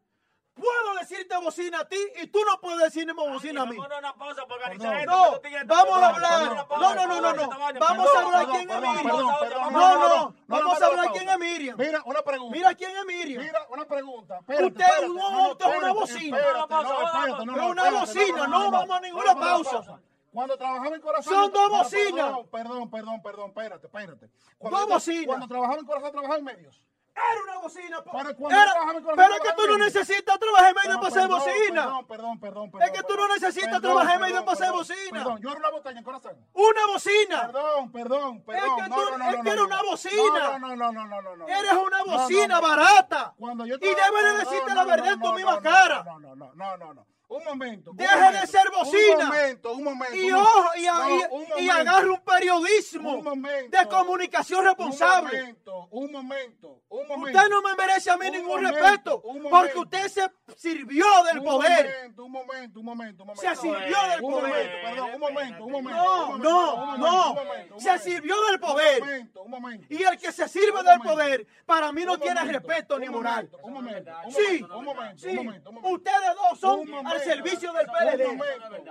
Puedo 0.54 0.96
decirte 1.00 1.36
bocina 1.38 1.80
a 1.80 1.88
ti 1.88 1.98
y 2.22 2.28
tú 2.28 2.40
no 2.46 2.60
puedes 2.60 2.80
decirme 2.94 3.14
bocina 3.14 3.62
a 3.62 3.66
mí. 3.66 3.78
Vámonos 3.78 3.96
a 3.96 4.00
una 4.00 4.14
pausa 4.16 4.46
para 4.46 4.68
Perdón. 4.70 4.88
organizar 4.88 5.00
esto, 5.00 5.66
No, 5.66 5.76
vamos 5.76 5.98
a 6.04 6.10
hablar. 6.10 6.42
No, 6.42 6.96
no, 6.96 7.08
no, 7.08 7.34
no, 7.34 7.50
vamos 7.50 7.70
a 7.70 7.74
no. 7.74 7.80
Vamos 7.80 8.08
a 8.16 8.20
hablar 8.22 8.46
perdón, 8.46 8.56
quién 8.58 8.70
es 8.70 8.82
Miriam. 8.82 9.04
perdón, 9.04 9.34
perdón, 9.40 9.50
perdón, 9.50 9.74
No, 9.74 9.98
no. 9.98 10.10
no, 10.10 10.36
Vamos 10.48 10.82
a 10.82 10.86
hablar 10.86 11.12
quién 11.14 11.30
es 11.30 11.40
Miriam. 11.40 11.78
Mira, 11.80 12.02
una 12.06 12.22
pregunta. 12.22 12.58
Mira 12.58 12.76
quién 12.76 12.98
es 12.98 13.06
Miriam. 13.06 13.44
Mira, 13.44 13.66
una 13.70 13.86
pregunta. 13.86 14.38
Espérate, 14.40 14.66
Usted 14.68 14.82
espérate. 14.84 15.10
un 15.10 15.16
No, 15.18 15.32
no, 15.32 15.38
monte, 15.38 15.64
una 15.66 15.74
espérate, 15.76 16.00
bocina. 16.00 16.38
espérate, 16.38 16.58
Una 16.64 16.66
vamos, 16.68 17.76
vamos. 17.76 18.00
bocina, 18.02 18.48
no 18.48 18.72
vamos 18.72 18.90
a 18.92 19.00
ninguna 19.00 19.34
Vamos 19.34 19.62
una 19.62 19.72
pausa. 19.72 20.00
Cuando 20.34 20.58
trabajaba 20.58 20.96
en 20.96 21.02
Corazón. 21.02 21.34
Son 21.34 21.52
dos 21.52 21.70
bocinas. 21.70 22.38
Perdón, 22.52 22.90
perdón, 22.92 23.22
perdón, 23.22 23.48
espérate, 23.50 23.88
espérate. 23.88 24.30
Dos 24.60 24.88
bocinas. 24.88 25.26
Cuando 25.28 25.48
trabajaba 25.48 25.80
en 25.80 25.86
Corazón, 25.86 26.12
trabajaba 26.12 26.38
en 26.40 26.44
medios. 26.46 26.82
Era 27.14 27.44
una 27.44 27.58
bocina. 27.60 28.04
Pero 28.04 28.36
cuando 28.38 28.50
Era- 28.62 28.74
Corazón, 28.74 29.04
pero 29.16 29.34
es 29.36 29.40
que 29.42 29.54
tú 29.54 29.68
no 29.68 29.78
necesitas 29.78 30.40
trabajar 30.40 30.70
en 30.70 30.76
medio 30.76 30.90
Pero 30.90 31.00
para 31.02 31.12
ser 31.12 31.22
perdón, 31.24 31.40
bocina. 31.40 31.82
Perdón, 31.84 32.08
perdón, 32.08 32.40
perdón, 32.72 32.82
Es 32.82 32.92
que 32.92 33.04
tú 33.04 33.16
no 33.18 33.28
necesitas 33.28 33.66
Perdón, 33.70 33.82
trabajar 33.82 34.16
en 34.16 34.22
medio 34.22 34.46
para 34.46 34.58
ser 34.58 34.66
perdón, 34.68 34.80
bocina. 34.80 35.12
Perdón, 35.12 35.42
yo 35.42 35.50
era 35.50 35.60
una 35.60 35.70
botella 35.70 35.98
en 36.00 36.04
Corazón. 36.04 36.48
Una 36.54 36.88
bocina. 36.88 37.42
Perdón, 37.42 37.92
perdón, 37.92 38.44
perdón. 38.44 38.76
que 38.78 38.90
no, 38.90 38.96
tú- 38.96 39.02
no, 39.12 39.18
no, 39.18 39.26
es 39.30 39.38
no, 39.38 39.44
que 39.44 39.50
no, 39.50 39.54
era 39.54 39.64
una 39.64 39.82
bocina. 39.84 40.58
No, 40.58 40.60
no, 40.60 40.76
no, 40.76 40.92
no, 40.92 41.22
no, 41.22 41.36
no. 41.36 41.48
Eres 41.48 41.74
una 41.74 42.04
bocina 42.04 42.60
barata. 42.60 43.34
Cuando 43.38 43.66
yo 43.66 43.76
y 43.76 43.80
debes 43.80 44.24
de 44.24 44.38
decirte 44.46 44.74
la 44.74 44.84
verdad 44.86 45.14
en 45.14 45.20
tu 45.22 45.34
misma 45.34 45.56
no, 45.56 45.62
cara. 45.62 46.04
No, 46.04 46.20
no, 46.20 46.36
no, 46.36 46.54
no, 46.56 46.78
no, 46.78 46.94
no. 46.94 47.06
Un 47.32 47.44
momento. 47.46 47.92
un 47.92 47.98
Deje 47.98 48.16
de 48.16 48.22
momento, 48.24 48.48
ser 48.48 48.70
bocina. 48.72 49.18
Un 49.18 49.26
momento, 49.28 49.72
un 49.74 49.84
momento. 49.84 50.16
y 50.16 50.32
ojo, 50.32 50.70
y, 50.76 50.86
No, 50.86 51.60
y- 51.60 51.64
y 51.66 51.70
agarre 51.70 52.10
un 52.10 52.22
periodismo 52.22 53.16
Un 53.16 53.24
momento. 53.24 53.78
de 53.78 53.88
comunicación 53.88 54.66
responsable. 54.66 55.38
Un 55.38 55.42
momento, 55.42 55.88
un 55.92 56.12
momento, 56.12 56.82
un 56.90 57.08
momento. 57.08 57.38
Usted 57.40 57.50
no 57.50 57.62
me 57.62 57.76
merece 57.76 58.12
a 58.12 58.18
mí 58.18 58.28
Un 58.28 58.32
ningún 58.34 58.64
respeto, 58.66 59.22
porque 59.50 59.78
usted 59.80 60.08
se 60.10 60.30
sirvió 60.58 61.06
del 61.26 61.40
Un 61.40 61.46
poder. 61.46 61.86
momento, 61.86 62.26
un 62.26 62.32
momento, 62.32 62.80
un 62.80 62.86
momento, 62.86 63.24
un 63.24 63.28
momento. 63.28 63.42
Se 63.50 63.56
sirvió 63.56 63.98
del 64.10 64.24
Un 64.24 64.32
poder. 64.32 64.50
momento, 64.50 64.76
perdón, 64.84 65.10
un 65.14 65.20
momento, 65.20 65.66
un 65.66 65.72
momento. 65.72 66.04
No, 66.04 66.38
no, 66.38 66.98
no. 66.98 67.80
Se 67.80 67.98
sirvió 68.00 68.36
del 68.50 68.60
poder. 68.60 69.02
Un 69.02 69.08
momento, 69.08 69.42
un 69.44 69.52
momento. 69.52 69.88
Y 69.90 70.04
el 70.04 70.18
que 70.18 70.32
se 70.32 70.48
sirve 70.50 70.84
del 70.84 71.00
poder, 71.00 71.48
para 71.66 71.92
mí 71.94 72.04
no 72.04 72.18
tiene 72.18 72.44
respeto 72.44 73.00
ni 73.00 73.08
moral. 73.10 73.50
Un 73.64 73.74
momento, 73.74 74.12
un 74.26 74.32
Sí, 74.32 74.42
momento, 74.62 74.78
un 74.78 74.86
momento, 74.86 75.18
sí. 75.22 75.30
un 75.30 75.36
momento, 75.46 75.70
un 75.70 75.76
momento. 75.76 75.96
Ustedes 75.96 76.36
dos 76.36 76.60
son. 76.60 76.82
Al 77.22 77.28
servicio 77.36 77.74
del 77.74 77.86
PLD. 77.88 78.42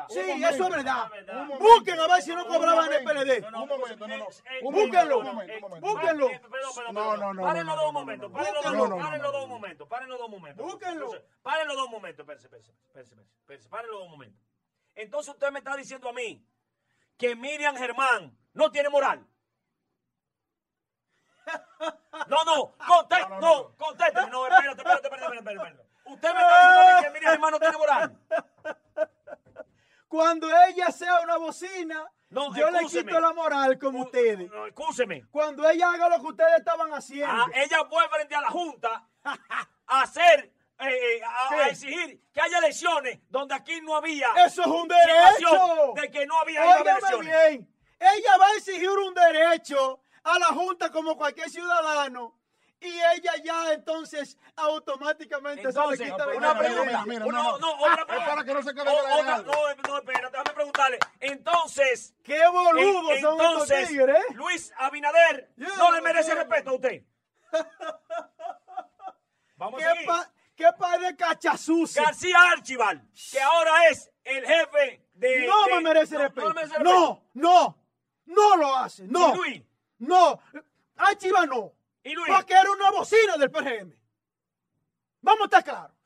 Sí, 0.08 0.20
eso 0.20 0.64
es 0.64 0.70
verdad. 0.70 1.10
Busquen 1.58 2.00
a 2.00 2.06
ver 2.06 2.22
si 2.22 2.34
no 2.34 2.46
cobraban 2.46 2.92
el. 2.92 3.04
PLD. 3.04 3.46
Un 3.46 3.68
momento, 3.68 4.06
no, 4.08 4.26
Búsquenlo. 4.62 5.22
Búsquenlo. 5.80 6.28
No, 6.92 7.16
no, 7.16 7.34
no, 7.34 7.42
Párenlo 7.42 7.72
no, 7.72 7.76
no, 7.76 7.82
dos 7.84 7.92
momentos. 7.92 8.32
Párenlo 8.32 8.62
dos- 8.62 9.02
párenlo 9.02 9.46
momentos. 9.48 9.88
Párenlo 9.88 10.18
dos 10.18 10.30
momentos. 10.30 10.66
Búsquenlo. 10.66 11.10
Párenlo 11.42 11.74
dos 11.74 11.90
momentos. 11.90 12.20
Espérense, 12.20 12.46
espérense, 12.46 13.14
espérense. 13.40 13.68
Párenlo 13.68 13.98
dos 13.98 14.08
momentos. 14.08 14.40
Entonces 14.94 15.32
usted 15.34 15.50
me 15.50 15.58
está 15.58 15.76
diciendo 15.76 16.08
a 16.08 16.12
mí 16.12 16.44
que 17.16 17.34
Miriam 17.36 17.76
Germán 17.76 18.36
no 18.54 18.70
tiene 18.70 18.88
moral. 18.88 19.26
No, 22.28 22.44
no, 22.44 22.76
contésteme, 22.86 23.40
No, 23.40 23.50
no, 23.76 24.28
no, 24.28 24.44
espérate, 24.46 24.82
espérate, 24.82 25.08
espérate, 25.08 25.36
espérate. 25.38 25.89
Usted 26.04 26.34
me 26.34 26.40
está 26.40 26.60
diciendo 26.60 27.02
que 27.02 27.10
Miriam 27.10 27.32
Germán 27.32 27.50
no 27.52 27.60
tiene 27.60 27.76
moral. 27.78 28.18
Cuando 30.08 30.48
ella 30.66 30.90
sea 30.90 31.20
una 31.20 31.36
bocina, 31.36 32.04
No, 32.30 32.54
yo 32.54 32.70
le 32.70 32.84
quito 32.86 33.20
la 33.20 33.32
moral 33.32 33.78
como 33.78 34.02
ustedes. 34.02 34.50
No, 34.50 34.66
excúseme. 34.66 35.24
Cuando 35.30 35.68
ella 35.68 35.92
haga 35.92 36.08
lo 36.08 36.20
que 36.20 36.26
ustedes 36.26 36.58
estaban 36.58 36.92
haciendo. 36.92 37.32
Ah, 37.32 37.46
ella 37.54 37.84
fue 37.88 38.08
frente 38.08 38.34
a 38.34 38.40
la 38.40 38.50
Junta 38.50 39.04
a 39.24 40.02
hacer, 40.02 40.52
eh, 40.80 40.88
eh, 40.88 41.20
a, 41.24 41.68
exigir 41.68 42.20
que 42.32 42.40
haya 42.40 42.58
elecciones 42.58 43.20
donde 43.28 43.54
aquí 43.54 43.80
no 43.82 43.94
había 43.96 44.28
Eso 44.44 44.62
es 44.62 44.66
un 44.66 44.88
derecho. 44.88 45.92
de 45.94 46.10
que 46.10 46.26
no 46.26 46.38
había 46.40 46.78
elecciones. 46.78 47.26
bien. 47.26 47.74
Ella 48.00 48.36
va 48.38 48.46
a 48.46 48.56
exigir 48.56 48.88
un 48.90 49.14
derecho 49.14 50.00
a 50.24 50.38
la 50.38 50.46
Junta 50.46 50.90
como 50.90 51.16
cualquier 51.16 51.50
ciudadano. 51.50 52.39
Y 52.82 52.88
ella 52.88 53.32
ya 53.44 53.72
entonces 53.74 54.38
automáticamente 54.56 55.68
Entonces, 55.68 55.98
se 55.98 56.04
le 56.06 56.10
quita 56.12 56.24
la 56.26 56.34
una 56.34 56.58
pregunta. 56.58 57.04
mira, 57.06 57.26
Una- 57.26 57.42
no, 57.42 57.58
no. 57.58 57.58
no, 57.58 57.74
otra 57.82 58.06
pregunta. 58.06 58.30
para 58.30 58.44
que 58.44 58.54
no 58.54 58.62
se 58.62 58.72
quede 58.74 58.88
O- 58.88 59.04
en 59.04 59.10
el 59.12 59.18
otra- 59.20 59.34
algo. 59.34 59.52
no, 59.52 59.58
no, 59.88 59.98
espérate, 59.98 60.30
déjame 60.30 60.50
preguntarle. 60.54 60.98
Entonces, 61.20 62.14
Qué 62.22 62.46
boludos 62.48 63.10
en- 63.12 63.20
son 63.20 63.34
estos 63.34 63.52
entonces, 63.52 63.88
tigres. 63.88 64.16
¿eh? 64.16 64.34
Luis 64.34 64.72
Abinader 64.78 65.52
Yeah, 65.58 65.68
no 65.76 65.92
le 65.92 66.00
merece 66.00 66.32
yeah. 66.32 66.34
respeto 66.36 66.70
a 66.70 66.72
usted. 66.74 67.04
Vamos 69.56 69.82
a 69.82 69.84
¿Qué, 69.86 69.90
seguir. 69.92 70.06
pa, 70.06 70.30
qué 70.56 70.66
par 70.78 71.00
de 71.00 71.16
cachazuces. 71.16 72.02
García 72.02 72.38
Archival, 72.52 73.06
que 73.30 73.40
ahora 73.42 73.88
es 73.90 74.10
el 74.24 74.46
jefe 74.46 75.06
de... 75.12 75.46
No 75.46 75.64
de- 75.66 75.74
me 75.74 75.80
merece 75.82 76.14
no, 76.14 76.20
respeto. 76.22 76.48
No, 76.48 76.54
me 76.54 76.62
merece 76.62 76.82
No, 76.82 77.22
no, 77.34 77.78
no 78.24 78.56
lo 78.56 78.74
hace. 78.76 79.02
No, 79.06 79.34
¿Y 79.34 79.36
Luis? 79.36 79.62
no. 79.98 80.40
Archiva 80.96 81.44
no. 81.46 81.74
¿Y 82.02 82.14
Luis? 82.14 82.28
Porque 82.34 82.54
era 82.54 82.70
una 82.70 82.90
bocina 82.90 83.36
del 83.36 83.50
PRM. 83.50 83.92
Vamos 85.20 85.42
a 85.42 85.44
estar 85.44 85.64
claros. 85.64 85.96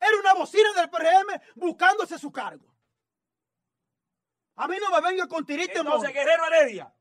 Era 0.00 0.16
una 0.18 0.34
bocina 0.34 0.72
del 0.74 0.90
PRM 0.90 1.40
buscándose 1.54 2.18
su 2.18 2.30
cargo. 2.32 2.74
A 4.56 4.68
mí 4.68 4.76
no 4.80 4.90
me 4.90 5.00
venga 5.08 5.26
con 5.26 5.44
tirite 5.44 5.78
Entonces, 5.78 6.12
Guerrero 6.12 6.46
Heredia. 6.46 6.94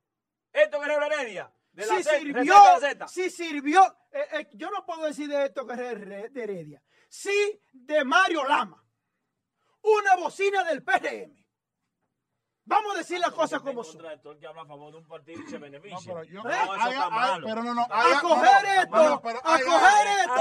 Esto 0.51 0.79
Guerrero 0.79 1.05
Heredia. 1.05 1.51
De 1.71 1.85
la 1.87 1.95
si 1.97 2.03
Z, 2.03 2.19
sirvió, 2.19 2.43
sirvió, 3.31 3.97
eh, 4.11 4.27
eh, 4.33 4.49
yo 4.53 4.69
no 4.69 4.85
puedo 4.85 5.05
decir 5.05 5.27
de 5.27 5.45
esto 5.45 5.65
Herre- 5.67 6.29
de 6.29 6.43
Heredia, 6.43 6.83
sí 7.09 7.59
de 7.71 8.03
Mario 8.05 8.43
Lama, 8.43 8.85
una 9.81 10.15
bocina 10.17 10.63
del 10.65 10.83
PRM. 10.83 11.42
Vamos 12.65 12.95
a 12.95 12.97
decir 12.99 13.19
las 13.19 13.31
cosas 13.31 13.59
como 13.61 13.83
son. 13.83 13.97
Contra 14.01 14.13
el 14.13 14.39
que 14.39 14.47
habla 14.47 14.61
a 14.61 14.65
favor 14.65 14.91
de 14.93 14.97
un 14.99 15.05
partido 15.05 15.41
y 15.41 15.47
se 15.49 15.55
No, 15.59 15.65
beneficia. 15.65 15.99
pero 16.13 16.23
yo, 16.23 16.43
No, 16.43 16.49
¿Eh? 16.49 16.53
hay- 16.53 16.93
hay- 16.93 17.09
malo. 17.11 17.45
pero 17.47 17.63
no, 17.63 17.73
no, 17.73 17.87
hay- 17.89 18.13
A 18.13 18.21
coger 18.21 18.63
no, 18.63 18.81
esto, 18.81 19.09
no, 19.09 19.21
pero 19.21 19.39
a 19.39 19.41
coger 19.41 19.53
hay- 19.53 19.61
a 19.63 19.65
coger 19.65 20.07
esto, 20.21 20.33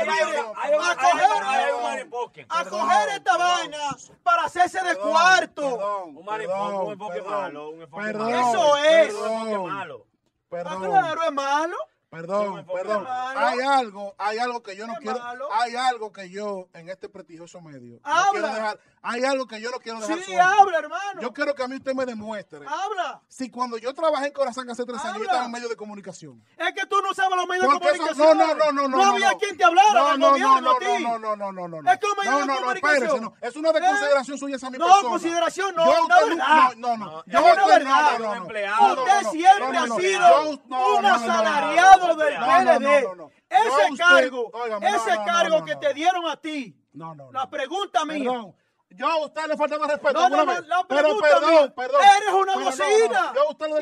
a 2.49 2.63
Perdón, 2.63 2.81
coger 2.81 3.09
esta 3.09 3.37
vaina 3.37 3.79
para 4.23 4.45
hacerse 4.45 4.79
de 4.79 4.95
Perdón, 4.95 5.11
cuarto. 5.11 5.63
perdón, 5.63 6.17
Un 6.17 6.25
maripoque, 6.25 6.75
un 6.87 6.93
enfoque 6.93 7.23
malo, 7.23 7.71
un 7.71 7.83
enfoque 7.83 8.05
perdón, 8.05 8.31
malo. 8.33 8.49
Eso 8.51 8.77
es. 8.77 9.15
Un 9.15 9.25
enfoque 9.27 9.51
Perdón, 9.51 9.73
malo. 9.73 10.07
Ah, 10.07 10.47
perdón. 10.49 10.83
claro, 10.91 11.23
es 11.25 11.33
malo. 11.33 11.77
Perdón, 12.13 12.67
perdón. 12.67 13.07
Hay 13.09 13.59
algo, 13.61 14.15
hay 14.19 14.39
algo 14.39 14.63
que 14.63 14.77
yo 14.77 14.87
no 14.87 14.93
quiero, 14.97 15.19
malo. 15.19 15.49
hay 15.51 15.75
algo 15.77 16.13
que 16.13 16.29
yo 16.29 16.69
en 16.75 16.91
este 16.91 17.09
prestigioso 17.09 17.59
medio 17.63 18.01
no 18.05 18.31
quiero 18.33 18.49
dejar, 18.49 18.79
hay 19.01 19.25
algo 19.25 19.47
que 19.47 19.59
yo 19.63 19.71
no 19.71 19.79
quiero 19.79 19.99
dejar 19.99 20.19
Sí, 20.19 20.25
suelto. 20.25 20.43
habla, 20.45 20.79
hermano. 20.79 21.23
Yo 21.23 21.33
quiero 21.33 21.55
que 21.55 21.63
a 21.63 21.69
mí 21.69 21.77
usted 21.77 21.95
me 21.95 22.05
demuestre 22.05 22.67
Habla. 22.67 23.23
si 23.29 23.49
cuando 23.49 23.79
yo 23.79 23.95
trabajé 23.95 24.27
en 24.27 24.33
Corazón 24.35 24.69
hace 24.71 24.85
tres 24.85 25.03
años 25.07 25.17
yo 25.19 25.25
estaba 25.25 25.47
en 25.47 25.53
medio 25.53 25.71
de 25.71 25.77
comunicación. 25.77 26.45
Es 26.59 26.75
que 26.75 26.85
tú 26.87 26.97
no 27.01 27.15
sabes 27.15 27.35
los 27.35 27.47
medios 27.47 27.63
de 27.67 27.71
eso- 27.71 27.79
comunicación. 27.81 28.39
no, 28.39 28.47
no, 28.47 28.55
no, 28.57 28.73
no, 28.73 28.89
no. 28.89 28.97
No 28.99 29.13
había 29.13 29.31
no. 29.33 29.39
quien 29.39 29.57
te 29.57 29.65
hablara 29.65 29.93
no, 29.95 30.17
no, 30.19 30.37
no, 30.37 30.61
no, 30.61 30.61
no, 30.61 31.19
no, 31.19 31.37
no, 31.53 31.69
no, 31.69 31.83
no. 31.83 31.91
Es 31.93 31.99
que 31.99 32.07
un 32.07 32.17
medio 32.19 32.31
no, 32.33 32.39
de 32.41 32.47
no, 32.47 32.53
no, 32.53 32.61
comunicación. 32.61 33.03
espérese, 33.03 33.21
no. 33.23 33.35
Es 33.41 33.57
una 33.57 33.73
de 33.73 33.79
¿Eh? 33.79 33.83
consideración 33.89 34.39
suya 34.39 34.57
esa 34.57 34.71
mi 34.71 34.77
No, 34.79 34.85
persona. 34.87 35.09
consideración 35.09 35.75
no, 35.75 35.85
Yo 35.87 35.93
no 35.95 36.03
usted 36.03 36.29
verdad. 36.29 36.73
No, 36.77 36.97
no, 36.97 36.97
no. 36.99 37.11
No, 37.11 37.23
Yo 37.27 37.39
es 37.49 37.55
una 37.55 37.67
verdad. 37.67 38.19
no, 38.19 38.19
no, 38.19 38.35
no. 38.35 38.43
No, 38.43 38.95
no, 38.95 39.03
Usted 39.03 39.23
no, 39.23 39.31
siempre 39.33 39.61
no, 39.67 39.73
no, 39.73 39.81
ha 39.83 39.87
no. 39.87 39.97
sido 39.99 40.21
no, 40.21 40.51
un 40.51 40.63
no, 40.69 41.01
no, 41.01 41.03
no, 41.03 41.15
asalariado 41.15 42.02
no, 42.09 42.15
del 42.17 42.35
PLD. 42.35 43.33
Ese 43.49 43.97
cargo, 43.99 44.51
ese 44.81 45.17
cargo 45.27 45.65
que 45.65 45.77
te 45.77 45.95
dieron 45.95 46.27
a 46.29 46.37
ti. 46.37 46.77
No, 46.93 47.15
no. 47.15 47.33
La 47.33 47.49
pregunta 47.49 48.05
mía. 48.05 48.19
Perdón. 48.31 48.57
Yo 48.95 49.07
a 49.09 49.17
usted 49.25 49.47
le 49.47 49.57
faltaba 49.57 49.87
respeto. 49.87 50.29
No, 50.29 50.45
no, 50.45 50.45
la 50.45 50.85
Pero 50.87 51.17
perdón, 51.19 51.51
mía. 51.51 51.73
perdón. 51.75 52.01
Eres 52.03 52.35
una 52.35 52.55
bocina. 52.57 53.33
Yo 53.35 53.41
a 53.43 53.51
usted 53.51 53.69
lo 53.69 53.75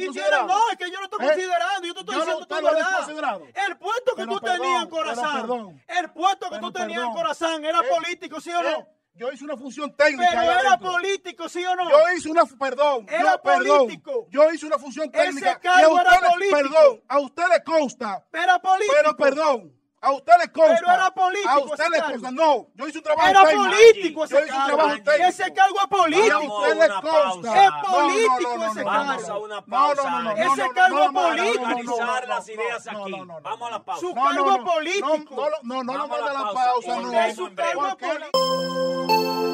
no, 0.46 0.70
es 0.70 0.76
que 0.78 0.90
yo 0.90 0.98
no 0.98 1.04
estoy 1.04 1.24
¿Eh? 1.24 1.28
considerando, 1.30 1.86
yo 1.88 1.94
te 1.94 2.00
estoy 2.00 2.14
Yo 2.14 2.20
diciendo 2.20 2.42
usted 2.42 2.56
tu 2.56 2.62
lo 2.62 2.68
ha 2.68 2.72
verdad. 2.72 2.88
desconsiderado. 2.90 3.44
El 3.66 3.78
puesto 3.78 4.14
que 4.14 4.22
Pero 4.22 4.32
tú 4.32 4.40
tenías 4.40 4.60
en 4.60 4.88
perdón, 4.88 4.88
Corazán, 4.90 5.40
perdón. 5.40 5.82
el 5.88 6.10
puesto 6.12 6.46
que 6.48 6.54
Pero 6.56 6.60
tú 6.60 6.72
tenías 6.72 6.90
en 6.90 7.06
perdón. 7.08 7.14
Corazán 7.22 7.64
era 7.64 7.78
Eh, 7.80 7.88
político, 7.90 8.40
¿sí 8.40 8.52
o 8.52 8.62
no? 8.62 8.88
Yo 9.14 9.30
hice 9.32 9.44
una 9.44 9.56
función 9.56 9.94
técnica. 9.96 10.30
Pero 10.30 10.60
era 10.60 10.78
político, 10.78 11.48
¿sí 11.48 11.62
o 11.64 11.74
no? 11.76 11.90
Yo 11.90 11.98
hice 12.16 12.30
una, 12.30 12.44
perdón, 12.46 13.06
Era 13.08 13.32
yo, 13.36 13.42
perdón, 13.42 13.78
político. 13.80 14.26
yo 14.30 14.50
hice 14.52 14.66
una 14.66 14.78
función 14.78 15.10
técnica. 15.10 15.58
cargo 15.58 15.80
y 15.80 15.84
a 15.84 15.88
usted 15.94 16.10
era 16.12 16.20
le- 16.20 16.28
político. 16.32 16.56
Perdón, 16.58 17.00
a 17.08 17.18
usted 17.20 17.42
le 17.50 17.64
consta, 17.64 18.26
Era 18.32 18.58
político. 18.60 18.94
pero 18.96 19.16
perdón, 19.16 19.72
a 20.02 20.12
usted 20.12 20.32
le 20.40 20.50
consta. 20.50 20.76
Pero 20.80 20.92
era 20.94 21.10
político 21.10 21.48
A 21.50 21.58
usted 21.58 21.74
ese 21.84 21.90
le 21.90 21.98
cargo. 21.98 22.12
consta, 22.12 22.30
no, 22.30 22.66
yo 22.74 22.88
hice 22.88 22.98
un 22.98 23.04
trabajo 23.04 23.28
Era 23.28 23.40
político 23.42 24.26
Yo 24.26 24.38
ese 24.38 24.46
hice 24.46 24.52
un 24.52 24.58
cargo. 24.60 24.76
trabajo 24.76 24.94
técnico. 25.04 25.28
Ese 25.28 25.52
cargo 25.52 25.76
es 25.76 25.82
Y 25.82 25.84
a 25.84 25.88
político. 25.88 26.56
usted 26.56 26.74
le 26.78 26.84
Una 26.86 27.00
consta. 27.00 27.10
pausa. 27.10 27.64
Es 27.64 27.70
político 27.90 28.40
no, 28.40 28.56
no, 28.56 28.70
ese 28.70 28.80
no, 28.80 28.90
cargo. 28.90 29.06
Vamos 29.06 29.28
a 29.28 29.38
una 29.38 29.54
No, 29.54 29.60
no, 29.60 29.66
pausa. 29.66 30.02
no, 30.10 30.22
no, 30.22 30.22
no, 30.22 30.30
Ese 30.32 30.46
no, 30.46 30.56
no, 30.56 30.72
cargo 30.72 30.98
es 30.98 31.04
no, 31.04 31.12
no, 31.12 31.20
no, 31.20 31.28
político. 31.36 31.60
no, 31.60 31.68
no, 31.68 31.74
Organizar 31.92 32.22
no, 32.22 32.34
las 32.34 32.46
no, 32.46 32.52
ideas 32.54 32.86
aquí. 32.86 32.96
no, 32.96 33.08
no, 33.08 33.24
no. 33.26 33.40
Vamos 33.42 33.68
a 33.68 33.70
la 33.72 33.84
pausa. 33.84 34.00
Su 34.00 34.14
No, 34.14 34.22
cargo 34.24 34.52
es 34.52 34.58
político. 34.58 35.08
No, 35.08 35.18
no, 35.18 35.50
no, 35.62 35.82
no, 35.84 35.92
no 35.92 36.08
Vamos 36.08 36.18
a 36.30 36.32
la 36.32 36.52
pausa. 36.52 37.00
no. 37.00 37.12
Es 37.22 37.38
un 37.38 37.54
cargo 37.54 37.80
Porque- 37.90 38.06
político. 38.06 39.50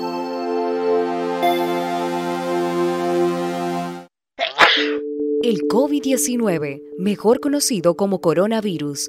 El 5.43 5.60
COVID-19, 5.68 6.82
mejor 6.98 7.40
conocido 7.40 7.97
como 7.97 8.20
coronavirus, 8.20 9.09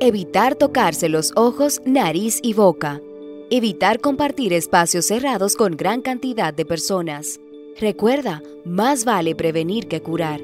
Evitar 0.00 0.54
tocarse 0.54 1.08
los 1.08 1.32
ojos, 1.34 1.80
nariz 1.84 2.38
y 2.40 2.54
boca. 2.54 3.00
Evitar 3.50 3.98
compartir 3.98 4.52
espacios 4.52 5.06
cerrados 5.06 5.56
con 5.56 5.76
gran 5.76 6.02
cantidad 6.02 6.54
de 6.54 6.64
personas. 6.64 7.40
Recuerda, 7.80 8.40
más 8.64 9.04
vale 9.04 9.34
prevenir 9.34 9.88
que 9.88 10.00
curar. 10.00 10.40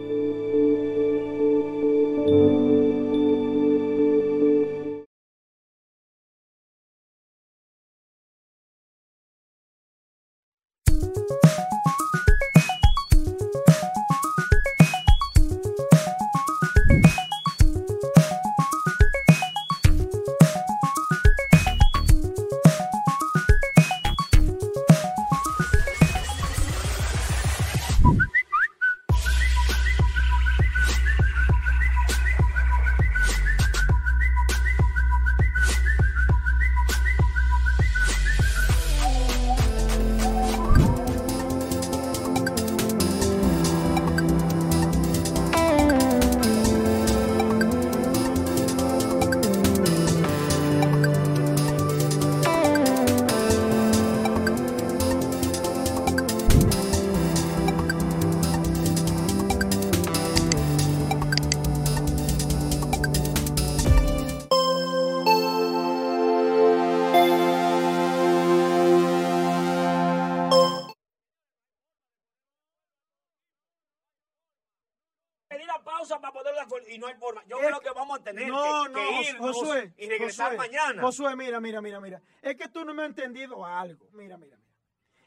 Mañana. 80.57 81.03
Josué, 81.03 81.37
mira, 81.37 81.61
mira, 81.61 81.81
mira, 81.81 82.01
mira. 82.01 82.23
Es 82.43 82.57
que 82.57 82.69
tú 82.69 82.85
no 82.85 82.95
me 82.95 83.03
has 83.03 83.09
entendido 83.09 83.65
algo. 83.65 84.09
Mira, 84.13 84.37
mira, 84.37 84.57
mira. 84.57 84.71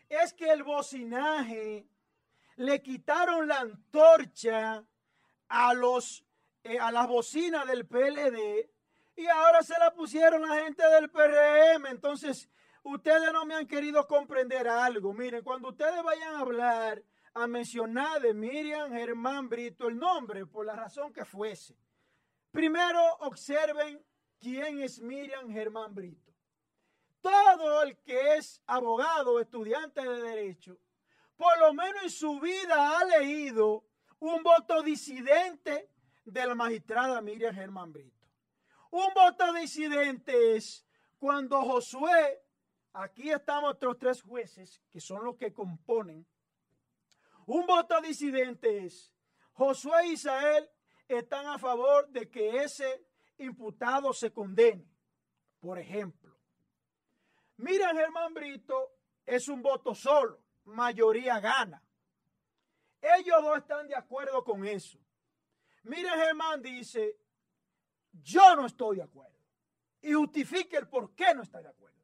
Es 0.09 0.33
que 0.33 0.49
el 0.49 0.63
bocinaje 0.63 1.87
le 2.55 2.81
quitaron 2.81 3.47
la 3.47 3.59
antorcha 3.59 4.83
a 5.49 5.73
los 5.73 6.23
eh, 6.63 6.79
a 6.79 6.91
las 6.91 7.07
bocinas 7.07 7.65
del 7.65 7.85
PLD 7.85 8.69
y 9.15 9.25
ahora 9.27 9.63
se 9.63 9.77
la 9.79 9.93
pusieron 9.93 10.41
la 10.41 10.63
gente 10.63 10.83
del 10.87 11.09
PRM. 11.09 11.87
Entonces, 11.87 12.49
ustedes 12.83 13.31
no 13.31 13.45
me 13.45 13.55
han 13.55 13.67
querido 13.67 14.05
comprender 14.05 14.67
algo. 14.67 15.13
Miren, 15.13 15.43
cuando 15.43 15.69
ustedes 15.69 16.03
vayan 16.03 16.35
a 16.35 16.39
hablar, 16.39 17.01
a 17.33 17.47
mencionar 17.47 18.21
de 18.21 18.33
Miriam 18.33 18.91
Germán 18.91 19.47
Brito, 19.47 19.87
el 19.87 19.97
nombre, 19.97 20.45
por 20.45 20.65
la 20.65 20.75
razón 20.75 21.13
que 21.13 21.23
fuese. 21.23 21.77
Primero, 22.51 22.99
observen 23.21 24.03
quién 24.39 24.80
es 24.80 24.99
Miriam 24.99 25.51
Germán 25.51 25.93
Brito. 25.93 26.34
Todo 27.22 27.84
el 27.84 27.97
que 27.99 28.35
es 28.35 28.61
abogado, 28.68 29.39
estudiante 29.39 30.01
de 30.01 30.22
derecho, 30.22 30.77
por 31.35 31.57
lo 31.59 31.73
menos 31.73 32.03
en 32.03 32.09
su 32.09 32.39
vida 32.39 32.97
ha 32.97 33.05
leído 33.05 33.85
un 34.19 34.41
voto 34.43 34.81
disidente 34.81 35.89
de 36.26 36.45
la 36.45 36.55
magistrada 36.55 37.22
Miriam 37.22 37.53
Germán 37.53 37.91
Brito. 37.91 38.27
Un 38.91 39.14
voto 39.14 39.53
disidente 39.53 40.55
es 40.55 40.85
cuando 41.18 41.61
Josué, 41.61 42.41
aquí 42.93 43.30
estamos 43.30 43.72
otros 43.72 43.97
tres 43.97 44.22
jueces, 44.22 44.81
que 44.91 44.99
son 44.99 45.23
los 45.23 45.35
que 45.35 45.53
componen, 45.53 46.26
un 47.47 47.65
voto 47.65 48.01
disidente 48.01 48.85
es 48.85 49.14
Josué 49.53 50.01
e 50.03 50.07
Israel 50.07 50.69
están 51.07 51.47
a 51.47 51.57
favor 51.57 52.09
de 52.09 52.30
que 52.30 52.57
ese 52.57 53.05
imputado 53.38 54.14
se 54.14 54.31
condene. 54.31 54.88
Por 55.59 55.80
ejemplo, 55.80 56.38
Miriam 57.57 57.95
Germán 57.95 58.34
Brito 58.34 58.97
es 59.26 59.47
un 59.47 59.61
voto 59.61 59.95
solo, 59.95 60.43
mayoría 60.65 61.39
gana. 61.39 61.84
Ellos 63.01 63.41
dos 63.41 63.57
están 63.57 63.88
de 63.88 63.95
acuerdo 63.95 64.43
con 64.43 64.65
eso. 64.65 64.99
Miriam 65.84 66.18
Germán 66.18 66.61
dice, 66.61 67.18
yo 68.11 68.55
no 68.55 68.65
estoy 68.65 68.97
de 68.97 69.03
acuerdo. 69.03 69.38
Y 70.01 70.14
justifica 70.14 70.77
el 70.77 70.88
por 70.88 71.14
qué 71.15 71.34
no 71.34 71.43
está 71.43 71.61
de 71.61 71.69
acuerdo. 71.69 71.97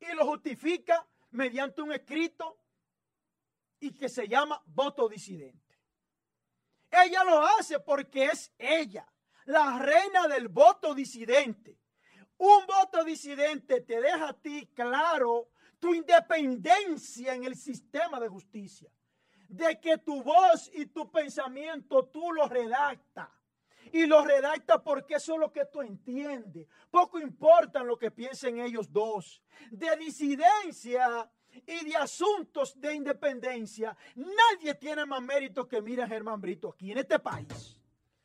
Y 0.00 0.12
lo 0.14 0.26
justifica 0.26 1.06
mediante 1.30 1.82
un 1.82 1.92
escrito 1.92 2.58
y 3.80 3.92
que 3.92 4.08
se 4.08 4.28
llama 4.28 4.62
voto 4.66 5.08
disidente. 5.08 5.78
Ella 6.90 7.24
lo 7.24 7.42
hace 7.42 7.80
porque 7.80 8.26
es 8.26 8.52
ella, 8.58 9.06
la 9.48 9.78
reina 9.78 10.28
del 10.28 10.48
voto 10.48 10.94
disidente. 10.94 11.78
Un 12.36 12.66
voto 12.66 13.02
disidente 13.02 13.80
te 13.80 14.00
deja 14.00 14.28
a 14.28 14.32
ti 14.34 14.68
claro 14.74 15.48
tu 15.78 15.94
independencia 15.94 17.34
en 17.34 17.44
el 17.44 17.56
sistema 17.56 18.20
de 18.20 18.28
justicia. 18.28 18.90
De 19.48 19.80
que 19.80 19.96
tu 19.98 20.22
voz 20.22 20.70
y 20.74 20.86
tu 20.86 21.10
pensamiento 21.10 22.04
tú 22.08 22.30
lo 22.32 22.46
redactas. 22.46 23.30
Y 23.90 24.04
lo 24.04 24.22
redactas 24.22 24.82
porque 24.84 25.14
eso 25.14 25.32
es 25.32 25.40
lo 25.40 25.50
que 25.50 25.64
tú 25.64 25.80
entiendes. 25.80 26.68
Poco 26.90 27.18
importa 27.18 27.82
lo 27.82 27.96
que 27.96 28.10
piensen 28.10 28.60
ellos 28.60 28.92
dos. 28.92 29.42
De 29.70 29.96
disidencia 29.96 31.30
y 31.66 31.86
de 31.86 31.96
asuntos 31.96 32.78
de 32.78 32.94
independencia, 32.94 33.96
nadie 34.14 34.74
tiene 34.74 35.06
más 35.06 35.22
mérito 35.22 35.66
que 35.66 35.80
Mira 35.80 36.06
Germán 36.06 36.38
Brito 36.38 36.68
aquí 36.68 36.92
en 36.92 36.98
este 36.98 37.18
país. 37.18 37.77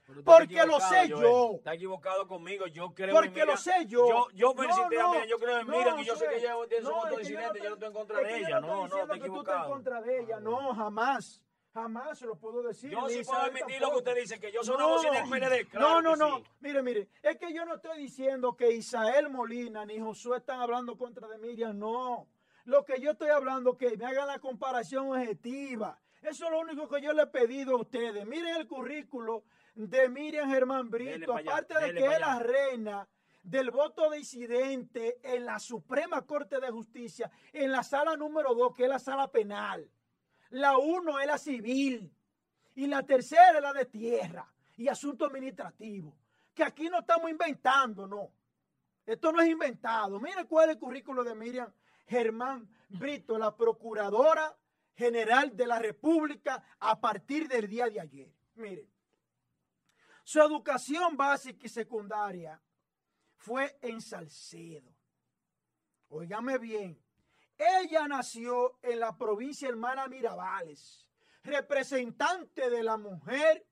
Porque 0.06 0.54
lo 0.56 0.78
equivocado, 0.78 0.80
sé 0.90 0.98
Joel. 1.12 1.22
yo. 1.24 1.52
Está 1.56 1.74
equivocado 1.74 2.28
conmigo. 2.28 2.68
Yo 2.68 2.94
creo 2.94 3.10
en 3.10 3.16
Porque 3.16 3.30
Miriam. 3.30 3.48
lo 3.48 3.58
sé 3.58 3.86
yo. 3.88 4.08
Yo, 4.08 4.28
yo 4.34 4.54
No, 4.54 4.62
felicité 4.62 5.00
a 5.00 5.04
no, 5.04 5.10
Miriam. 5.12 5.28
Yo 5.30 5.38
creo 5.40 5.60
en 5.60 5.68
no, 5.68 5.78
Miriam 5.78 6.00
y 6.00 6.06
yo 6.06 6.16
sé 6.16 6.28
que 6.28 6.38
ella 6.38 6.56
tiene 6.68 6.84
su 6.86 6.90
No, 6.92 6.96
voto 6.98 7.18
disidente. 7.18 7.60
no 7.60 7.64
Yo 7.64 7.70
no 7.70 7.74
estoy 7.76 7.88
en 7.88 7.94
contra 7.94 8.20
de 8.20 8.38
ella. 8.38 8.60
no 8.60 8.68
No, 8.68 8.76
no, 8.76 8.86
está 8.86 9.00
estás 9.02 9.16
en 9.18 9.22
equivocado. 9.22 9.70
contra 9.70 10.02
de 10.02 10.20
ella. 10.20 10.40
No, 10.40 10.76
jamás. 10.76 11.42
Jamás 11.74 12.20
se 12.20 12.26
lo 12.28 12.36
puedo 12.36 12.62
decir. 12.62 12.92
Yo 12.92 13.10
sí 13.10 13.24
puedo 13.24 13.42
admitir 13.42 13.82
lo 13.82 13.90
que 13.92 13.98
usted 13.98 14.16
dice, 14.16 14.40
que 14.40 14.52
yo 14.52 14.64
soy 14.64 14.76
una 14.76 14.86
bocina 14.86 15.22
del 15.22 15.30
PLD. 15.30 15.70
Claro 15.70 16.02
no, 16.02 16.16
no, 16.16 16.30
no. 16.30 16.38
sí. 16.40 16.44
Mire, 16.60 16.84
mire. 16.84 17.08
Es 17.24 17.38
que 17.38 17.52
yo 17.52 17.66
no 17.66 17.76
estoy 17.76 17.98
diciendo 17.98 18.56
que 18.56 18.72
Isael 18.72 19.30
Molina 19.30 19.84
ni 19.86 20.00
Josué 20.00 20.38
están 20.38 20.60
hablando 20.62 20.96
contra 20.98 21.28
de 21.28 21.38
Miriam. 21.40 21.80
No. 21.80 22.28
Lo 22.66 22.86
que 22.86 23.00
yo 23.02 23.12
estoy 23.12 23.30
hablando 23.30 23.72
es 23.72 23.78
que 23.90 23.98
me 23.98 24.06
hagan 24.06 24.28
la 24.28 24.38
comparación 24.40 25.10
objetiva. 25.10 25.98
Eso 26.22 26.46
es 26.46 26.52
lo 26.52 26.60
único 26.60 26.88
que 26.88 27.02
yo 27.02 27.12
le 27.12 27.24
he 27.24 27.28
pedido 27.28 27.76
a 27.76 27.82
ustedes. 27.82 28.26
Miren 28.28 28.56
el 28.56 28.68
currículo 28.68 29.44
de 29.76 30.10
Miriam 30.10 30.50
Germán 30.50 30.90
Brito. 30.90 31.36
allá, 31.36 31.52
Aparte 31.52 31.80
de 31.80 31.94
que 31.94 32.06
es 32.06 32.20
la 32.20 32.40
reina 32.40 33.08
del 33.42 33.72
voto 33.72 34.10
disidente 34.12 35.20
en 35.22 35.46
la 35.46 35.60
Suprema 35.60 36.22
Corte 36.26 36.60
de 36.60 36.72
Justicia, 36.72 37.30
en 37.52 37.72
la 37.72 37.84
sala 37.84 38.16
número 38.16 38.54
2, 38.54 38.76
que 38.76 38.84
es 38.84 38.90
la 38.90 39.00
sala 39.00 39.30
penal. 39.30 39.90
La 40.52 40.78
1 40.78 41.20
es 41.20 41.28
la 41.28 41.38
civil. 41.38 42.12
Y 42.76 42.88
la 42.88 43.04
tercera 43.04 43.58
es 43.58 43.62
la 43.62 43.74
de 43.74 43.86
tierra 43.86 44.48
y 44.78 44.88
asunto 44.88 45.26
administrativo. 45.26 46.16
Que 46.54 46.64
aquí 46.64 46.90
no 46.90 47.00
estamos 47.00 47.30
inventando, 47.30 48.08
no. 48.08 48.32
Esto 49.06 49.32
no 49.32 49.42
es 49.42 49.50
inventado. 49.50 50.20
Miren 50.20 50.48
cuál 50.48 50.70
es 50.70 50.76
el 50.76 50.80
currículo 50.80 51.24
de 51.24 51.36
Miriam 51.36 51.72
Germán 52.08 52.68
Brito, 52.90 53.38
la 53.38 53.56
Procuradora 53.56 54.56
General 54.96 55.56
de 55.56 55.68
la 55.68 55.80
República 55.80 56.64
a 56.80 57.00
partir 57.00 57.48
del 57.48 57.68
día 57.68 57.88
de 57.90 58.00
ayer. 58.00 58.32
Miren, 58.56 58.88
su 60.24 60.40
educación 60.40 61.18
básica 61.18 61.66
y 61.66 61.70
secundaria 61.70 62.62
fue 63.36 63.78
en 63.82 64.02
Salcedo. 64.02 64.96
Óigame 66.10 66.58
bien. 66.58 67.02
Ella 67.58 68.08
nació 68.08 68.80
en 68.82 69.00
la 69.00 69.18
provincia 69.18 69.68
hermana 69.68 70.08
Mirabales, 70.08 71.08
representante 71.44 72.70
de 72.70 72.84
la 72.84 72.98
mujer 72.98 73.66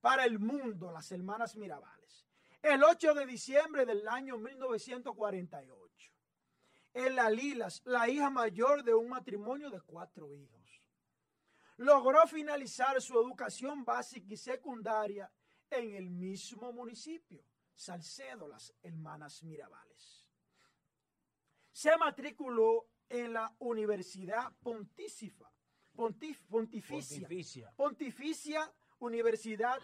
para 0.00 0.24
el 0.24 0.38
mundo, 0.38 0.92
las 0.92 1.10
hermanas 1.10 1.56
Mirabales. 1.56 2.26
El 2.62 2.84
8 2.84 3.14
de 3.14 3.26
diciembre 3.26 3.86
del 3.86 4.06
año 4.08 4.38
1948. 4.38 6.12
En 6.94 7.14
la 7.14 7.30
Lilas, 7.30 7.82
la 7.84 8.08
hija 8.08 8.30
mayor 8.30 8.82
de 8.82 8.94
un 8.94 9.08
matrimonio 9.08 9.70
de 9.70 9.80
cuatro 9.82 10.32
hijos. 10.34 10.55
Logró 11.78 12.26
finalizar 12.26 13.00
su 13.02 13.18
educación 13.20 13.84
básica 13.84 14.32
y 14.32 14.36
secundaria 14.36 15.30
en 15.70 15.94
el 15.94 16.10
mismo 16.10 16.72
municipio, 16.72 17.44
Salcedo, 17.74 18.48
las 18.48 18.72
hermanas 18.82 19.42
Mirabales. 19.42 20.26
Se 21.72 21.94
matriculó 21.98 22.86
en 23.08 23.32
la 23.34 23.54
Universidad 23.58 24.52
Pontífica, 24.62 25.50
Pontif- 25.94 26.46
Pontificia, 26.48 27.20
Pontificia. 27.20 27.72
Pontificia 27.76 28.72
Universidad 28.98 29.78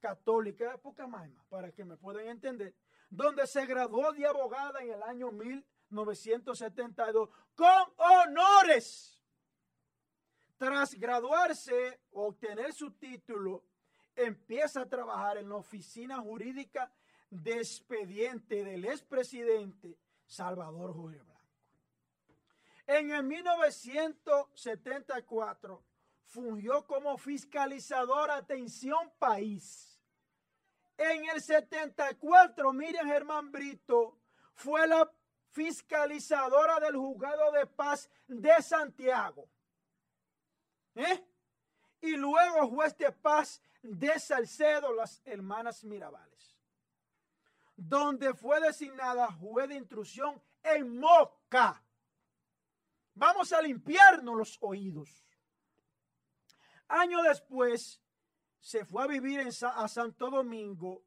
Católica 0.00 0.72
de 0.72 0.78
Pucamaima, 0.78 1.44
para 1.48 1.70
que 1.72 1.84
me 1.84 1.96
puedan 1.96 2.26
entender, 2.26 2.74
donde 3.10 3.46
se 3.46 3.64
graduó 3.66 4.12
de 4.12 4.26
abogada 4.26 4.80
en 4.82 4.92
el 4.92 5.02
año 5.02 5.30
1972 5.32 7.28
con 7.54 7.84
honores. 7.96 9.17
Tras 10.58 10.94
graduarse 10.94 12.00
o 12.10 12.26
obtener 12.26 12.72
su 12.72 12.90
título, 12.90 13.62
empieza 14.16 14.80
a 14.82 14.88
trabajar 14.88 15.38
en 15.38 15.48
la 15.48 15.54
oficina 15.54 16.18
jurídica 16.18 16.92
de 17.30 17.58
expediente 17.58 18.64
del 18.64 18.84
expresidente 18.84 19.96
Salvador 20.26 20.92
Jorge 20.94 21.20
Blanco. 21.20 21.38
En 22.86 23.12
el 23.12 23.22
1974 23.22 25.84
fungió 26.24 26.84
como 26.86 27.16
fiscalizador 27.18 28.30
Atención 28.30 29.12
País. 29.18 30.00
En 30.96 31.28
el 31.28 31.40
74, 31.40 32.72
Miriam 32.72 33.06
Germán 33.06 33.52
Brito 33.52 34.18
fue 34.54 34.88
la 34.88 35.08
fiscalizadora 35.50 36.80
del 36.80 36.96
juzgado 36.96 37.52
de 37.52 37.66
paz 37.66 38.10
de 38.26 38.60
Santiago. 38.60 39.48
¿Eh? 40.98 41.24
Y 42.00 42.16
luego 42.16 42.68
juez 42.68 42.96
de 42.98 43.12
paz 43.12 43.62
de 43.82 44.18
Salcedo, 44.18 44.92
las 44.92 45.22
hermanas 45.24 45.84
Mirabales. 45.84 46.58
Donde 47.76 48.34
fue 48.34 48.60
designada 48.60 49.30
juez 49.30 49.68
de 49.68 49.76
instrucción 49.76 50.42
en 50.64 50.98
Moca. 50.98 51.84
Vamos 53.14 53.52
a 53.52 53.62
limpiarnos 53.62 54.36
los 54.36 54.58
oídos. 54.60 55.24
Año 56.88 57.22
después 57.22 58.02
se 58.58 58.84
fue 58.84 59.04
a 59.04 59.06
vivir 59.06 59.40
a 59.62 59.88
Santo 59.88 60.30
Domingo 60.30 61.04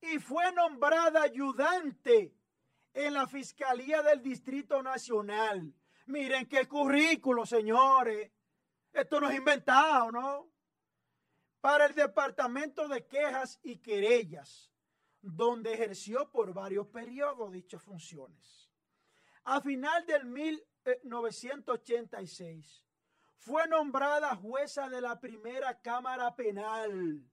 y 0.00 0.18
fue 0.18 0.50
nombrada 0.52 1.22
ayudante 1.22 2.34
en 2.92 3.14
la 3.14 3.28
Fiscalía 3.28 4.02
del 4.02 4.20
Distrito 4.20 4.82
Nacional. 4.82 5.72
Miren 6.06 6.46
qué 6.48 6.66
currículo, 6.66 7.46
señores. 7.46 8.32
Esto 8.92 9.20
no 9.20 9.30
es 9.30 9.36
inventado, 9.36 10.10
¿no? 10.10 10.50
para 11.60 11.86
el 11.86 11.94
Departamento 11.94 12.88
de 12.88 13.06
Quejas 13.06 13.60
y 13.62 13.76
Querellas, 13.78 14.70
donde 15.20 15.74
ejerció 15.74 16.30
por 16.30 16.54
varios 16.54 16.86
periodos 16.88 17.52
dichas 17.52 17.82
funciones. 17.82 18.70
A 19.44 19.60
final 19.60 20.04
del 20.06 20.24
1986 20.26 22.84
fue 23.36 23.68
nombrada 23.68 24.34
jueza 24.36 24.88
de 24.88 25.00
la 25.00 25.18
primera 25.18 25.80
Cámara 25.80 26.36
Penal, 26.36 27.24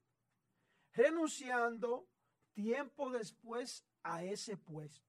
renunciando 0.94 2.08
tiempo 2.54 3.12
después 3.12 3.86
a 4.04 4.24
ese 4.24 4.58
puesto. 4.58 5.04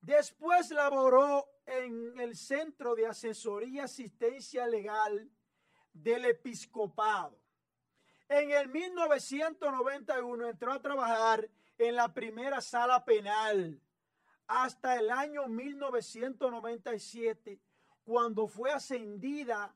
Después 0.00 0.70
laboró 0.70 1.46
en 1.66 2.18
el 2.20 2.36
Centro 2.36 2.94
de 2.94 3.06
Asesoría 3.06 3.68
y 3.68 3.80
Asistencia 3.80 4.66
Legal 4.66 5.30
del 5.92 6.24
Episcopado. 6.26 7.38
En 8.28 8.50
el 8.50 8.68
1991 8.68 10.48
entró 10.48 10.72
a 10.72 10.80
trabajar 10.80 11.48
en 11.78 11.96
la 11.96 12.12
primera 12.12 12.60
sala 12.60 13.02
penal 13.04 13.80
hasta 14.46 14.96
el 14.96 15.10
año 15.10 15.48
1997, 15.48 17.58
cuando 18.04 18.46
fue 18.46 18.70
ascendida 18.70 19.74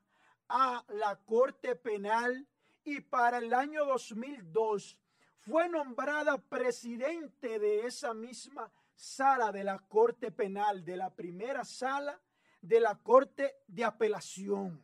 a 0.48 0.84
la 0.88 1.16
Corte 1.24 1.74
Penal 1.76 2.46
y 2.84 3.00
para 3.00 3.38
el 3.38 3.54
año 3.54 3.86
2002 3.86 4.98
fue 5.38 5.68
nombrada 5.68 6.38
presidente 6.38 7.58
de 7.58 7.86
esa 7.86 8.14
misma 8.14 8.70
sala 8.98 9.52
de 9.52 9.62
la 9.62 9.78
Corte 9.78 10.32
Penal, 10.32 10.84
de 10.84 10.96
la 10.96 11.14
primera 11.14 11.64
sala 11.64 12.20
de 12.60 12.80
la 12.80 12.96
Corte 12.96 13.58
de 13.68 13.84
Apelación. 13.84 14.82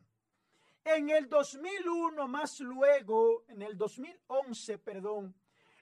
En 0.85 1.11
el 1.11 1.29
2001, 1.29 2.29
más 2.29 2.61
luego, 2.61 3.45
en 3.49 3.63
el 3.63 3.77
2011, 3.77 4.79
perdón, 4.79 5.35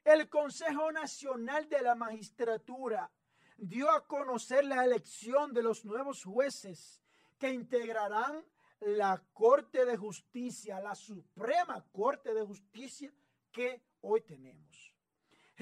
el 0.04 0.28
Consejo 0.30 0.90
Nacional 0.90 1.68
de 1.68 1.82
la 1.82 1.94
Magistratura 1.94 3.10
dio 3.58 3.90
a 3.90 4.06
conocer 4.06 4.64
la 4.64 4.82
elección 4.84 5.52
de 5.52 5.62
los 5.62 5.84
nuevos 5.84 6.24
jueces 6.24 7.02
que 7.38 7.50
integrarán 7.50 8.42
la 8.80 9.22
Corte 9.34 9.84
de 9.84 9.96
Justicia, 9.96 10.80
la 10.80 10.94
Suprema 10.94 11.84
Corte 11.92 12.32
de 12.32 12.42
Justicia 12.42 13.12
que 13.52 13.82
hoy 14.00 14.22
tenemos. 14.22 14.91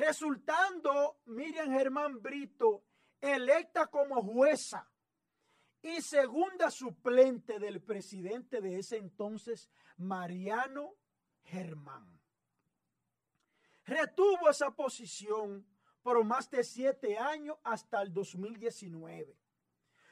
Resultando 0.01 1.21
Miriam 1.27 1.71
Germán 1.73 2.23
Brito 2.23 2.87
electa 3.21 3.89
como 3.89 4.23
jueza 4.23 4.91
y 5.83 6.01
segunda 6.01 6.71
suplente 6.71 7.59
del 7.59 7.83
presidente 7.83 8.63
de 8.63 8.79
ese 8.79 8.97
entonces, 8.97 9.71
Mariano 9.99 10.95
Germán. 11.43 12.19
Retuvo 13.85 14.49
esa 14.49 14.71
posición 14.71 15.67
por 16.01 16.25
más 16.25 16.49
de 16.49 16.65
siete 16.65 17.19
años 17.19 17.59
hasta 17.63 18.01
el 18.01 18.11
2019, 18.11 19.39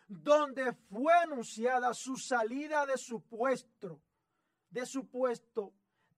donde 0.07 0.75
fue 0.75 1.15
anunciada 1.15 1.95
su 1.95 2.17
salida 2.17 2.85
de 2.85 2.99
su 2.99 3.23
puesto, 3.23 4.03
de 4.69 4.85
su 4.85 5.09
puesto, 5.09 5.73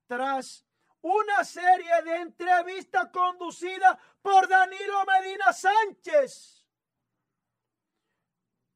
tras 0.09 0.67
una 1.03 1.45
serie 1.45 2.03
de 2.05 2.17
entrevistas 2.17 3.09
conducidas 3.11 3.97
por 4.23 4.49
Danilo 4.49 5.05
Medina 5.07 5.53
Sánchez 5.53 6.67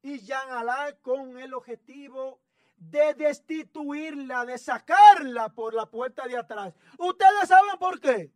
y 0.01 0.19
Jean 0.19 0.49
Alain 0.51 0.95
con 1.01 1.37
el 1.37 1.53
objetivo 1.53 2.41
de 2.77 3.13
destituirla, 3.13 4.45
de 4.45 4.57
sacarla 4.57 5.49
por 5.49 5.73
la 5.73 5.85
puerta 5.85 6.27
de 6.27 6.37
atrás. 6.37 6.73
¿Ustedes 6.97 7.47
saben 7.47 7.77
por 7.79 7.99
qué? 7.99 8.31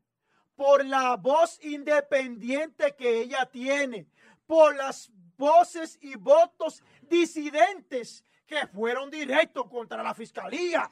Por 0.55 0.85
la 0.85 1.15
voz 1.15 1.63
independiente 1.63 2.95
que 2.95 3.21
ella 3.21 3.45
tiene, 3.45 4.07
por 4.45 4.75
las 4.75 5.11
voces 5.37 5.97
y 6.01 6.15
votos 6.15 6.83
disidentes 7.01 8.25
que 8.45 8.67
fueron 8.67 9.09
directos 9.09 9.67
contra 9.69 10.03
la 10.03 10.13
fiscalía 10.13 10.91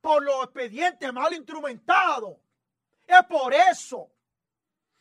por 0.00 0.22
los 0.22 0.44
expedientes 0.44 1.12
mal 1.12 1.32
instrumentados. 1.34 2.38
Es 3.06 3.24
por 3.24 3.52
eso. 3.54 4.10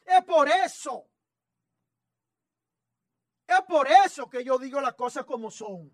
Es 0.06 0.24
por 0.24 0.49
eso. 0.49 1.07
Es 3.45 3.61
por 3.61 3.88
eso 3.88 4.30
que 4.30 4.44
yo 4.44 4.57
digo 4.57 4.82
las 4.82 4.94
cosas 4.94 5.26
como 5.26 5.49
son. 5.49 5.91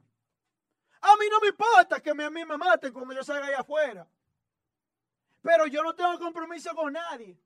A 1.01 1.15
mí 1.17 1.25
no 1.29 1.39
me 1.39 1.49
importa 1.49 2.01
que 2.01 2.11
a 2.11 2.13
mí 2.13 2.29
me 2.29 2.57
maten 2.57 2.93
cuando 2.93 3.13
yo 3.13 3.23
salga 3.23 3.47
allá 3.47 3.59
afuera. 3.59 4.07
Pero 5.41 5.67
yo 5.67 5.83
no 5.83 5.93
tengo 5.93 6.17
compromiso 6.17 6.73
con 6.73 6.93
nadie. 6.93 7.37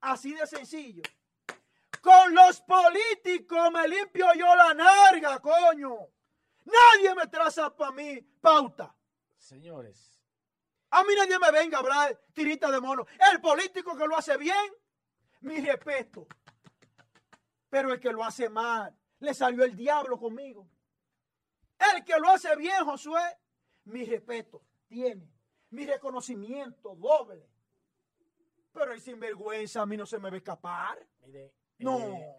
Así 0.00 0.32
de 0.32 0.46
sencillo. 0.46 1.02
Con 2.00 2.34
los 2.34 2.60
políticos 2.60 3.70
me 3.72 3.88
limpio 3.88 4.26
yo 4.34 4.54
la 4.54 4.74
narga, 4.74 5.40
coño. 5.40 6.08
Nadie 6.64 7.14
me 7.14 7.26
traza 7.26 7.74
para 7.74 7.92
mí 7.92 8.20
pauta. 8.40 8.94
Señores, 9.36 10.13
a 10.98 11.02
mí 11.04 11.14
nadie 11.16 11.38
me 11.38 11.50
venga 11.50 11.78
a 11.78 11.80
hablar 11.80 12.20
tirita 12.32 12.70
de 12.70 12.80
mono. 12.80 13.06
El 13.32 13.40
político 13.40 13.96
que 13.96 14.06
lo 14.06 14.16
hace 14.16 14.36
bien, 14.36 14.72
mi 15.40 15.60
respeto. 15.60 16.26
Pero 17.68 17.92
el 17.92 18.00
que 18.00 18.12
lo 18.12 18.22
hace 18.24 18.48
mal, 18.48 18.96
le 19.18 19.34
salió 19.34 19.64
el 19.64 19.74
diablo 19.76 20.18
conmigo. 20.18 20.68
El 21.94 22.04
que 22.04 22.18
lo 22.18 22.28
hace 22.30 22.54
bien, 22.56 22.84
Josué, 22.84 23.20
mi 23.84 24.04
respeto 24.04 24.62
tiene. 24.86 25.28
Mi 25.70 25.84
reconocimiento 25.86 26.94
doble. 26.94 27.48
Pero 28.72 28.92
el 28.92 29.00
sinvergüenza 29.00 29.82
a 29.82 29.86
mí 29.86 29.96
no 29.96 30.06
se 30.06 30.18
me 30.18 30.28
va 30.30 30.34
a 30.34 30.38
escapar. 30.38 30.98
mire, 31.26 31.52
No. 31.78 31.98
eh, 31.98 32.36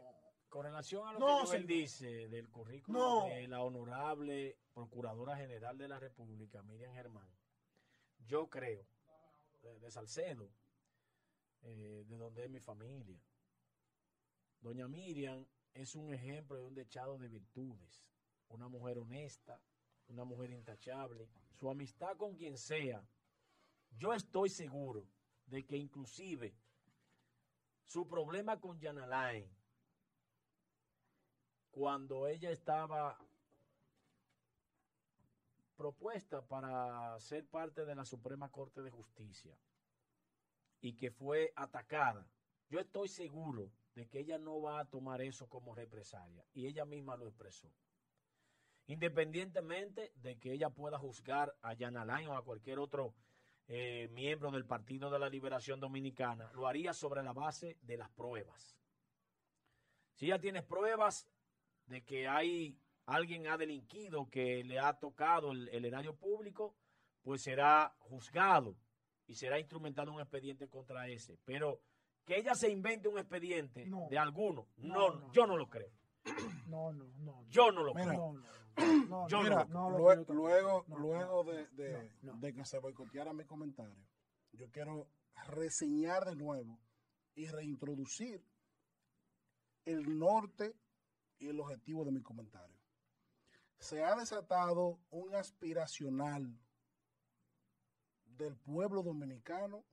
con 0.50 0.64
relación 0.64 1.06
a 1.08 1.14
lo 1.14 1.20
No, 1.20 1.26
que 1.28 1.34
Joel 1.48 1.50
señor. 1.50 1.68
dice 1.68 2.28
del 2.30 2.50
currículum 2.50 3.02
No. 3.02 3.26
de 3.26 3.48
la 3.50 3.62
honorable 3.62 4.58
Procuradora 4.74 5.36
General 5.36 5.78
de 5.78 5.88
la 5.90 6.00
República, 6.00 6.62
Miriam 6.64 6.94
Germán, 6.94 7.28
yo 8.28 8.50
creo, 8.50 8.86
de, 9.62 9.92
Salcedo, 9.92 10.50
eh, 11.62 12.04
de 12.08 12.18
donde 12.18 12.46
es 12.46 12.50
mi 12.50 12.60
familia, 12.60 13.20
doña 14.60 14.88
Miriam 14.88 15.46
es 15.74 15.96
un 15.96 16.14
ejemplo 16.14 16.58
de 16.58 16.64
un 16.64 16.74
dechado 16.74 17.18
de 17.18 17.28
virtudes, 17.28 18.06
una 18.50 18.68
mujer 18.68 19.00
honesta, 19.00 19.60
una 20.08 20.24
mujer 20.24 20.52
intachable, 20.52 21.28
su 21.54 21.70
amistad 21.70 22.16
con 22.18 22.36
quien 22.36 22.58
sea, 22.58 23.04
yo 23.98 24.14
estoy 24.14 24.50
seguro 24.50 25.08
de 25.48 25.66
que 25.66 25.78
inclusive 25.78 26.56
su 27.84 28.08
problema 28.08 28.60
con 28.60 28.80
Jan 28.80 28.98
Alain, 28.98 29.50
cuando 31.72 32.28
ella 32.28 32.52
estaba 32.52 33.18
propuesta 35.76 36.42
para 36.42 37.20
ser 37.20 37.46
parte 37.48 37.86
de 37.86 37.96
la 37.96 38.06
Suprema 38.06 38.50
Corte 38.50 38.82
de 38.82 38.92
Justicia 38.92 39.58
y 40.82 40.96
que 40.96 41.12
fue 41.12 41.52
atacada, 41.56 42.28
yo 42.70 42.80
estoy 42.80 43.08
seguro 43.08 43.72
de 43.94 44.08
que 44.08 44.20
ella 44.20 44.38
no 44.38 44.62
va 44.62 44.80
a 44.80 44.86
tomar 44.86 45.22
eso 45.22 45.48
como 45.48 45.76
represalia 45.76 46.46
y 46.54 46.68
ella 46.68 46.86
misma 46.86 47.16
lo 47.16 47.28
expresó. 47.28 47.72
Independientemente 48.88 50.12
de 50.16 50.38
que 50.38 50.54
ella 50.54 50.70
pueda 50.70 51.00
juzgar 51.00 51.56
a 51.62 51.76
Jan 51.76 51.98
Alain 51.98 52.28
o 52.28 52.38
a 52.38 52.44
cualquier 52.44 52.80
otro 52.80 53.16
eh, 53.68 54.10
miembro 54.12 54.52
del 54.52 54.66
Partido 54.66 55.10
de 55.10 55.18
la 55.18 55.30
Liberación 55.30 55.80
Dominicana, 55.80 56.52
lo 56.54 56.68
haría 56.68 56.94
sobre 56.94 57.24
la 57.24 57.34
base 57.34 57.80
de 57.82 57.98
las 57.98 58.12
pruebas. 58.12 58.78
Si 60.14 60.28
ella 60.28 60.40
tiene 60.40 60.62
pruebas 60.62 61.28
de 61.88 62.04
que 62.04 62.28
hay 62.28 62.80
alguien 63.06 63.48
ha 63.48 63.58
delinquido 63.58 64.30
que 64.30 64.64
le 64.64 64.80
ha 64.80 64.94
tocado 65.00 65.52
el, 65.52 65.70
el 65.70 65.86
erario 65.86 66.16
público, 66.16 66.76
pues 67.22 67.42
será 67.44 67.96
juzgado 68.00 68.76
y 69.28 69.36
será 69.36 69.60
instrumentado 69.60 70.12
un 70.12 70.20
expediente 70.22 70.68
contra 70.68 71.08
ese. 71.08 71.38
Pero 71.46 71.82
que 72.26 72.38
ella 72.38 72.56
se 72.56 72.70
invente 72.70 73.08
un 73.08 73.18
expediente 73.20 73.86
No. 73.86 74.08
de 74.10 74.18
alguno, 74.18 74.68
no, 74.78 74.94
No, 74.96 75.16
no. 75.20 75.32
yo 75.32 75.46
no 75.48 75.58
lo 75.58 75.70
creo. 75.70 75.92
No, 76.68 76.92
no, 76.92 77.06
no. 77.20 77.46
Yo 77.50 77.72
no 77.72 77.84
lo 77.84 77.94
Mira, 77.94 78.08
creo. 78.08 78.34
No, 78.34 78.34
no, 78.88 79.08
no. 79.08 79.28
Yo 79.28 79.42
Mira, 79.44 79.66
no 79.66 79.90
lo 79.92 79.98
creo 80.06 80.26
luego, 80.36 80.86
No, 80.88 80.98
luego 80.98 81.44
de, 81.44 81.68
de- 81.68 82.12
no, 82.24 82.34
no. 82.34 82.40
de 82.40 82.54
que 82.54 82.66
se 82.66 82.80
boicoteara 82.80 83.34
mi 83.34 83.46
comentario, 83.46 84.04
yo 84.52 84.70
quiero 84.72 85.08
reseñar 85.48 86.26
de 86.26 86.36
nuevo 86.36 86.80
y 87.36 87.48
reintroducir 87.48 88.44
el 89.86 90.18
norte 90.18 90.76
y 91.38 91.48
el 91.50 91.60
objetivo 91.60 92.04
de 92.04 92.12
mi 92.12 92.22
comentario. 92.22 92.75
Se 93.80 94.04
ha 94.04 94.16
desatado 94.16 95.00
un 95.10 95.36
aspiracional 95.36 96.58
del 98.26 98.56
pueblo 98.58 99.04
dominicano 99.04 99.86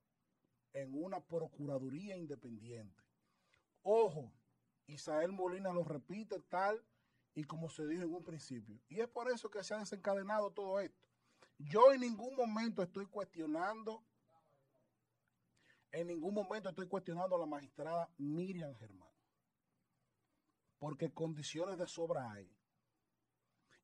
en 0.72 0.94
una 0.94 1.20
procuraduría 1.20 2.16
independiente. 2.16 3.02
Ojo, 3.82 4.32
Isael 4.86 5.32
Molina 5.32 5.72
lo 5.72 5.84
repite 5.84 6.40
tal 6.48 6.82
y 7.34 7.44
como 7.44 7.68
se 7.68 7.86
dijo 7.86 8.04
en 8.04 8.14
un 8.14 8.24
principio. 8.24 8.80
Y 8.88 9.00
es 9.00 9.08
por 9.08 9.30
eso 9.30 9.50
que 9.50 9.62
se 9.62 9.74
ha 9.74 9.78
desencadenado 9.78 10.50
todo 10.50 10.80
esto. 10.80 11.06
Yo 11.58 11.92
en 11.92 12.00
ningún 12.00 12.34
momento 12.34 12.82
estoy 12.82 13.06
cuestionando 13.06 14.02
en 15.92 16.06
ningún 16.06 16.32
momento 16.32 16.70
estoy 16.70 16.88
cuestionando 16.88 17.36
a 17.36 17.38
la 17.38 17.46
magistrada 17.46 18.08
Miriam 18.16 18.74
Germán. 18.76 19.10
Porque 20.78 21.12
condiciones 21.12 21.78
de 21.78 21.86
sobra 21.86 22.32
hay. 22.32 22.50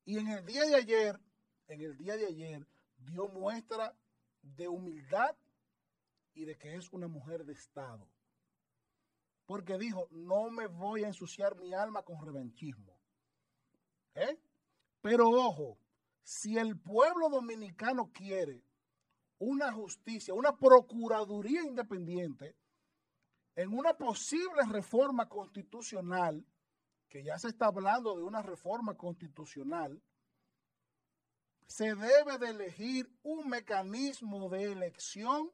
Y 0.09 0.17
en 0.17 0.27
el 0.27 0.43
día 0.43 0.65
de 0.65 0.75
ayer, 0.75 1.19
en 1.67 1.81
el 1.81 1.95
día 1.95 2.17
de 2.17 2.25
ayer, 2.25 2.67
dio 2.97 3.27
muestra 3.27 3.95
de 4.41 4.67
humildad 4.67 5.37
y 6.33 6.45
de 6.45 6.57
que 6.57 6.77
es 6.77 6.91
una 6.91 7.07
mujer 7.07 7.45
de 7.45 7.53
Estado. 7.53 8.09
Porque 9.45 9.77
dijo, 9.77 10.07
no 10.09 10.49
me 10.49 10.65
voy 10.65 11.03
a 11.03 11.09
ensuciar 11.09 11.55
mi 11.57 11.75
alma 11.75 12.01
con 12.01 12.25
revanchismo. 12.25 12.99
¿Eh? 14.15 14.41
Pero 14.99 15.29
ojo, 15.29 15.77
si 16.23 16.57
el 16.57 16.79
pueblo 16.79 17.29
dominicano 17.29 18.09
quiere 18.11 18.63
una 19.37 19.71
justicia, 19.71 20.33
una 20.33 20.57
procuraduría 20.57 21.61
independiente, 21.61 22.55
en 23.53 23.71
una 23.71 23.93
posible 23.93 24.63
reforma 24.71 25.29
constitucional, 25.29 26.43
que 27.09 27.23
ya 27.23 27.37
se 27.37 27.49
está 27.49 27.65
hablando 27.65 28.15
de 28.15 28.23
una 28.23 28.41
reforma 28.41 28.95
constitucional, 28.95 30.01
se 31.67 31.95
debe 31.95 32.37
de 32.39 32.49
elegir 32.49 33.11
un 33.23 33.49
mecanismo 33.49 34.49
de 34.49 34.71
elección 34.71 35.51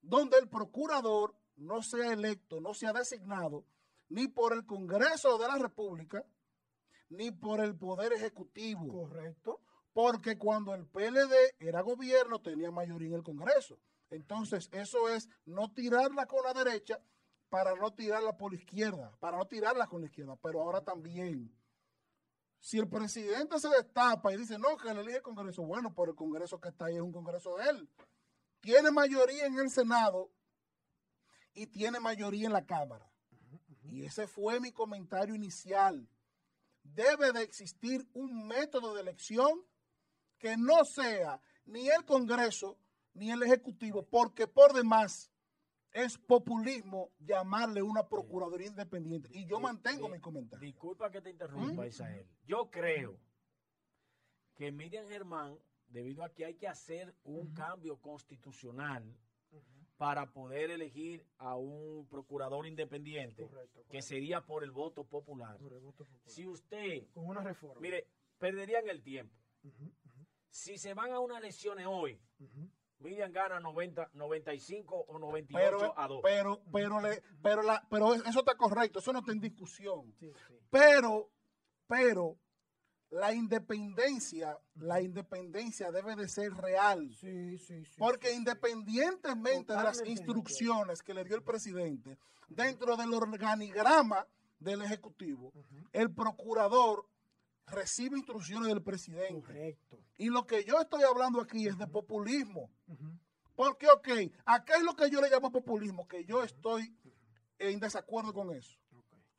donde 0.00 0.38
el 0.38 0.48
procurador 0.48 1.36
no 1.56 1.82
sea 1.82 2.12
electo, 2.12 2.60
no 2.60 2.74
sea 2.74 2.92
designado 2.92 3.64
ni 4.08 4.28
por 4.28 4.52
el 4.52 4.66
Congreso 4.66 5.38
de 5.38 5.48
la 5.48 5.58
República, 5.58 6.24
ni 7.08 7.30
por 7.30 7.60
el 7.60 7.76
Poder 7.76 8.12
Ejecutivo. 8.12 8.86
Correcto. 8.88 9.60
Porque 9.92 10.36
cuando 10.36 10.74
el 10.74 10.86
PLD 10.86 11.32
era 11.58 11.80
gobierno 11.80 12.40
tenía 12.40 12.70
mayoría 12.70 13.08
en 13.08 13.14
el 13.14 13.22
Congreso. 13.22 13.78
Entonces, 14.10 14.68
eso 14.72 15.08
es 15.08 15.28
no 15.44 15.72
tirarla 15.72 16.26
con 16.26 16.42
la 16.44 16.52
derecha 16.52 17.00
para 17.54 17.76
no 17.76 17.92
tirarla 17.92 18.36
por 18.36 18.50
la 18.50 18.58
izquierda, 18.58 19.16
para 19.20 19.38
no 19.38 19.46
tirarla 19.46 19.86
con 19.86 20.00
la 20.00 20.08
izquierda, 20.08 20.34
pero 20.42 20.60
ahora 20.60 20.80
también. 20.80 21.56
Si 22.58 22.80
el 22.80 22.88
presidente 22.88 23.60
se 23.60 23.68
destapa 23.68 24.34
y 24.34 24.38
dice, 24.38 24.58
no, 24.58 24.76
que 24.76 24.92
le 24.92 25.02
elige 25.02 25.18
el 25.18 25.22
Congreso, 25.22 25.62
bueno, 25.62 25.94
por 25.94 26.08
el 26.08 26.16
Congreso 26.16 26.60
que 26.60 26.70
está 26.70 26.86
ahí 26.86 26.96
es 26.96 27.00
un 27.00 27.12
Congreso 27.12 27.54
de 27.54 27.70
él. 27.70 27.88
Tiene 28.60 28.90
mayoría 28.90 29.46
en 29.46 29.56
el 29.60 29.70
Senado 29.70 30.32
y 31.54 31.68
tiene 31.68 32.00
mayoría 32.00 32.46
en 32.48 32.54
la 32.54 32.66
Cámara. 32.66 33.08
Y 33.84 34.04
ese 34.04 34.26
fue 34.26 34.58
mi 34.58 34.72
comentario 34.72 35.36
inicial. 35.36 36.10
Debe 36.82 37.30
de 37.30 37.42
existir 37.42 38.04
un 38.14 38.48
método 38.48 38.96
de 38.96 39.02
elección 39.02 39.64
que 40.38 40.56
no 40.56 40.84
sea 40.84 41.40
ni 41.66 41.88
el 41.88 42.04
Congreso 42.04 42.80
ni 43.12 43.30
el 43.30 43.44
Ejecutivo, 43.44 44.04
porque 44.04 44.48
por 44.48 44.72
demás 44.72 45.30
es 45.94 46.18
populismo 46.18 47.10
llamarle 47.20 47.80
una 47.80 48.06
Procuraduría 48.08 48.66
Independiente. 48.66 49.30
Y 49.32 49.46
yo 49.46 49.56
Di- 49.56 49.62
mantengo 49.62 50.08
mi 50.08 50.18
comentario. 50.20 50.66
Disculpa 50.66 51.10
que 51.10 51.22
te 51.22 51.30
interrumpa, 51.30 51.82
¿Mm? 51.84 51.86
Isael. 51.86 52.26
Yo 52.46 52.68
creo 52.70 53.18
que 54.56 54.70
Miriam 54.72 55.06
Germán, 55.08 55.58
debido 55.88 56.22
a 56.24 56.34
que 56.34 56.44
hay 56.44 56.54
que 56.56 56.68
hacer 56.68 57.14
un 57.24 57.54
cambio 57.54 57.96
constitucional 58.00 59.16
para 59.96 60.32
poder 60.32 60.70
elegir 60.72 61.24
a 61.38 61.54
un 61.54 62.06
procurador 62.08 62.66
independiente, 62.66 63.46
Correcto, 63.46 63.84
que 63.88 64.02
sería 64.02 64.44
por 64.44 64.64
el 64.64 64.72
voto 64.72 65.04
popular. 65.04 65.56
Por 65.58 65.72
el 65.72 65.80
voto 65.80 66.04
popular. 66.04 66.28
Si 66.28 66.44
usted, 66.46 67.06
Con 67.14 67.26
una 67.28 67.42
reforma. 67.42 67.80
mire, 67.80 68.08
perderían 68.38 68.88
el 68.88 69.00
tiempo. 69.02 69.34
Si 70.50 70.76
se 70.78 70.94
van 70.94 71.12
a 71.12 71.20
unas 71.20 71.38
elecciones 71.38 71.86
hoy, 71.88 72.20
Miriam 73.04 73.30
gana 73.30 73.60
90, 73.60 74.10
95 74.14 75.04
o 75.08 75.18
98 75.18 75.52
Pero, 75.52 75.94
a 75.98 76.08
2. 76.08 76.20
pero, 76.22 76.62
pero, 76.72 77.00
le, 77.00 77.22
pero, 77.42 77.62
la, 77.62 77.86
pero 77.90 78.14
eso 78.14 78.38
está 78.38 78.56
correcto, 78.56 78.98
eso 78.98 79.12
no 79.12 79.18
está 79.18 79.32
en 79.32 79.40
discusión. 79.40 80.12
Sí, 80.18 80.32
sí. 80.48 80.54
Pero, 80.70 81.30
pero, 81.86 82.38
la 83.10 83.32
independencia, 83.32 84.58
la 84.76 85.00
independencia 85.00 85.92
debe 85.92 86.16
de 86.16 86.28
ser 86.28 86.52
real. 86.54 87.14
Sí, 87.14 87.58
sí, 87.58 87.84
sí, 87.84 87.94
Porque 87.98 88.30
sí, 88.30 88.36
independientemente 88.36 89.74
de 89.74 89.82
las 89.82 90.02
instrucciones 90.06 91.02
que 91.02 91.14
le 91.14 91.24
dio 91.24 91.36
el 91.36 91.42
presidente, 91.42 92.18
dentro 92.48 92.96
del 92.96 93.12
organigrama 93.12 94.26
del 94.58 94.82
Ejecutivo, 94.82 95.52
el 95.92 96.10
procurador 96.12 97.06
recibe 97.66 98.16
instrucciones 98.18 98.68
del 98.68 98.82
presidente. 98.82 99.34
Correcto. 99.42 99.98
Y 100.18 100.28
lo 100.28 100.46
que 100.46 100.64
yo 100.64 100.80
estoy 100.80 101.02
hablando 101.02 101.40
aquí 101.40 101.66
es 101.66 101.78
de 101.78 101.86
populismo. 101.86 102.70
Porque, 103.56 103.86
ok, 103.88 104.08
acá 104.44 104.76
es 104.76 104.82
lo 104.82 104.94
que 104.96 105.08
yo 105.10 105.20
le 105.20 105.30
llamo 105.30 105.50
populismo, 105.52 106.06
que 106.08 106.24
yo 106.24 106.42
estoy 106.42 106.94
en 107.58 107.78
desacuerdo 107.80 108.32
con 108.32 108.52
eso. 108.54 108.76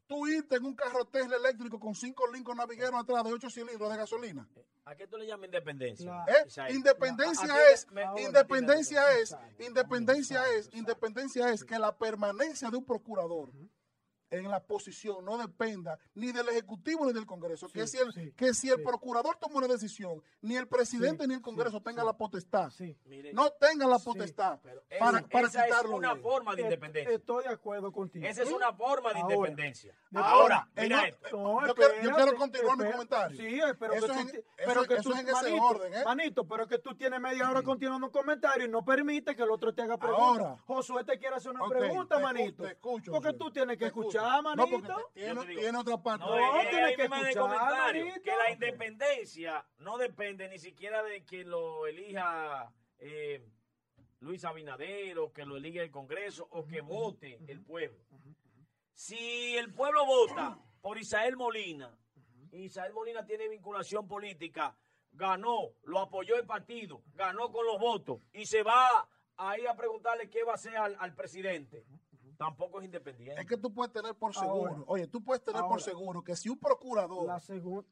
Tú 0.07 0.27
irte 0.27 0.57
en 0.57 0.65
un 0.65 0.76
carro 0.76 1.03
Tesla 1.06 1.35
eléctrico 1.35 1.80
con 1.80 1.95
cinco 1.95 2.31
Lincoln 2.31 2.57
Navigator 2.57 2.95
atrás 2.95 3.23
de 3.23 3.34
ocho 3.34 3.49
cilindros 3.49 3.89
de 3.91 3.97
gasolina. 3.97 4.47
¿A 4.85 4.95
qué 4.95 5.07
tú 5.07 5.18
le 5.18 5.26
llamas 5.26 5.45
independencia? 5.47 6.23
¿Eh? 6.27 6.45
Independencia 6.76 7.52
¿A- 7.52 7.57
a 7.57 7.60
ti 7.68 7.73
es, 7.73 7.91
me- 7.91 8.03
ahora, 8.03 8.22
independencia 8.22 9.02
es, 9.19 9.35
independencia 9.60 10.43
es, 10.53 10.69
independencia 10.73 11.49
es 11.49 11.64
que 11.64 11.80
la 11.80 11.97
permanencia 11.97 12.69
de 12.69 12.77
un 12.77 12.85
procurador 12.85 13.52
en 14.31 14.49
la 14.49 14.60
posición 14.64 15.23
no 15.23 15.38
dependa 15.38 15.97
ni 16.15 16.31
del 16.31 16.49
Ejecutivo 16.49 17.06
ni 17.06 17.14
del 17.14 17.26
Congreso. 17.26 17.68
que, 17.69 17.85
Sí, 17.88 17.97
si 17.97 18.03
el, 18.03 18.14
sí, 18.14 18.31
que 18.35 18.53
si 18.53 18.69
el 18.69 18.77
sí. 18.77 18.84
procurador 18.84 19.38
toma 19.38 19.56
una 19.57 19.68
decisión, 19.68 20.22
ni 20.41 20.56
el 20.57 20.68
presidente 20.68 21.23
Sí, 21.23 21.27
ni 21.30 21.35
el 21.35 21.41
Congreso 21.41 21.77
sí, 21.77 21.84
tenga 21.84 22.02
sí. 22.02 22.07
la 22.07 22.14
potestad, 22.18 22.72
no 23.34 23.49
tengan 23.52 23.89
la 23.89 23.99
Sí, 23.99 24.06
potestad 24.06 24.60
pero 24.64 24.84
para, 24.99 25.19
esa- 25.19 25.27
para 25.27 25.47
esa 25.47 25.68
es 25.68 25.85
una 25.85 26.15
de- 26.15 26.22
forma 26.22 26.56
de 26.56 26.61
independencia. 26.64 27.14
Estoy 27.15 27.43
de 27.43 27.49
acuerdo 27.49 27.91
contigo. 27.91 28.26
Esa 28.26 28.43
es 28.43 28.52
una 28.52 28.73
forma 28.73 29.14
de 29.14 29.19
Ahora. 29.22 29.35
independencia. 29.35 29.95
Ahora, 30.14 30.30
Ahora, 30.30 30.69
en 30.76 30.84
mira 30.84 31.07
esto. 31.07 31.38
No, 31.38 31.68
Yo 31.68 31.76
quiero- 31.76 31.93
yo 31.93 31.97
espérate, 31.99 32.22
quiero 32.23 32.38
continuar 32.38 32.77
mi 32.77 32.91
comentario. 32.91 33.38
Sí, 33.38 33.60
pero 33.80 33.93
Eso 33.93 34.07
que 34.07 34.14
es 34.14 34.19
tú, 34.26 34.30
eso- 34.30 34.43
pero 34.65 34.84
que 34.85 34.93
eso 34.95 35.03
tú, 35.03 35.14
es 35.14 35.19
en 35.19 35.30
ese 35.30 35.60
orden, 35.60 35.93
¿eh? 35.93 36.03
manito, 36.06 36.47
pero 36.47 36.68
que 36.68 36.77
tú 36.80 36.95
tienes 36.95 37.19
media 37.22 37.49
hora 37.49 37.61
continuando 37.61 38.07
un 38.07 38.14
comentario 38.14 38.65
y 38.65 38.69
no 38.69 38.84
permite 38.84 39.35
que 39.35 39.43
el 39.43 39.52
otro 39.52 39.73
te 39.73 39.81
haga 39.81 39.97
preguntas. 39.97 40.45
Ahora. 40.45 40.57
Josué 40.65 41.03
te 41.03 41.18
quiere 41.19 41.35
hacer 41.35 41.52
una 41.52 41.68
pregunta, 41.68 42.18
te 42.18 42.23
manito. 42.23 42.64
te 42.64 42.69
escucho, 42.72 43.11
porque 43.11 43.34
tú 43.34 43.52
tienes 43.52 43.77
que 43.77 43.85
te 43.85 43.88
escucho. 43.88 44.19
Escuchar, 44.26 44.43
No, 44.57 44.68
manito. 44.68 44.93
porque 44.95 45.03
tiene, 45.14 45.45
digo. 45.45 45.61
tiene 45.61 45.77
otra 45.77 45.97
parte. 46.02 46.26
No, 46.26 46.35
No, 46.35 46.60
es 46.61 46.68
que 46.69 46.76
escuchar, 46.76 46.95
que 48.23 48.31
la 48.35 48.52
independencia 48.52 49.65
no 49.77 49.97
depende 49.97 50.47
ni 50.49 50.60
siquiera 50.60 51.03
de 51.03 51.23
que 51.26 51.43
lo 51.43 51.88
elija 51.88 52.72
eh, 52.99 53.45
Luis 54.19 54.43
Abinader 54.45 55.19
o 55.19 55.31
que 55.31 55.45
lo 55.45 55.57
elija 55.57 55.81
el 55.81 55.91
Congreso 55.91 56.47
o 56.52 56.65
que 56.65 56.81
vote 56.81 57.39
el 57.47 57.61
pueblo. 57.61 57.99
Si 58.93 59.56
el 59.57 59.73
pueblo 59.73 60.06
vota 60.06 60.57
por 60.81 60.97
Isael 60.97 61.35
Molina, 61.35 61.97
y 62.52 62.64
Isael 62.65 62.93
Molina 62.93 63.26
tiene 63.26 63.49
vinculación 63.49 64.07
política, 64.07 64.76
ganó, 65.11 65.72
lo 65.84 65.99
apoyó 65.99 66.35
el 66.38 66.45
partido, 66.45 67.02
ganó 67.14 67.52
con 67.52 67.65
los 67.65 67.80
votos 67.80 68.22
y 68.34 68.45
se 68.45 68.64
va 68.64 69.07
a 69.38 69.57
ir 69.60 69.68
a 69.68 69.76
preguntarle 69.76 70.30
qué 70.30 70.43
va 70.43 70.53
a 70.53 70.56
hacer 70.56 70.77
al, 70.77 70.95
al 70.99 71.14
presidente, 71.14 71.85
tampoco 72.38 72.80
es 72.80 72.86
independiente. 72.86 73.41
Es 73.41 73.48
que 73.48 73.57
tú 73.57 73.74
puedes 73.74 73.91
tener 73.94 74.16
por 74.16 74.34
seguro, 74.34 74.72
Ahora. 74.72 74.84
oye, 74.88 75.07
tú 75.07 75.24
puedes 75.24 75.44
tener 75.44 75.62
por 75.64 75.82
seguro 75.82 76.24
que 76.24 76.36
si 76.36 76.49
un 76.49 76.60
procurador 76.60 77.26
La 77.28 77.40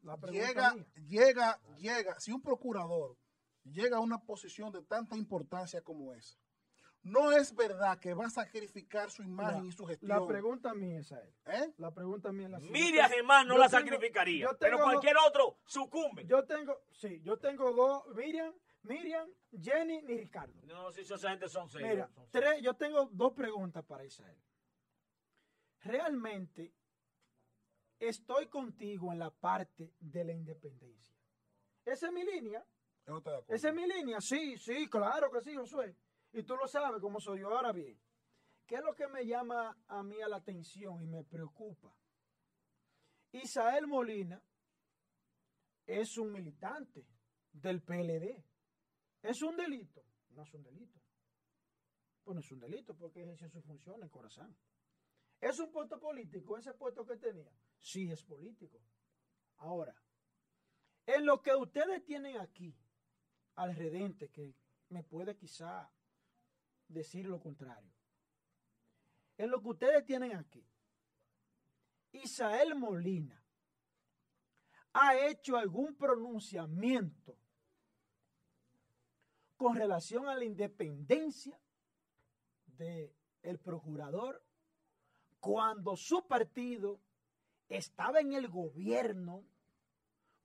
la 0.04 0.18
llega, 0.32 0.74
mía. 0.74 0.86
llega, 1.08 1.62
llega, 1.78 2.20
si 2.20 2.32
un 2.32 2.42
procurador 2.42 3.18
llega 3.64 3.98
a 3.98 4.02
una 4.02 4.20
posición 4.20 4.72
de 4.72 4.82
tanta 4.84 5.16
importancia 5.16 5.82
como 5.82 6.14
esa, 6.14 6.38
no 7.04 7.32
es 7.34 7.54
verdad 7.54 8.00
que 8.00 8.14
va 8.14 8.28
a 8.28 8.30
sacrificar 8.30 9.10
su 9.12 9.24
imagen 9.24 9.64
La- 9.64 9.68
y 9.68 9.72
su 9.74 9.86
gestión. 9.86 10.10
La 10.10 10.26
pregunta 10.26 10.74
mía 10.74 11.00
es 11.00 11.12
a 11.12 11.20
él. 11.22 11.34
¿eh? 11.48 11.74
La 11.78 11.92
pregunta 11.92 12.32
mía 12.32 12.46
es 12.46 12.52
la 12.52 12.60
siguiente. 12.60 12.80
Miriam 12.82 13.10
Germán 13.10 13.48
no 13.48 13.56
Yo 13.56 13.60
la 13.60 13.68
tengo- 13.70 13.84
sacrificaría, 13.86 14.42
yo 14.46 14.58
pero 14.58 14.78
dos- 14.78 14.86
cualquier 14.86 15.16
otro 15.28 15.58
sucumbe. 15.66 16.26
Yo 16.26 16.46
tengo, 16.46 16.78
sí, 16.92 17.20
yo 17.22 17.38
tengo 17.38 17.74
dos, 17.74 18.04
Miriam, 18.16 18.54
Miriam, 18.84 19.30
Jenny 19.52 20.00
y 20.08 20.18
Ricardo. 20.18 20.54
no 20.66 20.92
si 20.92 21.02
esa 21.02 21.30
gente 21.30 21.48
son 21.48 21.70
serios. 21.70 21.90
Mira, 21.90 22.08
son 22.10 22.30
tres, 22.30 22.62
yo 22.62 22.74
tengo 22.74 23.10
dos 23.12 23.34
preguntas 23.34 23.84
para 23.86 24.06
Israel. 24.06 24.38
Realmente 25.82 26.74
estoy 28.00 28.48
contigo 28.48 29.12
en 29.12 29.20
la 29.20 29.30
parte 29.30 29.94
de 30.00 30.24
la 30.24 30.34
independencia. 30.34 31.16
Esa 31.86 32.08
es 32.08 32.14
mi 32.14 32.24
línea. 32.24 32.66
Yo 33.06 33.12
no 33.12 33.18
estoy 33.18 33.34
de 33.34 33.40
acuerdo. 33.40 33.56
Esa 33.56 33.70
es 33.70 33.76
mi 33.76 33.88
línea. 33.88 34.22
Sí, 34.22 34.58
sí, 34.58 34.90
claro 34.90 35.30
que 35.32 35.42
sí, 35.42 35.56
Josué. 35.56 35.96
Y 36.32 36.44
tú 36.44 36.56
lo 36.56 36.68
sabes 36.68 37.02
como 37.02 37.20
soy 37.20 37.42
yo. 37.42 37.50
Ahora 37.50 37.72
bien, 37.72 38.00
¿qué 38.66 38.76
es 38.76 38.82
lo 38.84 38.96
que 38.96 39.08
me 39.08 39.26
llama 39.26 39.78
a 39.88 40.04
mí 40.04 40.22
a 40.22 40.28
la 40.28 40.38
atención 40.38 41.02
y 41.02 41.08
me 41.08 41.24
preocupa? 41.24 41.94
Isael 43.32 43.88
Molina 43.88 44.42
es 45.86 46.18
un 46.18 46.32
militante 46.32 47.06
del 47.52 47.82
PLD. 47.82 48.44
¿Es 49.24 49.42
un 49.42 49.56
delito? 49.56 50.06
No 50.30 50.44
es 50.44 50.54
un 50.54 50.64
delito. 50.64 51.00
Pues 52.24 52.36
no 52.36 52.42
es 52.42 52.52
un 52.52 52.60
delito 52.60 52.96
porque 52.96 53.24
ejerce 53.24 53.50
su 53.50 53.62
función 53.62 54.04
en 54.04 54.10
Corazán. 54.10 54.56
¿Es 55.40 55.60
un 55.60 55.72
puesto 55.72 56.00
político 56.00 56.58
ese 56.58 56.74
puesto 56.74 57.06
que 57.06 57.18
tenía? 57.18 57.52
Sí, 57.80 58.12
es 58.12 58.24
político. 58.24 58.80
Ahora, 59.58 59.96
en 61.06 61.26
lo 61.26 61.42
que 61.42 61.56
ustedes 61.56 62.04
tienen 62.06 62.38
aquí, 62.38 62.78
al 63.56 63.76
redente, 63.76 64.30
que 64.30 64.56
me 64.90 65.04
puede 65.04 65.36
quizá 65.36 65.92
decir 66.88 67.26
lo 67.26 67.40
contrario. 67.40 67.94
en 69.38 69.50
lo 69.50 69.62
que 69.62 69.70
ustedes 69.70 70.06
tienen 70.06 70.36
aquí, 70.36 70.66
Isael 72.12 72.76
Molina 72.76 73.44
ha 74.94 75.18
hecho 75.28 75.58
algún 75.58 75.96
pronunciamiento 75.96 77.43
con 79.58 79.76
relación 79.76 80.28
a 80.28 80.36
la 80.36 80.46
independencia 80.46 81.60
del 82.66 83.60
procurador 83.60 84.44
cuando 85.40 85.96
su 85.96 86.26
partido 86.26 87.00
estaba 87.68 88.20
en 88.20 88.34
el 88.34 88.48
gobierno, 88.48 89.44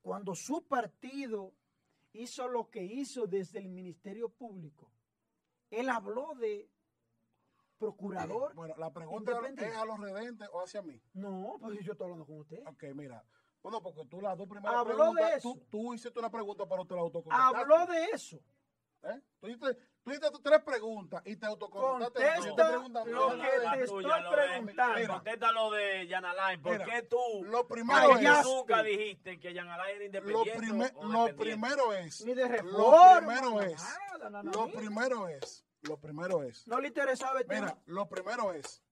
cuando 0.03 0.35
su 0.35 0.67
partido 0.67 1.53
hizo 2.13 2.49
lo 2.49 2.71
que 2.71 2.83
hizo 2.83 3.27
desde 3.27 3.59
el 3.59 3.69
Ministerio 3.69 4.29
Público. 4.29 4.91
Él 5.71 5.89
habló 5.89 6.35
de 6.35 6.69
procurador. 7.79 8.55
Bueno, 8.55 8.75
la 8.77 8.93
pregunta 8.93 9.33
es 9.57 9.77
a 9.77 9.85
los 9.85 10.01
redentes 10.01 10.49
o 10.53 10.61
hacia 10.63 10.83
mí. 10.83 11.01
No, 11.15 11.57
pues 11.61 11.85
yo 11.85 11.93
estoy 11.93 12.05
hablando 12.05 12.27
con 12.27 12.41
usted. 12.41 12.67
Ok, 12.67 12.85
mira. 12.95 13.25
Bueno, 13.63 13.83
porque 13.83 14.05
tú 14.07 14.21
las 14.21 14.37
dos 14.37 14.49
primeras 14.49 14.75
Habló 14.75 14.97
preguntas, 14.97 15.31
de 15.31 15.37
eso. 15.37 15.53
Tú, 15.55 15.67
tú 15.71 15.95
hiciste 15.95 16.19
una 16.19 16.31
pregunta, 16.31 16.67
pero 16.69 16.85
te 16.85 16.95
la 16.95 17.01
autocontestaste. 17.01 17.57
Habló 17.57 17.87
de 17.87 18.05
eso. 18.13 18.41
¿Eh? 19.03 19.21
Tú 19.41 19.47
hiciste, 19.49 20.31
tus 20.31 20.43
tres 20.43 20.61
preguntas 20.63 21.23
y 21.27 21.37
te 21.37 21.47
autocontestaste. 21.47 22.49
Contesta 22.49 22.73
lo 22.73 22.89
no, 22.89 23.43
que 23.43 23.49
te 23.49 23.83
estoy 23.85 24.03
tuya, 24.05 24.21
lo 24.21 24.31
preguntando. 24.31 25.13
Contesta 25.15 25.53
lo 25.53 25.71
de 25.71 26.07
Jan 26.11 26.25
Alain. 26.25 26.63
¿Por 26.63 26.73
Mira, 26.73 26.85
qué 26.85 27.03
tú 27.03 27.45
Lo 27.45 27.69
primero 27.69 28.17
es, 28.19 28.45
nunca 28.45 28.83
dijiste 28.83 29.39
que 29.39 29.55
Jan 29.55 29.69
Alain 29.69 30.03
era 30.03 30.21
lo, 30.21 30.45
independiente? 30.45 30.59
prime- 30.59 30.93
o 30.97 31.05
lo 31.07 31.37
primero 31.37 31.93
es, 31.93 32.25
Ni 32.25 32.35
de 32.35 32.63
lo 32.63 32.93
primero 33.19 33.63
es, 33.63 33.83
nada, 34.19 34.43
lo 34.43 34.67
primero 34.73 35.29
es, 35.29 35.65
lo 35.83 35.97
primero 36.01 36.43
es, 36.43 36.67
No 36.67 36.81
le 36.81 36.89
interesaba 36.89 37.39
el 37.41 37.47
tema. 37.47 37.67
mira, 37.67 37.79
lo 37.87 38.09
primero 38.09 38.53
es, 38.53 38.83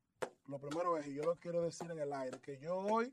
lo 0.46 0.58
primero 0.60 0.96
es, 0.98 1.06
y 1.08 1.14
yo 1.14 1.24
lo 1.24 1.36
quiero 1.36 1.62
decir 1.62 1.90
en 1.90 1.98
el 1.98 2.12
aire, 2.12 2.40
que 2.40 2.58
yo 2.58 2.76
hoy 2.76 3.12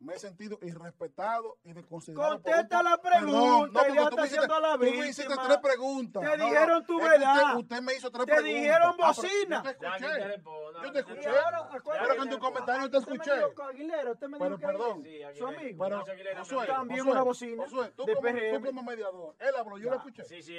me 0.00 0.14
he 0.14 0.18
sentido 0.18 0.58
irrespetado 0.62 1.58
y 1.64 1.72
desconsiderado. 1.72 2.34
Contesta 2.34 2.82
la 2.84 2.96
Perdón, 2.98 3.20
pregunta, 3.20 3.80
porque 3.80 3.94
ya 3.94 4.02
tú 4.02 4.08
está 4.08 4.16
me 4.22 4.26
hiciste- 4.28 4.38
haciendo 4.44 4.60
la 4.60 4.72
Tú 4.74 4.78
me 4.80 5.08
hiciste 5.08 5.34
tres 5.44 5.58
preguntas. 5.58 6.22
Te 6.22 6.28
No, 6.28 6.36
no, 6.36 6.44
dijeron 6.44 6.86
tu 6.86 7.00
verdad. 7.00 7.34
Usted, 7.44 7.56
usted 7.58 7.80
me 7.82 7.94
hizo 7.94 8.10
tres 8.12 8.26
Te 8.26 8.32
preguntas. 8.34 8.54
dijeron 8.62 8.88
Ah, 8.88 8.94
pero 8.96 9.06
bocina. 9.08 9.56
Yo 9.56 9.62
te 9.62 9.68
Ya, 9.68 9.96
te 9.96 10.06
escuché. 10.06 10.24
responda, 10.28 10.78
Yo 10.78 10.80
te 10.80 10.86
que 10.86 10.92
te 10.92 10.98
escuché. 11.20 11.28
Acuérdate 11.28 11.98
Pero 12.08 12.14
que 12.14 12.22
en 12.22 12.30
tu 12.30 12.38
comentario 12.38 12.90
te 12.90 12.96
usted 12.98 13.10
me 13.10 13.16
escuché. 13.16 13.62
Aguilera, 13.68 14.12
usted 14.12 14.28
me 14.28 14.38
Pero 14.38 14.48
dijo 14.56 14.58
que 14.60 14.66
perdón. 14.66 15.02
Sí, 15.02 15.18
su 15.18 15.46
Aguilera. 15.46 15.48
amigo. 15.48 15.84
Pero, 15.84 16.04
Josué, 16.38 16.66
También 16.68 16.98
Josué, 17.00 17.12
una 17.12 17.22
bocina 17.22 17.64
Josué, 17.64 17.92
tú, 17.96 18.04
de 18.06 18.14
como, 18.14 18.22
PRM. 18.28 18.58
tú 18.60 18.66
como 18.66 18.82
mediador, 18.82 19.34
él 19.38 19.54
habló, 19.58 19.78
yo 19.78 19.90
lo 19.90 19.96
escuché. 19.96 20.24
Sí, 20.24 20.42
sí. 20.42 20.56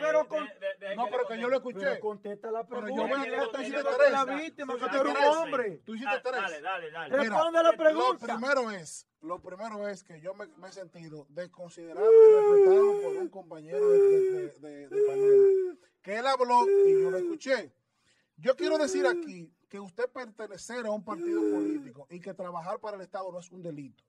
Pero 0.00 0.20
él- 0.22 0.26
con- 0.26 0.44
de- 0.46 0.54
de- 0.80 0.88
de- 0.88 0.96
No, 0.96 1.06
pero 1.10 1.26
que 1.28 1.38
yo 1.38 1.48
lo 1.48 1.56
escuché. 1.56 1.78
Pero 1.80 2.00
contesta 2.00 2.50
la 2.50 2.64
Pero 2.64 2.80
pregunta. 2.80 3.02
yo 3.02 3.08
voy 3.08 3.20
a- 3.20 3.30
que 3.30 3.46
tú 3.52 3.60
hiciste 3.62 3.82
tres. 3.84 4.12
la 4.12 4.24
víctima, 4.24 4.72
Tú 4.74 4.78
que 4.78 4.84
hiciste 4.86 4.98
tú 4.98 5.08
eres 5.10 5.14
un 5.14 5.20
tres. 5.20 5.36
hombre. 5.36 5.80
Tú 5.86 5.94
hiciste 5.94 6.14
Ah, 6.14 6.20
tres. 6.22 6.40
Dale, 6.42 6.60
dale, 6.60 6.90
dale. 6.90 7.16
Responde 7.16 7.62
la 7.62 7.72
pregunta. 7.72 8.26
Lo 8.26 8.38
primero 8.38 8.70
es, 8.70 8.79
lo 9.22 9.40
primero 9.40 9.88
es 9.88 10.02
que 10.02 10.20
yo 10.20 10.34
me, 10.34 10.46
he 10.68 10.72
sentido 10.72 11.26
desconsiderado 11.30 12.10
y 12.10 12.34
respetado 12.34 13.02
por 13.02 13.16
un 13.16 13.28
compañero 13.28 13.90
de, 13.90 14.58
de-. 14.60 15.78
Que 16.02 16.18
él 16.18 16.26
habló 16.26 16.66
y 16.86 17.02
yo 17.02 17.10
lo 17.10 17.18
escuché. 17.18 17.72
Yo 18.36 18.56
quiero 18.56 18.78
decir 18.78 19.06
aquí 19.06 19.52
que 19.68 19.78
usted 19.78 20.10
pertenecer 20.10 20.86
a 20.86 20.90
un 20.90 21.04
partido 21.04 21.40
político 21.40 22.06
y 22.10 22.20
que 22.20 22.32
trabajar 22.34 22.80
para 22.80 22.96
el 22.96 23.02
Estado 23.02 23.30
no 23.30 23.38
es 23.38 23.50
un 23.50 23.62
delito. 23.62 24.02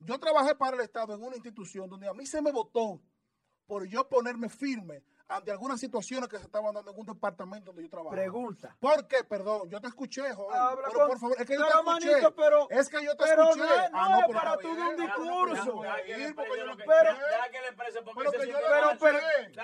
Yo 0.00 0.18
trabajé 0.18 0.54
para 0.54 0.76
el 0.76 0.82
Estado 0.82 1.14
en 1.14 1.22
una 1.22 1.36
institución 1.36 1.88
donde 1.88 2.08
a 2.08 2.14
mí 2.14 2.26
se 2.26 2.42
me 2.42 2.50
votó 2.50 3.00
por 3.66 3.86
yo 3.86 4.08
ponerme 4.08 4.48
firme 4.48 5.04
ante 5.30 5.50
algunas 5.52 5.78
situaciones 5.80 6.28
que 6.28 6.38
se 6.38 6.44
estaban 6.44 6.74
dando 6.74 6.90
en 6.90 6.98
un 6.98 7.06
departamento 7.06 7.66
donde 7.66 7.84
yo 7.84 7.88
trabajaba. 7.90 8.16
Pregunta. 8.16 8.76
¿Por 8.80 9.06
qué? 9.06 9.22
Perdón, 9.24 9.70
yo 9.70 9.80
te 9.80 9.86
escuché, 9.88 10.32
joven. 10.34 10.56
Habla 10.58 10.82
pero 10.88 10.98
con- 10.98 11.08
por 11.08 11.18
favor, 11.20 11.36
es 11.40 11.46
que 11.46 11.54
yo 11.54 11.60
pero, 11.66 11.70
te 11.70 11.88
escuché. 11.90 12.10
manito, 12.12 12.34
pero- 12.34 12.70
es 12.70 12.88
que 12.88 13.04
yo 13.04 13.16
te 13.16 13.24
pero 13.24 13.42
escuché. 13.50 13.60
no 13.60 13.74
Ah, 13.92 14.08
no 14.10 14.26
pero 14.26 14.38
para 14.40 14.56
tú 14.58 14.74
de 14.74 14.82
un 14.82 14.96
discurso. 14.96 15.82
Pero- 16.86 17.16
pero 18.98 19.20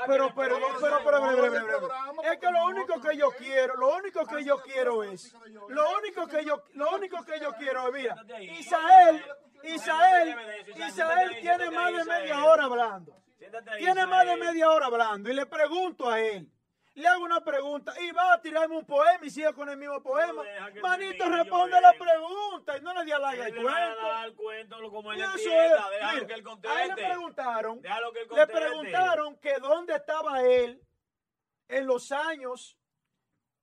Pero, 0.07 0.35
pero, 0.35 0.59
pero, 0.81 1.01
pero, 1.07 1.89
es 2.33 2.39
que 2.39 2.51
lo 2.51 2.67
único 2.67 3.01
que 3.01 3.17
yo 3.17 3.31
quiero, 3.33 3.77
lo 3.77 3.97
único 3.97 4.27
que 4.27 4.45
yo 4.45 4.59
quiero 4.63 5.03
es, 5.05 5.35
lo 5.69 5.99
único 5.99 6.27
que 6.27 6.45
yo, 6.45 6.63
lo 6.75 6.91
único 6.95 7.25
que 7.25 7.41
yo 7.41 7.53
quiero 7.55 7.89
es, 7.89 7.93
mira. 7.95 8.17
Isael, 8.41 9.25
Isael, 9.63 10.37
Isael 10.77 11.41
tiene 11.41 11.71
más 11.71 11.93
de 11.93 12.05
media 12.05 12.45
hora 12.45 12.65
hablando, 12.65 13.17
Siéntate 13.39 13.71
ahí, 13.71 13.79
tiene 13.83 14.07
más 14.07 14.27
de 14.27 14.37
media 14.37 14.71
hora 14.71 14.87
hablando 14.87 15.31
y 15.31 15.35
le 15.35 15.47
pregunto 15.47 16.09
a 16.09 16.21
él. 16.21 16.51
Le 16.95 17.07
hago 17.07 17.25
una 17.25 17.45
pregunta 17.45 17.93
y 18.01 18.11
va 18.13 18.33
a 18.33 18.41
tirarme 18.41 18.75
un 18.79 18.87
poema 18.87 19.19
y 19.23 19.29
sigue 19.29 19.53
con 19.53 19.69
el 19.69 19.77
mismo 19.77 20.03
poema. 20.03 20.43
Manito, 20.81 21.29
responde 21.29 21.79
la 21.79 21.93
pregunta 21.93 22.79
y 22.79 22.81
no 22.81 22.95
le 22.95 23.05
di 23.05 23.11
el 23.11 23.23
a 23.23 24.09
dar 24.09 24.25
el 24.27 24.35
cuento 24.35 24.81
lo- 24.81 24.91
como 24.91 25.13
él 25.13 25.19
Y 25.19 25.23
eso 25.23 25.35
entienda. 25.35 25.77
es, 25.77 25.91
Déjalo 25.91 26.15
mira, 26.15 26.27
que 26.27 26.33
él 26.33 26.33
a 26.33 26.33
él 26.33 26.39
le 26.39 26.45
conteste. 26.45 27.05
preguntaron, 27.05 27.83
que 27.83 27.89
él 27.89 28.23
le 28.23 28.29
conteste. 28.29 28.53
preguntaron 28.55 29.37
que 29.41 29.55
dónde 29.59 29.95
estaba 29.95 30.41
él 30.43 30.81
en 31.69 31.87
los 31.87 32.13
años 32.13 32.79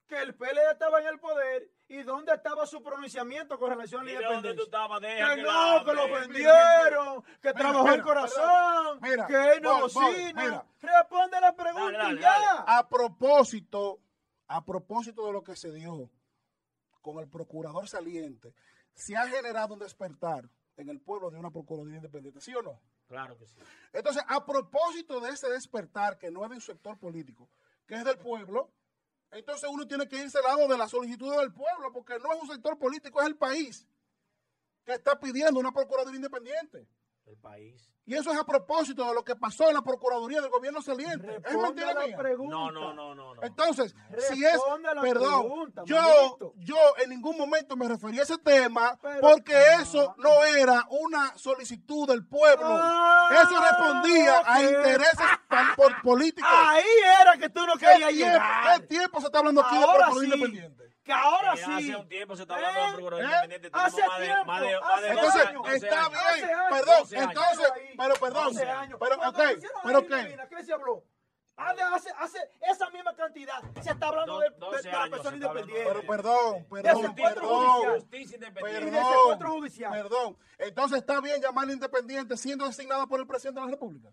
que 0.08 0.22
el 0.22 0.36
PLD 0.36 0.72
estaba 0.72 1.00
en 1.02 1.08
el 1.08 1.20
poder 1.20 1.70
y 1.88 2.02
dónde 2.04 2.34
estaba 2.34 2.66
su 2.66 2.82
pronunciamiento 2.82 3.60
con 3.60 3.70
relación 3.70 4.02
a 4.02 4.06
la 4.06 4.12
dónde 4.14 4.26
tú 4.26 4.64
independencia. 4.64 4.64
estabas, 4.64 5.02
deja 5.02 5.30
Que 5.30 5.36
que 5.36 5.42
no, 5.44 5.86
que 5.86 5.94
lo 5.94 6.10
vendieron, 6.12 7.24
que 7.24 7.50
Mira, 7.50 7.54
trabajó 7.54 7.84
mira, 7.84 7.96
el 7.96 8.02
corazón, 8.04 9.00
mira, 9.02 9.28
que 9.28 9.52
él 9.54 9.62
no 9.62 9.82
bocina. 9.82 10.42
mira. 10.44 10.66
Responde 10.82 11.42
la 11.42 11.56
pregunta 11.56 11.92
Dale, 11.92 11.98
dale, 12.04 12.20
y 12.20 12.22
ya. 12.22 12.30
dale. 12.32 12.64
A 12.68 12.90
propósito, 12.90 14.00
a 14.48 14.64
propósito 14.66 15.26
de 15.28 15.34
lo 15.34 15.44
que 15.44 15.56
se 15.56 15.72
dio 15.72 16.10
con 17.02 17.20
el 17.20 17.30
procurador 17.30 17.88
saliente, 17.88 18.54
se 18.94 19.16
ha 19.18 19.28
generado 19.28 19.74
un 19.74 19.80
despertar 19.80 20.50
en 20.78 20.90
el 20.90 21.02
pueblo 21.02 21.30
de 21.30 21.38
una 21.38 21.52
procuraduría 21.52 21.98
independiente, 21.98 22.40
¿sí 22.42 22.56
o 22.56 22.62
no? 22.62 22.80
Claro 23.08 23.38
que 23.38 23.46
sí. 23.46 23.60
Entonces, 23.92 24.24
a 24.28 24.46
propósito 24.46 25.20
de 25.20 25.30
ese 25.32 25.50
despertar, 25.50 26.18
que 26.18 26.32
no 26.32 26.44
es 26.46 26.50
de 26.50 26.56
un 26.56 26.62
sector 26.62 26.98
político, 26.98 27.50
que 27.86 27.96
es 27.96 28.06
del 28.06 28.18
pueblo, 28.18 28.72
entonces 29.34 29.70
uno 29.72 29.88
tiene 29.88 30.08
que 30.08 30.18
irse 30.18 30.38
al 30.38 30.44
lado 30.44 30.68
de 30.68 30.78
la 30.78 30.88
solicitud 30.88 31.36
del 31.38 31.52
pueblo, 31.54 31.92
porque 31.92 32.20
no 32.20 32.34
es 32.34 32.42
un 32.42 32.48
sector 32.48 32.78
político, 32.78 33.22
es 33.22 33.28
el 33.28 33.36
país 33.36 33.88
que 34.86 34.94
está 34.94 35.20
pidiendo 35.20 35.60
una 35.60 35.72
procuraduría 35.72 36.18
independiente. 36.18 36.88
El 37.26 37.38
país. 37.38 37.90
Y 38.06 38.16
eso 38.16 38.34
es 38.34 38.38
a 38.38 38.44
propósito 38.46 39.08
de 39.08 39.14
lo 39.14 39.24
que 39.24 39.34
pasó 39.38 39.70
en 39.70 39.76
la 39.76 39.82
Procuraduría 39.82 40.42
del 40.42 40.50
gobierno 40.52 40.82
saliente. 40.82 41.26
¿Es 41.38 41.42
Responde 41.44 41.68
mentira 41.86 41.94
la 41.94 42.06
mía? 42.08 42.18
pregunta. 42.18 42.54
No, 42.54 42.70
no, 42.72 42.94
no, 42.94 43.16
no. 43.16 43.34
no. 43.36 43.42
Entonces, 43.44 43.96
si 44.30 44.44
es, 44.44 44.60
perdón, 45.02 45.42
pregunta, 45.48 45.84
yo, 45.86 45.96
manito. 46.02 46.54
yo 46.58 46.76
en 47.02 47.10
ningún 47.12 47.38
momento 47.38 47.78
me 47.78 47.88
referí 47.88 48.20
a 48.20 48.24
ese 48.24 48.38
tema 48.40 49.00
Pero- 49.02 49.22
porque 49.22 49.56
Ah. 49.56 49.82
eso 49.82 50.14
no 50.18 50.44
era 50.44 50.86
una 50.90 51.38
solicitud 51.38 52.06
del 52.08 52.28
pueblo. 52.28 52.68
Ah, 52.70 53.30
eso 53.42 53.62
respondía 53.62 54.42
a 54.46 54.62
intereses 54.62 55.28
políticos. 56.04 56.50
Ahí 56.54 56.84
era 57.22 57.38
que 57.38 57.50
tú 57.50 57.66
no 57.66 57.74
¿Qué 57.76 57.86
querías 57.86 58.10
tiempo, 58.10 58.34
llegar. 58.34 58.82
qué 58.82 58.88
tiempo 58.88 59.20
se 59.22 59.26
está 59.28 59.40
hablando 59.40 59.62
aquí 59.62 59.78
de 59.78 59.84
Ahora 59.84 59.94
Procuraduría 60.08 60.30
sí. 60.30 60.36
Independiente? 60.36 60.83
Que 61.04 61.12
ahora 61.12 61.54
Eh, 61.54 61.58
sí. 61.58 61.72
Hace 61.72 61.96
un 61.98 62.08
tiempo 62.08 62.36
se 62.36 62.42
está 62.44 62.56
hablando 62.56 62.80
de 62.80 62.86
¿Eh? 62.86 62.90
un 62.92 62.96
programa 63.06 63.34
¿Eh? 63.34 63.44
independiente. 63.44 63.70
Hace 63.78 64.08
más 64.08 64.20
de, 64.20 64.26
tiempo, 64.26 64.46
más 64.46 64.62
de, 64.62 64.80
más 64.80 64.92
hace 64.94 65.02
de 65.04 65.10
Entonces, 65.10 65.34
12 65.34 65.48
años, 65.50 65.64
12 65.64 65.76
está 65.76 66.00
años. 66.06 66.12
bien, 66.36 66.50
perdón, 66.70 66.96
12 67.00 67.18
años. 67.18 67.30
entonces, 67.34 67.72
pero 67.98 68.14
perdón, 68.16 68.44
12 68.54 68.70
años. 68.70 69.00
pero 69.02 69.16
ok, 69.16 69.38
pero. 69.84 70.02
Medina, 70.04 70.48
¿Qué 70.48 70.64
se 70.64 70.74
habló? 70.74 71.04
Hace, 71.56 71.82
hace, 71.84 72.10
hace 72.18 72.40
esa 72.62 72.90
misma 72.90 73.16
cantidad 73.16 73.62
se 73.82 73.92
está 73.92 74.08
hablando 74.08 74.34
Do- 74.34 74.40
de, 74.40 74.50
de- 74.50 74.56
12 74.58 74.82
de 74.88 74.92
la 74.92 75.08
persona 75.08 75.36
independiente. 75.38 75.84
Pero 75.88 76.02
perdón, 76.08 76.66
perdón, 76.68 77.06
encuentro 77.06 77.42
perdón. 77.42 77.66
judicial. 77.68 77.94
Justicia 78.00 78.36
independiente. 78.36 78.92
Perdón, 78.92 79.70
perdón. 79.92 80.38
Entonces 80.58 80.98
está 80.98 81.22
bien 81.22 81.42
llamarla 81.42 81.74
independiente 81.74 82.38
siendo 82.38 82.66
designada 82.66 83.06
por 83.06 83.20
el 83.20 83.28
presidente 83.28 83.60
de 83.60 83.66
la 83.68 83.72
República. 83.72 84.10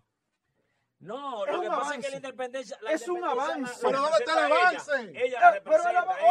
No, 1.00 1.46
Es 1.46 1.52
lo 1.54 1.60
que 1.62 1.68
pasa 1.68 1.94
es 1.94 2.04
que 2.04 2.10
la 2.10 2.16
independencia. 2.16 2.78
la 2.82 2.92
Es 2.92 3.08
un 3.08 3.24
avance. 3.24 3.74
Pero 3.82 4.00
¿dónde 4.02 4.18
está 4.18 4.46
el 4.46 4.52
avance? 4.52 4.92
Ella, 5.00 5.10
ella 5.24 5.38
Eh, 5.38 5.40
la 5.54 5.62
pero 5.62 5.82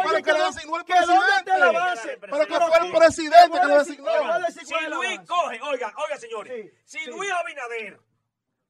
oye, 0.08 0.22
que 0.22 0.32
no- 0.32 0.46
designó 0.46 0.76
el 0.78 1.62
avance. 1.62 2.16
Pero 2.20 2.46
que 2.46 2.54
fue 2.60 2.86
el 2.86 2.92
presidente 2.92 3.60
que 3.60 3.66
decir- 3.66 4.02
designó. 4.04 4.48
Si 4.64 4.86
Luis 4.90 5.20
coge, 5.26 5.60
oiga, 5.62 5.92
oiga, 5.96 6.16
señores, 6.18 6.72
Sí, 6.84 6.98
si 6.98 7.04
sí. 7.04 7.10
Luis 7.10 7.30
Abinader 7.32 8.00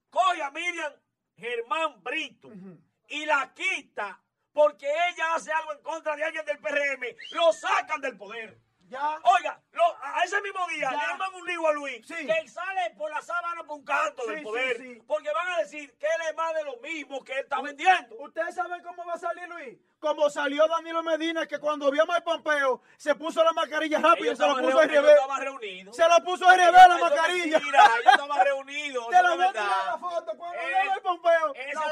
coge 0.09 0.43
a 0.43 0.51
Miriam 0.51 0.93
Germán 1.37 2.03
Brito 2.03 2.49
y 3.09 3.27
la 3.27 3.53
quita 3.55 4.21
porque 4.55 4.87
ella 4.87 5.35
hace 5.35 5.53
algo 5.53 5.73
en 5.75 5.83
contra 5.83 6.17
de 6.17 6.25
alguien 6.25 6.45
del 6.47 6.59
PRM, 6.61 7.15
lo 7.33 7.53
sacan 7.53 8.01
del 8.01 8.17
poder. 8.17 8.59
Ya. 8.91 9.19
Oiga, 9.23 9.61
lo- 9.73 9.97
a 10.03 10.25
ese 10.25 10.41
mismo 10.43 10.67
día 10.67 10.91
le 10.91 10.97
arman 10.97 11.33
un 11.35 11.47
lío 11.47 11.67
a 11.69 11.73
Luis 11.73 12.05
Sí. 12.07 12.27
que 12.27 12.49
sale 12.49 12.91
por 12.99 13.09
la 13.11 13.23
sábana 13.23 13.63
por 13.63 13.77
un 13.79 13.85
canto 13.85 14.23
Sí, 14.25 14.31
del 14.31 14.43
poder. 14.43 14.77
sí. 14.79 15.03
Porque 15.07 15.31
van 15.33 15.49
a 15.49 15.59
decir 15.59 15.97
que 15.97 16.07
él 16.07 16.23
es 16.29 16.37
más 16.37 16.53
de 16.55 16.65
lo 16.65 16.77
mismo 16.79 17.23
que 17.25 17.33
él 17.35 17.39
está 17.41 17.61
vendiendo. 17.63 18.17
¿Ustedes 18.19 18.55
saben 18.55 18.83
cómo 18.83 19.05
va 19.07 19.15
a 19.15 19.19
salir 19.19 19.49
Luis? 19.49 19.79
Como 20.01 20.29
salió 20.31 20.67
Danilo 20.67 21.03
Medina, 21.03 21.47
que 21.47 21.59
cuando 21.59 21.91
vio 21.91 22.03
a 22.03 22.07
Mike 22.07 22.23
Pompeo, 22.23 22.81
se 22.97 23.15
puso 23.15 23.45
la 23.45 23.53
mascarilla 23.53 23.99
rápido 24.01 24.33
y 24.33 24.37
se 24.37 24.43
la 24.47 24.55
puso 24.57 24.79
al 24.79 24.89
revés. 24.89 25.19
Se 25.93 26.09
la 26.09 26.21
puso 26.21 26.49
al 26.49 26.57
revés 26.59 26.89
la 26.89 26.99
mascarilla. 26.99 27.59
mentira, 27.59 27.85
ellos 28.01 28.13
estaban 28.15 28.41
reunidos. 28.47 29.07
Te 29.09 29.23
la 29.23 29.23
no 29.23 29.37
voy 29.37 29.45
a 29.45 29.53
tirar 29.53 29.87
la 29.87 29.99
foto 29.99 30.37
cuando 30.37 30.59
Eh, 30.59 30.67
vio 30.69 30.79
a 30.79 30.85
Mike 30.85 31.01
Pompeo. 31.03 31.55
Esa 31.55 31.81
La 31.81 31.87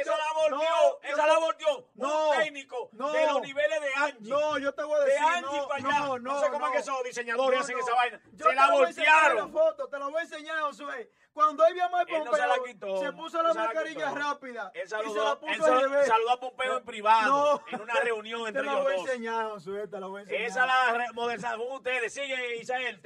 esa 0.00 0.10
yo- 0.10 0.18
la 0.18 0.32
volteó, 0.34 0.58
no, 0.58 0.98
esa 1.02 1.16
yo- 1.16 1.26
la 1.26 1.38
volteó 1.38 1.88
No, 1.94 2.30
un 2.30 2.36
técnico 2.38 2.88
no. 2.92 3.12
de 3.12 3.26
los 3.26 3.40
niveles 3.42 3.80
de 3.80 3.94
Angie. 3.94 4.30
No, 4.30 4.58
yo 4.58 4.74
te 4.74 4.82
voy 4.82 4.96
a 5.00 5.04
de 5.04 5.10
decir, 5.12 5.24
allá. 5.24 5.40
No, 5.42 6.18
No, 6.18 6.33
no, 6.34 6.40
sé 6.40 6.46
cómo 6.50 6.58
no. 6.60 6.66
es 6.66 6.72
que 6.72 6.78
esos 6.78 7.04
diseñadores 7.04 7.58
No, 7.58 7.62
hacen 7.64 7.76
no. 7.78 7.82
esa 7.84 7.94
vaina. 7.94 8.20
Yo 8.32 8.44
se 8.44 8.50
te 8.50 8.54
la 8.56 8.66
lo 8.68 8.86
enseñar 8.86 9.14
la 9.34 9.44
voltearon. 9.44 9.52
foto, 9.52 9.88
te 9.88 9.98
la 9.98 10.06
voy 10.06 10.16
a 10.18 10.22
enseñar, 10.22 10.60
Josué. 10.60 11.10
Cuando 11.32 11.66
él 11.66 11.74
vio 11.74 11.84
a 11.84 11.88
Mike 11.88 12.16
Él 12.16 12.24
no 12.24 12.32
se 12.32 12.38
la 12.38 12.46
Pompeo, 12.54 12.64
quitó, 12.64 13.00
se 13.00 13.12
puso 13.12 13.42
la 13.42 13.52
se 13.52 13.58
la 13.58 13.64
mascarilla 13.64 14.10
rápida 14.12 14.70
Él 14.72 14.82
y 14.84 14.88
se 14.88 14.96
la 14.96 15.02
saludó, 15.02 15.40
puso 15.40 15.52
él 15.52 15.60
al 15.62 15.66
sal- 15.80 15.90
revés. 15.90 16.06
saludó 16.06 16.30
a 16.30 16.38
Pompeo 16.40 16.78
en 16.78 16.84
privado, 16.84 17.62
No. 17.70 17.76
en 17.76 17.80
una 17.82 17.94
reunión 18.04 18.42
Te 18.44 18.48
entre 18.50 18.62
ellos 18.62 18.82
voy 18.84 18.92
a 18.92 18.96
dos. 18.96 19.06
enseñar, 19.08 19.50
Josué, 19.50 19.88
te 19.88 19.98
la 20.00 20.06
voy 20.06 20.18
a 20.20 20.22
enseñar. 20.22 20.42
Esa 20.42 20.66
la 20.66 21.08
modernización 21.12 21.72
ustedes. 21.72 22.14
Sigue, 22.14 22.56
Isael. 22.58 23.00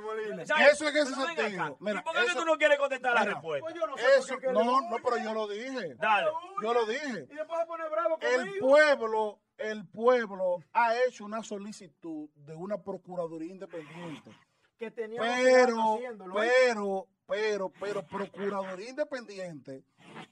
Molina. 0.00 0.42
Isael, 0.44 0.68
Eso 0.70 0.88
en 0.88 0.96
ese 0.96 1.10
pero 1.16 1.26
ven 1.26 1.36
sentido. 1.36 1.76
Mira, 1.80 1.98
¿Y 1.98 2.02
por 2.04 2.12
qué 2.14 2.20
eso- 2.24 2.38
tú 2.38 2.44
no 2.44 2.56
quieres 2.58 2.78
contestar 2.78 3.12
la 3.14 3.20
Mira, 3.22 3.32
respuesta? 3.32 3.64
Pues 3.64 3.74
yo 3.74 3.86
no 3.88 3.96
sé 3.98 4.04
Eso, 4.18 4.38
que 4.38 4.46
no, 4.52 4.64
no, 4.64 4.96
pero 5.02 5.16
yo 5.18 5.34
lo 5.34 5.48
dije. 5.48 5.94
Dale. 5.96 6.30
Yo 6.62 6.74
lo 6.74 6.86
dije. 6.86 7.26
Y 7.28 7.34
después 7.34 7.58
se 7.60 7.66
pone 7.66 7.88
bravo 7.88 8.18
El 8.20 8.58
pueblo, 8.60 9.40
el 9.58 9.86
pueblo 9.86 10.58
ha 10.72 10.94
hecho 11.04 11.24
una 11.24 11.42
solicitud 11.42 12.28
de 12.34 12.54
una 12.54 12.82
procuraduría 12.82 13.52
independiente. 13.52 14.30
que 14.78 14.86
años 14.86 15.18
Pero, 15.20 15.98
pero, 16.36 17.08
pero, 17.26 17.72
pero, 17.80 18.06
procuraduría 18.06 18.90
independiente 18.90 19.84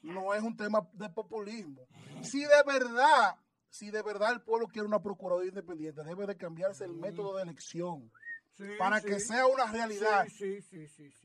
no 0.02 0.34
es 0.34 0.42
un 0.42 0.56
tema 0.56 0.86
de 0.92 1.08
populismo. 1.08 1.86
Si 2.22 2.40
de 2.40 2.62
verdad, 2.66 3.36
si 3.68 3.90
de 3.90 4.02
verdad 4.02 4.32
el 4.32 4.42
pueblo 4.42 4.68
quiere 4.68 4.86
una 4.86 5.00
procuraduría 5.00 5.50
independiente, 5.50 6.02
debe 6.02 6.26
de 6.26 6.36
cambiarse 6.36 6.84
el 6.84 6.94
método 6.94 7.36
de 7.36 7.44
elección 7.44 8.10
Sí, 8.54 8.64
para 8.78 9.00
sí. 9.00 9.06
que 9.06 9.20
sea 9.20 9.46
una 9.46 9.66
realidad. 9.66 10.26
Sí. 10.28 10.58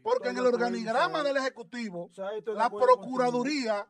Porque 0.02 0.30
en 0.30 0.38
el 0.38 0.46
organigrama 0.46 1.24
del 1.24 1.38
Ejecutivo, 1.38 2.10
la 2.56 2.70
Procuraduría 2.70 3.86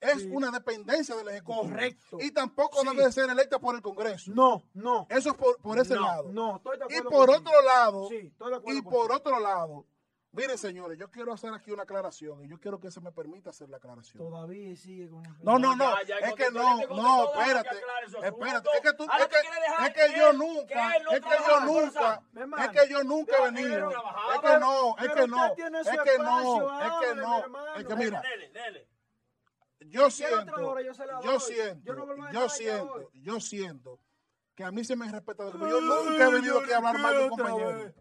es 0.00 0.22
Sí. 0.22 0.28
una 0.30 0.50
dependencia 0.50 1.14
del 1.16 1.28
Ejecutivo. 1.28 1.62
Correcto. 1.68 2.18
Y 2.20 2.30
tampoco 2.30 2.80
Sí. 2.80 2.88
debe 2.88 3.04
de 3.04 3.12
ser 3.12 3.30
electa 3.30 3.58
por 3.58 3.74
el 3.74 3.82
Congreso. 3.82 4.30
No, 4.34 4.62
no. 4.74 5.06
Eso 5.10 5.30
es 5.30 5.36
por, 5.36 5.56
por 5.58 5.78
ese 5.78 5.94
no, 5.94 6.02
lado. 6.02 6.28
No, 6.32 6.56
estoy 6.56 6.78
de 6.78 6.84
y 6.90 6.98
acuerdo 6.98 7.10
por 7.10 7.26
contigo. 7.28 7.50
otro 7.50 7.62
lado, 7.66 8.08
Sí, 8.08 8.16
estoy 8.26 8.50
de 8.50 8.56
acuerdo 8.56 8.78
y 8.78 8.82
por 8.82 9.12
otro 9.12 9.40
lado, 9.40 9.86
miren 10.32 10.58
señores, 10.58 10.98
yo 10.98 11.10
quiero 11.10 11.32
hacer 11.32 11.52
aquí 11.54 11.70
una 11.70 11.84
aclaración 11.84 12.44
y 12.44 12.48
yo 12.48 12.60
quiero 12.60 12.78
que 12.78 12.90
se 12.90 13.00
me 13.00 13.10
permita 13.10 13.48
hacer 13.50 13.70
la 13.70 13.78
aclaración. 13.78 14.18
Todavía 14.22 14.76
sigue 14.76 15.08
con 15.08 15.24
el 15.24 15.32
No, 15.42 15.58
no, 15.58 15.74
no, 15.74 15.94
Ya, 16.02 16.20
ya, 16.20 16.26
es 16.28 16.34
que 16.34 16.50
no, 16.50 16.76
no, 16.88 17.32
que 17.32 17.40
espérate, 17.40 17.76
espérate, 18.22 18.68
es 18.74 18.80
que 18.82 18.92
tú, 18.92 19.04
es 19.04 19.26
que, 19.28 19.36
es 19.86 19.92
que 19.94 20.18
yo 20.18 20.32
nunca, 20.34 20.66
que 20.66 20.96
él 20.98 21.02
no 21.04 21.10
es 21.12 21.20
que 21.22 21.36
yo 21.48 21.60
nunca, 21.60 22.22
hermano. 22.34 22.64
es 22.64 22.68
que 22.82 22.88
yo 22.92 23.02
nunca 23.02 23.36
he 23.38 23.50
venido, 23.50 23.90
es 23.90 24.40
que 24.42 24.58
no, 24.58 24.96
es 24.98 25.08
que 25.14 25.26
no, 25.26 25.52
tiene 25.54 25.80
es 25.80 25.88
que 25.88 26.18
no, 26.18 26.80
es 26.82 26.92
que 27.08 27.14
no, 27.14 27.76
es 27.76 27.84
que 27.86 27.96
mira, 27.96 28.20
Dele, 28.20 28.50
dele. 28.50 28.88
Yo 29.88 30.10
siento, 30.10 30.54
hora, 30.68 30.82
yo 30.82 30.94
siento, 30.94 31.22
Yo 32.32 32.48
siento, 32.48 33.10
yo 33.14 33.40
siento 33.40 34.00
que 34.54 34.64
a 34.64 34.72
mí 34.72 34.84
se 34.84 34.96
me 34.96 35.10
respeta, 35.10 35.44
yo 35.52 35.80
nunca 35.80 36.28
he 36.28 36.32
venido 36.32 36.60
aquí 36.60 36.72
a 36.72 36.76
hablar 36.78 36.98
mal 36.98 37.14
de 37.16 37.22
un 37.24 37.28
compañero. 37.28 37.94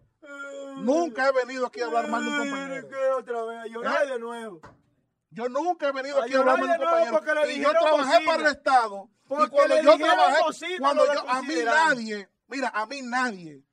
Nunca 0.77 1.29
he 1.29 1.31
venido 1.31 1.65
aquí 1.65 1.81
a 1.81 1.85
hablar 1.85 2.07
mal 2.07 2.23
de 2.23 2.29
un 2.29 2.37
compañero. 2.37 2.87
¿Qué 2.87 2.95
otra 3.17 3.43
vez? 3.43 3.59
A 3.59 3.67
llorar 3.67 4.05
¿Eh? 4.05 4.11
de 4.11 4.19
nuevo. 4.19 4.61
Yo 5.29 5.49
nunca 5.49 5.89
he 5.89 5.91
venido 5.91 6.21
aquí 6.21 6.33
a 6.33 6.39
hablar 6.39 6.59
mal 6.59 6.67
de 6.77 6.85
un 6.85 7.17
compañero. 7.17 7.49
Y 7.49 7.61
yo 7.61 7.71
trabajé 7.71 8.25
para 8.25 8.41
el 8.41 8.55
Estado. 8.55 9.09
Y 9.25 9.47
cuando 9.49 9.81
yo 9.81 9.97
trabajé, 9.97 10.77
cuando 10.79 11.13
yo, 11.13 11.29
a 11.29 11.41
mí 11.41 11.55
nadie, 11.65 12.29
mira, 12.47 12.69
a 12.69 12.85
mí 12.85 13.01
nadie, 13.01 13.63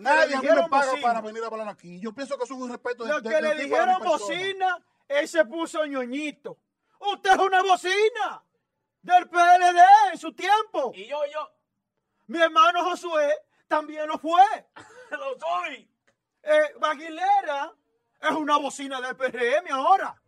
nadie 0.00 0.34
a 0.36 0.40
mí 0.40 0.48
me 0.48 0.68
paga 0.68 0.92
para 1.02 1.20
venir 1.20 1.42
a 1.42 1.46
hablar 1.46 1.68
aquí. 1.68 2.00
Yo 2.00 2.12
pienso 2.14 2.38
que 2.38 2.44
eso 2.44 2.54
es 2.54 2.60
un 2.60 2.70
respeto 2.70 3.04
de, 3.04 3.10
Lo 3.10 3.22
que 3.22 3.42
le 3.42 3.54
dijeron 3.56 4.02
bocina, 4.02 4.78
él 5.08 5.28
se 5.28 5.44
puso 5.44 5.84
ñoñito. 5.86 6.56
Usted 7.02 7.30
es 7.32 7.38
una 7.38 7.62
bocina 7.62 8.44
del 9.02 9.28
PLD 9.28 9.80
en 10.12 10.18
su 10.18 10.32
tiempo. 10.32 10.92
Y 10.94 11.06
yo, 11.06 11.18
yo, 11.32 11.52
Mi 12.26 12.40
hermano 12.40 12.84
Josué 12.84 13.34
también 13.66 14.06
lo 14.06 14.18
fue. 14.18 14.42
lo 15.10 15.38
soy. 15.38 15.90
Eh, 16.42 16.74
Aguilera 16.80 17.72
es 18.20 18.30
una 18.30 18.56
bocina 18.56 19.00
del 19.00 19.16
PRM 19.16 19.72
ahora. 19.72 20.20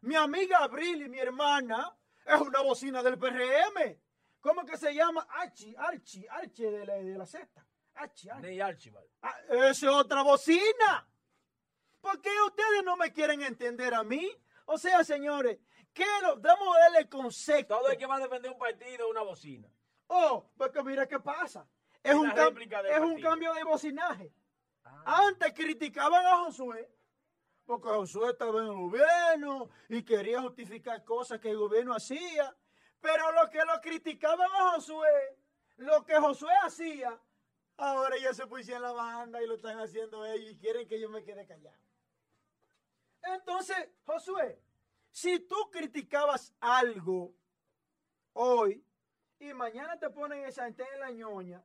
Mi 0.00 0.14
amiga 0.14 0.58
Abril 0.58 1.02
y 1.02 1.08
mi 1.08 1.18
hermana 1.18 1.94
es 2.24 2.40
una 2.40 2.60
bocina 2.60 3.02
del 3.02 3.18
PRM. 3.18 3.98
¿Cómo 4.40 4.64
que 4.64 4.76
se 4.76 4.94
llama? 4.94 5.26
Archie, 5.30 5.74
Archie, 5.76 6.26
Archie 6.30 6.70
de 6.70 6.86
la, 6.86 6.94
de 6.94 7.18
la 7.18 7.26
Z. 7.26 7.46
Archie, 7.94 8.30
Archie. 8.30 8.48
De 8.48 8.62
Archibald. 8.62 9.08
Ah, 9.22 9.36
Esa 9.50 9.68
es 9.68 9.84
otra 9.84 10.22
bocina. 10.22 11.08
¿Por 12.00 12.20
qué 12.22 12.30
ustedes 12.46 12.84
no 12.84 12.96
me 12.96 13.12
quieren 13.12 13.42
entender 13.42 13.92
a 13.94 14.04
mí? 14.04 14.30
O 14.66 14.78
sea, 14.78 15.02
señores, 15.02 15.58
¿qué 15.92 16.04
a 16.04 16.80
darle 16.80 16.98
el 16.98 17.08
concepto. 17.08 17.76
Todo 17.78 17.90
el 17.90 17.98
que 17.98 18.06
va 18.06 18.16
a 18.16 18.20
defender 18.20 18.50
un 18.50 18.58
partido 18.58 19.06
es 19.06 19.10
una 19.10 19.22
bocina. 19.22 19.68
Oh, 20.08 20.50
porque 20.56 20.82
mira 20.82 21.06
qué 21.06 21.18
pasa. 21.20 21.68
Es, 22.02 22.14
un, 22.14 22.30
cam- 22.30 22.86
es 22.86 23.00
cambio 23.20 23.52
de 23.54 23.64
bocinaje. 23.64 24.32
Ah. 24.84 25.26
Antes 25.28 25.52
criticaban 25.52 26.24
a 26.24 26.44
Josué, 26.44 26.90
porque 27.66 27.88
Josué 27.88 28.30
estaba 28.30 28.60
en 28.60 28.68
el 28.68 28.74
gobierno 28.74 29.68
y 29.88 30.02
quería 30.02 30.40
justificar 30.40 31.04
cosas 31.04 31.40
que 31.40 31.50
el 31.50 31.58
gobierno 31.58 31.94
hacía. 31.94 32.56
Pero 33.00 33.30
los 33.32 33.50
que 33.50 33.58
lo 33.58 33.80
criticaban 33.80 34.50
a 34.50 34.72
Josué, 34.72 35.36
lo 35.76 36.04
que 36.04 36.16
Josué 36.16 36.52
hacía, 36.62 37.20
ahora 37.76 38.16
ya 38.18 38.32
se 38.32 38.46
pusieron 38.46 38.82
la 38.82 38.92
banda 38.92 39.42
y 39.42 39.46
lo 39.46 39.54
están 39.54 39.78
haciendo 39.78 40.24
ellos 40.24 40.52
y 40.52 40.58
quieren 40.58 40.88
que 40.88 40.98
yo 41.00 41.10
me 41.10 41.22
quede 41.22 41.46
callado. 41.46 41.78
Entonces, 43.22 43.76
Josué, 44.06 44.60
si 45.20 45.40
tú 45.40 45.56
criticabas 45.72 46.54
algo 46.60 47.34
hoy 48.34 48.84
y 49.40 49.52
mañana 49.52 49.98
te 49.98 50.10
ponen 50.10 50.44
esa 50.44 50.64
antena 50.64 50.88
en 50.94 51.00
la 51.00 51.10
ñoña 51.10 51.64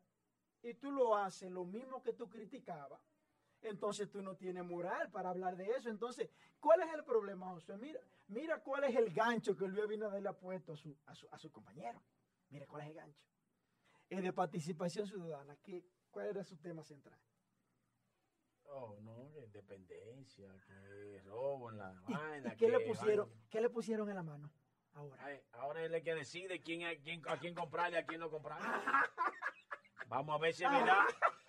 y 0.63 0.73
tú 0.73 0.91
lo 0.91 1.15
haces 1.15 1.51
lo 1.51 1.63
mismo 1.63 2.01
que 2.01 2.13
tú 2.13 2.27
criticabas, 2.27 2.99
entonces 3.61 4.09
tú 4.09 4.23
no 4.23 4.35
tienes 4.35 4.65
moral 4.65 5.11
para 5.11 5.29
hablar 5.29 5.55
de 5.55 5.69
eso. 5.69 5.89
Entonces, 5.89 6.31
¿cuál 6.59 6.81
es 6.81 6.91
el 6.95 7.03
problema, 7.03 7.51
José? 7.51 7.77
Mira, 7.77 7.99
mira 8.27 8.59
cuál 8.59 8.85
es 8.85 8.95
el 8.95 9.13
gancho 9.13 9.55
que 9.55 9.67
Luis 9.67 9.83
Abinader 9.83 10.23
le 10.23 10.29
ha 10.29 10.33
puesto 10.33 10.73
a 10.73 10.77
su, 10.77 10.97
a 11.05 11.13
su, 11.13 11.27
a 11.29 11.37
su 11.37 11.51
compañero. 11.51 12.01
Mira 12.49 12.65
cuál 12.65 12.81
es 12.81 12.87
el 12.87 12.95
gancho. 12.95 13.23
Es 14.09 14.23
de 14.23 14.33
participación 14.33 15.05
ciudadana. 15.05 15.55
¿Qué, 15.61 15.85
¿Cuál 16.09 16.25
era 16.25 16.43
su 16.43 16.57
tema 16.57 16.83
central? 16.83 17.19
Oh, 18.69 18.97
no, 19.01 19.31
que 19.33 19.39
independencia, 19.45 20.47
que 20.65 21.21
robo 21.25 21.69
en 21.71 21.77
la 21.77 21.93
¿Y, 22.07 22.13
vaina. 22.13 22.53
y 22.53 22.57
qué 22.57 22.69
le 22.69 22.79
que 22.79 22.85
pusieron? 22.85 23.29
vaina. 23.29 23.43
¿Qué 23.49 23.61
le 23.61 23.69
pusieron 23.69 24.09
en 24.09 24.15
la 24.15 24.23
mano 24.23 24.51
ahora? 24.93 25.23
Ay, 25.25 25.41
ahora 25.53 25.81
él 25.81 25.93
es 25.93 25.99
el 25.99 26.03
que 26.03 26.15
decide 26.15 26.61
quién, 26.61 26.83
a 26.85 26.95
quién, 27.01 27.21
a 27.27 27.37
quién 27.37 27.53
comprarle 27.53 27.97
a 27.99 28.05
quién 28.05 28.19
no 28.19 28.29
comprarle. 28.29 28.67
Vamos 30.07 30.35
a 30.35 30.39
ver 30.39 30.53
si 30.53 30.63
es 30.63 30.71
verdad. 30.71 30.97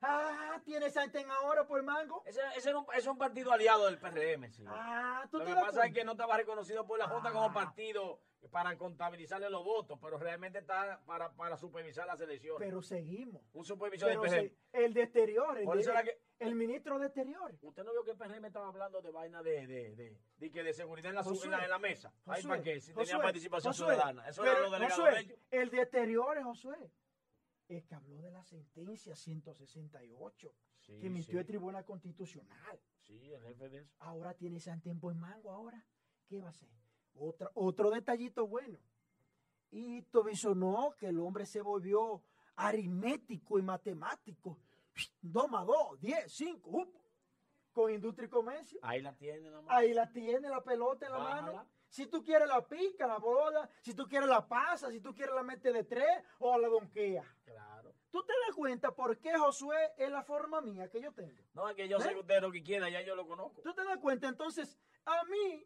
Ah, 0.00 0.60
¿tiene 0.64 0.90
Santen 0.90 1.28
ahora 1.28 1.66
por 1.66 1.82
mango? 1.82 2.22
Ese, 2.24 2.40
ese 2.56 2.72
es 2.94 3.06
un 3.08 3.18
partido 3.18 3.50
aliado 3.50 3.86
del 3.86 3.98
PRM, 3.98 4.48
sí. 4.48 4.64
Ah, 4.68 5.26
¿tú 5.28 5.38
Lo 5.38 5.44
te 5.44 5.50
que 5.52 5.60
pasa 5.60 5.86
es 5.86 5.92
que 5.92 6.04
no 6.04 6.12
estaba 6.12 6.36
reconocido 6.36 6.86
por 6.86 7.00
la 7.00 7.08
Junta 7.08 7.30
Ah. 7.30 7.32
como 7.32 7.52
partido 7.52 8.20
para 8.50 8.76
contabilizarle 8.78 9.50
los 9.50 9.64
votos, 9.64 9.98
pero 10.00 10.16
realmente 10.18 10.58
está 10.60 11.00
para, 11.04 11.30
para 11.34 11.56
supervisar 11.56 12.06
las 12.06 12.20
elecciones. 12.20 12.60
Pero 12.66 12.80
seguimos. 12.80 13.42
un 13.52 13.64
supervisor 13.64 14.08
Pero 14.08 14.22
del 14.22 14.30
PRM. 14.30 14.48
se- 14.72 14.84
el 14.84 14.94
de 14.94 15.02
exterior, 15.02 15.58
el, 15.58 15.64
Por 15.64 15.74
de- 15.76 15.82
eso 15.82 15.92
que- 16.04 16.20
el 16.38 16.54
ministro 16.54 16.98
de 16.98 17.06
exterior. 17.06 17.52
Usted 17.60 17.82
no 17.84 17.90
vio 17.92 18.04
que 18.04 18.12
el 18.12 18.16
PRM 18.16 18.46
estaba 18.46 18.68
hablando 18.68 19.02
de 19.02 19.10
vaina 19.10 19.42
de, 19.42 19.66
de, 19.66 19.96
de, 19.96 20.18
de 20.36 20.50
que 20.50 20.62
de 20.62 20.72
seguridad 20.72 21.10
en 21.10 21.16
la, 21.16 21.22
su- 21.24 21.30
Josué, 21.30 21.46
en 21.46 21.50
la, 21.50 21.64
en 21.64 21.70
la 21.70 21.78
mesa. 21.78 22.12
Josué, 22.24 22.48
¿para 22.48 22.62
qué? 22.62 22.80
Si 22.80 22.92
tenía 22.94 23.04
Josué, 23.14 23.22
participación 23.22 23.74
ciudadana. 23.74 24.28
Eso 24.28 24.42
pero, 24.42 24.52
era 24.52 24.60
lo 24.96 25.04
de. 25.04 25.38
El 25.50 25.70
de 25.70 25.82
exteriores, 25.82 26.44
Josué. 26.44 26.92
Es 27.68 27.84
que 27.84 27.94
habló 27.96 28.16
de 28.22 28.30
la 28.30 28.42
sentencia 28.44 29.14
168 29.14 30.54
Sí, 30.78 30.98
que 31.00 31.08
emitió 31.08 31.32
sí. 31.32 31.38
el 31.38 31.46
Tribunal 31.46 31.84
Constitucional. 31.84 32.80
Sí, 33.02 33.32
el 33.32 33.42
jefe 33.42 33.68
de 33.68 33.78
eso. 33.80 33.94
Ahora 33.98 34.32
tiene 34.34 34.58
Santen 34.60 34.98
en 35.02 35.18
mango 35.18 35.50
ahora. 35.50 35.84
¿Qué 36.28 36.40
va 36.40 36.46
a 36.46 36.50
hacer? 36.50 36.68
Otra, 37.20 37.50
otro 37.54 37.90
detallito 37.90 38.46
bueno. 38.46 38.78
Y 39.70 40.04
no 40.54 40.94
que 40.98 41.08
el 41.08 41.18
hombre 41.20 41.44
se 41.44 41.60
volvió 41.60 42.22
aritmético 42.56 43.58
y 43.58 43.62
matemático. 43.62 44.58
2 45.22 45.50
más 45.50 45.66
2, 45.66 46.00
10, 46.00 46.32
5, 46.32 46.70
up. 46.70 46.88
con 47.72 47.92
industria 47.92 48.26
y 48.26 48.30
comercio. 48.30 48.80
Ahí 48.82 49.00
la 49.00 49.14
tiene 49.14 49.50
más. 49.50 49.64
Ahí 49.68 49.94
la 49.94 50.10
tiene 50.10 50.48
la 50.48 50.62
pelota 50.62 51.06
en 51.06 51.12
la 51.12 51.18
Bájala. 51.18 51.42
mano. 51.52 51.68
Si 51.88 52.06
tú 52.06 52.22
quieres 52.22 52.48
la 52.48 52.66
pica, 52.66 53.06
la 53.06 53.18
bola. 53.18 53.68
Si 53.82 53.94
tú 53.94 54.06
quieres 54.06 54.28
la 54.28 54.46
pasa, 54.46 54.90
si 54.90 55.00
tú 55.00 55.14
quieres 55.14 55.34
la 55.34 55.42
mete 55.42 55.72
de 55.72 55.84
tres 55.84 56.08
o 56.38 56.58
la 56.58 56.68
donquea. 56.68 57.24
Claro. 57.44 57.94
¿Tú 58.10 58.22
te 58.24 58.32
das 58.46 58.54
cuenta 58.56 58.90
por 58.94 59.18
qué 59.18 59.36
Josué 59.38 59.92
es 59.96 60.10
la 60.10 60.22
forma 60.22 60.60
mía 60.60 60.88
que 60.88 61.00
yo 61.00 61.12
tengo? 61.12 61.42
No, 61.54 61.68
es 61.68 61.76
que 61.76 61.88
yo 61.88 62.00
sé 62.00 62.08
¿Eh? 62.08 62.14
que 62.14 62.20
usted 62.20 62.40
lo 62.40 62.50
que 62.50 62.62
quiera, 62.62 62.88
ya 62.88 63.02
yo 63.02 63.14
lo 63.14 63.26
conozco. 63.26 63.62
¿Tú 63.62 63.72
te 63.74 63.84
das 63.84 63.98
cuenta? 63.98 64.28
Entonces, 64.28 64.78
a 65.04 65.24
mí, 65.24 65.64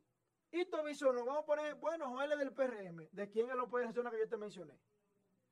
Ito 0.52 0.82
Bisono, 0.84 1.24
vamos 1.24 1.44
a 1.44 1.46
poner, 1.46 1.74
bueno, 1.76 2.10
Joel 2.10 2.32
es 2.32 2.38
del 2.38 2.52
PRM. 2.52 3.08
¿De 3.10 3.30
quién 3.30 3.48
es 3.48 3.56
la 3.56 3.66
persona 3.66 4.10
que 4.10 4.18
yo 4.18 4.28
te 4.28 4.36
mencioné? 4.36 4.78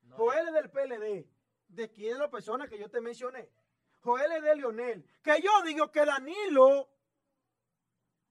No, 0.02 0.16
Joel 0.16 0.48
es 0.48 0.54
del 0.54 0.70
PLD. 0.70 1.26
¿De 1.68 1.90
quién 1.90 2.12
es 2.12 2.18
la 2.18 2.30
persona 2.30 2.68
que 2.68 2.78
yo 2.78 2.90
te 2.90 3.00
mencioné? 3.00 3.50
Joel 4.00 4.32
es 4.32 4.42
de 4.42 4.56
Lionel. 4.56 5.06
Que 5.22 5.40
yo 5.40 5.62
digo 5.64 5.90
que 5.90 6.04
Danilo, 6.04 6.90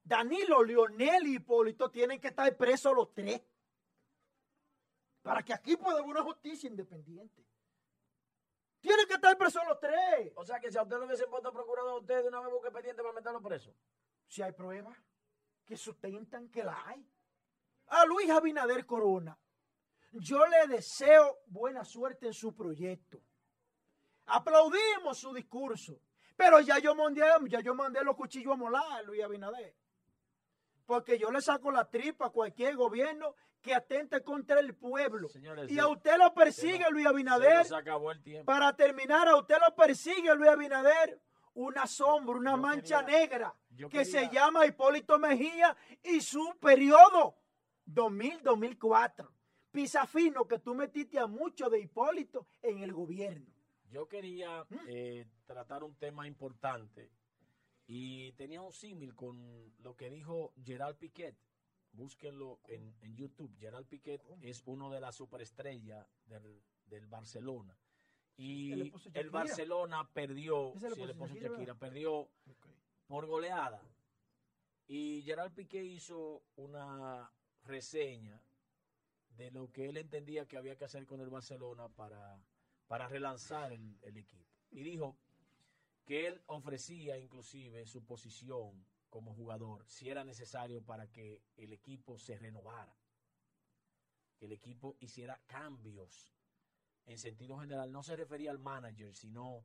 Danilo, 0.04 0.62
Lionel 0.62 1.26
y 1.26 1.36
Hipólito 1.36 1.90
tienen 1.90 2.20
que 2.20 2.28
estar 2.28 2.56
presos 2.56 2.94
los 2.94 3.12
tres. 3.12 3.42
Para 5.22 5.42
que 5.42 5.52
aquí 5.52 5.76
pueda 5.76 5.98
haber 5.98 6.08
una 6.08 6.22
justicia 6.22 6.68
independiente. 6.68 7.44
Tienen 8.78 9.06
que 9.08 9.14
estar 9.14 9.36
presos 9.36 9.62
los 9.66 9.80
tres. 9.80 10.32
O 10.36 10.44
sea 10.44 10.60
que 10.60 10.70
si 10.70 10.78
a 10.78 10.82
usted 10.82 10.98
lo 10.98 11.06
hubiesen 11.06 11.28
puesto 11.28 11.52
procurador, 11.52 12.00
usted 12.00 12.22
de 12.22 12.28
una 12.28 12.40
vez 12.40 12.50
busque 12.52 12.68
expediente 12.68 13.02
para 13.02 13.14
meterlo 13.14 13.42
preso. 13.42 13.74
Si 14.28 14.40
hay 14.40 14.52
pruebas 14.52 14.96
que 15.64 15.76
sustentan 15.76 16.48
que 16.48 16.64
la 16.64 16.80
hay. 16.86 17.06
A 17.88 18.04
Luis 18.06 18.30
Abinader 18.30 18.86
Corona, 18.86 19.38
yo 20.12 20.46
le 20.46 20.66
deseo 20.68 21.38
buena 21.46 21.84
suerte 21.84 22.26
en 22.26 22.34
su 22.34 22.54
proyecto. 22.54 23.20
Aplaudimos 24.26 25.18
su 25.18 25.32
discurso. 25.34 26.00
Pero 26.36 26.60
ya 26.60 26.78
yo 26.78 26.94
mandé, 26.94 27.22
ya 27.48 27.60
yo 27.60 27.74
mandé 27.74 28.02
los 28.02 28.16
cuchillos 28.16 28.52
a 28.54 28.56
molar 28.56 28.82
a 28.92 29.02
Luis 29.02 29.22
Abinader. 29.22 29.74
Porque 30.86 31.18
yo 31.18 31.30
le 31.30 31.40
saco 31.42 31.70
la 31.70 31.88
tripa 31.88 32.26
a 32.26 32.30
cualquier 32.30 32.76
gobierno 32.76 33.34
que 33.60 33.74
atente 33.74 34.22
contra 34.24 34.58
el 34.58 34.74
pueblo. 34.74 35.28
Señores, 35.28 35.70
y 35.70 35.74
se- 35.74 35.80
a 35.80 35.86
usted 35.88 36.16
lo 36.16 36.32
persigue 36.32 36.84
se 36.84 36.90
Luis 36.90 37.04
Se 37.04 37.08
Abinader. 37.10 37.56
nos 37.58 37.72
acabó 37.72 38.10
el 38.10 38.22
tiempo. 38.22 38.46
Para 38.50 38.74
terminar, 38.74 39.28
a 39.28 39.36
usted 39.36 39.56
lo 39.60 39.74
persigue 39.74 40.34
Luis 40.34 40.48
Abinader 40.48 41.20
una 41.54 41.86
sombra, 41.86 42.36
una 42.36 42.52
Yo 42.52 42.56
mancha 42.58 43.04
quería- 43.04 43.18
negra 43.20 43.54
que 43.76 43.88
quería- 43.88 44.04
se 44.04 44.28
llama 44.30 44.66
Hipólito 44.66 45.18
Mejía 45.18 45.76
y 46.02 46.20
su 46.20 46.56
periodo 46.60 47.36
2000-2004. 47.86 49.28
Pisa 49.72 50.06
fino 50.06 50.46
que 50.46 50.58
tú 50.58 50.74
metiste 50.74 51.18
a 51.18 51.26
mucho 51.26 51.68
de 51.70 51.80
Hipólito 51.80 52.46
en 52.62 52.78
el 52.78 52.92
gobierno. 52.92 53.46
Yo 53.90 54.08
quería 54.08 54.64
eh, 54.88 55.26
tratar 55.46 55.82
un 55.84 55.94
tema 55.96 56.26
importante 56.26 57.10
y 57.86 58.32
tenía 58.32 58.62
un 58.62 58.72
símil 58.72 59.14
con 59.14 59.72
lo 59.78 59.96
que 59.96 60.10
dijo 60.10 60.52
Gerald 60.64 60.96
Piquet. 60.96 61.36
Búsquenlo 61.92 62.60
en, 62.68 62.94
en 63.00 63.16
YouTube. 63.16 63.52
Gerald 63.58 63.86
Piquet 63.86 64.22
es 64.42 64.62
uno 64.66 64.90
de 64.90 65.00
las 65.00 65.16
superestrellas 65.16 66.06
del, 66.26 66.62
del 66.86 67.06
Barcelona. 67.06 67.76
Y 68.36 68.72
el. 68.72 69.30
Barcelona 69.30 70.08
perdió, 70.12 70.72
sí, 70.74 70.86
de 70.86 71.14
Shakira, 71.14 71.48
Shakira, 71.48 71.74
perdió 71.74 72.28
por 73.06 73.26
goleada. 73.26 73.82
Y 74.86 75.22
Gerald 75.22 75.54
Piqué 75.54 75.84
hizo 75.84 76.42
una 76.56 77.30
reseña 77.64 78.42
de 79.36 79.50
lo 79.50 79.70
que 79.70 79.88
él 79.88 79.96
entendía 79.96 80.46
que 80.46 80.56
había 80.56 80.76
que 80.76 80.84
hacer 80.84 81.06
con 81.06 81.20
el 81.20 81.30
Barcelona 81.30 81.88
para, 81.88 82.42
para 82.86 83.08
relanzar 83.08 83.72
el, 83.72 83.98
el 84.02 84.16
equipo. 84.16 84.50
Y 84.70 84.82
dijo 84.82 85.16
que 86.04 86.26
él 86.26 86.42
ofrecía 86.46 87.18
inclusive 87.18 87.86
su 87.86 88.04
posición 88.04 88.84
como 89.10 89.34
jugador 89.34 89.84
si 89.86 90.08
era 90.08 90.24
necesario 90.24 90.82
para 90.82 91.08
que 91.08 91.42
el 91.56 91.72
equipo 91.72 92.18
se 92.18 92.38
renovara, 92.38 92.96
que 94.38 94.46
el 94.46 94.52
equipo 94.52 94.96
hiciera 95.00 95.40
cambios 95.46 96.32
en 97.10 97.18
sentido 97.18 97.58
general. 97.58 97.90
No 97.90 98.02
se 98.02 98.16
refería 98.16 98.52
al 98.52 98.60
manager, 98.60 99.14
sino 99.14 99.64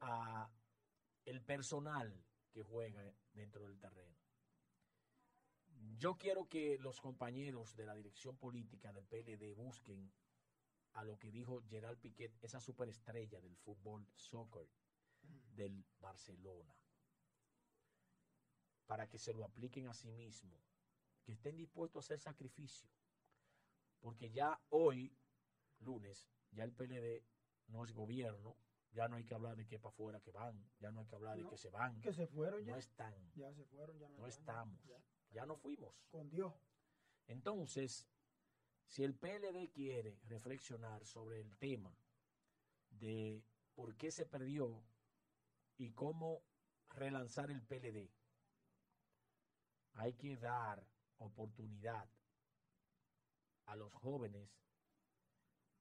a 0.00 0.48
el 1.24 1.42
personal 1.42 2.24
que 2.52 2.62
juega 2.62 3.02
dentro 3.32 3.66
del 3.66 3.78
terreno. 3.80 4.16
Yo 5.96 6.16
quiero 6.16 6.48
que 6.48 6.78
los 6.78 7.00
compañeros 7.00 7.74
de 7.74 7.86
la 7.86 7.94
dirección 7.94 8.36
política 8.36 8.92
del 8.92 9.06
PLD 9.06 9.54
busquen 9.54 10.12
a 10.92 11.02
lo 11.02 11.18
que 11.18 11.32
dijo 11.32 11.62
Gerald 11.68 11.98
Piquet, 11.98 12.32
esa 12.42 12.60
superestrella 12.60 13.40
del 13.40 13.56
fútbol 13.56 14.06
soccer 14.14 14.68
del 15.20 15.84
Barcelona, 15.98 16.76
para 18.86 19.08
que 19.08 19.18
se 19.18 19.34
lo 19.34 19.44
apliquen 19.44 19.88
a 19.88 19.94
sí 19.94 20.12
mismo, 20.12 20.62
que 21.24 21.32
estén 21.32 21.56
dispuestos 21.56 21.96
a 21.96 22.06
hacer 22.06 22.20
sacrificio, 22.20 22.88
porque 23.98 24.30
ya 24.30 24.60
hoy, 24.68 25.12
lunes, 25.80 26.28
ya 26.54 26.64
el 26.64 26.72
PLD 26.72 27.24
no 27.68 27.84
es 27.84 27.92
gobierno, 27.92 28.56
ya 28.92 29.08
no 29.08 29.16
hay 29.16 29.24
que 29.24 29.34
hablar 29.34 29.56
de 29.56 29.66
que 29.66 29.78
para 29.78 29.90
afuera 29.92 30.20
que 30.20 30.30
van, 30.30 30.70
ya 30.78 30.90
no 30.90 31.00
hay 31.00 31.06
que 31.06 31.14
hablar 31.16 31.36
de 31.36 31.42
No, 31.42 31.50
que 31.50 31.56
se 31.56 31.70
van, 31.70 32.00
Que 32.00 32.12
se 32.12 32.26
fueron 32.26 32.64
ya. 32.64 32.72
no 32.72 32.78
están, 32.78 33.32
Ya 33.34 33.52
se 33.52 33.64
fueron, 33.64 33.98
ya 33.98 34.08
no, 34.08 34.18
no 34.18 34.26
estamos, 34.26 34.82
Ya, 34.84 34.98
ya 35.30 35.46
no 35.46 35.56
fuimos. 35.56 35.94
Con 36.10 36.30
Dios. 36.30 36.54
Entonces, 37.26 38.08
si 38.86 39.02
el 39.02 39.14
PLD 39.14 39.70
quiere 39.72 40.20
reflexionar 40.24 41.04
sobre 41.04 41.40
el 41.40 41.56
tema 41.56 41.96
de 42.90 43.42
por 43.74 43.96
qué 43.96 44.10
se 44.10 44.26
perdió 44.26 44.84
y 45.76 45.90
cómo 45.92 46.44
relanzar 46.90 47.50
el 47.50 47.62
PLD, 47.62 48.12
hay 49.94 50.14
que 50.14 50.36
dar 50.36 50.86
oportunidad 51.18 52.08
a 53.66 53.76
los 53.76 53.92
jóvenes, 53.94 54.50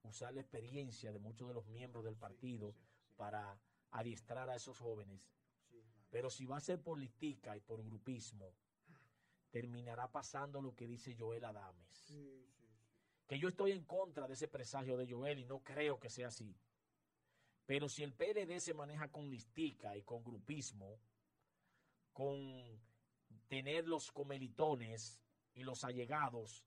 usar 0.03 0.34
la 0.34 0.41
experiencia 0.41 1.11
de 1.11 1.19
muchos 1.19 1.47
de 1.47 1.53
los 1.53 1.67
miembros 1.67 2.03
del 2.03 2.15
partido 2.15 2.75
para 3.15 3.59
adiestrar 3.91 4.49
a 4.49 4.55
esos 4.55 4.77
jóvenes. 4.80 5.21
Pero 6.09 6.30
si 6.30 6.45
va 6.45 6.57
a 6.57 6.61
ser 6.61 6.81
política 6.81 7.55
y 7.55 7.61
por 7.61 7.84
grupismo, 7.84 8.53
terminará 9.49 10.11
pasando 10.11 10.61
lo 10.61 10.75
que 10.75 10.88
dice 10.88 11.15
Joel 11.17 11.45
Adames. 11.45 12.13
Que 13.27 13.39
yo 13.39 13.47
estoy 13.47 13.71
en 13.71 13.85
contra 13.85 14.27
de 14.27 14.34
ese 14.34 14.47
presagio 14.47 14.97
de 14.97 15.09
Joel 15.11 15.39
y 15.39 15.45
no 15.45 15.59
creo 15.59 15.99
que 15.99 16.09
sea 16.09 16.27
así. 16.27 16.55
Pero 17.65 17.88
si 17.88 18.03
el 18.03 18.13
PLD 18.13 18.59
se 18.59 18.73
maneja 18.73 19.07
con 19.09 19.30
listica 19.30 19.95
y 19.95 20.03
con 20.03 20.23
grupismo, 20.23 20.99
con 22.11 22.81
tener 23.47 23.88
los 23.88 24.11
comelitones 24.11 25.21
y 25.53 25.63
los 25.63 25.84
allegados 25.84 26.65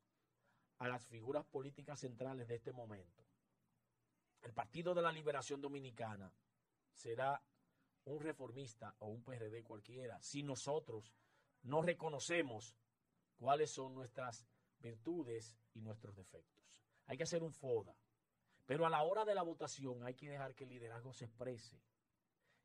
a 0.78 0.88
las 0.88 1.06
figuras 1.06 1.44
políticas 1.46 2.00
centrales 2.00 2.48
de 2.48 2.56
este 2.56 2.72
momento, 2.72 3.25
el 4.46 4.52
Partido 4.52 4.94
de 4.94 5.02
la 5.02 5.10
Liberación 5.10 5.60
Dominicana 5.60 6.32
será 6.92 7.42
un 8.04 8.20
reformista 8.20 8.94
o 9.00 9.08
un 9.08 9.24
PRD 9.24 9.64
cualquiera 9.64 10.22
si 10.22 10.44
nosotros 10.44 11.12
no 11.64 11.82
reconocemos 11.82 12.76
cuáles 13.36 13.72
son 13.72 13.92
nuestras 13.94 14.46
virtudes 14.78 15.58
y 15.74 15.80
nuestros 15.80 16.14
defectos. 16.14 16.64
Hay 17.06 17.16
que 17.16 17.24
hacer 17.24 17.42
un 17.42 17.52
FODA. 17.52 17.96
Pero 18.66 18.86
a 18.86 18.90
la 18.90 19.02
hora 19.02 19.24
de 19.24 19.34
la 19.34 19.42
votación 19.42 20.04
hay 20.04 20.14
que 20.14 20.28
dejar 20.28 20.54
que 20.54 20.62
el 20.62 20.70
liderazgo 20.70 21.12
se 21.12 21.24
exprese. 21.24 21.80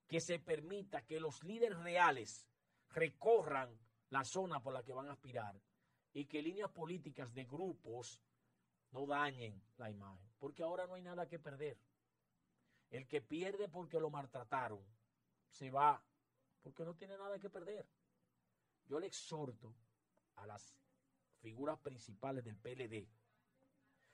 Que 0.07 0.21
se 0.21 0.37
permita 0.37 1.01
que 1.01 1.19
los 1.19 1.43
líderes 1.43 1.79
reales 1.79 2.47
recorran 2.89 3.75
la 4.09 4.23
zona 4.23 4.61
por 4.61 4.73
la 4.73 4.83
que 4.83 4.93
van 4.93 5.09
a 5.09 5.13
aspirar 5.13 5.59
y 6.13 6.25
que 6.25 6.43
líneas 6.43 6.69
políticas 6.69 7.33
de 7.33 7.45
grupos 7.45 8.21
no 8.91 9.07
dañen 9.07 9.63
la 9.77 9.89
imagen. 9.89 10.30
Porque 10.41 10.63
ahora 10.63 10.87
no 10.87 10.95
hay 10.95 11.03
nada 11.03 11.27
que 11.27 11.37
perder. 11.37 11.77
El 12.89 13.07
que 13.07 13.21
pierde 13.21 13.69
porque 13.69 13.99
lo 13.99 14.09
maltrataron 14.09 14.83
se 15.51 15.69
va 15.69 16.03
porque 16.63 16.83
no 16.83 16.95
tiene 16.95 17.15
nada 17.15 17.37
que 17.37 17.49
perder. 17.49 17.87
Yo 18.87 18.99
le 18.99 19.05
exhorto 19.05 19.71
a 20.37 20.47
las 20.47 20.75
figuras 21.41 21.77
principales 21.79 22.43
del 22.43 22.57
PLD 22.57 23.07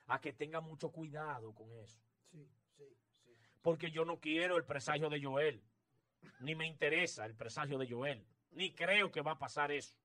a 0.08 0.20
que 0.20 0.34
tengan 0.34 0.66
mucho 0.66 0.92
cuidado 0.92 1.56
con 1.56 1.72
eso. 1.72 2.02
Sí, 2.30 2.46
sí, 2.76 2.84
sí. 3.24 3.38
Porque 3.62 3.90
yo 3.90 4.04
no 4.04 4.20
quiero 4.20 4.58
el 4.58 4.66
presagio 4.66 5.10
de 5.10 5.24
Joel, 5.24 5.64
ni 6.42 6.56
me 6.56 6.68
interesa 6.68 7.26
el 7.26 7.36
presagio 7.36 7.78
de 7.78 7.90
Joel, 7.90 8.28
ni 8.52 8.76
creo 8.76 9.14
que 9.14 9.22
va 9.22 9.32
a 9.32 9.40
pasar 9.40 9.72
eso. 9.72 9.96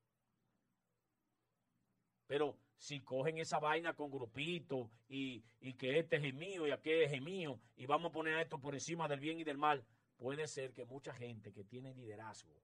Pero 2.28 2.57
si 2.82 2.98
cogen 2.98 3.38
esa 3.38 3.60
vaina 3.60 3.94
con 3.94 4.10
grupito 4.10 4.90
y, 5.09 5.44
y 5.60 5.74
que 5.74 6.00
este 6.00 6.16
es 6.16 6.24
el 6.24 6.34
mío 6.34 6.66
y 6.66 6.72
aquel 6.72 7.02
es 7.02 7.12
el 7.12 7.20
mío 7.20 7.60
y 7.76 7.86
vamos 7.86 8.10
a 8.10 8.12
poner 8.12 8.36
esto 8.40 8.59
por 8.59 8.74
encima 8.74 9.06
del 9.06 9.20
bien 9.20 9.38
y 9.38 9.44
del 9.44 9.56
mal, 9.56 9.86
puede 10.16 10.48
ser 10.48 10.72
que 10.72 10.84
mucha 10.84 11.14
gente 11.14 11.52
que 11.52 11.62
tiene 11.62 11.94
liderazgo 11.94 12.60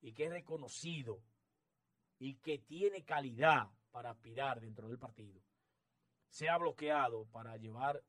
y 0.00 0.12
que 0.12 0.26
es 0.26 0.30
reconocido 0.30 1.20
y 2.20 2.36
que 2.36 2.60
tiene 2.60 3.04
calidad 3.04 3.68
para 3.90 4.10
aspirar 4.10 4.60
dentro 4.60 4.86
del 4.86 5.00
partido, 5.00 5.42
sea 6.28 6.56
bloqueado 6.56 7.26
para 7.26 7.56
llevar 7.56 8.00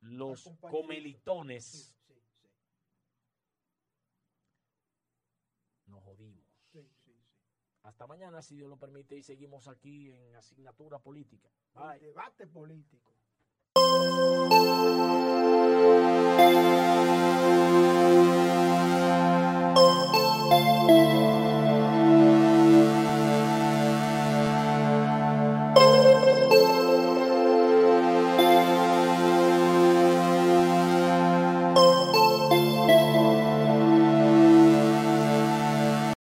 los 0.00 0.50
comelitones. 0.60 1.94
Sí, 2.08 2.14
sí, 2.14 2.20
sí, 2.42 2.48
Nos 5.86 6.02
jodimos. 6.02 6.44
sí, 6.72 6.82
sí, 7.04 7.14
sí. 7.14 7.71
Hasta 7.82 8.06
mañana, 8.06 8.42
si 8.42 8.56
Dios 8.56 8.68
lo 8.68 8.76
permite, 8.78 9.16
y 9.16 9.22
seguimos 9.22 9.68
aquí 9.68 10.10
en 10.10 10.36
asignatura 10.36 10.98
política. 10.98 11.48
El 11.94 12.00
debate 12.00 12.46
político. 12.46 13.12
Thank 20.92 21.31